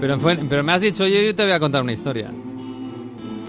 Pero, 0.00 0.18
pero 0.48 0.62
me 0.62 0.72
has 0.72 0.80
dicho, 0.80 1.06
yo, 1.06 1.20
yo 1.20 1.34
te 1.34 1.42
voy 1.42 1.52
a 1.52 1.60
contar 1.60 1.82
una 1.82 1.92
historia. 1.92 2.30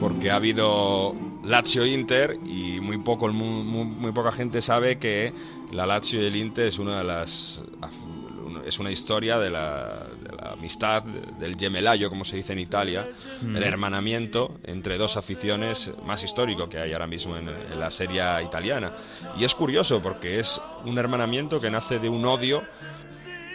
porque 0.02 0.30
ha 0.30 0.36
habido 0.36 1.16
Lazio 1.46 1.86
Inter 1.86 2.38
y 2.46 2.82
muy 2.82 2.98
poco 2.98 3.30
muy, 3.30 3.86
muy 3.86 4.12
poca 4.12 4.34
gente 4.34 4.62
sabe 4.62 5.00
que 5.00 5.32
la 5.72 5.86
Lazio 5.86 6.22
y 6.22 6.26
el 6.26 6.36
Inter 6.36 6.68
es 6.68 6.78
una 6.78 6.98
de 6.98 7.04
las 7.06 7.62
es 8.66 8.80
una 8.80 8.92
historia 8.92 9.40
de 9.40 9.50
la 9.50 10.08
amistad 10.52 11.04
del 11.04 11.56
gemelayo 11.58 12.10
como 12.10 12.26
se 12.26 12.36
dice 12.38 12.54
en 12.54 12.60
Italia 12.60 13.08
Mm. 13.42 13.56
el 13.58 13.64
hermanamiento 13.64 14.58
entre 14.64 14.98
dos 14.98 15.18
aficiones 15.18 15.92
más 16.06 16.24
histórico 16.24 16.70
que 16.70 16.78
hay 16.80 16.94
ahora 16.94 17.08
mismo 17.08 17.36
en, 17.38 17.50
en 17.50 17.80
la 17.80 17.90
serie 17.92 18.22
italiana 18.44 18.94
y 19.38 19.44
es 19.44 19.56
curioso 19.56 20.02
porque 20.02 20.40
es 20.40 20.60
un 20.86 20.98
hermanamiento 20.98 21.60
que 21.60 21.70
nace 21.70 22.00
de 22.00 22.10
un 22.10 22.26
odio 22.26 22.64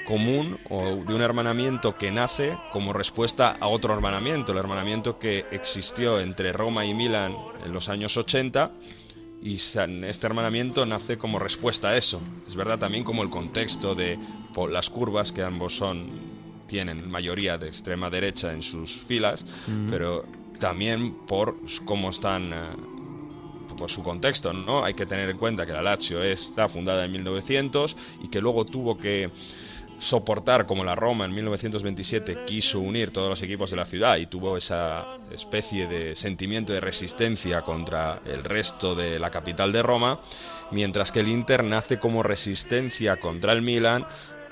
común 0.06 0.58
o 0.70 0.96
de 1.04 1.14
un 1.14 1.20
hermanamiento 1.20 1.96
que 1.98 2.10
nace 2.10 2.56
como 2.72 2.94
respuesta 2.94 3.56
a 3.60 3.68
otro 3.68 3.92
hermanamiento, 3.92 4.52
el 4.52 4.58
hermanamiento 4.58 5.18
que 5.18 5.44
existió 5.50 6.18
entre 6.18 6.50
Roma 6.52 6.86
y 6.86 6.94
Milán 6.94 7.36
en 7.64 7.72
los 7.74 7.90
años 7.90 8.16
80 8.16 8.70
y 9.42 9.56
este 9.56 10.26
hermanamiento 10.26 10.86
nace 10.86 11.18
como 11.18 11.38
respuesta 11.38 11.90
a 11.90 11.96
eso. 11.96 12.20
Es 12.48 12.56
verdad 12.56 12.78
también 12.78 13.04
como 13.04 13.22
el 13.22 13.30
contexto 13.30 13.94
de 13.94 14.18
las 14.70 14.90
curvas 14.90 15.30
que 15.30 15.42
ambos 15.42 15.76
son 15.76 16.37
tienen 16.68 17.10
mayoría 17.10 17.58
de 17.58 17.66
extrema 17.66 18.08
derecha 18.10 18.52
en 18.52 18.62
sus 18.62 18.92
filas, 18.92 19.44
Mm. 19.66 19.88
pero 19.90 20.24
también 20.60 21.14
por 21.26 21.56
cómo 21.84 22.10
están 22.10 22.52
eh, 22.52 22.56
por 23.76 23.90
su 23.90 24.02
contexto, 24.02 24.52
¿no? 24.52 24.84
Hay 24.84 24.94
que 24.94 25.06
tener 25.06 25.30
en 25.30 25.38
cuenta 25.38 25.64
que 25.64 25.72
la 25.72 25.82
Lazio 25.82 26.22
está 26.22 26.68
fundada 26.68 27.04
en 27.04 27.12
1900 27.12 27.96
y 28.22 28.28
que 28.28 28.40
luego 28.40 28.64
tuvo 28.64 28.98
que 28.98 29.30
soportar 30.00 30.66
como 30.66 30.84
la 30.84 30.94
Roma 30.94 31.24
en 31.24 31.34
1927 31.34 32.44
quiso 32.46 32.78
unir 32.80 33.10
todos 33.10 33.28
los 33.28 33.42
equipos 33.42 33.70
de 33.70 33.76
la 33.76 33.84
ciudad 33.84 34.16
y 34.18 34.26
tuvo 34.26 34.56
esa 34.56 35.06
especie 35.32 35.88
de 35.88 36.14
sentimiento 36.14 36.72
de 36.72 36.80
resistencia 36.80 37.62
contra 37.62 38.20
el 38.24 38.44
resto 38.44 38.94
de 38.94 39.18
la 39.18 39.30
capital 39.30 39.72
de 39.72 39.82
Roma, 39.82 40.20
mientras 40.70 41.10
que 41.10 41.20
el 41.20 41.28
Inter 41.28 41.64
nace 41.64 41.98
como 41.98 42.22
resistencia 42.22 43.16
contra 43.18 43.52
el 43.52 43.62
Milan 43.62 44.06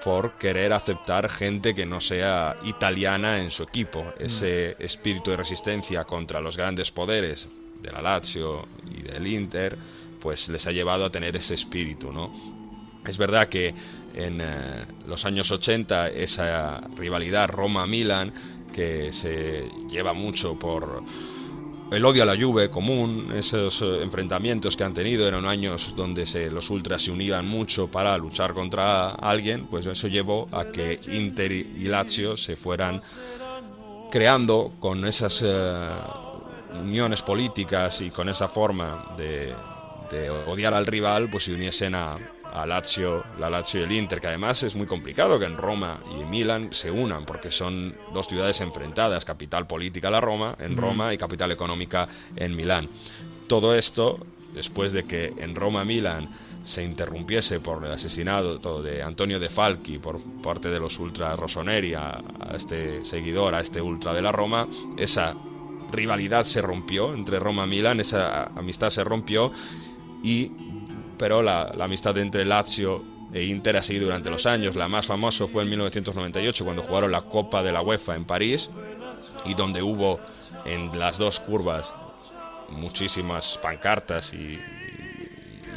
por 0.06 0.34
querer 0.38 0.72
aceptar 0.72 1.28
gente 1.28 1.74
que 1.74 1.84
no 1.84 2.00
sea 2.00 2.54
italiana 2.62 3.42
en 3.42 3.50
su 3.50 3.64
equipo. 3.64 4.04
Ese 4.20 4.76
espíritu 4.78 5.32
de 5.32 5.36
resistencia 5.36 6.04
contra 6.04 6.40
los 6.40 6.56
grandes 6.56 6.92
poderes 6.92 7.48
de 7.82 7.90
la 7.90 8.00
Lazio 8.00 8.68
y 8.88 9.02
del 9.02 9.26
Inter, 9.26 9.76
pues 10.20 10.48
les 10.48 10.64
ha 10.68 10.70
llevado 10.70 11.06
a 11.06 11.10
tener 11.10 11.34
ese 11.34 11.54
espíritu, 11.54 12.12
¿no? 12.12 12.32
Es 13.04 13.18
verdad 13.18 13.48
que 13.48 13.74
en 14.14 14.40
eh, 14.40 14.84
los 15.08 15.24
años 15.24 15.50
80 15.50 16.10
esa 16.10 16.82
rivalidad 16.96 17.48
Roma-Milan 17.48 18.32
que 18.72 19.12
se 19.12 19.68
lleva 19.90 20.12
mucho 20.12 20.56
por 20.56 21.02
el 21.90 22.04
odio 22.04 22.22
a 22.22 22.26
la 22.26 22.36
Juve 22.36 22.68
común, 22.68 23.32
esos 23.36 23.80
eh, 23.82 24.02
enfrentamientos 24.02 24.76
que 24.76 24.84
han 24.84 24.94
tenido 24.94 25.26
eran 25.26 25.46
años 25.46 25.94
donde 25.96 26.26
se, 26.26 26.50
los 26.50 26.68
ultras 26.70 27.02
se 27.02 27.10
unían 27.10 27.46
mucho 27.46 27.88
para 27.88 28.16
luchar 28.18 28.54
contra 28.54 29.10
alguien, 29.10 29.66
pues 29.66 29.86
eso 29.86 30.08
llevó 30.08 30.46
a 30.52 30.66
que 30.66 30.98
Inter 31.12 31.52
y 31.52 31.84
Lazio 31.84 32.36
se 32.36 32.56
fueran 32.56 33.00
creando 34.10 34.72
con 34.80 35.04
esas 35.06 35.42
eh, 35.44 35.88
uniones 36.80 37.22
políticas 37.22 38.00
y 38.00 38.10
con 38.10 38.28
esa 38.28 38.48
forma 38.48 39.14
de, 39.16 39.54
de 40.10 40.30
odiar 40.30 40.74
al 40.74 40.86
rival, 40.86 41.30
pues 41.30 41.44
se 41.44 41.54
uniesen 41.54 41.94
a, 41.94 42.16
a 42.56 42.66
Lazio, 42.66 43.22
la 43.38 43.50
Lazio 43.50 43.80
y 43.80 43.84
el 43.84 43.92
Inter, 43.92 44.20
que 44.20 44.28
además 44.28 44.62
es 44.62 44.74
muy 44.74 44.86
complicado 44.86 45.38
que 45.38 45.44
en 45.44 45.56
Roma 45.56 46.00
y 46.16 46.22
en 46.22 46.30
Milán 46.30 46.68
se 46.72 46.90
unan, 46.90 47.26
porque 47.26 47.50
son 47.50 47.94
dos 48.14 48.26
ciudades 48.26 48.60
enfrentadas, 48.62 49.24
capital 49.24 49.66
política 49.66 50.10
la 50.10 50.20
Roma, 50.20 50.56
en 50.58 50.74
Mm. 50.74 50.78
Roma, 50.78 51.14
y 51.14 51.18
capital 51.18 51.52
económica 51.52 52.08
en 52.34 52.56
Milán. 52.56 52.88
Todo 53.46 53.74
esto, 53.74 54.18
después 54.54 54.92
de 54.92 55.04
que 55.04 55.34
en 55.36 55.54
Roma-Milán 55.54 56.30
se 56.62 56.82
interrumpiese 56.82 57.60
por 57.60 57.84
el 57.84 57.92
asesinato 57.92 58.82
de 58.82 59.02
Antonio 59.02 59.38
de 59.38 59.48
Falchi 59.48 59.98
por 59.98 60.20
parte 60.42 60.68
de 60.68 60.80
los 60.80 60.98
ultras 60.98 61.38
rossoneri 61.38 61.94
a, 61.94 62.20
a 62.40 62.56
este 62.56 63.04
seguidor, 63.04 63.54
a 63.54 63.60
este 63.60 63.80
ultra 63.80 64.12
de 64.12 64.22
la 64.22 64.32
Roma, 64.32 64.66
esa 64.96 65.36
rivalidad 65.92 66.44
se 66.44 66.60
rompió 66.62 67.14
entre 67.14 67.38
Roma 67.38 67.66
y 67.66 67.68
Milán, 67.68 68.00
esa 68.00 68.46
amistad 68.46 68.90
se 68.90 69.04
rompió 69.04 69.52
y 70.22 70.50
pero 71.18 71.42
la, 71.42 71.74
amistad 71.80 72.16
entre 72.18 72.44
Lazio 72.44 73.02
e 73.32 73.44
Inter 73.44 73.76
ha 73.76 73.82
seguido 73.82 74.06
durante 74.06 74.30
los 74.30 74.46
años. 74.46 74.76
La 74.76 74.88
más 74.88 75.06
famosa 75.06 75.46
fue 75.46 75.62
en 75.62 75.70
1998 75.70 76.64
cuando 76.64 76.82
jugaron 76.82 77.12
la 77.12 77.22
Copa 77.22 77.62
de 77.62 77.72
la 77.72 77.82
UEFA 77.82 78.16
en 78.16 78.24
París 78.24 78.70
y 79.44 79.54
donde 79.54 79.82
hubo 79.82 80.20
en 80.64 80.98
las 80.98 81.18
dos 81.18 81.40
curvas 81.40 81.92
muchísimas 82.68 83.58
pancartas 83.62 84.32
y, 84.32 84.58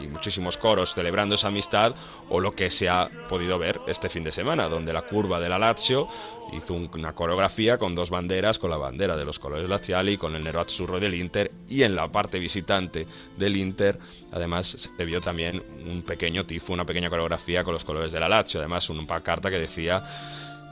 y 0.02 0.08
muchísimos 0.08 0.58
coros 0.58 0.94
celebrando 0.94 1.36
esa 1.36 1.48
amistad 1.48 1.94
o 2.30 2.40
lo 2.40 2.54
que 2.54 2.70
se 2.70 2.90
ha 2.90 3.10
podido 3.28 3.60
ver 3.60 3.80
este 3.88 4.10
fin 4.10 4.24
de 4.24 4.32
semana, 4.32 4.68
donde 4.68 4.94
la 4.94 5.04
curva 5.04 5.40
de 5.40 5.50
la 5.50 5.60
Lazio 5.60 6.08
hizo 6.54 6.74
un- 6.74 6.90
una 6.94 7.14
coreografía 7.14 7.78
con 7.78 7.96
dos 7.96 8.10
banderas, 8.10 8.60
con 8.60 8.70
la 8.70 8.78
bandera 8.78 9.16
de 9.18 9.26
los 9.26 9.40
colores 9.40 9.70
laziali 9.70 10.18
con 10.18 10.36
el 10.36 10.44
nero 10.44 10.62
azzurro 10.62 11.00
del 11.00 11.16
Inter 11.16 11.52
y 11.68 11.84
en 11.84 11.96
la 11.96 12.08
parte 12.12 12.40
visitante 12.40 13.08
del 13.38 13.58
Inter 13.58 14.00
además 14.32 14.68
se 14.68 15.06
vio 15.06 15.22
también 15.22 15.64
un 15.88 16.02
pequeño 16.04 16.46
tifo, 16.46 16.74
una 16.74 16.86
pequeña 16.86 17.10
coreografía 17.10 17.64
con 17.64 17.74
los 17.74 17.86
colores 17.86 18.12
de 18.12 18.20
la 18.20 18.30
Lazio, 18.30 18.60
además 18.60 18.90
una 18.90 19.06
pancarta 19.06 19.50
que 19.50 19.60
decía 19.60 20.04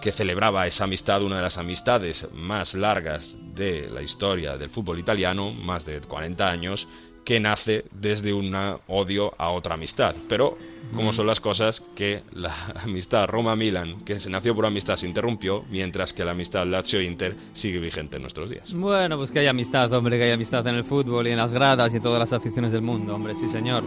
que 0.01 0.11
celebraba 0.11 0.67
esa 0.67 0.83
amistad, 0.83 1.23
una 1.23 1.37
de 1.37 1.41
las 1.41 1.57
amistades 1.57 2.27
más 2.33 2.75
largas 2.75 3.35
de 3.55 3.89
la 3.89 4.03
historia 4.03 4.55
del 4.57 4.69
fútbol 4.69 4.99
italiano, 4.99 5.51
más 5.51 5.85
de 5.85 5.99
40 6.01 6.49
años, 6.49 6.87
que 7.27 7.41
nace 7.41 7.83
desde 7.91 8.31
un 8.31 8.55
odio 8.87 9.33
a 9.37 9.49
otra 9.49 9.73
amistad. 9.73 10.15
Pero, 10.29 10.57
como 10.95 11.09
Mm. 11.09 11.13
son 11.13 11.27
las 11.27 11.41
cosas, 11.41 11.83
que 11.93 12.21
la 12.31 12.55
amistad 12.85 13.27
Roma-Milan, 13.27 14.05
que 14.05 14.21
se 14.21 14.29
nació 14.29 14.55
por 14.55 14.65
amistad, 14.65 14.95
se 14.95 15.07
interrumpió, 15.07 15.65
mientras 15.69 16.13
que 16.13 16.23
la 16.23 16.31
amistad 16.31 16.65
Lazio-Inter 16.65 17.35
sigue 17.53 17.79
vigente 17.79 18.15
en 18.15 18.21
nuestros 18.21 18.49
días. 18.49 18.71
Bueno, 18.71 19.17
pues 19.17 19.31
que 19.31 19.39
hay 19.39 19.47
amistad, 19.47 19.91
hombre, 19.91 20.17
que 20.17 20.23
hay 20.23 20.31
amistad 20.31 20.65
en 20.67 20.75
el 20.75 20.85
fútbol 20.85 21.27
y 21.27 21.31
en 21.31 21.37
las 21.37 21.51
gradas 21.51 21.91
y 21.93 21.97
en 21.97 22.01
todas 22.03 22.19
las 22.19 22.31
aficiones 22.31 22.71
del 22.71 22.81
mundo, 22.81 23.13
hombre, 23.13 23.35
sí 23.35 23.49
señor. 23.49 23.83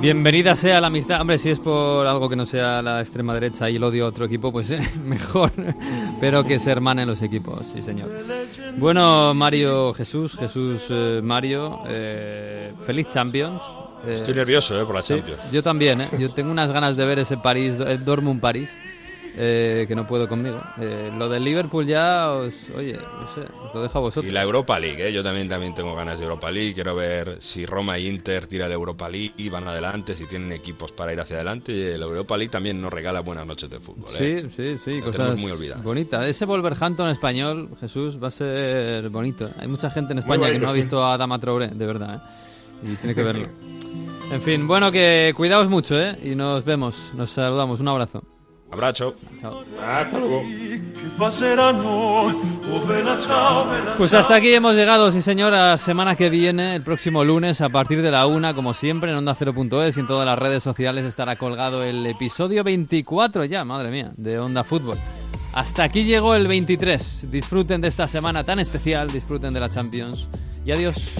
Bienvenida 0.00 0.56
sea 0.56 0.80
la 0.80 0.86
amistad, 0.86 1.20
hombre, 1.20 1.36
si 1.36 1.50
es 1.50 1.58
por 1.58 2.06
algo 2.06 2.28
que 2.28 2.36
no 2.36 2.46
sea 2.46 2.80
la 2.80 3.00
extrema 3.00 3.34
derecha 3.34 3.68
y 3.68 3.76
el 3.76 3.84
odio 3.84 4.06
a 4.06 4.08
otro 4.08 4.24
equipo, 4.24 4.50
pues 4.50 4.70
eh, 4.70 4.80
mejor, 5.04 5.52
pero 6.18 6.42
que 6.42 6.58
se 6.58 6.70
hermanen 6.70 7.06
los 7.06 7.20
equipos, 7.20 7.66
sí 7.72 7.82
señor. 7.82 8.10
Bueno, 8.78 9.34
Mario 9.34 9.92
Jesús, 9.92 10.36
Jesús 10.38 10.86
eh, 10.88 11.20
Mario, 11.22 11.80
eh, 11.86 12.72
feliz 12.86 13.08
Champions. 13.10 13.62
Estoy 14.06 14.34
nervioso, 14.34 14.80
eh, 14.80 14.86
por 14.86 14.94
la 14.94 15.02
sí, 15.02 15.14
Champions. 15.14 15.42
Yo 15.52 15.62
también, 15.62 16.00
yo 16.18 16.30
tengo 16.30 16.50
unas 16.50 16.72
ganas 16.72 16.96
de 16.96 17.04
ver 17.04 17.18
ese 17.18 17.36
París, 17.36 17.74
el 17.86 18.02
Dortmund 18.04 18.40
París. 18.40 18.78
Eh, 19.36 19.84
que 19.86 19.94
no 19.94 20.06
puedo 20.06 20.28
conmigo. 20.28 20.60
Eh, 20.80 21.10
lo 21.16 21.28
del 21.28 21.44
Liverpool 21.44 21.86
ya, 21.86 22.30
os, 22.30 22.70
oye, 22.76 22.94
no 22.94 23.26
sé, 23.34 23.40
os 23.42 23.74
lo 23.74 23.82
dejo 23.82 23.98
a 23.98 24.00
vosotros. 24.02 24.30
Y 24.30 24.34
la 24.34 24.42
Europa 24.42 24.78
League, 24.78 25.08
¿eh? 25.08 25.12
yo 25.12 25.22
también, 25.22 25.48
también 25.48 25.74
tengo 25.74 25.94
ganas 25.94 26.18
de 26.18 26.24
Europa 26.24 26.50
League. 26.50 26.74
Quiero 26.74 26.94
ver 26.94 27.36
si 27.40 27.64
Roma 27.66 27.96
e 27.96 28.02
Inter 28.02 28.46
tiran 28.46 28.68
la 28.68 28.74
Europa 28.74 29.08
League 29.08 29.32
y 29.36 29.48
van 29.48 29.66
adelante, 29.68 30.14
si 30.14 30.26
tienen 30.26 30.52
equipos 30.52 30.92
para 30.92 31.12
ir 31.12 31.20
hacia 31.20 31.36
adelante. 31.36 31.72
Y 31.72 31.96
la 31.98 32.04
Europa 32.06 32.36
League 32.36 32.50
también 32.50 32.80
nos 32.80 32.92
regala 32.92 33.20
buenas 33.20 33.46
noches 33.46 33.70
de 33.70 33.80
fútbol. 33.80 34.10
¿eh? 34.18 34.46
Sí, 34.50 34.76
sí, 34.76 34.78
sí, 34.78 34.98
La 35.00 35.06
cosas 35.06 35.38
muy 35.40 35.50
olvidadas. 35.52 35.82
bonitas. 35.82 36.26
Ese 36.26 36.44
Wolverhampton 36.44 37.08
español, 37.08 37.70
Jesús, 37.80 38.22
va 38.22 38.28
a 38.28 38.32
ser 38.32 39.08
bonito. 39.10 39.50
Hay 39.58 39.68
mucha 39.68 39.90
gente 39.90 40.12
en 40.12 40.18
España 40.20 40.46
que 40.46 40.52
bonito, 40.52 40.64
no 40.64 40.70
ha 40.70 40.74
sí. 40.74 40.78
visto 40.80 41.04
a 41.06 41.16
Dama 41.16 41.38
Traoré, 41.38 41.68
de 41.68 41.86
verdad, 41.86 42.22
¿eh? 42.84 42.92
y 42.92 42.96
tiene 42.96 43.14
que 43.14 43.22
verlo. 43.24 43.48
En 44.32 44.40
fin, 44.40 44.66
bueno, 44.66 44.92
que 44.92 45.32
cuidaos 45.36 45.68
mucho, 45.68 46.00
¿eh? 46.00 46.16
Y 46.22 46.36
nos 46.36 46.64
vemos, 46.64 47.12
nos 47.16 47.30
saludamos. 47.30 47.80
Un 47.80 47.88
abrazo. 47.88 48.22
Abrazo. 48.70 49.14
Chao. 49.40 49.64
Hasta 49.82 50.18
luego. 50.18 50.42
Pues 53.96 54.14
hasta 54.14 54.36
aquí 54.36 54.54
hemos 54.54 54.74
llegado, 54.74 55.10
sí 55.10 55.20
señora. 55.22 55.76
Semana 55.76 56.14
que 56.16 56.30
viene, 56.30 56.76
el 56.76 56.82
próximo 56.82 57.24
lunes, 57.24 57.60
a 57.60 57.68
partir 57.68 58.00
de 58.00 58.10
la 58.10 58.26
una, 58.26 58.54
como 58.54 58.72
siempre, 58.72 59.10
en 59.10 59.16
Onda 59.16 59.34
0.es 59.34 59.96
y 59.96 60.00
en 60.00 60.06
todas 60.06 60.24
las 60.24 60.38
redes 60.38 60.62
sociales 60.62 61.04
estará 61.04 61.36
colgado 61.36 61.82
el 61.82 62.06
episodio 62.06 62.62
24 62.62 63.44
ya, 63.44 63.64
madre 63.64 63.90
mía, 63.90 64.12
de 64.16 64.38
Onda 64.38 64.62
Fútbol. 64.64 64.98
Hasta 65.52 65.82
aquí 65.82 66.04
llegó 66.04 66.34
el 66.34 66.46
23. 66.46 67.30
Disfruten 67.30 67.80
de 67.80 67.88
esta 67.88 68.06
semana 68.06 68.44
tan 68.44 68.60
especial, 68.60 69.10
disfruten 69.10 69.52
de 69.52 69.60
la 69.60 69.68
Champions 69.68 70.28
y 70.64 70.70
adiós. 70.70 71.10